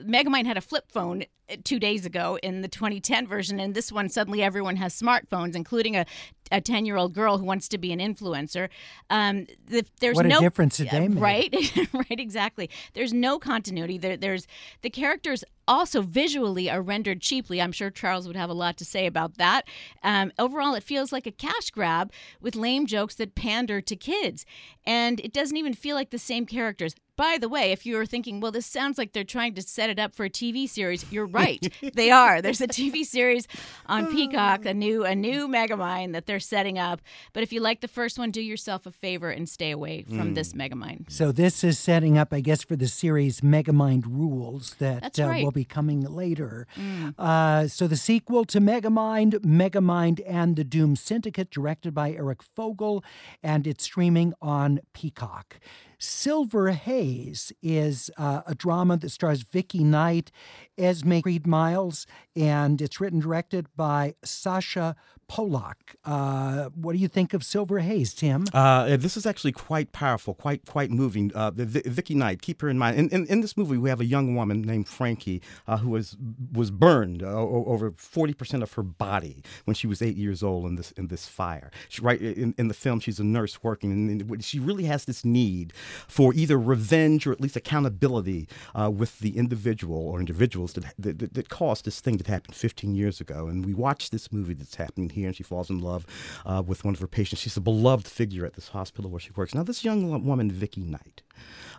Megamind 0.01 0.45
had 0.45 0.57
a 0.57 0.61
flip 0.61 0.91
phone 0.91 1.23
uh, 1.49 1.55
2 1.63 1.79
days 1.79 2.05
ago 2.05 2.37
in 2.43 2.61
the 2.61 2.67
2010 2.67 3.25
version 3.25 3.57
and 3.59 3.73
this 3.73 3.89
one 3.89 4.09
suddenly 4.09 4.43
everyone 4.43 4.75
has 4.75 4.99
smartphones 4.99 5.55
including 5.55 5.95
a 5.95 6.05
a 6.51 6.59
10-year-old 6.59 7.13
girl 7.13 7.37
who 7.37 7.45
wants 7.45 7.69
to 7.69 7.77
be 7.77 7.93
an 7.93 7.99
influencer. 7.99 8.67
Um, 9.09 9.47
the, 9.67 9.85
there's 10.01 10.17
What 10.17 10.25
a 10.25 10.29
no 10.29 10.41
difference 10.41 10.75
they 10.75 11.07
make. 11.07 11.17
right 11.23 11.53
right 11.93 12.19
exactly 12.19 12.69
there's 12.93 13.13
no 13.13 13.39
continuity 13.39 13.97
there, 13.97 14.17
there's 14.17 14.47
the 14.81 14.89
characters 14.89 15.45
also 15.71 16.01
visually 16.01 16.69
are 16.69 16.81
rendered 16.81 17.21
cheaply. 17.21 17.61
I'm 17.61 17.71
sure 17.71 17.89
charles 17.89 18.27
would 18.27 18.35
have 18.35 18.49
a 18.49 18.53
lot 18.53 18.77
to 18.77 18.85
say 18.85 19.05
about 19.05 19.37
that. 19.37 19.63
Um, 20.03 20.31
overall 20.37 20.75
it 20.75 20.83
feels 20.83 21.11
like 21.11 21.25
a 21.25 21.31
cash 21.31 21.69
grab 21.71 22.11
with 22.41 22.55
lame 22.55 22.85
jokes 22.85 23.15
that 23.15 23.35
pander 23.35 23.79
to 23.79 23.95
kids. 23.95 24.45
And 24.85 25.19
it 25.21 25.31
doesn't 25.31 25.55
even 25.57 25.73
feel 25.73 25.95
like 25.95 26.09
the 26.09 26.19
same 26.19 26.45
characters 26.45 26.93
by 27.17 27.37
the 27.39 27.49
way, 27.49 27.71
if 27.71 27.85
you 27.85 27.95
were 27.97 28.05
thinking, 28.05 28.39
well, 28.39 28.51
this 28.51 28.65
sounds 28.65 28.97
like 28.97 29.13
they're 29.13 29.23
trying 29.23 29.53
to 29.55 29.61
set 29.61 29.89
it 29.89 29.99
up 29.99 30.15
for 30.15 30.25
a 30.25 30.29
TV 30.29 30.67
series, 30.67 31.05
you're 31.11 31.25
right. 31.41 31.71
they 31.93 32.09
are. 32.11 32.41
There's 32.41 32.61
a 32.61 32.67
TV 32.67 33.03
series 33.03 33.47
on 33.85 34.07
Peacock, 34.11 34.65
a 34.65 34.73
new 34.73 35.03
a 35.05 35.13
new 35.15 35.47
Megamind 35.47 36.13
that 36.13 36.25
they're 36.25 36.39
setting 36.39 36.79
up. 36.79 37.01
But 37.33 37.43
if 37.43 37.53
you 37.53 37.59
like 37.61 37.81
the 37.81 37.87
first 37.87 38.17
one, 38.17 38.31
do 38.31 38.41
yourself 38.41 38.85
a 38.85 38.91
favor 38.91 39.29
and 39.29 39.47
stay 39.47 39.71
away 39.71 40.03
from 40.03 40.31
Mm. 40.31 40.35
this 40.35 40.53
Megamind. 40.53 41.11
So 41.11 41.31
this 41.31 41.63
is 41.63 41.77
setting 41.77 42.17
up, 42.17 42.33
I 42.33 42.41
guess, 42.41 42.63
for 42.63 42.75
the 42.75 42.87
series 42.87 43.41
Megamind 43.41 44.05
Rules 44.07 44.75
that 44.79 45.19
uh, 45.19 45.27
right. 45.27 45.43
will 45.43 45.51
be 45.51 45.65
coming 45.65 46.01
later. 46.01 46.65
Mm. 46.75 47.13
Uh, 47.19 47.67
so 47.67 47.87
the 47.87 47.97
sequel 47.97 48.45
to 48.45 48.59
Megamind, 48.59 49.33
Megamind 49.45 50.21
and 50.25 50.55
the 50.55 50.63
Doom 50.63 50.95
Syndicate, 50.95 51.51
directed 51.51 51.93
by 51.93 52.11
Eric 52.13 52.41
Fogel, 52.41 53.03
and 53.43 53.67
it's 53.67 53.83
streaming 53.83 54.33
on 54.41 54.79
Peacock. 54.93 55.59
Silver 56.03 56.71
Haze 56.71 57.53
is 57.61 58.09
uh, 58.17 58.41
a 58.47 58.55
drama 58.55 58.97
that 58.97 59.09
stars 59.09 59.43
Vicky 59.43 59.83
Knight, 59.83 60.31
Esme 60.75 61.19
Creed 61.19 61.45
Miles, 61.45 62.07
and 62.35 62.81
it's 62.81 62.99
written 62.99 63.19
directed 63.19 63.67
by 63.75 64.15
Sacha 64.23 64.95
Polak. 65.31 65.75
Uh, 66.03 66.69
what 66.75 66.91
do 66.91 66.97
you 66.97 67.07
think 67.07 67.33
of 67.33 67.43
Silver 67.43 67.79
Haze, 67.79 68.13
Tim? 68.13 68.45
Uh, 68.53 68.97
this 68.97 69.15
is 69.15 69.25
actually 69.25 69.53
quite 69.53 69.93
powerful, 69.93 70.33
quite 70.33 70.65
quite 70.65 70.91
moving. 70.91 71.31
Uh, 71.33 71.49
the, 71.51 71.63
the, 71.63 71.89
Vicky 71.89 72.15
Knight, 72.15 72.41
keep 72.41 72.61
her 72.61 72.69
in 72.69 72.77
mind. 72.77 72.97
In, 72.97 73.09
in, 73.09 73.25
in 73.27 73.41
this 73.41 73.55
movie, 73.55 73.77
we 73.77 73.89
have 73.89 74.01
a 74.01 74.05
young 74.05 74.35
woman 74.35 74.61
named 74.61 74.89
Frankie 74.89 75.41
uh, 75.67 75.77
who 75.77 75.89
was 75.89 76.17
was 76.51 76.69
burned 76.69 77.23
uh, 77.23 77.27
over 77.27 77.93
forty 77.95 78.33
percent 78.33 78.61
of 78.61 78.73
her 78.73 78.83
body 78.83 79.41
when 79.63 79.73
she 79.73 79.87
was 79.87 80.01
eight 80.01 80.17
years 80.17 80.43
old 80.43 80.65
in 80.65 80.75
this 80.75 80.91
in 80.93 81.07
this 81.07 81.27
fire. 81.27 81.71
She, 81.87 82.01
right 82.01 82.19
in, 82.21 82.53
in 82.57 82.67
the 82.67 82.73
film, 82.73 82.99
she's 82.99 83.19
a 83.19 83.23
nurse 83.23 83.63
working, 83.63 83.91
and, 83.91 84.43
she 84.43 84.59
really 84.59 84.85
has 84.85 85.05
this 85.05 85.23
need 85.23 85.71
for 86.07 86.33
either 86.33 86.57
revenge 86.59 87.27
or 87.27 87.31
at 87.31 87.39
least 87.39 87.55
accountability 87.55 88.47
uh, 88.73 88.89
with 88.89 89.19
the 89.19 89.37
individual 89.37 90.09
or 90.09 90.19
individuals 90.19 90.73
that, 90.73 90.85
that, 90.97 91.33
that, 91.33 91.49
caused 91.49 91.85
this 91.85 91.99
thing 91.99 92.17
that 92.17 92.27
happened 92.27 92.55
15 92.55 92.95
years 92.95 93.21
ago. 93.21 93.47
And 93.47 93.65
we 93.65 93.73
watch 93.73 94.09
this 94.09 94.31
movie 94.31 94.53
that's 94.53 94.75
happening 94.75 95.09
here, 95.09 95.20
and 95.27 95.35
she 95.35 95.43
falls 95.43 95.69
in 95.69 95.79
love 95.79 96.05
uh, 96.45 96.63
with 96.65 96.83
one 96.83 96.93
of 96.93 96.99
her 96.99 97.07
patients. 97.07 97.41
She's 97.41 97.57
a 97.57 97.61
beloved 97.61 98.07
figure 98.07 98.45
at 98.45 98.53
this 98.53 98.69
hospital 98.69 99.11
where 99.11 99.19
she 99.19 99.31
works. 99.35 99.53
Now, 99.53 99.63
this 99.63 99.83
young 99.83 100.25
woman, 100.25 100.51
Vicky 100.51 100.81
Knight, 100.81 101.21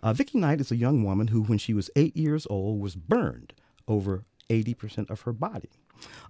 uh, 0.02 0.12
Vicky 0.12 0.38
Knight 0.38 0.60
is 0.60 0.70
a 0.70 0.76
young 0.76 1.04
woman 1.04 1.28
who, 1.28 1.42
when 1.42 1.58
she 1.58 1.74
was 1.74 1.90
eight 1.96 2.16
years 2.16 2.46
old, 2.50 2.80
was 2.80 2.96
burned 2.96 3.52
over 3.88 4.24
80% 4.48 5.10
of 5.10 5.22
her 5.22 5.32
body. 5.32 5.70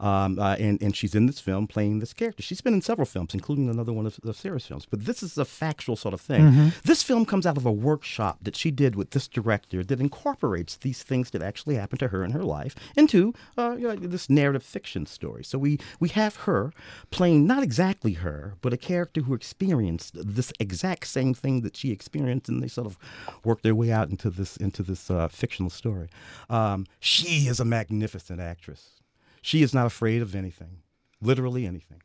Um, 0.01 0.39
uh, 0.39 0.57
and, 0.59 0.83
and 0.83 0.97
she's 0.97 1.15
in 1.15 1.27
this 1.27 1.39
film 1.41 1.67
playing 1.67 2.01
this 2.01 2.13
character. 2.13 2.43
She's 2.43 2.61
been 2.61 2.75
in 2.75 2.83
several 2.83 3.07
films, 3.07 3.35
including 3.35 3.69
another 3.71 3.93
one 3.93 4.05
of, 4.07 4.19
of 4.25 4.37
Sarah's 4.37 4.67
films. 4.67 4.87
But 4.89 5.05
this 5.05 5.23
is 5.23 5.39
a 5.39 5.45
factual 5.45 5.97
sort 5.97 6.13
of 6.15 6.21
thing. 6.21 6.43
Mhm. 6.43 6.83
This 6.83 7.03
film 7.03 7.25
comes 7.25 7.47
out 7.47 7.57
of 7.57 7.65
a 7.65 7.73
workshop 7.73 8.39
that 8.43 8.57
she 8.57 8.71
did 8.71 8.97
with 8.97 9.11
this 9.11 9.29
director 9.29 9.85
that 9.85 10.01
incorporates 10.01 10.77
these 10.77 11.03
things 11.03 11.31
that 11.31 11.43
actually 11.43 11.77
happened 11.77 12.01
to 12.01 12.09
her 12.09 12.25
in 12.25 12.33
her 12.33 12.43
life 12.43 12.75
into 12.97 13.33
uh, 13.57 13.77
you 13.79 13.87
know, 13.89 13.95
this 13.97 14.29
narrative 14.29 14.63
fiction 14.65 15.07
story. 15.07 15.45
So 15.45 15.57
we, 15.59 15.79
we 16.01 16.09
have 16.11 16.37
her 16.37 16.73
playing 17.11 17.47
not 17.47 17.63
exactly 17.63 18.15
her, 18.15 18.55
but 18.61 18.73
a 18.73 18.77
character 18.77 19.23
who 19.23 19.35
experienced 19.35 20.13
this 20.15 20.53
exact 20.59 21.07
same 21.07 21.33
thing 21.35 21.61
that 21.63 21.77
she 21.77 21.91
experienced, 21.93 22.49
and 22.49 22.63
they 22.63 22.69
sort 22.69 22.87
of 22.87 22.99
work 23.45 23.63
their 23.63 23.75
way 23.75 23.93
out 23.93 24.11
into 24.11 24.31
this 24.31 24.57
into 24.57 24.83
this 24.83 25.11
uh, 25.11 25.29
fictional 25.29 25.71
story. 25.71 26.09
Um, 26.51 26.87
she 27.01 27.47
is 27.47 27.61
a 27.61 27.65
magnificent 27.65 28.41
actress. 28.41 29.02
She 29.43 29.63
is 29.63 29.75
not 29.75 29.87
afraid 29.87 30.23
of 30.23 30.35
anything, 30.35 30.79
literally 31.21 31.67
anything. 31.67 32.01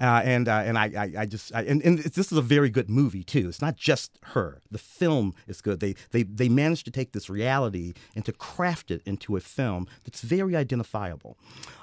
Uh, 0.00 0.22
and 0.24 0.48
uh, 0.48 0.62
and 0.64 0.78
I, 0.78 0.84
I, 0.96 1.12
I 1.18 1.26
just 1.26 1.54
I, 1.54 1.62
and, 1.62 1.82
and 1.82 1.98
this 1.98 2.30
is 2.30 2.38
a 2.38 2.42
very 2.42 2.70
good 2.70 2.88
movie 2.88 3.24
too. 3.24 3.48
It's 3.48 3.60
not 3.60 3.76
just 3.76 4.18
her. 4.22 4.60
The 4.70 4.78
film 4.78 5.34
is 5.46 5.60
good. 5.60 5.80
They 5.80 5.94
they 6.10 6.22
they 6.22 6.48
managed 6.48 6.84
to 6.84 6.90
take 6.90 7.12
this 7.12 7.28
reality 7.28 7.94
and 8.14 8.24
to 8.24 8.32
craft 8.32 8.90
it 8.90 9.02
into 9.04 9.36
a 9.36 9.40
film 9.40 9.86
that's 10.04 10.20
very 10.20 10.54
identifiable. 10.54 11.36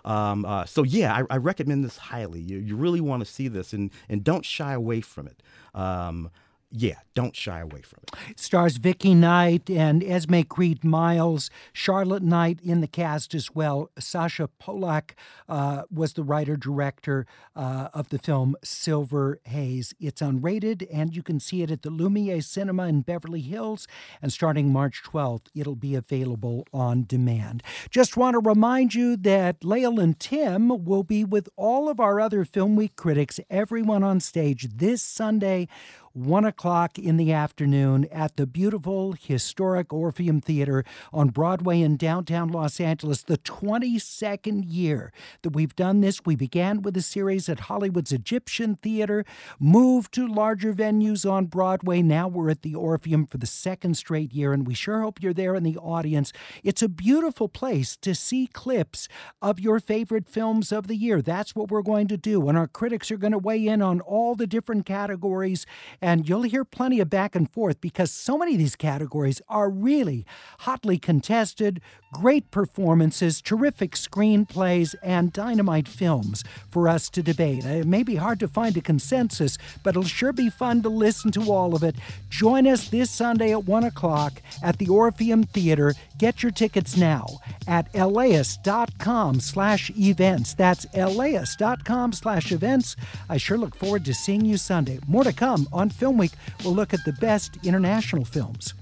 Um, 0.05 0.45
uh, 0.45 0.65
so 0.65 0.83
yeah, 0.83 1.13
I, 1.13 1.35
I 1.35 1.37
recommend 1.37 1.83
this 1.83 1.97
highly. 1.97 2.39
You 2.39 2.59
you 2.59 2.75
really 2.75 3.01
want 3.01 3.25
to 3.25 3.31
see 3.31 3.47
this 3.47 3.73
and 3.73 3.91
and 4.07 4.23
don't 4.23 4.45
shy 4.45 4.73
away 4.73 5.01
from 5.01 5.27
it. 5.27 5.43
Um, 5.73 6.31
yeah, 6.71 6.99
don't 7.15 7.35
shy 7.35 7.59
away 7.59 7.81
from 7.81 7.99
it. 8.03 8.39
stars 8.39 8.77
Vicky 8.77 9.15
Knight 9.15 9.69
and 9.69 10.03
Esme 10.03 10.41
Creed 10.41 10.83
Miles, 10.83 11.49
Charlotte 11.73 12.21
Knight 12.21 12.59
in 12.61 12.81
the 12.81 12.87
cast 12.87 13.33
as 13.33 13.55
well. 13.55 13.89
Sacha 13.97 14.49
Polak 14.61 15.11
uh, 15.47 15.83
was 15.91 16.13
the 16.13 16.21
writer 16.21 16.55
director 16.55 17.25
uh, 17.55 17.89
of 17.93 18.09
the 18.09 18.19
film 18.19 18.55
Silver 18.63 19.39
Haze. 19.45 19.95
It's 19.99 20.21
unrated 20.21 20.87
and 20.93 21.15
you 21.15 21.23
can 21.23 21.39
see 21.39 21.63
it 21.63 21.71
at 21.71 21.81
the 21.81 21.89
Lumiere 21.89 22.41
Cinema 22.41 22.85
in 22.87 23.01
Beverly 23.01 23.41
Hills. 23.41 23.87
And 24.21 24.31
starting 24.31 24.71
March 24.71 25.01
12th, 25.03 25.47
it'll 25.55 25.75
be 25.75 25.95
available 25.95 26.67
on 26.71 27.05
demand. 27.07 27.63
Just 27.89 28.15
want 28.15 28.35
to 28.35 28.39
remind 28.39 28.93
you 28.93 29.17
that 29.17 29.63
Lael 29.63 29.99
and 29.99 30.19
Tim 30.19 30.85
will 30.85 31.03
be 31.03 31.23
with 31.23 31.49
all 31.55 31.89
of 31.89 31.99
our 31.99 32.19
other 32.19 32.45
Film 32.45 32.75
Week 32.75 32.95
critics, 32.95 33.39
everyone 33.49 34.03
on 34.03 34.19
stage 34.19 34.67
this 34.75 35.01
Sunday 35.01 35.67
1 36.13 36.45
o'clock 36.45 36.97
in 36.97 37.17
the 37.17 37.31
afternoon 37.31 38.07
at 38.11 38.35
the 38.35 38.47
beautiful 38.47 39.13
historic 39.13 39.93
Orpheum 39.93 40.41
Theater 40.41 40.83
on 41.13 41.29
Broadway 41.29 41.81
in 41.81 41.97
downtown 41.97 42.49
Los 42.49 42.79
Angeles. 42.79 43.23
The 43.23 43.37
22nd 43.37 44.63
year 44.65 45.11
that 45.43 45.51
we've 45.51 45.75
done 45.75 46.01
this. 46.01 46.21
We 46.25 46.35
began 46.35 46.81
with 46.81 46.97
a 46.97 47.01
series 47.01 47.47
at 47.47 47.61
Hollywood's 47.61 48.11
Egyptian 48.11 48.75
Theater, 48.75 49.23
moved 49.59 50.13
to 50.13 50.27
larger 50.27 50.73
venues 50.73 51.29
on 51.29 51.45
Broadway. 51.45 52.01
Now 52.01 52.27
we're 52.27 52.49
at 52.49 52.61
the 52.61 52.75
Orpheum 52.75 53.25
for 53.25 53.37
the 53.37 53.45
second 53.45 53.95
straight 53.95 54.33
year, 54.33 54.53
and 54.53 54.65
we 54.65 54.73
sure 54.73 55.01
hope 55.01 55.21
you're 55.21 55.33
there 55.33 55.55
in 55.55 55.63
the 55.63 55.77
audience. 55.77 56.33
It's 56.63 56.81
a 56.81 56.89
beautiful 56.89 57.47
place 57.47 57.95
to 57.97 58.15
see 58.15 58.47
clips 58.47 59.07
of 59.41 59.59
your 59.59 59.79
favorite 59.79 60.27
films 60.27 60.71
of 60.71 60.87
the 60.87 60.95
year. 60.95 61.21
That's 61.21 61.55
what 61.55 61.69
we're 61.69 61.81
going 61.81 62.07
to 62.07 62.17
do. 62.17 62.47
And 62.49 62.57
our 62.57 62.67
critics 62.67 63.11
are 63.11 63.17
going 63.17 63.31
to 63.31 63.37
weigh 63.37 63.67
in 63.67 63.81
on 63.81 64.01
all 64.01 64.35
the 64.35 64.47
different 64.47 64.85
categories. 64.85 65.65
And 66.09 66.27
you'll 66.27 66.41
hear 66.41 66.65
plenty 66.65 66.99
of 67.01 67.07
back 67.11 67.35
and 67.35 67.47
forth 67.47 67.79
because 67.81 68.09
so 68.09 68.35
many 68.35 68.53
of 68.53 68.57
these 68.57 68.75
categories 68.75 69.43
are 69.47 69.69
really 69.69 70.25
hotly 70.61 70.97
contested, 70.97 71.81
great 72.11 72.49
performances, 72.49 73.43
terrific 73.43 73.91
screenplays, 73.91 74.95
and 75.03 75.31
dynamite 75.31 75.87
films 75.87 76.43
for 76.71 76.87
us 76.87 77.11
to 77.11 77.21
debate. 77.21 77.63
It 77.63 77.85
may 77.85 78.01
be 78.01 78.15
hard 78.15 78.39
to 78.39 78.47
find 78.47 78.75
a 78.75 78.81
consensus, 78.81 79.59
but 79.83 79.91
it'll 79.91 80.03
sure 80.03 80.33
be 80.33 80.49
fun 80.49 80.81
to 80.81 80.89
listen 80.89 81.29
to 81.33 81.51
all 81.51 81.75
of 81.75 81.83
it. 81.83 81.95
Join 82.27 82.65
us 82.65 82.89
this 82.89 83.11
Sunday 83.11 83.51
at 83.51 83.65
1 83.65 83.83
o'clock 83.83 84.41
at 84.63 84.79
the 84.79 84.89
Orpheum 84.89 85.43
Theater. 85.43 85.93
Get 86.19 86.43
your 86.43 86.51
tickets 86.51 86.97
now 86.97 87.25
at 87.65 87.95
laist.com 87.95 89.39
slash 89.39 89.89
events. 89.97 90.53
That's 90.53 90.85
laist.com 90.93 92.11
slash 92.11 92.51
events. 92.51 92.97
I 93.29 93.37
sure 93.37 93.57
look 93.57 93.73
forward 93.73 94.03
to 94.03 94.13
seeing 94.13 94.43
you 94.43 94.57
Sunday. 94.57 94.99
More 95.07 95.23
to 95.23 95.33
come 95.33 95.67
on 95.71 95.89
Film 95.89 96.17
Week. 96.17 96.33
We'll 96.63 96.75
look 96.75 96.93
at 96.93 97.05
the 97.05 97.13
best 97.13 97.57
international 97.65 98.25
films. 98.25 98.73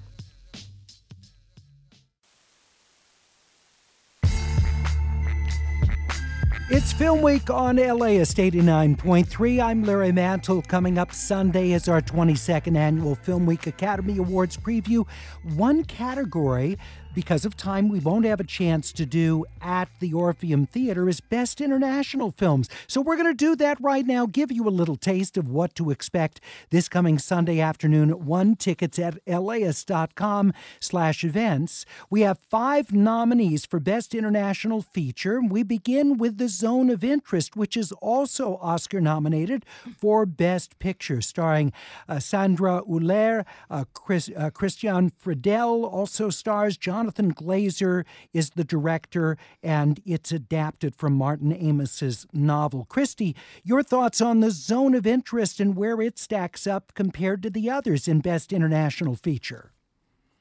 It's 6.70 6.92
Film 6.92 7.22
Week 7.22 7.50
on 7.50 7.78
LAist 7.78 8.36
89.3. 8.36 9.64
I'm 9.64 9.86
Larry 9.86 10.12
Mantle. 10.12 10.62
Coming 10.62 10.98
up 10.98 11.14
Sunday 11.14 11.72
is 11.72 11.88
our 11.88 12.02
22nd 12.02 12.76
annual 12.76 13.16
Film 13.16 13.46
Week 13.46 13.68
Academy 13.68 14.18
Awards 14.18 14.58
preview. 14.58 15.08
One 15.56 15.86
category 15.86 16.78
because 17.18 17.46
of 17.46 17.58
time, 17.58 17.90
we 17.90 18.00
won't 18.00 18.26
have 18.26 18.40
a 18.40 18.44
chance 18.44 18.94
to 18.94 19.04
do 19.04 19.44
at 19.60 19.90
the 20.00 20.14
Orpheum 20.14 20.68
Theater 20.68 21.10
is 21.10 21.20
Best 21.20 21.60
International 21.60 22.30
Films. 22.30 22.70
So 22.86 23.02
we're 23.02 23.16
going 23.16 23.26
to 23.26 23.34
do 23.34 23.56
that 23.56 23.82
right 23.82 24.06
now, 24.06 24.28
give 24.28 24.52
you 24.52 24.68
a 24.68 24.70
little 24.70 24.98
taste 24.98 25.36
of 25.36 25.50
what 25.50 25.74
to 25.78 25.90
expect 25.90 26.40
this 26.70 26.88
coming 26.88 27.18
Sunday 27.18 27.60
afternoon. 27.60 28.28
One 28.28 28.56
tickets 28.56 29.00
at 29.00 29.18
laist.com 29.26 30.54
slash 30.80 31.24
events. 31.24 31.88
We 32.12 32.22
have 32.22 32.38
five 32.38 32.94
nominees 32.94 33.66
for 33.66 33.80
Best 33.80 34.14
International 34.14 34.84
Feature. 34.84 35.42
We 35.42 35.64
begin 35.64 36.20
with 36.20 36.38
The 36.38 36.48
Zone 36.48 36.92
of 36.92 37.04
Interest, 37.04 37.56
which 37.56 37.76
is 37.76 37.92
also 37.94 38.58
Oscar 38.62 39.02
nominated 39.02 39.66
for 39.98 40.28
Best 40.28 40.78
Picture, 40.78 41.22
starring 41.22 41.74
uh, 42.08 42.20
Sandra 42.20 42.84
Hüller, 42.88 43.44
uh, 43.72 43.86
Chris, 43.96 44.30
uh, 44.38 44.52
Christian 44.52 45.12
Friedel, 45.18 45.84
also 45.84 46.30
stars 46.30 46.78
John 46.78 47.07
Jonathan 47.08 47.34
Glazer 47.34 48.06
is 48.34 48.50
the 48.50 48.66
director, 48.66 49.38
and 49.64 50.02
it's 50.06 50.34
adapted 50.34 50.94
from 50.94 51.14
Martin 51.14 51.54
Amis's 51.54 52.28
novel. 52.34 52.84
Christy, 52.84 53.34
your 53.64 53.82
thoughts 53.82 54.20
on 54.20 54.42
the 54.42 54.52
zone 54.52 54.94
of 54.94 55.08
interest 55.08 55.62
and 55.62 55.78
where 55.78 56.02
it 56.02 56.20
stacks 56.20 56.68
up 56.68 56.94
compared 56.96 57.42
to 57.44 57.50
the 57.50 57.70
others 57.70 58.10
in 58.10 58.20
Best 58.20 58.52
International 58.52 59.16
Feature? 59.16 59.72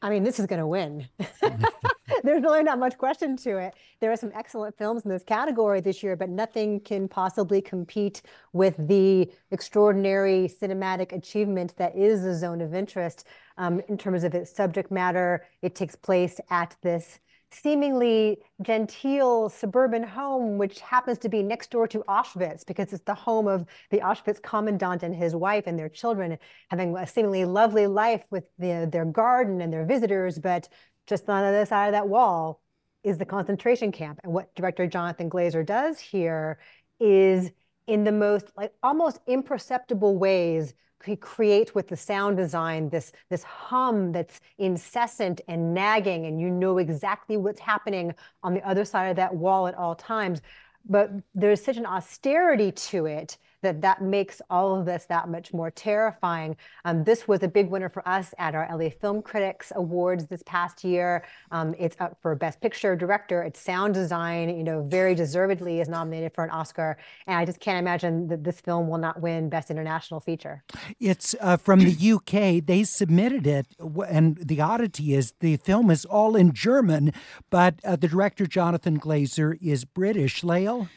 I 0.06 0.08
mean, 0.08 0.22
this 0.22 0.38
is 0.38 0.46
going 0.46 0.60
to 0.60 0.68
win. 0.68 1.08
There's 2.22 2.40
really 2.40 2.62
not 2.62 2.78
much 2.78 2.96
question 2.96 3.36
to 3.38 3.58
it. 3.58 3.74
There 3.98 4.12
are 4.12 4.16
some 4.16 4.30
excellent 4.36 4.78
films 4.78 5.04
in 5.04 5.10
this 5.10 5.24
category 5.24 5.80
this 5.80 6.00
year, 6.00 6.14
but 6.14 6.28
nothing 6.28 6.78
can 6.78 7.08
possibly 7.08 7.60
compete 7.60 8.22
with 8.52 8.76
the 8.86 9.28
extraordinary 9.50 10.48
cinematic 10.62 11.10
achievement 11.10 11.76
that 11.78 11.96
is 11.96 12.22
the 12.22 12.36
zone 12.36 12.60
of 12.60 12.72
interest 12.72 13.26
um, 13.58 13.80
in 13.88 13.98
terms 13.98 14.22
of 14.22 14.32
its 14.32 14.54
subject 14.54 14.92
matter. 14.92 15.44
It 15.60 15.74
takes 15.74 15.96
place 15.96 16.40
at 16.50 16.76
this 16.82 17.18
seemingly 17.62 18.38
genteel 18.62 19.48
suburban 19.48 20.02
home, 20.02 20.58
which 20.58 20.80
happens 20.80 21.18
to 21.18 21.28
be 21.28 21.42
next 21.42 21.70
door 21.70 21.86
to 21.88 22.00
Auschwitz 22.08 22.66
because 22.66 22.92
it's 22.92 23.04
the 23.04 23.14
home 23.14 23.46
of 23.46 23.66
the 23.90 23.98
Auschwitz 23.98 24.42
commandant 24.42 25.02
and 25.02 25.14
his 25.14 25.34
wife 25.34 25.64
and 25.66 25.78
their 25.78 25.88
children 25.88 26.38
having 26.68 26.96
a 26.96 27.06
seemingly 27.06 27.44
lovely 27.44 27.86
life 27.86 28.24
with 28.30 28.44
the, 28.58 28.88
their 28.90 29.04
garden 29.04 29.60
and 29.60 29.72
their 29.72 29.84
visitors. 29.84 30.38
But 30.38 30.68
just 31.06 31.28
on 31.28 31.42
the 31.42 31.48
other 31.48 31.66
side 31.66 31.86
of 31.86 31.92
that 31.92 32.08
wall 32.08 32.60
is 33.04 33.18
the 33.18 33.24
concentration 33.24 33.92
camp. 33.92 34.20
And 34.24 34.32
what 34.32 34.54
director 34.54 34.86
Jonathan 34.86 35.30
Glazer 35.30 35.64
does 35.64 35.98
here 36.00 36.58
is 36.98 37.52
in 37.86 38.04
the 38.04 38.12
most 38.12 38.50
like 38.56 38.72
almost 38.82 39.20
imperceptible 39.26 40.18
ways 40.18 40.74
he 41.04 41.16
creates 41.16 41.74
with 41.74 41.88
the 41.88 41.96
sound 41.96 42.36
design 42.36 42.88
this 42.88 43.12
this 43.28 43.42
hum 43.42 44.12
that's 44.12 44.40
incessant 44.58 45.40
and 45.48 45.74
nagging 45.74 46.26
and 46.26 46.40
you 46.40 46.48
know 46.48 46.78
exactly 46.78 47.36
what's 47.36 47.60
happening 47.60 48.14
on 48.42 48.54
the 48.54 48.66
other 48.66 48.84
side 48.84 49.08
of 49.08 49.16
that 49.16 49.34
wall 49.34 49.66
at 49.66 49.74
all 49.74 49.94
times. 49.94 50.40
But 50.88 51.10
there's 51.34 51.62
such 51.62 51.76
an 51.76 51.86
austerity 51.86 52.72
to 52.72 53.06
it 53.06 53.36
that 53.66 53.80
that 53.80 54.00
makes 54.00 54.40
all 54.48 54.78
of 54.78 54.86
this 54.86 55.06
that 55.08 55.28
much 55.28 55.52
more 55.52 55.72
terrifying. 55.72 56.56
Um, 56.84 57.02
this 57.02 57.26
was 57.26 57.42
a 57.42 57.48
big 57.48 57.68
winner 57.68 57.88
for 57.88 58.06
us 58.08 58.32
at 58.38 58.54
our 58.54 58.68
LA 58.70 58.90
Film 58.90 59.22
Critics 59.22 59.72
Awards 59.74 60.26
this 60.26 60.42
past 60.46 60.84
year. 60.84 61.24
Um, 61.50 61.74
it's 61.78 61.96
up 61.98 62.16
for 62.22 62.34
Best 62.36 62.60
Picture 62.60 62.94
Director. 62.94 63.42
It's 63.42 63.60
sound 63.60 63.94
design, 63.94 64.56
you 64.56 64.62
know, 64.62 64.82
very 64.82 65.16
deservedly 65.16 65.80
is 65.80 65.88
nominated 65.88 66.32
for 66.32 66.44
an 66.44 66.50
Oscar. 66.50 66.96
And 67.26 67.36
I 67.36 67.44
just 67.44 67.58
can't 67.58 67.78
imagine 67.78 68.28
that 68.28 68.44
this 68.44 68.60
film 68.60 68.88
will 68.88 68.98
not 68.98 69.20
win 69.20 69.48
Best 69.48 69.70
International 69.70 70.20
Feature. 70.20 70.62
It's 71.00 71.34
uh, 71.40 71.56
from 71.56 71.80
the 71.80 72.12
UK. 72.12 72.64
They 72.64 72.84
submitted 72.84 73.46
it, 73.46 73.66
and 74.08 74.36
the 74.36 74.60
oddity 74.60 75.14
is 75.14 75.34
the 75.40 75.56
film 75.56 75.90
is 75.90 76.04
all 76.04 76.36
in 76.36 76.52
German, 76.52 77.12
but 77.50 77.80
uh, 77.84 77.96
the 77.96 78.06
director 78.06 78.46
Jonathan 78.46 79.00
Glazer 79.00 79.58
is 79.60 79.84
British. 79.84 80.44
Lael? 80.44 80.88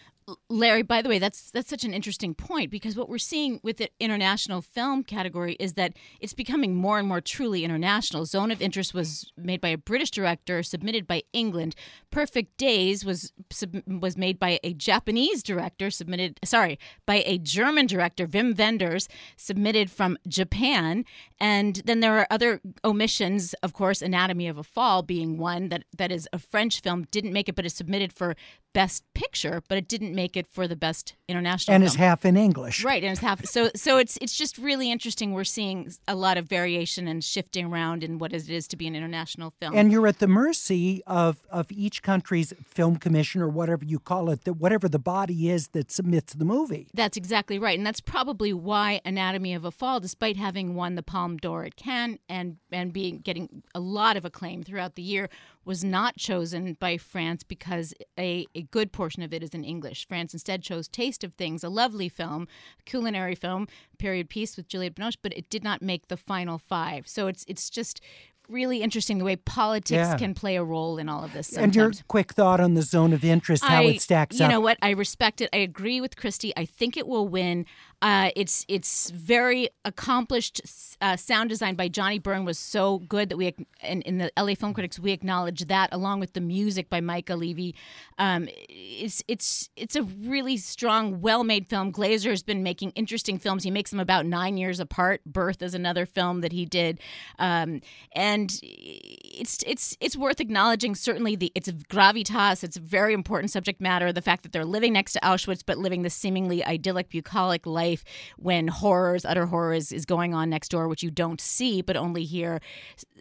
Larry, 0.49 0.81
by 0.81 1.01
the 1.01 1.09
way, 1.09 1.19
that's 1.19 1.51
that's 1.51 1.69
such 1.69 1.83
an 1.83 1.93
interesting 1.93 2.33
point 2.33 2.71
because 2.71 2.95
what 2.95 3.09
we're 3.09 3.17
seeing 3.17 3.59
with 3.63 3.77
the 3.77 3.89
international 3.99 4.61
film 4.61 5.03
category 5.03 5.55
is 5.59 5.73
that 5.73 5.93
it's 6.19 6.33
becoming 6.33 6.75
more 6.75 6.99
and 6.99 7.07
more 7.07 7.21
truly 7.21 7.63
international. 7.63 8.25
Zone 8.25 8.51
of 8.51 8.61
Interest 8.61 8.93
was 8.93 9.31
made 9.37 9.61
by 9.61 9.69
a 9.69 9.77
British 9.77 10.11
director, 10.11 10.63
submitted 10.63 11.07
by 11.07 11.23
England. 11.33 11.75
Perfect 12.11 12.57
Days 12.57 13.05
was 13.05 13.31
sub, 13.51 13.81
was 13.87 14.17
made 14.17 14.39
by 14.39 14.59
a 14.63 14.73
Japanese 14.73 15.43
director, 15.43 15.89
submitted 15.89 16.39
sorry 16.43 16.79
by 17.05 17.23
a 17.25 17.37
German 17.37 17.87
director, 17.87 18.27
Wim 18.27 18.57
Wenders, 18.57 19.07
submitted 19.37 19.89
from 19.89 20.17
Japan. 20.27 21.05
And 21.39 21.77
then 21.85 21.99
there 21.99 22.17
are 22.17 22.27
other 22.29 22.61
omissions, 22.83 23.53
of 23.63 23.73
course, 23.73 24.01
Anatomy 24.01 24.47
of 24.47 24.57
a 24.57 24.63
Fall 24.63 25.03
being 25.03 25.37
one 25.37 25.69
that 25.69 25.83
that 25.97 26.11
is 26.11 26.27
a 26.33 26.39
French 26.39 26.81
film, 26.81 27.05
didn't 27.11 27.33
make 27.33 27.47
it, 27.47 27.55
but 27.55 27.65
is 27.65 27.73
submitted 27.73 28.13
for 28.13 28.35
Best 28.73 29.03
Picture, 29.13 29.63
but 29.67 29.77
it 29.77 29.87
didn't 29.87 30.13
make 30.19 30.35
it 30.35 30.47
for 30.47 30.67
the 30.67 30.75
Best 30.75 31.15
International. 31.29 31.73
And 31.73 31.81
film. 31.83 31.87
is 31.87 31.95
half 31.95 32.25
in 32.25 32.35
English, 32.35 32.83
right? 32.83 33.01
And 33.01 33.13
it's 33.13 33.21
half. 33.21 33.45
So, 33.45 33.69
so 33.73 33.97
it's 33.97 34.17
it's 34.21 34.35
just 34.35 34.57
really 34.57 34.91
interesting. 34.91 35.31
We're 35.31 35.45
seeing 35.45 35.93
a 36.09 36.15
lot 36.15 36.37
of 36.37 36.45
variation 36.45 37.07
and 37.07 37.23
shifting 37.23 37.65
around 37.67 38.03
in 38.03 38.19
what 38.19 38.33
it 38.33 38.49
is 38.49 38.67
to 38.67 38.75
be 38.75 38.85
an 38.85 38.95
international 38.95 39.53
film. 39.61 39.73
And 39.77 39.93
you're 39.93 40.07
at 40.07 40.19
the 40.19 40.27
mercy 40.27 41.01
of 41.07 41.37
of 41.49 41.71
each 41.71 42.03
country's 42.03 42.53
film 42.65 42.97
commission 42.97 43.41
or 43.41 43.47
whatever 43.47 43.85
you 43.85 43.99
call 43.99 44.29
it, 44.29 44.43
that 44.43 44.55
whatever 44.55 44.89
the 44.89 44.99
body 44.99 45.49
is 45.49 45.69
that 45.69 45.89
submits 45.89 46.33
the 46.33 46.45
movie. 46.45 46.89
That's 46.93 47.15
exactly 47.15 47.57
right, 47.57 47.77
and 47.77 47.87
that's 47.87 48.01
probably 48.01 48.51
why 48.51 48.99
Anatomy 49.05 49.53
of 49.53 49.63
a 49.63 49.71
Fall, 49.71 50.01
despite 50.01 50.35
having 50.35 50.75
won 50.75 50.95
the 50.95 51.03
Palme 51.03 51.37
d'Or 51.37 51.63
at 51.63 51.77
Cannes 51.77 52.19
and 52.27 52.57
and 52.71 52.91
being 52.91 53.19
getting 53.19 53.63
a 53.73 53.79
lot 53.79 54.17
of 54.17 54.25
acclaim 54.25 54.63
throughout 54.63 54.95
the 54.95 55.01
year, 55.01 55.29
was 55.69 55.83
not 55.83 56.17
chosen 56.17 56.75
by 56.79 56.97
France 56.97 57.43
because 57.43 57.93
a, 58.17 58.47
a 58.55 58.63
good 58.63 58.91
portion 58.91 59.21
of 59.21 59.31
it 59.31 59.43
is 59.43 59.51
in 59.51 59.63
English. 59.63 60.07
France 60.07 60.33
instead 60.33 60.63
chose 60.63 60.87
Taste 60.87 61.23
of 61.23 61.35
Things, 61.35 61.63
a 61.63 61.69
lovely 61.69 62.09
film, 62.09 62.47
culinary 62.85 63.35
film, 63.35 63.67
period 63.99 64.29
piece 64.29 64.57
with 64.57 64.67
Juliette 64.67 64.95
Binoche, 64.95 65.17
but 65.21 65.31
it 65.37 65.47
did 65.47 65.63
not 65.63 65.83
make 65.83 66.07
the 66.07 66.17
final 66.17 66.57
five. 66.57 67.07
So 67.07 67.27
it's 67.27 67.45
it's 67.47 67.69
just 67.69 68.01
really 68.47 68.81
interesting 68.81 69.19
the 69.19 69.25
way 69.25 69.35
politics 69.35 69.91
Yeah. 69.91 70.17
can 70.17 70.33
play 70.33 70.55
a 70.55 70.63
role 70.63 70.97
in 70.97 71.07
all 71.07 71.23
of 71.23 71.33
this. 71.33 71.55
And 71.55 71.75
your 71.75 71.91
quick 72.07 72.33
thought 72.33 72.59
on 72.59 72.73
the 72.73 72.81
zone 72.81 73.13
of 73.13 73.23
interest, 73.23 73.63
how 73.63 73.81
I, 73.83 73.83
it 73.83 74.01
stacks 74.01 74.39
you 74.39 74.45
up. 74.45 74.49
You 74.49 74.55
know 74.55 74.59
what? 74.59 74.79
I 74.81 74.89
respect 74.89 75.39
it. 75.39 75.49
I 75.53 75.57
agree 75.57 76.01
with 76.01 76.15
Christy. 76.15 76.51
I 76.57 76.65
think 76.65 76.97
it 76.97 77.07
will 77.07 77.27
win. 77.27 77.67
Uh, 78.01 78.29
it's 78.35 78.65
it's 78.69 79.09
very 79.09 79.69
accomplished. 79.83 80.61
Uh, 81.01 81.17
sound 81.17 81.49
design 81.49 81.75
by 81.75 81.87
Johnnie 81.89 82.19
Burn 82.19 82.45
was 82.45 82.57
so 82.57 82.99
good 82.99 83.29
that 83.29 83.37
we 83.37 83.47
ac- 83.47 83.67
in, 83.83 84.17
the 84.19 84.31
LA 84.37 84.53
Film 84.53 84.73
Critics 84.73 84.99
we 84.99 85.11
acknowledge 85.11 85.65
that 85.67 85.89
along 85.91 86.19
with 86.21 86.33
the 86.33 86.39
music 86.41 86.89
by 86.89 87.01
Mica 87.01 87.35
Levi. 87.35 87.77
Um, 88.17 88.47
it's 88.69 89.21
it's 89.27 89.69
it's 89.75 89.97
a 89.97 90.03
really 90.03 90.55
strong, 90.55 91.19
well 91.19 91.43
made 91.43 91.67
film. 91.67 91.91
Glazer 91.91 92.29
has 92.29 92.43
been 92.43 92.63
making 92.63 92.91
interesting 92.91 93.37
films. 93.37 93.63
He 93.63 93.71
makes 93.71 93.91
them 93.91 93.99
about 93.99 94.25
nine 94.25 94.55
years 94.55 94.79
apart. 94.79 95.21
Birth 95.25 95.61
is 95.61 95.73
another 95.73 96.05
film 96.05 96.39
that 96.39 96.53
he 96.53 96.65
did, 96.65 96.99
um, 97.37 97.81
and 98.13 98.57
it's 98.63 99.61
it's 99.67 99.97
it's 99.99 100.15
worth 100.15 100.39
acknowledging. 100.39 100.95
Certainly, 100.95 101.35
the 101.35 101.51
it's 101.53 101.69
gravitas. 101.69 102.63
It's 102.63 102.77
a 102.77 102.81
very 102.81 103.13
important 103.13 103.51
subject 103.51 103.81
matter. 103.81 104.13
The 104.13 104.21
fact 104.21 104.43
that 104.43 104.53
they're 104.53 104.63
living 104.63 104.93
next 104.93 105.13
to 105.13 105.19
Auschwitz, 105.19 105.63
but 105.65 105.77
living 105.77 106.03
the 106.03 106.09
seemingly 106.09 106.63
idyllic, 106.63 107.09
bucolic 107.09 107.65
life 107.65 107.88
when 108.37 108.67
horrors, 108.67 109.25
utter 109.25 109.45
horrors, 109.47 109.91
is 109.91 110.05
going 110.05 110.33
on 110.33 110.49
next 110.49 110.69
door, 110.69 110.87
which 110.87 111.03
you 111.03 111.11
don't 111.11 111.41
see 111.41 111.81
but 111.81 111.95
only 111.95 112.23
hear. 112.23 112.59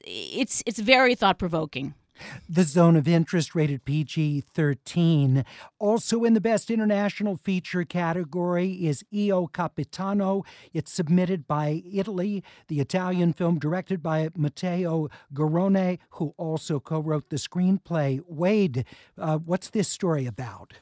It's 0.05 0.63
it's 0.67 0.79
very 0.79 1.15
thought 1.15 1.39
provoking. 1.39 1.95
The 2.49 2.65
Zone 2.65 2.97
of 2.97 3.07
Interest 3.07 3.55
rated 3.55 3.85
PG 3.85 4.41
13. 4.41 5.45
Also 5.79 6.25
in 6.25 6.35
the 6.35 6.41
Best 6.41 6.71
International 6.71 7.37
Feature 7.37 7.85
category 7.85 8.87
is 8.87 9.05
Io 9.15 9.47
Capitano. 9.47 10.45
It's 10.73 10.93
submitted 10.93 11.47
by 11.47 11.83
Italy, 11.91 12.43
the 12.69 12.81
Italian 12.81 13.33
film 13.33 13.59
directed 13.59 14.03
by 14.03 14.31
Matteo 14.37 15.09
Garrone, 15.33 15.99
who 16.11 16.35
also 16.37 16.81
co 16.81 17.01
wrote 17.01 17.31
the 17.31 17.37
screenplay. 17.37 18.21
Wade, 18.27 18.85
uh, 19.17 19.39
what's 19.39 19.71
this 19.71 19.89
story 19.89 20.27
about? 20.27 20.75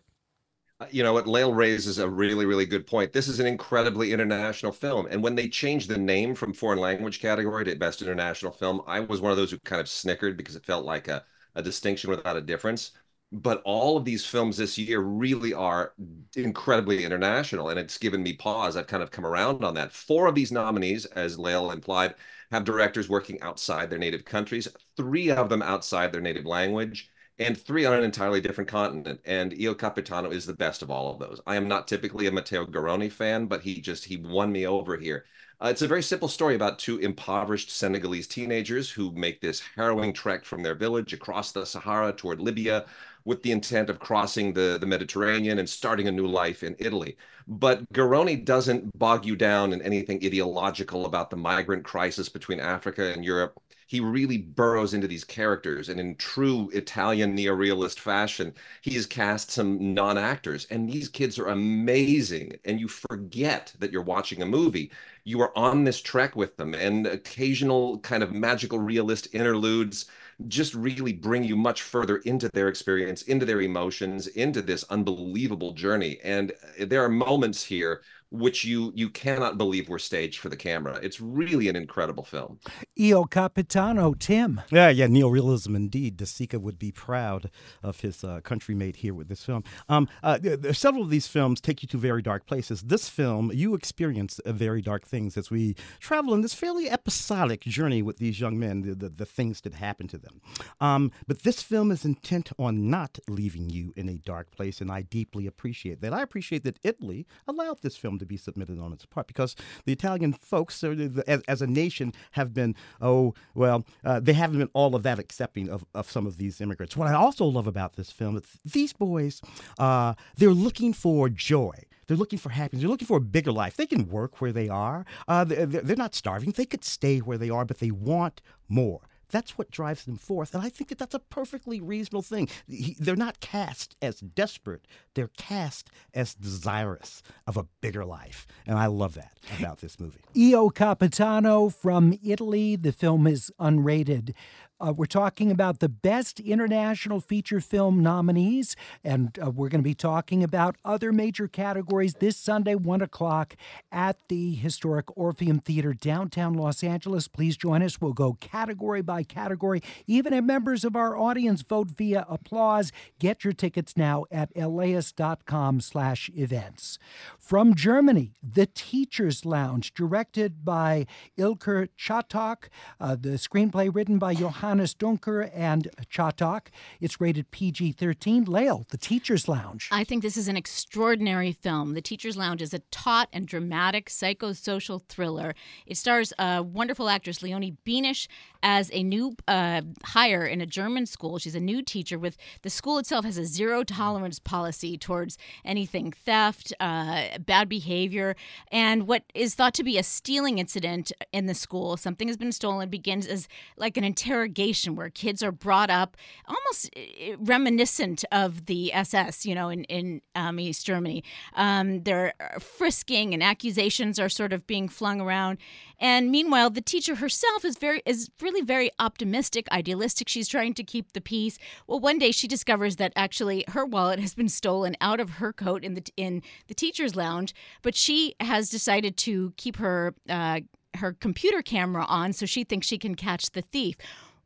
Uh, 0.78 0.86
You 0.90 1.02
know 1.02 1.12
what? 1.12 1.26
Lael 1.26 1.54
raises 1.54 1.98
a 1.98 2.08
really, 2.08 2.44
really 2.44 2.66
good 2.66 2.86
point. 2.86 3.12
This 3.12 3.28
is 3.28 3.40
an 3.40 3.46
incredibly 3.46 4.12
international 4.12 4.72
film. 4.72 5.06
And 5.10 5.22
when 5.22 5.34
they 5.34 5.48
changed 5.48 5.88
the 5.88 5.98
name 5.98 6.34
from 6.34 6.52
foreign 6.52 6.78
language 6.78 7.20
category 7.20 7.64
to 7.64 7.74
best 7.76 8.02
international 8.02 8.52
film, 8.52 8.82
I 8.86 9.00
was 9.00 9.20
one 9.20 9.30
of 9.30 9.38
those 9.38 9.50
who 9.50 9.58
kind 9.60 9.80
of 9.80 9.88
snickered 9.88 10.36
because 10.36 10.56
it 10.56 10.66
felt 10.66 10.84
like 10.84 11.08
a, 11.08 11.24
a 11.54 11.62
distinction 11.62 12.10
without 12.10 12.36
a 12.36 12.40
difference. 12.42 12.92
But 13.32 13.62
all 13.64 13.96
of 13.96 14.04
these 14.04 14.24
films 14.24 14.56
this 14.56 14.78
year 14.78 15.00
really 15.00 15.52
are 15.52 15.94
incredibly 16.36 17.04
international. 17.04 17.70
And 17.70 17.78
it's 17.80 17.98
given 17.98 18.22
me 18.22 18.34
pause. 18.34 18.76
I've 18.76 18.86
kind 18.86 19.02
of 19.02 19.10
come 19.10 19.26
around 19.26 19.64
on 19.64 19.74
that. 19.74 19.92
Four 19.92 20.26
of 20.28 20.34
these 20.34 20.52
nominees, 20.52 21.06
as 21.06 21.38
Lael 21.38 21.70
implied, 21.72 22.14
have 22.52 22.64
directors 22.64 23.08
working 23.08 23.40
outside 23.42 23.90
their 23.90 23.98
native 23.98 24.24
countries, 24.24 24.68
three 24.96 25.30
of 25.30 25.48
them 25.48 25.62
outside 25.62 26.12
their 26.12 26.20
native 26.20 26.44
language 26.44 27.10
and 27.38 27.58
three 27.58 27.84
on 27.84 27.94
an 27.94 28.04
entirely 28.04 28.40
different 28.40 28.68
continent. 28.68 29.20
And 29.24 29.54
Io 29.60 29.74
Capitano 29.74 30.30
is 30.30 30.46
the 30.46 30.54
best 30.54 30.82
of 30.82 30.90
all 30.90 31.12
of 31.12 31.18
those. 31.18 31.40
I 31.46 31.56
am 31.56 31.68
not 31.68 31.88
typically 31.88 32.26
a 32.26 32.32
Matteo 32.32 32.64
Garrone 32.66 33.10
fan, 33.10 33.46
but 33.46 33.62
he 33.62 33.80
just 33.80 34.04
he 34.04 34.16
won 34.16 34.52
me 34.52 34.66
over 34.66 34.96
here. 34.96 35.24
Uh, 35.58 35.68
it's 35.68 35.82
a 35.82 35.88
very 35.88 36.02
simple 36.02 36.28
story 36.28 36.54
about 36.54 36.78
two 36.78 36.98
impoverished 36.98 37.70
Senegalese 37.70 38.26
teenagers 38.26 38.90
who 38.90 39.10
make 39.12 39.40
this 39.40 39.62
harrowing 39.74 40.12
trek 40.12 40.44
from 40.44 40.62
their 40.62 40.74
village 40.74 41.14
across 41.14 41.52
the 41.52 41.64
Sahara 41.64 42.12
toward 42.12 42.40
Libya 42.40 42.84
with 43.24 43.42
the 43.42 43.52
intent 43.52 43.88
of 43.88 43.98
crossing 43.98 44.52
the, 44.52 44.76
the 44.78 44.86
Mediterranean 44.86 45.58
and 45.58 45.68
starting 45.68 46.08
a 46.08 46.12
new 46.12 46.26
life 46.26 46.62
in 46.62 46.76
Italy. 46.78 47.16
But 47.48 47.90
Garrone 47.92 48.44
doesn't 48.44 48.96
bog 48.98 49.24
you 49.24 49.34
down 49.34 49.72
in 49.72 49.80
anything 49.80 50.20
ideological 50.22 51.06
about 51.06 51.30
the 51.30 51.36
migrant 51.36 51.84
crisis 51.84 52.28
between 52.28 52.60
Africa 52.60 53.12
and 53.12 53.24
Europe 53.24 53.58
he 53.86 54.00
really 54.00 54.38
burrows 54.38 54.94
into 54.94 55.06
these 55.06 55.24
characters 55.24 55.88
and 55.88 56.00
in 56.00 56.14
true 56.16 56.68
italian 56.72 57.36
neorealist 57.36 57.98
fashion 57.98 58.52
he 58.82 58.94
has 58.94 59.06
cast 59.06 59.50
some 59.50 59.94
non-actors 59.94 60.66
and 60.70 60.88
these 60.88 61.08
kids 61.08 61.38
are 61.38 61.48
amazing 61.48 62.56
and 62.64 62.80
you 62.80 62.88
forget 62.88 63.72
that 63.78 63.92
you're 63.92 64.02
watching 64.02 64.42
a 64.42 64.46
movie. 64.46 64.90
You 65.24 65.40
are 65.40 65.56
on 65.56 65.84
this 65.84 66.00
trek 66.00 66.36
with 66.36 66.56
them 66.56 66.74
and 66.74 67.06
occasional 67.06 67.98
kind 68.00 68.22
of 68.22 68.32
magical 68.32 68.78
realist 68.78 69.28
interludes 69.32 70.06
just 70.48 70.74
really 70.74 71.12
bring 71.14 71.44
you 71.44 71.56
much 71.56 71.82
further 71.82 72.18
into 72.18 72.50
their 72.52 72.68
experience 72.68 73.22
into 73.22 73.46
their 73.46 73.62
emotions 73.62 74.26
into 74.28 74.60
this 74.62 74.84
unbelievable 74.90 75.72
journey. 75.72 76.18
And 76.22 76.52
there 76.78 77.02
are 77.04 77.08
moments 77.08 77.62
here 77.62 78.02
which 78.30 78.64
you 78.64 78.92
you 78.94 79.08
cannot 79.08 79.56
believe 79.58 79.88
were 79.88 79.98
staged 79.98 80.38
for 80.40 80.48
the 80.48 80.56
camera 80.56 80.98
it's 81.02 81.20
really 81.20 81.68
an 81.68 81.76
incredible 81.76 82.24
film 82.24 82.58
Io 82.98 83.24
Capitano, 83.24 84.14
Tim. 84.14 84.62
Yeah, 84.70 84.88
yeah, 84.88 85.06
neorealism 85.06 85.76
indeed. 85.76 86.16
DeSica 86.16 86.58
would 86.58 86.78
be 86.78 86.90
proud 86.92 87.50
of 87.82 88.00
his 88.00 88.24
uh, 88.24 88.40
countrymate 88.42 88.96
here 88.96 89.12
with 89.12 89.28
this 89.28 89.44
film. 89.44 89.64
Um, 89.90 90.08
uh, 90.22 90.38
there, 90.38 90.56
there- 90.56 90.72
several 90.72 91.02
of 91.04 91.10
these 91.10 91.26
films 91.26 91.60
take 91.60 91.82
you 91.82 91.88
to 91.88 91.98
very 91.98 92.22
dark 92.22 92.46
places. 92.46 92.82
This 92.82 93.08
film, 93.08 93.50
you 93.52 93.74
experience 93.74 94.38
uh, 94.40 94.52
very 94.52 94.80
dark 94.80 95.04
things 95.06 95.36
as 95.36 95.50
we 95.50 95.76
travel 96.00 96.32
in 96.32 96.40
this 96.40 96.54
fairly 96.54 96.88
episodic 96.88 97.60
journey 97.60 98.00
with 98.00 98.16
these 98.16 98.40
young 98.40 98.58
men, 98.58 98.80
the, 98.80 98.94
the, 98.94 99.08
the 99.10 99.26
things 99.26 99.60
that 99.62 99.74
happen 99.74 100.08
to 100.08 100.18
them. 100.18 100.40
Um, 100.80 101.12
but 101.26 101.42
this 101.42 101.62
film 101.62 101.90
is 101.90 102.04
intent 102.06 102.50
on 102.58 102.88
not 102.88 103.18
leaving 103.28 103.68
you 103.68 103.92
in 103.96 104.08
a 104.08 104.16
dark 104.18 104.50
place, 104.50 104.80
and 104.80 104.90
I 104.90 105.02
deeply 105.02 105.46
appreciate 105.46 106.00
that. 106.00 106.14
I 106.14 106.22
appreciate 106.22 106.64
that 106.64 106.78
Italy 106.82 107.26
allowed 107.46 107.82
this 107.82 107.96
film 107.96 108.15
to 108.18 108.26
be 108.26 108.36
submitted 108.36 108.78
on 108.78 108.92
its 108.92 109.04
part 109.04 109.26
because 109.26 109.56
the 109.84 109.92
Italian 109.92 110.32
folks, 110.32 110.82
uh, 110.82 111.22
as, 111.26 111.42
as 111.42 111.62
a 111.62 111.66
nation, 111.66 112.12
have 112.32 112.52
been, 112.54 112.74
oh, 113.00 113.34
well, 113.54 113.84
uh, 114.04 114.20
they 114.20 114.32
haven't 114.32 114.58
been 114.58 114.70
all 114.72 114.94
of 114.94 115.02
that 115.02 115.18
accepting 115.18 115.68
of, 115.68 115.84
of 115.94 116.10
some 116.10 116.26
of 116.26 116.36
these 116.38 116.60
immigrants. 116.60 116.96
What 116.96 117.08
I 117.08 117.14
also 117.14 117.44
love 117.44 117.66
about 117.66 117.96
this 117.96 118.10
film 118.10 118.36
is 118.36 118.44
these 118.64 118.92
boys, 118.92 119.40
uh, 119.78 120.14
they're 120.36 120.50
looking 120.50 120.92
for 120.92 121.28
joy. 121.28 121.74
They're 122.06 122.16
looking 122.16 122.38
for 122.38 122.50
happiness. 122.50 122.82
They're 122.82 122.90
looking 122.90 123.08
for 123.08 123.16
a 123.16 123.20
bigger 123.20 123.52
life. 123.52 123.76
They 123.76 123.86
can 123.86 124.08
work 124.08 124.40
where 124.40 124.52
they 124.52 124.68
are. 124.68 125.04
Uh, 125.26 125.44
they're, 125.44 125.66
they're 125.66 125.96
not 125.96 126.14
starving. 126.14 126.52
They 126.52 126.64
could 126.64 126.84
stay 126.84 127.18
where 127.18 127.38
they 127.38 127.50
are, 127.50 127.64
but 127.64 127.78
they 127.78 127.90
want 127.90 128.42
more. 128.68 129.00
That's 129.30 129.58
what 129.58 129.70
drives 129.70 130.04
them 130.04 130.16
forth. 130.16 130.54
And 130.54 130.62
I 130.62 130.68
think 130.68 130.88
that 130.90 130.98
that's 130.98 131.14
a 131.14 131.18
perfectly 131.18 131.80
reasonable 131.80 132.22
thing. 132.22 132.48
He- 132.68 132.96
They're 132.98 133.16
not 133.16 133.40
cast 133.40 133.96
as 134.00 134.20
desperate, 134.20 134.86
they're 135.14 135.30
cast 135.36 135.90
as 136.14 136.34
desirous 136.34 137.22
of 137.46 137.56
a 137.56 137.66
bigger 137.80 138.04
life. 138.04 138.46
And 138.66 138.78
I 138.78 138.86
love 138.86 139.14
that 139.14 139.38
about 139.58 139.78
this 139.80 139.98
movie. 139.98 140.20
Io 140.36 140.68
Capitano 140.70 141.68
from 141.68 142.18
Italy. 142.24 142.76
The 142.76 142.92
film 142.92 143.26
is 143.26 143.52
unrated. 143.58 144.32
Uh, 144.78 144.92
we're 144.94 145.06
talking 145.06 145.50
about 145.50 145.78
the 145.78 145.88
best 145.88 146.38
international 146.40 147.18
feature 147.18 147.60
film 147.60 148.02
nominees, 148.02 148.76
and 149.02 149.38
uh, 149.42 149.50
we're 149.50 149.70
going 149.70 149.80
to 149.80 149.88
be 149.88 149.94
talking 149.94 150.44
about 150.44 150.76
other 150.84 151.12
major 151.12 151.48
categories 151.48 152.14
this 152.14 152.36
Sunday, 152.36 152.74
1 152.74 153.00
o'clock, 153.00 153.56
at 153.90 154.18
the 154.28 154.54
historic 154.54 155.06
Orpheum 155.16 155.60
Theater, 155.60 155.94
downtown 155.94 156.52
Los 156.52 156.84
Angeles. 156.84 157.26
Please 157.26 157.56
join 157.56 157.82
us. 157.82 158.02
We'll 158.02 158.12
go 158.12 158.34
category 158.34 159.00
by 159.00 159.22
category. 159.22 159.82
Even 160.06 160.34
if 160.34 160.44
members 160.44 160.84
of 160.84 160.94
our 160.94 161.16
audience 161.16 161.62
vote 161.62 161.92
via 161.96 162.26
applause, 162.28 162.92
get 163.18 163.44
your 163.44 163.54
tickets 163.54 163.96
now 163.96 164.26
at 164.30 164.54
laist.com 164.54 165.80
slash 165.80 166.30
events. 166.36 166.98
From 167.38 167.74
Germany, 167.74 168.34
The 168.42 168.66
Teacher's 168.66 169.46
Lounge, 169.46 169.94
directed 169.94 170.66
by 170.66 171.06
Ilker 171.38 171.88
Çatak, 171.98 172.68
uh, 173.00 173.16
the 173.18 173.30
screenplay 173.30 173.94
written 173.94 174.18
by 174.18 174.34
Johannes 174.34 174.65
Duncker 174.74 175.50
and 175.54 175.88
Çatak. 176.10 176.68
It's 177.00 177.20
rated 177.20 177.50
PG 177.50 177.92
13. 177.92 178.44
Lael, 178.44 178.86
The 178.90 178.98
Teacher's 178.98 179.48
Lounge. 179.48 179.88
I 179.92 180.04
think 180.04 180.22
this 180.22 180.36
is 180.36 180.48
an 180.48 180.56
extraordinary 180.56 181.52
film. 181.52 181.94
The 181.94 182.00
Teacher's 182.00 182.36
Lounge 182.36 182.62
is 182.62 182.74
a 182.74 182.80
taut 182.90 183.28
and 183.32 183.46
dramatic 183.46 184.08
psychosocial 184.08 185.02
thriller. 185.08 185.54
It 185.86 185.96
stars 185.96 186.32
a 186.38 186.62
wonderful 186.62 187.08
actress, 187.08 187.42
Leonie 187.42 187.76
Benesch, 187.86 188.26
as 188.62 188.90
a 188.92 189.02
new 189.02 189.36
uh, 189.46 189.82
hire 190.04 190.44
in 190.44 190.60
a 190.60 190.66
German 190.66 191.06
school. 191.06 191.38
She's 191.38 191.54
a 191.54 191.60
new 191.60 191.82
teacher 191.82 192.18
with 192.18 192.36
the 192.62 192.70
school 192.70 192.98
itself 192.98 193.24
has 193.24 193.38
a 193.38 193.44
zero 193.44 193.84
tolerance 193.84 194.38
policy 194.40 194.98
towards 194.98 195.38
anything 195.64 196.10
theft, 196.10 196.72
uh, 196.80 197.38
bad 197.38 197.68
behavior, 197.68 198.34
and 198.72 199.06
what 199.06 199.22
is 199.34 199.54
thought 199.54 199.74
to 199.74 199.84
be 199.84 199.98
a 199.98 200.02
stealing 200.02 200.58
incident 200.58 201.12
in 201.32 201.46
the 201.46 201.54
school. 201.54 201.96
Something 201.96 202.26
has 202.28 202.36
been 202.36 202.52
stolen 202.52 202.88
begins 202.88 203.26
as 203.26 203.46
like 203.76 203.96
an 203.96 204.04
interrogation 204.04 204.55
where 204.56 205.10
kids 205.10 205.42
are 205.42 205.52
brought 205.52 205.90
up 205.90 206.16
almost 206.48 206.90
uh, 206.96 207.36
reminiscent 207.38 208.24
of 208.32 208.66
the 208.66 208.92
SS, 208.92 209.44
you 209.44 209.54
know, 209.54 209.68
in, 209.68 209.84
in 209.84 210.22
um, 210.34 210.58
East 210.58 210.86
Germany. 210.86 211.22
Um, 211.54 212.02
they're 212.02 212.32
frisking 212.58 213.34
and 213.34 213.42
accusations 213.42 214.18
are 214.18 214.28
sort 214.28 214.52
of 214.52 214.66
being 214.66 214.88
flung 214.88 215.20
around. 215.20 215.58
And 215.98 216.30
meanwhile, 216.30 216.70
the 216.70 216.80
teacher 216.80 217.16
herself 217.16 217.64
is 217.64 217.76
very 217.76 218.02
is 218.04 218.30
really 218.40 218.62
very 218.62 218.90
optimistic, 218.98 219.66
idealistic. 219.70 220.28
She's 220.28 220.48
trying 220.48 220.74
to 220.74 220.84
keep 220.84 221.12
the 221.12 221.20
peace. 221.20 221.58
Well, 221.86 222.00
one 222.00 222.18
day 222.18 222.30
she 222.32 222.48
discovers 222.48 222.96
that 222.96 223.12
actually 223.16 223.64
her 223.68 223.84
wallet 223.84 224.20
has 224.20 224.34
been 224.34 224.48
stolen 224.48 224.96
out 225.00 225.20
of 225.20 225.30
her 225.30 225.52
coat 225.52 225.84
in 225.84 225.94
the 225.94 226.02
in 226.16 226.42
the 226.68 226.74
teacher's 226.74 227.16
lounge, 227.16 227.54
but 227.82 227.94
she 227.94 228.34
has 228.40 228.68
decided 228.70 229.16
to 229.18 229.52
keep 229.56 229.76
her 229.76 230.14
uh, 230.28 230.60
her 230.96 231.12
computer 231.12 231.62
camera 231.62 232.04
on 232.08 232.32
so 232.32 232.46
she 232.46 232.64
thinks 232.64 232.86
she 232.86 232.98
can 232.98 233.14
catch 233.14 233.50
the 233.50 233.62
thief. 233.62 233.96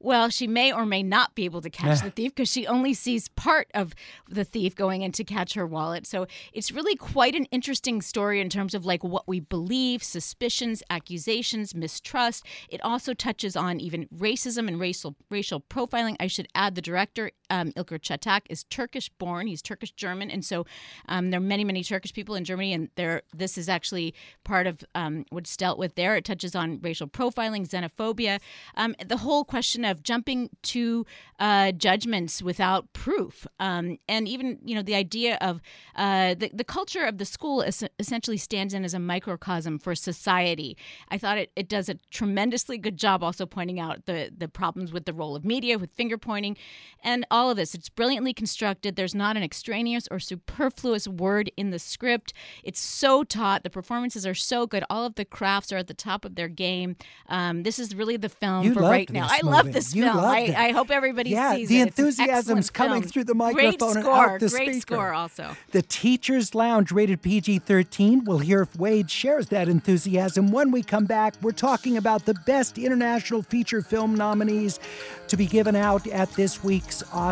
Well, 0.01 0.31
she 0.31 0.47
may 0.47 0.73
or 0.73 0.87
may 0.87 1.03
not 1.03 1.35
be 1.35 1.45
able 1.45 1.61
to 1.61 1.69
catch 1.69 2.01
the 2.01 2.11
thief 2.11 2.35
because 2.35 2.51
she 2.51 2.67
only 2.67 2.95
sees 2.95 3.29
part 3.29 3.71
of 3.75 3.95
the 4.29 4.45
thief 4.45 4.75
going 4.75 5.03
in 5.03 5.13
to 5.13 5.25
catch 5.25 5.53
her 5.55 5.67
wallet. 5.67 6.07
So 6.07 6.27
it's 6.55 6.73
really 6.73 6.97
quite 6.97 7.35
an 7.35 7.45
interesting 7.47 8.01
story 8.01 8.41
in 8.41 8.49
terms 8.49 8.75
of 8.75 8.87
like 8.87 9.05
what 9.05 9.29
we 9.29 9.41
believe, 9.41 10.03
suspicions, 10.03 10.83
accusations, 10.89 11.75
mistrust. 11.75 12.47
It 12.71 12.81
also 12.83 13.13
touches 13.13 13.57
on 13.57 13.79
even 13.79 14.07
racism 14.07 14.69
and 14.69 14.81
racial 14.81 15.17
racial 15.29 15.61
profiling. 15.61 16.17
I 16.19 16.29
should 16.29 16.49
add 16.55 16.75
the 16.75 16.83
director 16.83 17.31
um, 17.51 17.73
Ilker 17.73 17.99
Çatak 17.99 18.43
is 18.49 18.65
Turkish 18.65 19.09
born. 19.11 19.47
He's 19.47 19.63
Turkish 19.63 19.93
German, 19.93 20.31
and 20.31 20.45
so 20.45 20.67
um, 21.09 21.31
there 21.31 21.39
are 21.39 21.43
many 21.43 21.65
many 21.65 21.83
Turkish 21.83 22.13
people 22.13 22.35
in 22.35 22.45
Germany, 22.45 22.73
and 22.73 22.89
there 22.95 23.23
this 23.35 23.59
is 23.59 23.69
actually 23.69 24.15
part 24.45 24.67
of 24.67 24.85
um, 24.95 25.25
what's 25.31 25.57
dealt 25.57 25.79
with 25.79 25.95
there. 25.95 26.17
It 26.17 26.25
touches 26.25 26.55
on 26.55 26.81
racial 26.81 27.07
profiling, 27.09 27.69
xenophobia, 27.69 28.41
um, 28.77 28.95
the 29.05 29.19
whole 29.19 29.45
question 29.45 29.85
of 29.85 30.03
jumping 30.03 30.51
to 30.63 31.05
uh, 31.39 31.73
judgments 31.73 32.43
without 32.43 32.93
proof, 32.93 33.47
um, 33.59 33.99
and 34.09 34.29
even 34.29 34.59
you 34.65 34.75
know 34.75 34.83
the 34.83 34.95
idea 34.95 35.37
of 35.41 35.61
uh, 35.97 36.35
the 36.35 36.51
the 36.55 36.65
culture 36.65 37.05
of 37.05 37.19
the 37.19 37.25
school 37.25 37.63
is, 37.63 37.85
essentially 37.99 38.37
stands 38.37 38.75
in 38.75 38.85
as 38.85 38.95
a 38.95 38.99
microcosm 38.99 39.79
for 39.79 39.95
society. 39.95 40.77
I 41.09 41.19
thought 41.19 41.39
it, 41.39 41.51
it 41.57 41.69
does 41.69 41.89
a 41.89 41.95
tremendously 42.11 42.79
good 42.79 42.97
job 42.97 43.23
also 43.23 43.47
pointing 43.47 43.81
out 43.81 44.07
the 44.07 44.31
the 44.37 44.49
problems 44.49 44.93
with 44.93 45.05
the 45.05 45.13
role 45.13 45.35
of 45.37 45.45
media, 45.45 45.79
with 45.79 45.91
finger 45.93 46.19
pointing, 46.19 46.57
and 47.03 47.27
of 47.49 47.57
this. 47.57 47.75
It's 47.75 47.89
brilliantly 47.89 48.35
constructed. 48.35 48.97
There's 48.97 49.15
not 49.15 49.37
an 49.37 49.43
extraneous 49.45 50.09
or 50.11 50.19
superfluous 50.19 51.07
word 51.07 51.51
in 51.57 51.71
the 51.71 51.79
script. 51.79 52.33
It's 52.65 52.81
so 52.81 53.23
taut. 53.23 53.63
The 53.63 53.71
performances 53.71 54.27
are 54.27 54.35
so 54.35 54.67
good. 54.67 54.85
All 54.91 55.07
of 55.07 55.15
the 55.15 55.25
crafts 55.25 55.73
are 55.73 55.77
at 55.77 55.87
the 55.87 55.95
top 55.95 56.25
of 56.25 56.35
their 56.35 56.49
game. 56.49 56.97
Um, 57.29 57.63
this 57.63 57.79
is 57.79 57.95
really 57.95 58.17
the 58.17 58.29
film 58.29 58.65
You 58.65 58.75
for 58.75 58.81
right 58.81 59.09
now. 59.09 59.29
this 59.29 59.39
I 59.43 59.47
love 59.47 59.73
this 59.73 59.95
You 59.95 60.03
film. 60.05 60.19
I. 60.19 60.55
I 60.57 60.73
hope 60.73 60.91
everybody 60.91 61.31
yeah, 61.31 61.55
sees 61.55 61.69
the 61.69 61.79
it. 61.79 61.83
An 61.83 61.89
enthusiasm's 61.89 62.69
coming 62.69 63.03
film. 63.03 63.11
through 63.13 63.25
the 63.25 63.35
Great 63.35 63.55
microphone 63.81 63.97
and 63.97 64.05
score. 64.05 64.31
out 64.35 64.41
the 64.41 64.49
Great 64.49 64.69
speaker. 64.73 64.81
score 64.97 65.13
also. 65.15 65.57
The 65.71 65.83
Teacher's 65.83 66.55
Lounge, 66.55 66.91
rated 66.91 67.23
PG 67.23 67.61
13. 67.61 68.25
We'll 68.25 68.39
hear 68.39 68.63
if 68.63 68.77
Wade 68.77 69.11
shares 69.11 69.47
that 69.49 69.69
enthusiasm. 69.69 70.51
When 70.51 70.73
we 70.73 70.83
come 70.83 71.05
back, 71.05 71.35
we're 71.41 71.53
talking 71.53 71.97
about 71.97 72.25
the 72.27 72.35
best 72.47 72.77
international 72.79 73.43
feature 73.43 73.83
film 73.83 74.15
nominees 74.17 74.81
to 75.29 75.37
be 75.37 75.47
given 75.47 75.77
out 75.77 76.07
at 76.09 76.31
this 76.33 76.65
week's 76.65 77.03
Oscars 77.05 77.30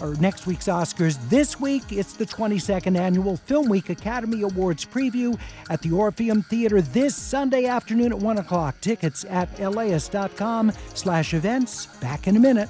or 0.00 0.14
next 0.16 0.46
week's 0.46 0.66
Oscars. 0.66 1.18
This 1.28 1.60
week, 1.60 1.84
it's 1.90 2.14
the 2.14 2.26
22nd 2.26 2.98
Annual 2.98 3.36
Film 3.36 3.68
Week 3.68 3.90
Academy 3.90 4.42
Awards 4.42 4.84
preview 4.84 5.38
at 5.70 5.82
the 5.82 5.92
Orpheum 5.92 6.42
Theater 6.42 6.80
this 6.80 7.14
Sunday 7.14 7.66
afternoon 7.66 8.12
at 8.12 8.18
1 8.18 8.38
o'clock. 8.38 8.80
Tickets 8.80 9.24
at 9.28 9.58
laist.com 9.60 10.72
slash 10.94 11.34
events. 11.34 11.86
Back 12.00 12.26
in 12.26 12.36
a 12.36 12.40
minute. 12.40 12.68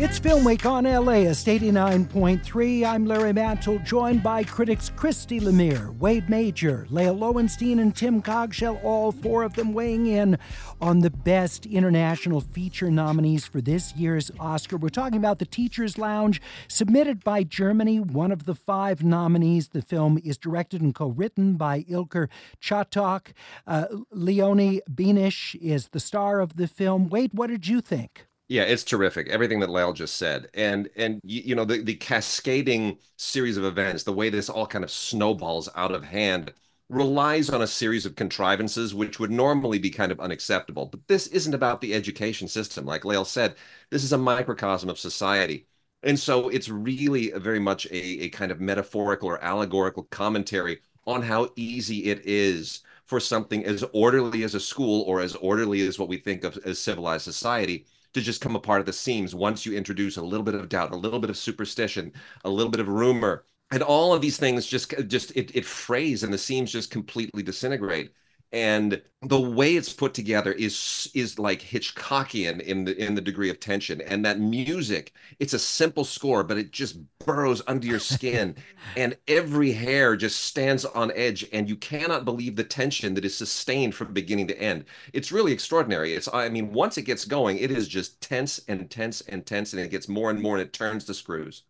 It's 0.00 0.16
Film 0.16 0.44
Week 0.44 0.64
on 0.64 0.84
LAist 0.84 1.48
89.3. 1.48 2.86
I'm 2.86 3.04
Larry 3.04 3.32
Mantle, 3.32 3.80
joined 3.80 4.22
by 4.22 4.44
critics 4.44 4.92
Christy 4.94 5.40
Lemire, 5.40 5.92
Wade 5.98 6.30
Major, 6.30 6.86
Lael 6.88 7.16
Loewenstein, 7.16 7.80
and 7.80 7.96
Tim 7.96 8.22
Cogshell, 8.22 8.80
all 8.84 9.10
four 9.10 9.42
of 9.42 9.54
them 9.54 9.72
weighing 9.72 10.06
in 10.06 10.38
on 10.80 11.00
the 11.00 11.10
best 11.10 11.66
international 11.66 12.40
feature 12.40 12.92
nominees 12.92 13.44
for 13.44 13.60
this 13.60 13.92
year's 13.96 14.30
Oscar. 14.38 14.76
We're 14.76 14.88
talking 14.88 15.18
about 15.18 15.40
The 15.40 15.46
Teacher's 15.46 15.98
Lounge, 15.98 16.40
submitted 16.68 17.24
by 17.24 17.42
Germany, 17.42 17.98
one 17.98 18.30
of 18.30 18.44
the 18.44 18.54
five 18.54 19.02
nominees. 19.02 19.70
The 19.70 19.82
film 19.82 20.16
is 20.24 20.38
directed 20.38 20.80
and 20.80 20.94
co 20.94 21.08
written 21.08 21.56
by 21.56 21.82
Ilker 21.82 22.28
Çatak. 22.62 23.32
Uh, 23.66 23.86
Leonie 24.12 24.80
Benesch 24.88 25.56
is 25.56 25.88
the 25.88 25.98
star 25.98 26.38
of 26.38 26.54
the 26.54 26.68
film. 26.68 27.08
Wade, 27.08 27.32
what 27.34 27.48
did 27.48 27.66
you 27.66 27.80
think? 27.80 28.27
Yeah, 28.48 28.62
it's 28.62 28.82
terrific. 28.84 29.28
Everything 29.28 29.60
that 29.60 29.68
Lael 29.68 29.92
just 29.92 30.16
said, 30.16 30.48
and 30.54 30.88
and 30.96 31.20
you, 31.22 31.54
know 31.54 31.64
the 31.66 31.82
the 31.82 31.94
cascading 31.96 32.98
series 33.18 33.58
of 33.58 33.64
events, 33.64 34.04
the 34.04 34.12
way 34.12 34.30
this 34.30 34.48
all 34.48 34.66
kind 34.66 34.84
of 34.84 34.90
snowballs 34.90 35.68
out 35.74 35.92
of 35.92 36.02
hand, 36.04 36.54
relies 36.88 37.50
on 37.50 37.60
a 37.60 37.66
series 37.66 38.06
of 38.06 38.16
contrivances 38.16 38.94
which 38.94 39.20
would 39.20 39.30
normally 39.30 39.78
be 39.78 39.90
kind 39.90 40.10
of 40.10 40.18
unacceptable. 40.20 40.86
But 40.86 41.06
this 41.08 41.26
isn't 41.26 41.52
about 41.54 41.82
the 41.82 41.92
education 41.94 42.48
system, 42.48 42.86
like 42.86 43.04
Lael 43.04 43.26
said. 43.26 43.54
This 43.90 44.02
is 44.02 44.12
a 44.14 44.18
microcosm 44.18 44.88
of 44.88 44.98
society, 44.98 45.66
and 46.02 46.18
so 46.18 46.48
it's 46.48 46.70
really 46.70 47.30
very 47.32 47.58
much 47.60 47.84
a 47.86 47.96
a 48.24 48.28
kind 48.30 48.50
of 48.50 48.60
metaphorical 48.62 49.28
or 49.28 49.44
allegorical 49.44 50.04
commentary 50.04 50.80
on 51.06 51.20
how 51.22 51.50
easy 51.56 52.04
it 52.06 52.20
is 52.24 52.80
for 53.04 53.20
something 53.20 53.64
as 53.66 53.82
orderly 53.92 54.42
as 54.42 54.54
a 54.54 54.60
school 54.60 55.02
or 55.02 55.20
as 55.20 55.34
orderly 55.36 55.86
as 55.86 55.98
what 55.98 56.08
we 56.08 56.16
think 56.18 56.44
of 56.44 56.56
as 56.64 56.78
civilized 56.78 57.24
society 57.24 57.86
to 58.18 58.24
just 58.24 58.40
come 58.40 58.56
apart 58.56 58.80
at 58.80 58.86
the 58.86 58.92
seams 58.92 59.34
once 59.34 59.64
you 59.66 59.76
introduce 59.76 60.16
a 60.16 60.22
little 60.22 60.44
bit 60.44 60.54
of 60.54 60.68
doubt, 60.68 60.92
a 60.92 60.96
little 60.96 61.20
bit 61.20 61.30
of 61.30 61.36
superstition, 61.36 62.12
a 62.44 62.50
little 62.50 62.70
bit 62.70 62.80
of 62.80 62.88
rumor, 62.88 63.44
and 63.70 63.82
all 63.82 64.12
of 64.14 64.20
these 64.20 64.38
things 64.38 64.66
just 64.66 64.94
just 65.08 65.30
it 65.36 65.54
it 65.54 65.64
frays 65.64 66.22
and 66.22 66.32
the 66.32 66.38
seams 66.38 66.72
just 66.72 66.90
completely 66.90 67.42
disintegrate. 67.42 68.12
And 68.52 69.02
the 69.20 69.40
way 69.40 69.76
it's 69.76 69.92
put 69.92 70.14
together 70.14 70.52
is 70.52 71.10
is 71.14 71.38
like 71.38 71.60
Hitchcockian 71.60 72.60
in 72.60 72.84
the 72.84 72.96
in 72.96 73.14
the 73.14 73.20
degree 73.20 73.50
of 73.50 73.60
tension. 73.60 74.00
And 74.00 74.24
that 74.24 74.40
music, 74.40 75.12
it's 75.38 75.52
a 75.52 75.58
simple 75.58 76.04
score, 76.04 76.42
but 76.44 76.56
it 76.56 76.70
just 76.70 76.98
burrows 77.18 77.62
under 77.66 77.86
your 77.86 77.98
skin, 77.98 78.56
and 78.96 79.16
every 79.26 79.72
hair 79.72 80.16
just 80.16 80.40
stands 80.46 80.84
on 80.84 81.12
edge, 81.14 81.46
and 81.52 81.68
you 81.68 81.76
cannot 81.76 82.24
believe 82.24 82.56
the 82.56 82.64
tension 82.64 83.14
that 83.14 83.24
is 83.24 83.36
sustained 83.36 83.94
from 83.94 84.12
beginning 84.14 84.46
to 84.48 84.58
end. 84.60 84.84
It's 85.12 85.32
really 85.32 85.52
extraordinary. 85.52 86.14
It's 86.14 86.28
I 86.32 86.48
mean, 86.48 86.72
once 86.72 86.96
it 86.96 87.02
gets 87.02 87.24
going, 87.26 87.58
it 87.58 87.70
is 87.70 87.88
just 87.88 88.20
tense 88.22 88.60
and 88.68 88.90
tense 88.90 89.20
and 89.22 89.44
tense, 89.44 89.72
and 89.72 89.82
it 89.82 89.90
gets 89.90 90.08
more 90.08 90.30
and 90.30 90.40
more, 90.40 90.56
and 90.56 90.62
it 90.66 90.72
turns 90.72 91.04
the 91.04 91.14
screws. 91.14 91.64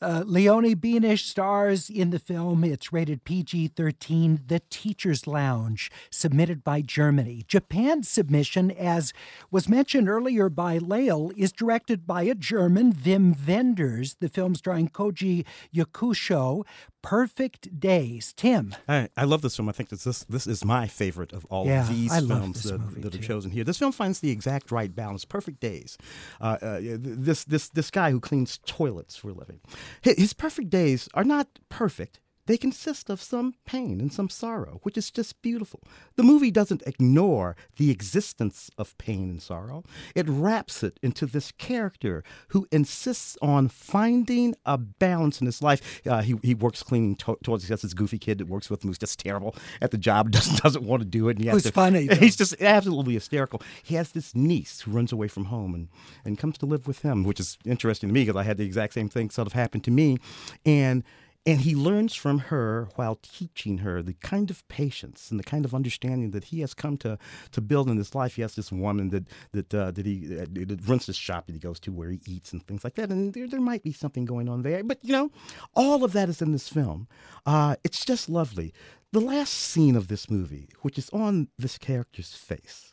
Uh, 0.00 0.22
Leonie 0.26 0.74
Benesch 0.74 1.24
stars 1.24 1.88
in 1.88 2.10
the 2.10 2.18
film. 2.18 2.64
It's 2.64 2.92
rated 2.92 3.24
PG 3.24 3.68
13, 3.68 4.40
The 4.46 4.60
Teacher's 4.68 5.26
Lounge, 5.26 5.90
submitted 6.10 6.62
by 6.62 6.82
Germany. 6.82 7.44
Japan's 7.48 8.08
submission, 8.08 8.70
as 8.70 9.12
was 9.50 9.68
mentioned 9.68 10.08
earlier 10.08 10.48
by 10.48 10.78
Lael, 10.78 11.32
is 11.36 11.52
directed 11.52 12.06
by 12.06 12.24
a 12.24 12.34
German, 12.34 12.92
Wim 12.92 13.34
Wenders. 13.46 14.16
The 14.20 14.28
film 14.28 14.54
starring 14.54 14.88
Koji 14.88 15.46
Yakusho. 15.74 16.64
Perfect 17.06 17.78
Days. 17.78 18.32
Tim. 18.32 18.74
I, 18.88 19.08
I 19.16 19.24
love 19.24 19.40
this 19.40 19.54
film. 19.54 19.68
I 19.68 19.72
think 19.72 19.90
this 19.90 20.02
this, 20.02 20.24
this 20.24 20.46
is 20.48 20.64
my 20.64 20.88
favorite 20.88 21.32
of 21.32 21.44
all 21.44 21.64
Yeah, 21.64 21.82
of 21.82 21.88
these 21.88 22.12
I 22.12 22.18
films 22.20 22.64
that, 22.64 23.02
that 23.02 23.14
are 23.14 23.18
chosen 23.18 23.52
here. 23.52 23.62
This 23.62 23.78
film 23.78 23.92
finds 23.92 24.18
the 24.18 24.30
exact 24.30 24.72
right 24.72 24.92
balance. 24.92 25.24
Perfect 25.24 25.60
days. 25.60 25.96
Uh, 26.40 26.58
uh, 26.60 26.80
this 26.98 27.44
this 27.44 27.68
this 27.68 27.92
guy 27.92 28.10
who 28.10 28.18
cleans 28.18 28.58
toilets 28.66 29.14
for 29.14 29.28
a 29.28 29.34
living. 29.34 29.60
His, 30.02 30.16
his 30.16 30.32
perfect 30.32 30.68
days 30.68 31.08
are 31.14 31.22
not 31.22 31.46
perfect. 31.68 32.18
They 32.46 32.56
consist 32.56 33.10
of 33.10 33.20
some 33.20 33.54
pain 33.66 34.00
and 34.00 34.12
some 34.12 34.28
sorrow, 34.28 34.80
which 34.82 34.96
is 34.96 35.10
just 35.10 35.40
beautiful. 35.42 35.80
The 36.16 36.22
movie 36.22 36.50
doesn't 36.50 36.82
ignore 36.86 37.56
the 37.76 37.90
existence 37.90 38.70
of 38.78 38.96
pain 38.98 39.28
and 39.30 39.42
sorrow. 39.42 39.84
It 40.14 40.28
wraps 40.28 40.82
it 40.82 40.98
into 41.02 41.26
this 41.26 41.52
character 41.52 42.22
who 42.48 42.66
insists 42.72 43.36
on 43.42 43.68
finding 43.68 44.54
a 44.64 44.78
balance 44.78 45.40
in 45.40 45.46
his 45.46 45.62
life. 45.62 46.00
Uh, 46.06 46.22
he, 46.22 46.36
he 46.42 46.54
works 46.54 46.82
cleaning 46.82 47.16
to- 47.16 47.38
toilets. 47.42 47.64
He 47.66 47.72
has 47.72 47.82
this 47.82 47.94
goofy 47.94 48.18
kid 48.18 48.38
that 48.38 48.48
works 48.48 48.70
with 48.70 48.82
him 48.84 48.88
who's 48.90 48.98
just 48.98 49.18
terrible 49.18 49.54
at 49.80 49.90
the 49.90 49.98
job, 49.98 50.30
doesn't, 50.36 50.62
doesn't 50.62 50.84
want 50.84 51.02
to 51.02 51.06
do 51.08 51.28
it. 51.28 51.36
And 51.36 51.40
he 51.40 51.46
has 51.46 51.54
Who's 51.54 51.62
to- 51.64 51.72
funny, 51.72 52.06
though. 52.08 52.16
He's 52.16 52.36
just 52.36 52.60
absolutely 52.62 53.14
hysterical. 53.14 53.60
He 53.82 53.94
has 53.96 54.12
this 54.12 54.34
niece 54.34 54.80
who 54.82 54.90
runs 54.92 55.12
away 55.12 55.28
from 55.28 55.46
home 55.46 55.74
and, 55.74 55.88
and 56.24 56.38
comes 56.38 56.58
to 56.58 56.66
live 56.66 56.86
with 56.86 57.02
him, 57.02 57.24
which 57.24 57.40
is 57.40 57.58
interesting 57.64 58.08
to 58.08 58.14
me 58.14 58.22
because 58.24 58.36
I 58.36 58.42
had 58.44 58.56
the 58.56 58.64
exact 58.64 58.94
same 58.94 59.08
thing 59.08 59.30
sort 59.30 59.46
of 59.46 59.52
happen 59.52 59.80
to 59.82 59.90
me. 59.90 60.18
And 60.64 61.02
and 61.46 61.60
he 61.60 61.76
learns 61.76 62.14
from 62.14 62.40
her 62.40 62.88
while 62.96 63.20
teaching 63.22 63.78
her 63.78 64.02
the 64.02 64.14
kind 64.14 64.50
of 64.50 64.66
patience 64.66 65.30
and 65.30 65.38
the 65.38 65.44
kind 65.44 65.64
of 65.64 65.74
understanding 65.74 66.32
that 66.32 66.44
he 66.44 66.60
has 66.60 66.74
come 66.74 66.96
to 66.98 67.16
to 67.52 67.60
build 67.60 67.88
in 67.88 67.96
his 67.96 68.14
life. 68.14 68.34
He 68.34 68.42
has 68.42 68.56
this 68.56 68.72
woman 68.72 69.10
that 69.10 69.28
that 69.52 69.72
uh, 69.72 69.90
that 69.92 70.04
he 70.04 70.38
uh, 70.38 70.76
runs 70.86 71.06
this 71.06 71.16
shop 71.16 71.46
that 71.46 71.52
he 71.52 71.60
goes 71.60 71.78
to 71.80 71.92
where 71.92 72.10
he 72.10 72.20
eats 72.26 72.52
and 72.52 72.66
things 72.66 72.82
like 72.82 72.96
that. 72.96 73.10
And 73.10 73.32
there 73.32 73.46
there 73.46 73.60
might 73.60 73.84
be 73.84 73.92
something 73.92 74.24
going 74.24 74.48
on 74.48 74.62
there, 74.62 74.82
but 74.82 74.98
you 75.02 75.12
know, 75.12 75.30
all 75.74 76.02
of 76.02 76.12
that 76.12 76.28
is 76.28 76.42
in 76.42 76.50
this 76.50 76.68
film. 76.68 77.06
Uh, 77.46 77.76
it's 77.84 78.04
just 78.04 78.28
lovely. 78.28 78.74
The 79.12 79.20
last 79.20 79.52
scene 79.52 79.94
of 79.94 80.08
this 80.08 80.28
movie, 80.28 80.68
which 80.82 80.98
is 80.98 81.08
on 81.10 81.48
this 81.56 81.78
character's 81.78 82.34
face, 82.34 82.92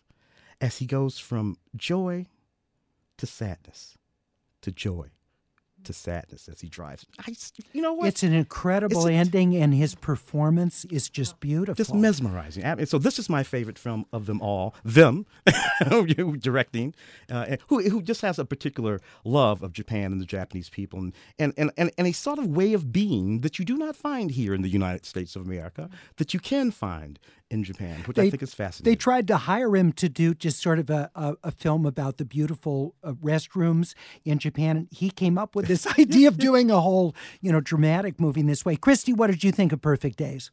as 0.61 0.77
he 0.77 0.85
goes 0.85 1.17
from 1.17 1.57
joy 1.75 2.27
to 3.17 3.25
sadness 3.25 3.97
to 4.61 4.71
joy 4.71 5.09
to 5.85 5.93
sadness 5.93 6.47
as 6.47 6.61
he 6.61 6.69
drives. 6.69 7.05
I, 7.19 7.33
you 7.71 7.81
know 7.81 7.93
what? 7.93 8.07
It's 8.07 8.23
an 8.23 8.33
incredible 8.33 9.07
it's 9.07 9.15
ending, 9.15 9.55
and 9.55 9.73
his 9.73 9.95
performance 9.95 10.85
is 10.85 11.09
just 11.09 11.39
beautiful. 11.39 11.75
Just 11.75 11.93
mesmerizing. 11.93 12.65
I 12.65 12.75
mean, 12.75 12.85
so 12.85 12.97
this 12.97 13.19
is 13.19 13.29
my 13.29 13.43
favorite 13.43 13.77
film 13.77 14.05
of 14.11 14.25
them 14.25 14.41
all. 14.41 14.75
Them, 14.83 15.25
directing, 16.39 16.93
uh, 17.29 17.57
who 17.67 17.81
who 17.89 18.01
just 18.01 18.21
has 18.21 18.39
a 18.39 18.45
particular 18.45 18.99
love 19.23 19.63
of 19.63 19.73
Japan 19.73 20.11
and 20.11 20.21
the 20.21 20.25
Japanese 20.25 20.69
people, 20.69 20.99
and, 20.99 21.13
and 21.39 21.53
and 21.57 21.71
and 21.77 21.91
and 21.97 22.07
a 22.07 22.11
sort 22.11 22.39
of 22.39 22.47
way 22.47 22.73
of 22.73 22.91
being 22.91 23.41
that 23.41 23.59
you 23.59 23.65
do 23.65 23.77
not 23.77 23.95
find 23.95 24.31
here 24.31 24.53
in 24.53 24.61
the 24.61 24.69
United 24.69 25.05
States 25.05 25.35
of 25.35 25.45
America, 25.45 25.89
that 26.17 26.33
you 26.33 26.39
can 26.39 26.71
find 26.71 27.19
in 27.53 27.63
Japan, 27.63 28.01
which 28.05 28.17
they, 28.17 28.27
I 28.27 28.29
think 28.29 28.41
is 28.41 28.53
fascinating. 28.53 28.91
They 28.91 28.95
tried 28.95 29.27
to 29.27 29.37
hire 29.37 29.75
him 29.75 29.93
to 29.93 30.09
do 30.09 30.33
just 30.33 30.61
sort 30.61 30.79
of 30.79 30.89
a, 30.89 31.11
a, 31.15 31.35
a 31.43 31.51
film 31.51 31.85
about 31.85 32.17
the 32.17 32.25
beautiful 32.25 32.95
uh, 33.03 33.13
restrooms 33.13 33.93
in 34.25 34.39
Japan. 34.39 34.75
And 34.75 34.87
he 34.91 35.11
came 35.11 35.37
up 35.37 35.55
with 35.55 35.67
this 35.67 35.85
idea 35.99 36.27
of 36.27 36.37
doing 36.37 36.71
a 36.71 36.81
whole, 36.81 37.15
you 37.41 37.51
know, 37.51 37.61
dramatic 37.61 38.19
movie 38.19 38.41
in 38.41 38.47
this 38.47 38.65
way. 38.65 38.75
Christy, 38.75 39.13
what 39.13 39.27
did 39.27 39.43
you 39.43 39.51
think 39.51 39.71
of 39.71 39.81
Perfect 39.81 40.17
Days? 40.17 40.49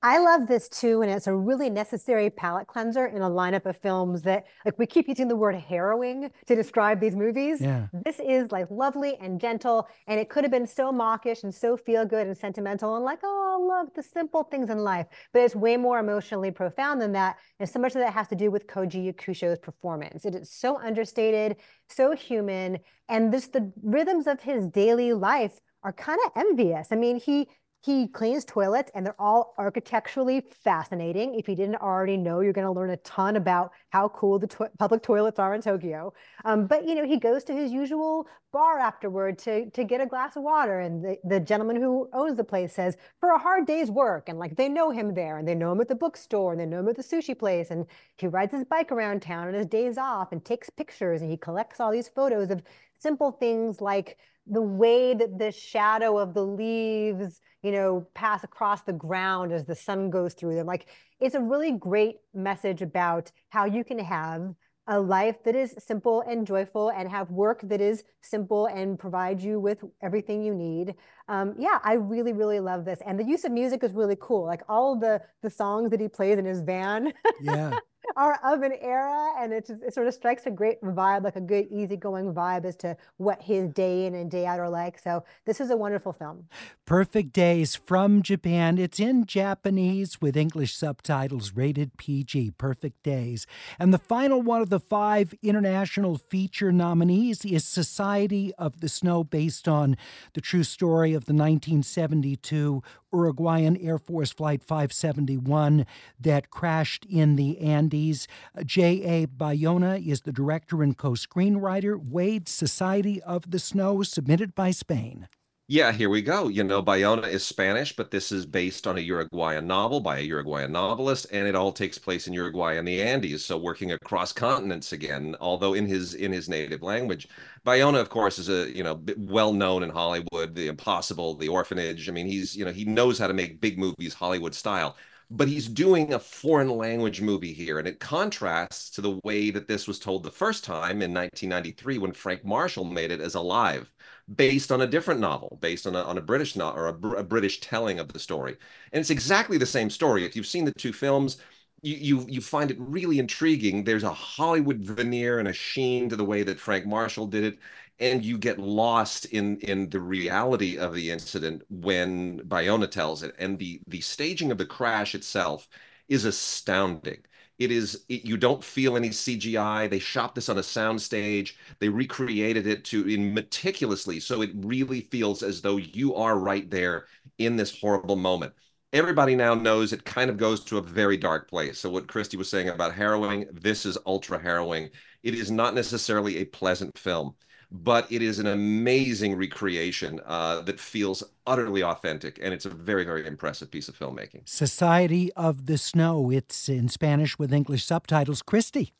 I 0.00 0.18
love 0.18 0.46
this 0.46 0.68
too, 0.68 1.02
and 1.02 1.10
it's 1.10 1.26
a 1.26 1.34
really 1.34 1.68
necessary 1.68 2.30
palate 2.30 2.68
cleanser 2.68 3.06
in 3.06 3.20
a 3.20 3.28
lineup 3.28 3.66
of 3.66 3.76
films 3.76 4.22
that, 4.22 4.44
like, 4.64 4.78
we 4.78 4.86
keep 4.86 5.08
using 5.08 5.26
the 5.26 5.34
word 5.34 5.56
harrowing 5.56 6.30
to 6.46 6.54
describe 6.54 7.00
these 7.00 7.16
movies. 7.16 7.60
Yeah. 7.60 7.88
This 8.04 8.20
is 8.20 8.52
like 8.52 8.70
lovely 8.70 9.16
and 9.20 9.40
gentle, 9.40 9.88
and 10.06 10.20
it 10.20 10.28
could 10.28 10.44
have 10.44 10.52
been 10.52 10.68
so 10.68 10.92
mawkish 10.92 11.42
and 11.42 11.52
so 11.52 11.76
feel 11.76 12.06
good 12.06 12.28
and 12.28 12.36
sentimental 12.36 12.94
and 12.94 13.04
like, 13.04 13.18
oh, 13.24 13.66
love 13.68 13.88
the 13.96 14.02
simple 14.04 14.44
things 14.44 14.70
in 14.70 14.78
life. 14.78 15.06
But 15.32 15.42
it's 15.42 15.56
way 15.56 15.76
more 15.76 15.98
emotionally 15.98 16.52
profound 16.52 17.00
than 17.00 17.10
that, 17.12 17.36
and 17.58 17.68
so 17.68 17.80
much 17.80 17.96
of 17.96 18.00
that 18.00 18.12
has 18.12 18.28
to 18.28 18.36
do 18.36 18.52
with 18.52 18.68
Koji 18.68 19.12
Yakusho's 19.12 19.58
performance. 19.58 20.24
It 20.24 20.36
is 20.36 20.52
so 20.52 20.78
understated, 20.78 21.56
so 21.88 22.12
human, 22.12 22.78
and 23.08 23.32
just 23.32 23.52
the 23.52 23.72
rhythms 23.82 24.28
of 24.28 24.42
his 24.42 24.68
daily 24.68 25.12
life 25.12 25.58
are 25.82 25.92
kind 25.92 26.20
of 26.24 26.32
envious. 26.36 26.88
I 26.92 26.96
mean, 26.96 27.18
he 27.18 27.48
he 27.80 28.08
cleans 28.08 28.44
toilets 28.44 28.90
and 28.94 29.06
they're 29.06 29.20
all 29.20 29.54
architecturally 29.56 30.42
fascinating. 30.64 31.34
If 31.34 31.48
you 31.48 31.54
didn't 31.54 31.76
already 31.76 32.16
know, 32.16 32.40
you're 32.40 32.52
going 32.52 32.66
to 32.66 32.72
learn 32.72 32.90
a 32.90 32.96
ton 32.98 33.36
about 33.36 33.72
how 33.90 34.08
cool 34.08 34.38
the 34.38 34.48
to 34.48 34.70
public 34.78 35.02
toilets 35.02 35.38
are 35.38 35.54
in 35.54 35.62
Tokyo. 35.62 36.12
Um, 36.44 36.66
but, 36.66 36.88
you 36.88 36.96
know, 36.96 37.04
he 37.04 37.18
goes 37.18 37.44
to 37.44 37.52
his 37.52 37.70
usual 37.70 38.26
bar 38.52 38.78
afterward 38.78 39.38
to, 39.38 39.70
to 39.70 39.84
get 39.84 40.00
a 40.00 40.06
glass 40.06 40.36
of 40.36 40.42
water. 40.42 40.80
And 40.80 41.04
the, 41.04 41.18
the 41.22 41.38
gentleman 41.38 41.76
who 41.76 42.08
owns 42.12 42.36
the 42.36 42.44
place 42.44 42.72
says, 42.72 42.96
for 43.20 43.30
a 43.30 43.38
hard 43.38 43.66
day's 43.66 43.90
work. 43.90 44.28
And 44.28 44.38
like 44.38 44.56
they 44.56 44.68
know 44.68 44.90
him 44.90 45.14
there 45.14 45.38
and 45.38 45.46
they 45.46 45.54
know 45.54 45.70
him 45.70 45.80
at 45.80 45.88
the 45.88 45.94
bookstore 45.94 46.52
and 46.52 46.60
they 46.60 46.66
know 46.66 46.80
him 46.80 46.88
at 46.88 46.96
the 46.96 47.02
sushi 47.02 47.38
place. 47.38 47.70
And 47.70 47.86
he 48.16 48.26
rides 48.26 48.54
his 48.54 48.64
bike 48.64 48.90
around 48.90 49.22
town 49.22 49.46
on 49.46 49.54
his 49.54 49.66
days 49.66 49.98
off 49.98 50.32
and 50.32 50.44
takes 50.44 50.68
pictures 50.68 51.22
and 51.22 51.30
he 51.30 51.36
collects 51.36 51.78
all 51.78 51.92
these 51.92 52.08
photos 52.08 52.50
of 52.50 52.62
simple 52.98 53.32
things 53.32 53.80
like 53.80 54.18
the 54.46 54.62
way 54.62 55.14
that 55.14 55.38
the 55.38 55.52
shadow 55.52 56.18
of 56.18 56.34
the 56.34 56.44
leaves, 56.44 57.40
you 57.62 57.72
know, 57.72 58.06
pass 58.14 58.44
across 58.44 58.82
the 58.82 58.92
ground 58.92 59.52
as 59.52 59.64
the 59.66 59.74
sun 59.74 60.10
goes 60.10 60.34
through 60.34 60.54
them. 60.54 60.66
Like 60.66 60.88
it's 61.20 61.34
a 61.34 61.40
really 61.40 61.72
great 61.72 62.16
message 62.34 62.82
about 62.82 63.30
how 63.50 63.66
you 63.66 63.84
can 63.84 63.98
have 63.98 64.54
a 64.90 64.98
life 64.98 65.36
that 65.44 65.54
is 65.54 65.74
simple 65.78 66.22
and 66.22 66.46
joyful 66.46 66.88
and 66.88 67.10
have 67.10 67.30
work 67.30 67.60
that 67.62 67.80
is 67.80 68.04
simple 68.22 68.66
and 68.66 68.98
provide 68.98 69.38
you 69.38 69.60
with 69.60 69.84
everything 70.02 70.42
you 70.42 70.54
need. 70.54 70.94
Um, 71.28 71.54
yeah, 71.58 71.78
I 71.84 71.94
really, 71.94 72.32
really 72.32 72.58
love 72.58 72.86
this. 72.86 73.00
And 73.06 73.20
the 73.20 73.24
use 73.24 73.44
of 73.44 73.52
music 73.52 73.84
is 73.84 73.92
really 73.92 74.16
cool. 74.18 74.46
Like 74.46 74.62
all 74.66 74.98
the 74.98 75.20
the 75.42 75.50
songs 75.50 75.90
that 75.90 76.00
he 76.00 76.08
plays 76.08 76.38
in 76.38 76.46
his 76.46 76.62
van. 76.62 77.12
Yeah. 77.42 77.78
Are 78.16 78.38
of 78.42 78.62
an 78.62 78.72
era 78.80 79.32
and 79.38 79.52
it, 79.52 79.66
just, 79.66 79.82
it 79.82 79.94
sort 79.94 80.06
of 80.06 80.14
strikes 80.14 80.46
a 80.46 80.50
great 80.50 80.80
vibe 80.82 81.24
like 81.24 81.36
a 81.36 81.40
good 81.40 81.66
easygoing 81.70 82.32
vibe 82.32 82.64
as 82.64 82.76
to 82.76 82.96
what 83.16 83.42
his 83.42 83.68
day 83.68 84.06
in 84.06 84.14
and 84.14 84.30
day 84.30 84.46
out 84.46 84.58
are 84.58 84.70
like. 84.70 84.98
So 84.98 85.24
this 85.44 85.60
is 85.60 85.70
a 85.70 85.76
wonderful 85.76 86.12
film. 86.12 86.46
Perfect 86.84 87.32
days 87.32 87.76
from 87.76 88.22
japan. 88.22 88.78
It's 88.78 88.98
in 88.98 89.26
japanese 89.26 90.20
with 90.20 90.36
english 90.36 90.74
subtitles 90.74 91.52
rated 91.54 91.96
pg 91.96 92.50
perfect 92.52 93.02
days. 93.02 93.46
And 93.78 93.92
the 93.92 93.98
final 93.98 94.42
one 94.42 94.62
of 94.62 94.70
the 94.70 94.80
five 94.80 95.34
international 95.42 96.18
feature 96.18 96.72
nominees 96.72 97.44
is 97.44 97.64
society 97.64 98.52
of 98.58 98.80
the 98.80 98.88
snow 98.88 99.24
based 99.24 99.68
on 99.68 99.96
the 100.34 100.40
true 100.40 100.64
story 100.64 101.14
of 101.14 101.26
the 101.26 101.34
1972 101.34 102.82
Uruguayan 103.12 103.76
Air 103.76 103.98
Force 103.98 104.32
Flight 104.32 104.62
571 104.62 105.86
that 106.20 106.50
crashed 106.50 107.04
in 107.06 107.36
the 107.36 107.58
Andes. 107.58 108.28
Uh, 108.56 108.62
J.A. 108.62 109.26
Bayona 109.26 110.04
is 110.04 110.22
the 110.22 110.32
director 110.32 110.82
and 110.82 110.96
co 110.96 111.12
screenwriter. 111.12 111.98
Wade, 111.98 112.48
Society 112.48 113.22
of 113.22 113.50
the 113.50 113.58
Snow, 113.58 114.02
submitted 114.02 114.54
by 114.54 114.70
Spain. 114.70 115.28
Yeah, 115.70 115.92
here 115.92 116.08
we 116.08 116.22
go. 116.22 116.48
You 116.48 116.64
know, 116.64 116.82
Bayona 116.82 117.28
is 117.28 117.44
Spanish, 117.44 117.94
but 117.94 118.10
this 118.10 118.32
is 118.32 118.46
based 118.46 118.86
on 118.86 118.96
a 118.96 119.02
Uruguayan 119.02 119.66
novel 119.66 120.00
by 120.00 120.16
a 120.18 120.22
Uruguayan 120.22 120.72
novelist, 120.72 121.26
and 121.30 121.46
it 121.46 121.54
all 121.54 121.72
takes 121.72 121.98
place 121.98 122.26
in 122.26 122.32
Uruguay 122.32 122.76
and 122.78 122.88
the 122.88 123.02
Andes. 123.02 123.44
So 123.44 123.58
working 123.58 123.92
across 123.92 124.32
continents 124.32 124.92
again, 124.92 125.36
although 125.42 125.74
in 125.74 125.84
his 125.86 126.14
in 126.14 126.32
his 126.32 126.48
native 126.48 126.82
language. 126.82 127.28
Bayona, 127.66 128.00
of 128.00 128.08
course, 128.08 128.38
is 128.38 128.48
a 128.48 128.74
you 128.74 128.82
know 128.82 129.02
well 129.18 129.52
known 129.52 129.82
in 129.82 129.90
Hollywood. 129.90 130.54
The 130.54 130.68
Impossible, 130.68 131.34
The 131.34 131.48
Orphanage. 131.48 132.08
I 132.08 132.12
mean, 132.12 132.26
he's 132.26 132.56
you 132.56 132.64
know 132.64 132.72
he 132.72 132.86
knows 132.86 133.18
how 133.18 133.26
to 133.26 133.34
make 133.34 133.60
big 133.60 133.78
movies 133.78 134.14
Hollywood 134.14 134.54
style 134.54 134.96
but 135.30 135.48
he's 135.48 135.68
doing 135.68 136.12
a 136.14 136.18
foreign 136.18 136.70
language 136.70 137.20
movie 137.20 137.52
here 137.52 137.78
and 137.78 137.86
it 137.86 138.00
contrasts 138.00 138.90
to 138.90 139.00
the 139.00 139.20
way 139.24 139.50
that 139.50 139.68
this 139.68 139.86
was 139.86 139.98
told 139.98 140.22
the 140.22 140.30
first 140.30 140.64
time 140.64 141.02
in 141.02 141.12
1993 141.12 141.98
when 141.98 142.12
frank 142.12 142.44
marshall 142.44 142.84
made 142.84 143.10
it 143.10 143.20
as 143.20 143.34
alive 143.34 143.90
based 144.34 144.70
on 144.72 144.82
a 144.82 144.86
different 144.86 145.20
novel, 145.20 145.58
based 145.60 145.86
on 145.86 145.94
a, 145.96 146.02
on 146.02 146.18
a 146.18 146.20
British 146.20 146.56
novel 146.56 146.80
or 146.80 146.86
a, 146.88 147.20
a 147.20 147.24
British 147.24 147.60
telling 147.60 147.98
of 147.98 148.12
the 148.12 148.18
story. 148.18 148.56
And 148.92 149.00
it's 149.00 149.10
exactly 149.10 149.58
the 149.58 149.66
same 149.66 149.90
story. 149.90 150.24
If 150.24 150.36
you've 150.36 150.46
seen 150.46 150.64
the 150.64 150.72
two 150.72 150.92
films, 150.92 151.38
you, 151.82 151.94
you 151.96 152.26
you 152.28 152.40
find 152.40 152.70
it 152.70 152.76
really 152.80 153.18
intriguing. 153.18 153.84
There's 153.84 154.02
a 154.02 154.12
Hollywood 154.12 154.78
veneer 154.80 155.38
and 155.38 155.48
a 155.48 155.52
sheen 155.52 156.08
to 156.08 156.16
the 156.16 156.24
way 156.24 156.42
that 156.42 156.58
Frank 156.58 156.86
Marshall 156.86 157.26
did 157.26 157.44
it, 157.44 157.58
and 158.00 158.24
you 158.24 158.38
get 158.38 158.58
lost 158.58 159.24
in 159.26 159.58
in 159.58 159.88
the 159.90 160.00
reality 160.00 160.78
of 160.78 160.94
the 160.94 161.10
incident 161.10 161.62
when 161.68 162.40
Bayona 162.40 162.90
tells 162.90 163.22
it. 163.22 163.34
And 163.38 163.58
the 163.58 163.80
the 163.86 164.00
staging 164.00 164.50
of 164.52 164.58
the 164.58 164.66
crash 164.66 165.14
itself 165.14 165.68
is 166.08 166.24
astounding. 166.24 167.22
It 167.58 167.72
is 167.72 168.04
it, 168.08 168.24
you 168.24 168.36
don't 168.36 168.62
feel 168.62 168.96
any 168.96 169.10
CGI. 169.10 169.90
They 169.90 169.98
shot 169.98 170.34
this 170.34 170.48
on 170.48 170.58
a 170.58 170.62
soundstage. 170.62 171.54
They 171.80 171.88
recreated 171.88 172.66
it 172.66 172.84
to 172.86 173.08
in 173.08 173.34
meticulously, 173.34 174.20
so 174.20 174.42
it 174.42 174.50
really 174.54 175.00
feels 175.02 175.42
as 175.42 175.60
though 175.60 175.76
you 175.76 176.14
are 176.14 176.38
right 176.38 176.70
there 176.70 177.06
in 177.38 177.56
this 177.56 177.80
horrible 177.80 178.16
moment. 178.16 178.52
Everybody 178.92 179.34
now 179.36 179.54
knows 179.54 179.92
it 179.92 180.04
kind 180.04 180.30
of 180.30 180.38
goes 180.38 180.64
to 180.64 180.78
a 180.78 180.82
very 180.82 181.16
dark 181.18 181.48
place. 181.48 181.78
So 181.78 181.90
what 181.90 182.08
Christy 182.08 182.36
was 182.38 182.48
saying 182.48 182.68
about 182.70 182.94
harrowing, 182.94 183.46
this 183.52 183.84
is 183.84 183.98
ultra 184.06 184.40
harrowing. 184.40 184.88
It 185.22 185.34
is 185.34 185.50
not 185.50 185.74
necessarily 185.74 186.38
a 186.38 186.46
pleasant 186.46 186.96
film 186.96 187.34
but 187.70 188.10
it 188.10 188.22
is 188.22 188.38
an 188.38 188.46
amazing 188.46 189.36
recreation 189.36 190.20
uh, 190.24 190.60
that 190.62 190.80
feels 190.80 191.22
utterly 191.46 191.82
authentic, 191.82 192.38
and 192.42 192.54
it's 192.54 192.64
a 192.66 192.70
very, 192.70 193.04
very 193.04 193.26
impressive 193.26 193.70
piece 193.70 193.88
of 193.88 193.98
filmmaking. 193.98 194.48
Society 194.48 195.32
of 195.34 195.66
the 195.66 195.78
Snow. 195.78 196.30
It's 196.30 196.68
in 196.68 196.88
Spanish 196.88 197.38
with 197.38 197.52
English 197.52 197.84
subtitles. 197.84 198.42
Christy. 198.42 198.94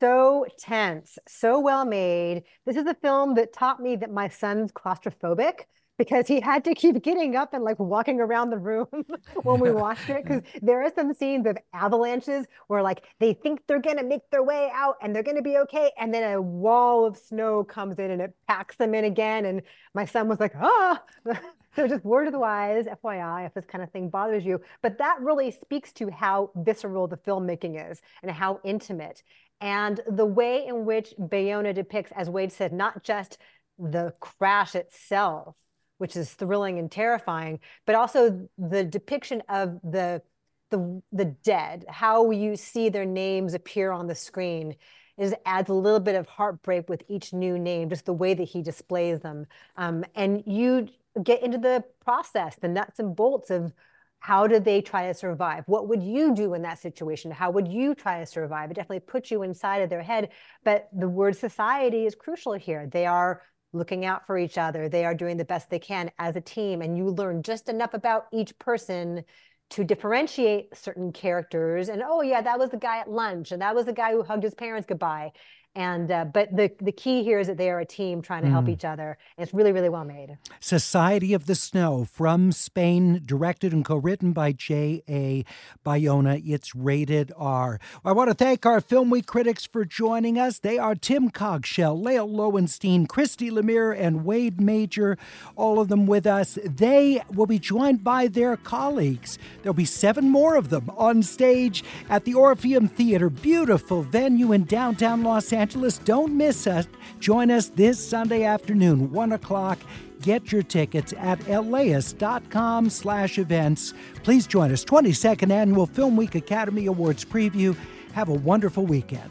So 0.00 0.46
tense, 0.58 1.18
so 1.28 1.60
well 1.60 1.84
made. 1.84 2.44
This 2.64 2.76
is 2.76 2.86
a 2.86 2.94
film 2.94 3.34
that 3.34 3.52
taught 3.52 3.80
me 3.80 3.96
that 3.96 4.10
my 4.10 4.28
son's 4.28 4.72
claustrophobic 4.72 5.64
because 5.98 6.26
he 6.26 6.40
had 6.40 6.64
to 6.64 6.74
keep 6.74 7.02
getting 7.02 7.36
up 7.36 7.54
and 7.54 7.64
like 7.64 7.78
walking 7.78 8.20
around 8.20 8.50
the 8.50 8.58
room 8.58 8.86
when 9.42 9.60
we 9.60 9.70
watched 9.70 10.08
it 10.08 10.24
because 10.24 10.42
there 10.62 10.82
are 10.82 10.92
some 10.94 11.12
scenes 11.14 11.46
of 11.46 11.56
avalanches 11.72 12.46
where 12.68 12.82
like 12.82 13.04
they 13.20 13.32
think 13.32 13.60
they're 13.66 13.80
gonna 13.80 14.02
make 14.02 14.28
their 14.30 14.42
way 14.42 14.70
out 14.74 14.96
and 15.02 15.14
they're 15.14 15.22
gonna 15.22 15.42
be 15.42 15.58
okay 15.58 15.90
and 15.98 16.12
then 16.12 16.32
a 16.32 16.40
wall 16.40 17.04
of 17.06 17.16
snow 17.16 17.64
comes 17.64 17.98
in 17.98 18.10
and 18.10 18.20
it 18.20 18.34
packs 18.48 18.76
them 18.76 18.94
in 18.94 19.04
again 19.04 19.44
and 19.46 19.62
my 19.94 20.04
son 20.04 20.28
was 20.28 20.40
like 20.40 20.52
ah! 20.56 21.02
So 21.74 21.86
just 21.86 22.06
word 22.06 22.26
of 22.26 22.32
the 22.32 22.38
wise 22.38 22.86
fyi 23.04 23.44
if 23.44 23.52
this 23.52 23.66
kind 23.66 23.84
of 23.84 23.90
thing 23.90 24.08
bothers 24.08 24.46
you. 24.46 24.62
But 24.80 24.96
that 24.96 25.18
really 25.20 25.50
speaks 25.50 25.92
to 25.94 26.10
how 26.10 26.50
visceral 26.56 27.06
the 27.06 27.18
filmmaking 27.18 27.90
is 27.90 28.00
and 28.22 28.30
how 28.30 28.60
intimate 28.64 29.22
and 29.60 30.00
the 30.08 30.24
way 30.24 30.66
in 30.66 30.84
which 30.84 31.14
bayona 31.18 31.74
depicts 31.74 32.12
as 32.14 32.28
wade 32.28 32.52
said 32.52 32.72
not 32.72 33.02
just 33.02 33.38
the 33.78 34.12
crash 34.20 34.74
itself 34.74 35.54
which 35.98 36.16
is 36.16 36.32
thrilling 36.34 36.78
and 36.78 36.90
terrifying, 36.90 37.60
but 37.86 37.94
also 37.94 38.48
the 38.58 38.84
depiction 38.84 39.42
of 39.48 39.80
the 39.82 40.22
the 40.70 41.02
the 41.12 41.26
dead, 41.44 41.84
how 41.88 42.30
you 42.30 42.56
see 42.56 42.88
their 42.88 43.04
names 43.04 43.54
appear 43.54 43.92
on 43.92 44.06
the 44.06 44.14
screen 44.14 44.74
is 45.16 45.34
adds 45.46 45.70
a 45.70 45.74
little 45.74 46.00
bit 46.00 46.14
of 46.14 46.26
heartbreak 46.26 46.88
with 46.88 47.02
each 47.08 47.32
new 47.32 47.58
name, 47.58 47.88
just 47.88 48.04
the 48.04 48.12
way 48.12 48.34
that 48.34 48.44
he 48.44 48.62
displays 48.62 49.20
them. 49.20 49.46
Um, 49.76 50.04
and 50.14 50.42
you 50.46 50.88
get 51.22 51.42
into 51.42 51.58
the 51.58 51.84
process, 52.04 52.56
the 52.56 52.68
nuts 52.68 52.98
and 52.98 53.16
bolts 53.16 53.50
of 53.50 53.72
how 54.18 54.46
did 54.46 54.64
they 54.64 54.80
try 54.82 55.06
to 55.06 55.14
survive? 55.14 55.64
What 55.66 55.88
would 55.88 56.02
you 56.02 56.34
do 56.34 56.54
in 56.54 56.62
that 56.62 56.78
situation? 56.78 57.30
How 57.30 57.50
would 57.50 57.68
you 57.68 57.94
try 57.94 58.20
to 58.20 58.26
survive? 58.26 58.70
It 58.70 58.74
definitely 58.74 59.00
puts 59.00 59.30
you 59.30 59.42
inside 59.42 59.82
of 59.82 59.90
their 59.90 60.02
head. 60.02 60.30
But 60.64 60.88
the 60.92 61.08
word 61.08 61.36
society 61.36 62.06
is 62.06 62.14
crucial 62.14 62.54
here. 62.54 62.88
They 62.90 63.06
are 63.06 63.42
looking 63.72 64.04
out 64.04 64.26
for 64.26 64.38
each 64.38 64.58
other. 64.58 64.88
They 64.88 65.04
are 65.04 65.14
doing 65.14 65.36
the 65.36 65.44
best 65.44 65.70
they 65.70 65.78
can 65.78 66.10
as 66.18 66.36
a 66.36 66.40
team. 66.40 66.82
And 66.82 66.96
you 66.96 67.10
learn 67.10 67.42
just 67.42 67.68
enough 67.68 67.94
about 67.94 68.26
each 68.32 68.58
person 68.58 69.24
to 69.70 69.84
differentiate 69.84 70.76
certain 70.76 71.12
characters. 71.12 71.88
And 71.88 72.02
oh, 72.04 72.22
yeah, 72.22 72.40
that 72.40 72.58
was 72.58 72.70
the 72.70 72.76
guy 72.76 72.98
at 72.98 73.10
lunch, 73.10 73.50
and 73.50 73.60
that 73.62 73.74
was 73.74 73.86
the 73.86 73.92
guy 73.92 74.12
who 74.12 74.22
hugged 74.22 74.44
his 74.44 74.54
parents 74.54 74.86
goodbye 74.86 75.32
and 75.76 76.10
uh, 76.10 76.24
but 76.24 76.54
the 76.56 76.70
the 76.80 76.90
key 76.92 77.22
here 77.22 77.38
is 77.38 77.46
that 77.46 77.58
they 77.58 77.70
are 77.70 77.78
a 77.80 77.86
team 77.86 78.22
trying 78.22 78.42
to 78.42 78.48
help 78.50 78.64
Mm. 78.66 78.70
each 78.70 78.84
other 78.84 79.18
it's 79.38 79.52
really 79.54 79.70
really 79.72 79.88
well 79.88 80.04
made 80.04 80.38
Society 80.58 81.32
of 81.34 81.46
the 81.46 81.54
Snow 81.54 82.04
from 82.04 82.50
Spain, 82.50 83.22
directed 83.24 83.72
and 83.72 83.84
co 83.84 83.96
written 83.96 84.32
by 84.32 84.52
J.A. 84.52 85.44
Bayona. 85.84 86.42
It's 86.44 86.74
rated 86.74 87.32
R. 87.36 87.78
I 88.04 88.12
want 88.12 88.28
to 88.30 88.34
thank 88.34 88.64
our 88.66 88.80
Film 88.80 89.10
Week 89.10 89.26
critics 89.26 89.66
for 89.66 89.84
joining 89.84 90.38
us. 90.38 90.58
They 90.58 90.78
are 90.78 90.94
Tim 90.94 91.30
Cogshell, 91.30 92.02
Lael 92.02 92.28
Loewenstein, 92.28 93.06
Christy 93.08 93.50
Lemire, 93.50 93.96
and 93.96 94.24
Wade 94.24 94.60
Major, 94.60 95.16
all 95.54 95.78
of 95.78 95.88
them 95.88 96.06
with 96.06 96.26
us. 96.26 96.58
They 96.64 97.22
will 97.32 97.46
be 97.46 97.58
joined 97.58 98.02
by 98.02 98.26
their 98.28 98.56
colleagues. 98.56 99.38
There'll 99.62 99.74
be 99.74 99.84
seven 99.84 100.30
more 100.30 100.56
of 100.56 100.70
them 100.70 100.90
on 100.96 101.22
stage 101.22 101.84
at 102.08 102.24
the 102.24 102.34
Orpheum 102.34 102.88
Theater, 102.88 103.28
beautiful 103.30 104.02
venue 104.02 104.52
in 104.52 104.64
downtown 104.64 105.22
Los 105.22 105.52
Angeles. 105.52 105.65
Don't 106.04 106.36
miss 106.36 106.66
us. 106.66 106.86
Join 107.20 107.50
us 107.50 107.68
this 107.70 107.98
Sunday 108.04 108.44
afternoon, 108.44 109.10
1 109.12 109.32
o'clock. 109.32 109.78
Get 110.22 110.50
your 110.50 110.62
tickets 110.62 111.12
at 111.18 111.46
laist.com 111.66 112.90
slash 112.90 113.38
events. 113.38 113.94
Please 114.22 114.46
join 114.46 114.72
us. 114.72 114.84
22nd 114.84 115.50
Annual 115.50 115.86
Film 115.86 116.16
Week 116.16 116.34
Academy 116.34 116.86
Awards 116.86 117.24
preview. 117.24 117.76
Have 118.12 118.28
a 118.28 118.34
wonderful 118.34 118.86
weekend. 118.86 119.30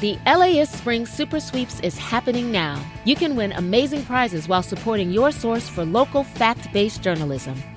The 0.00 0.18
LAist 0.26 0.72
Spring 0.72 1.06
Super 1.06 1.38
Sweeps 1.38 1.78
is 1.78 1.96
happening 1.96 2.50
now. 2.50 2.84
You 3.04 3.14
can 3.14 3.36
win 3.36 3.52
amazing 3.52 4.04
prizes 4.04 4.48
while 4.48 4.64
supporting 4.64 5.12
your 5.12 5.30
source 5.30 5.68
for 5.68 5.84
local 5.84 6.24
fact 6.24 6.72
based 6.72 7.02
journalism. 7.02 7.54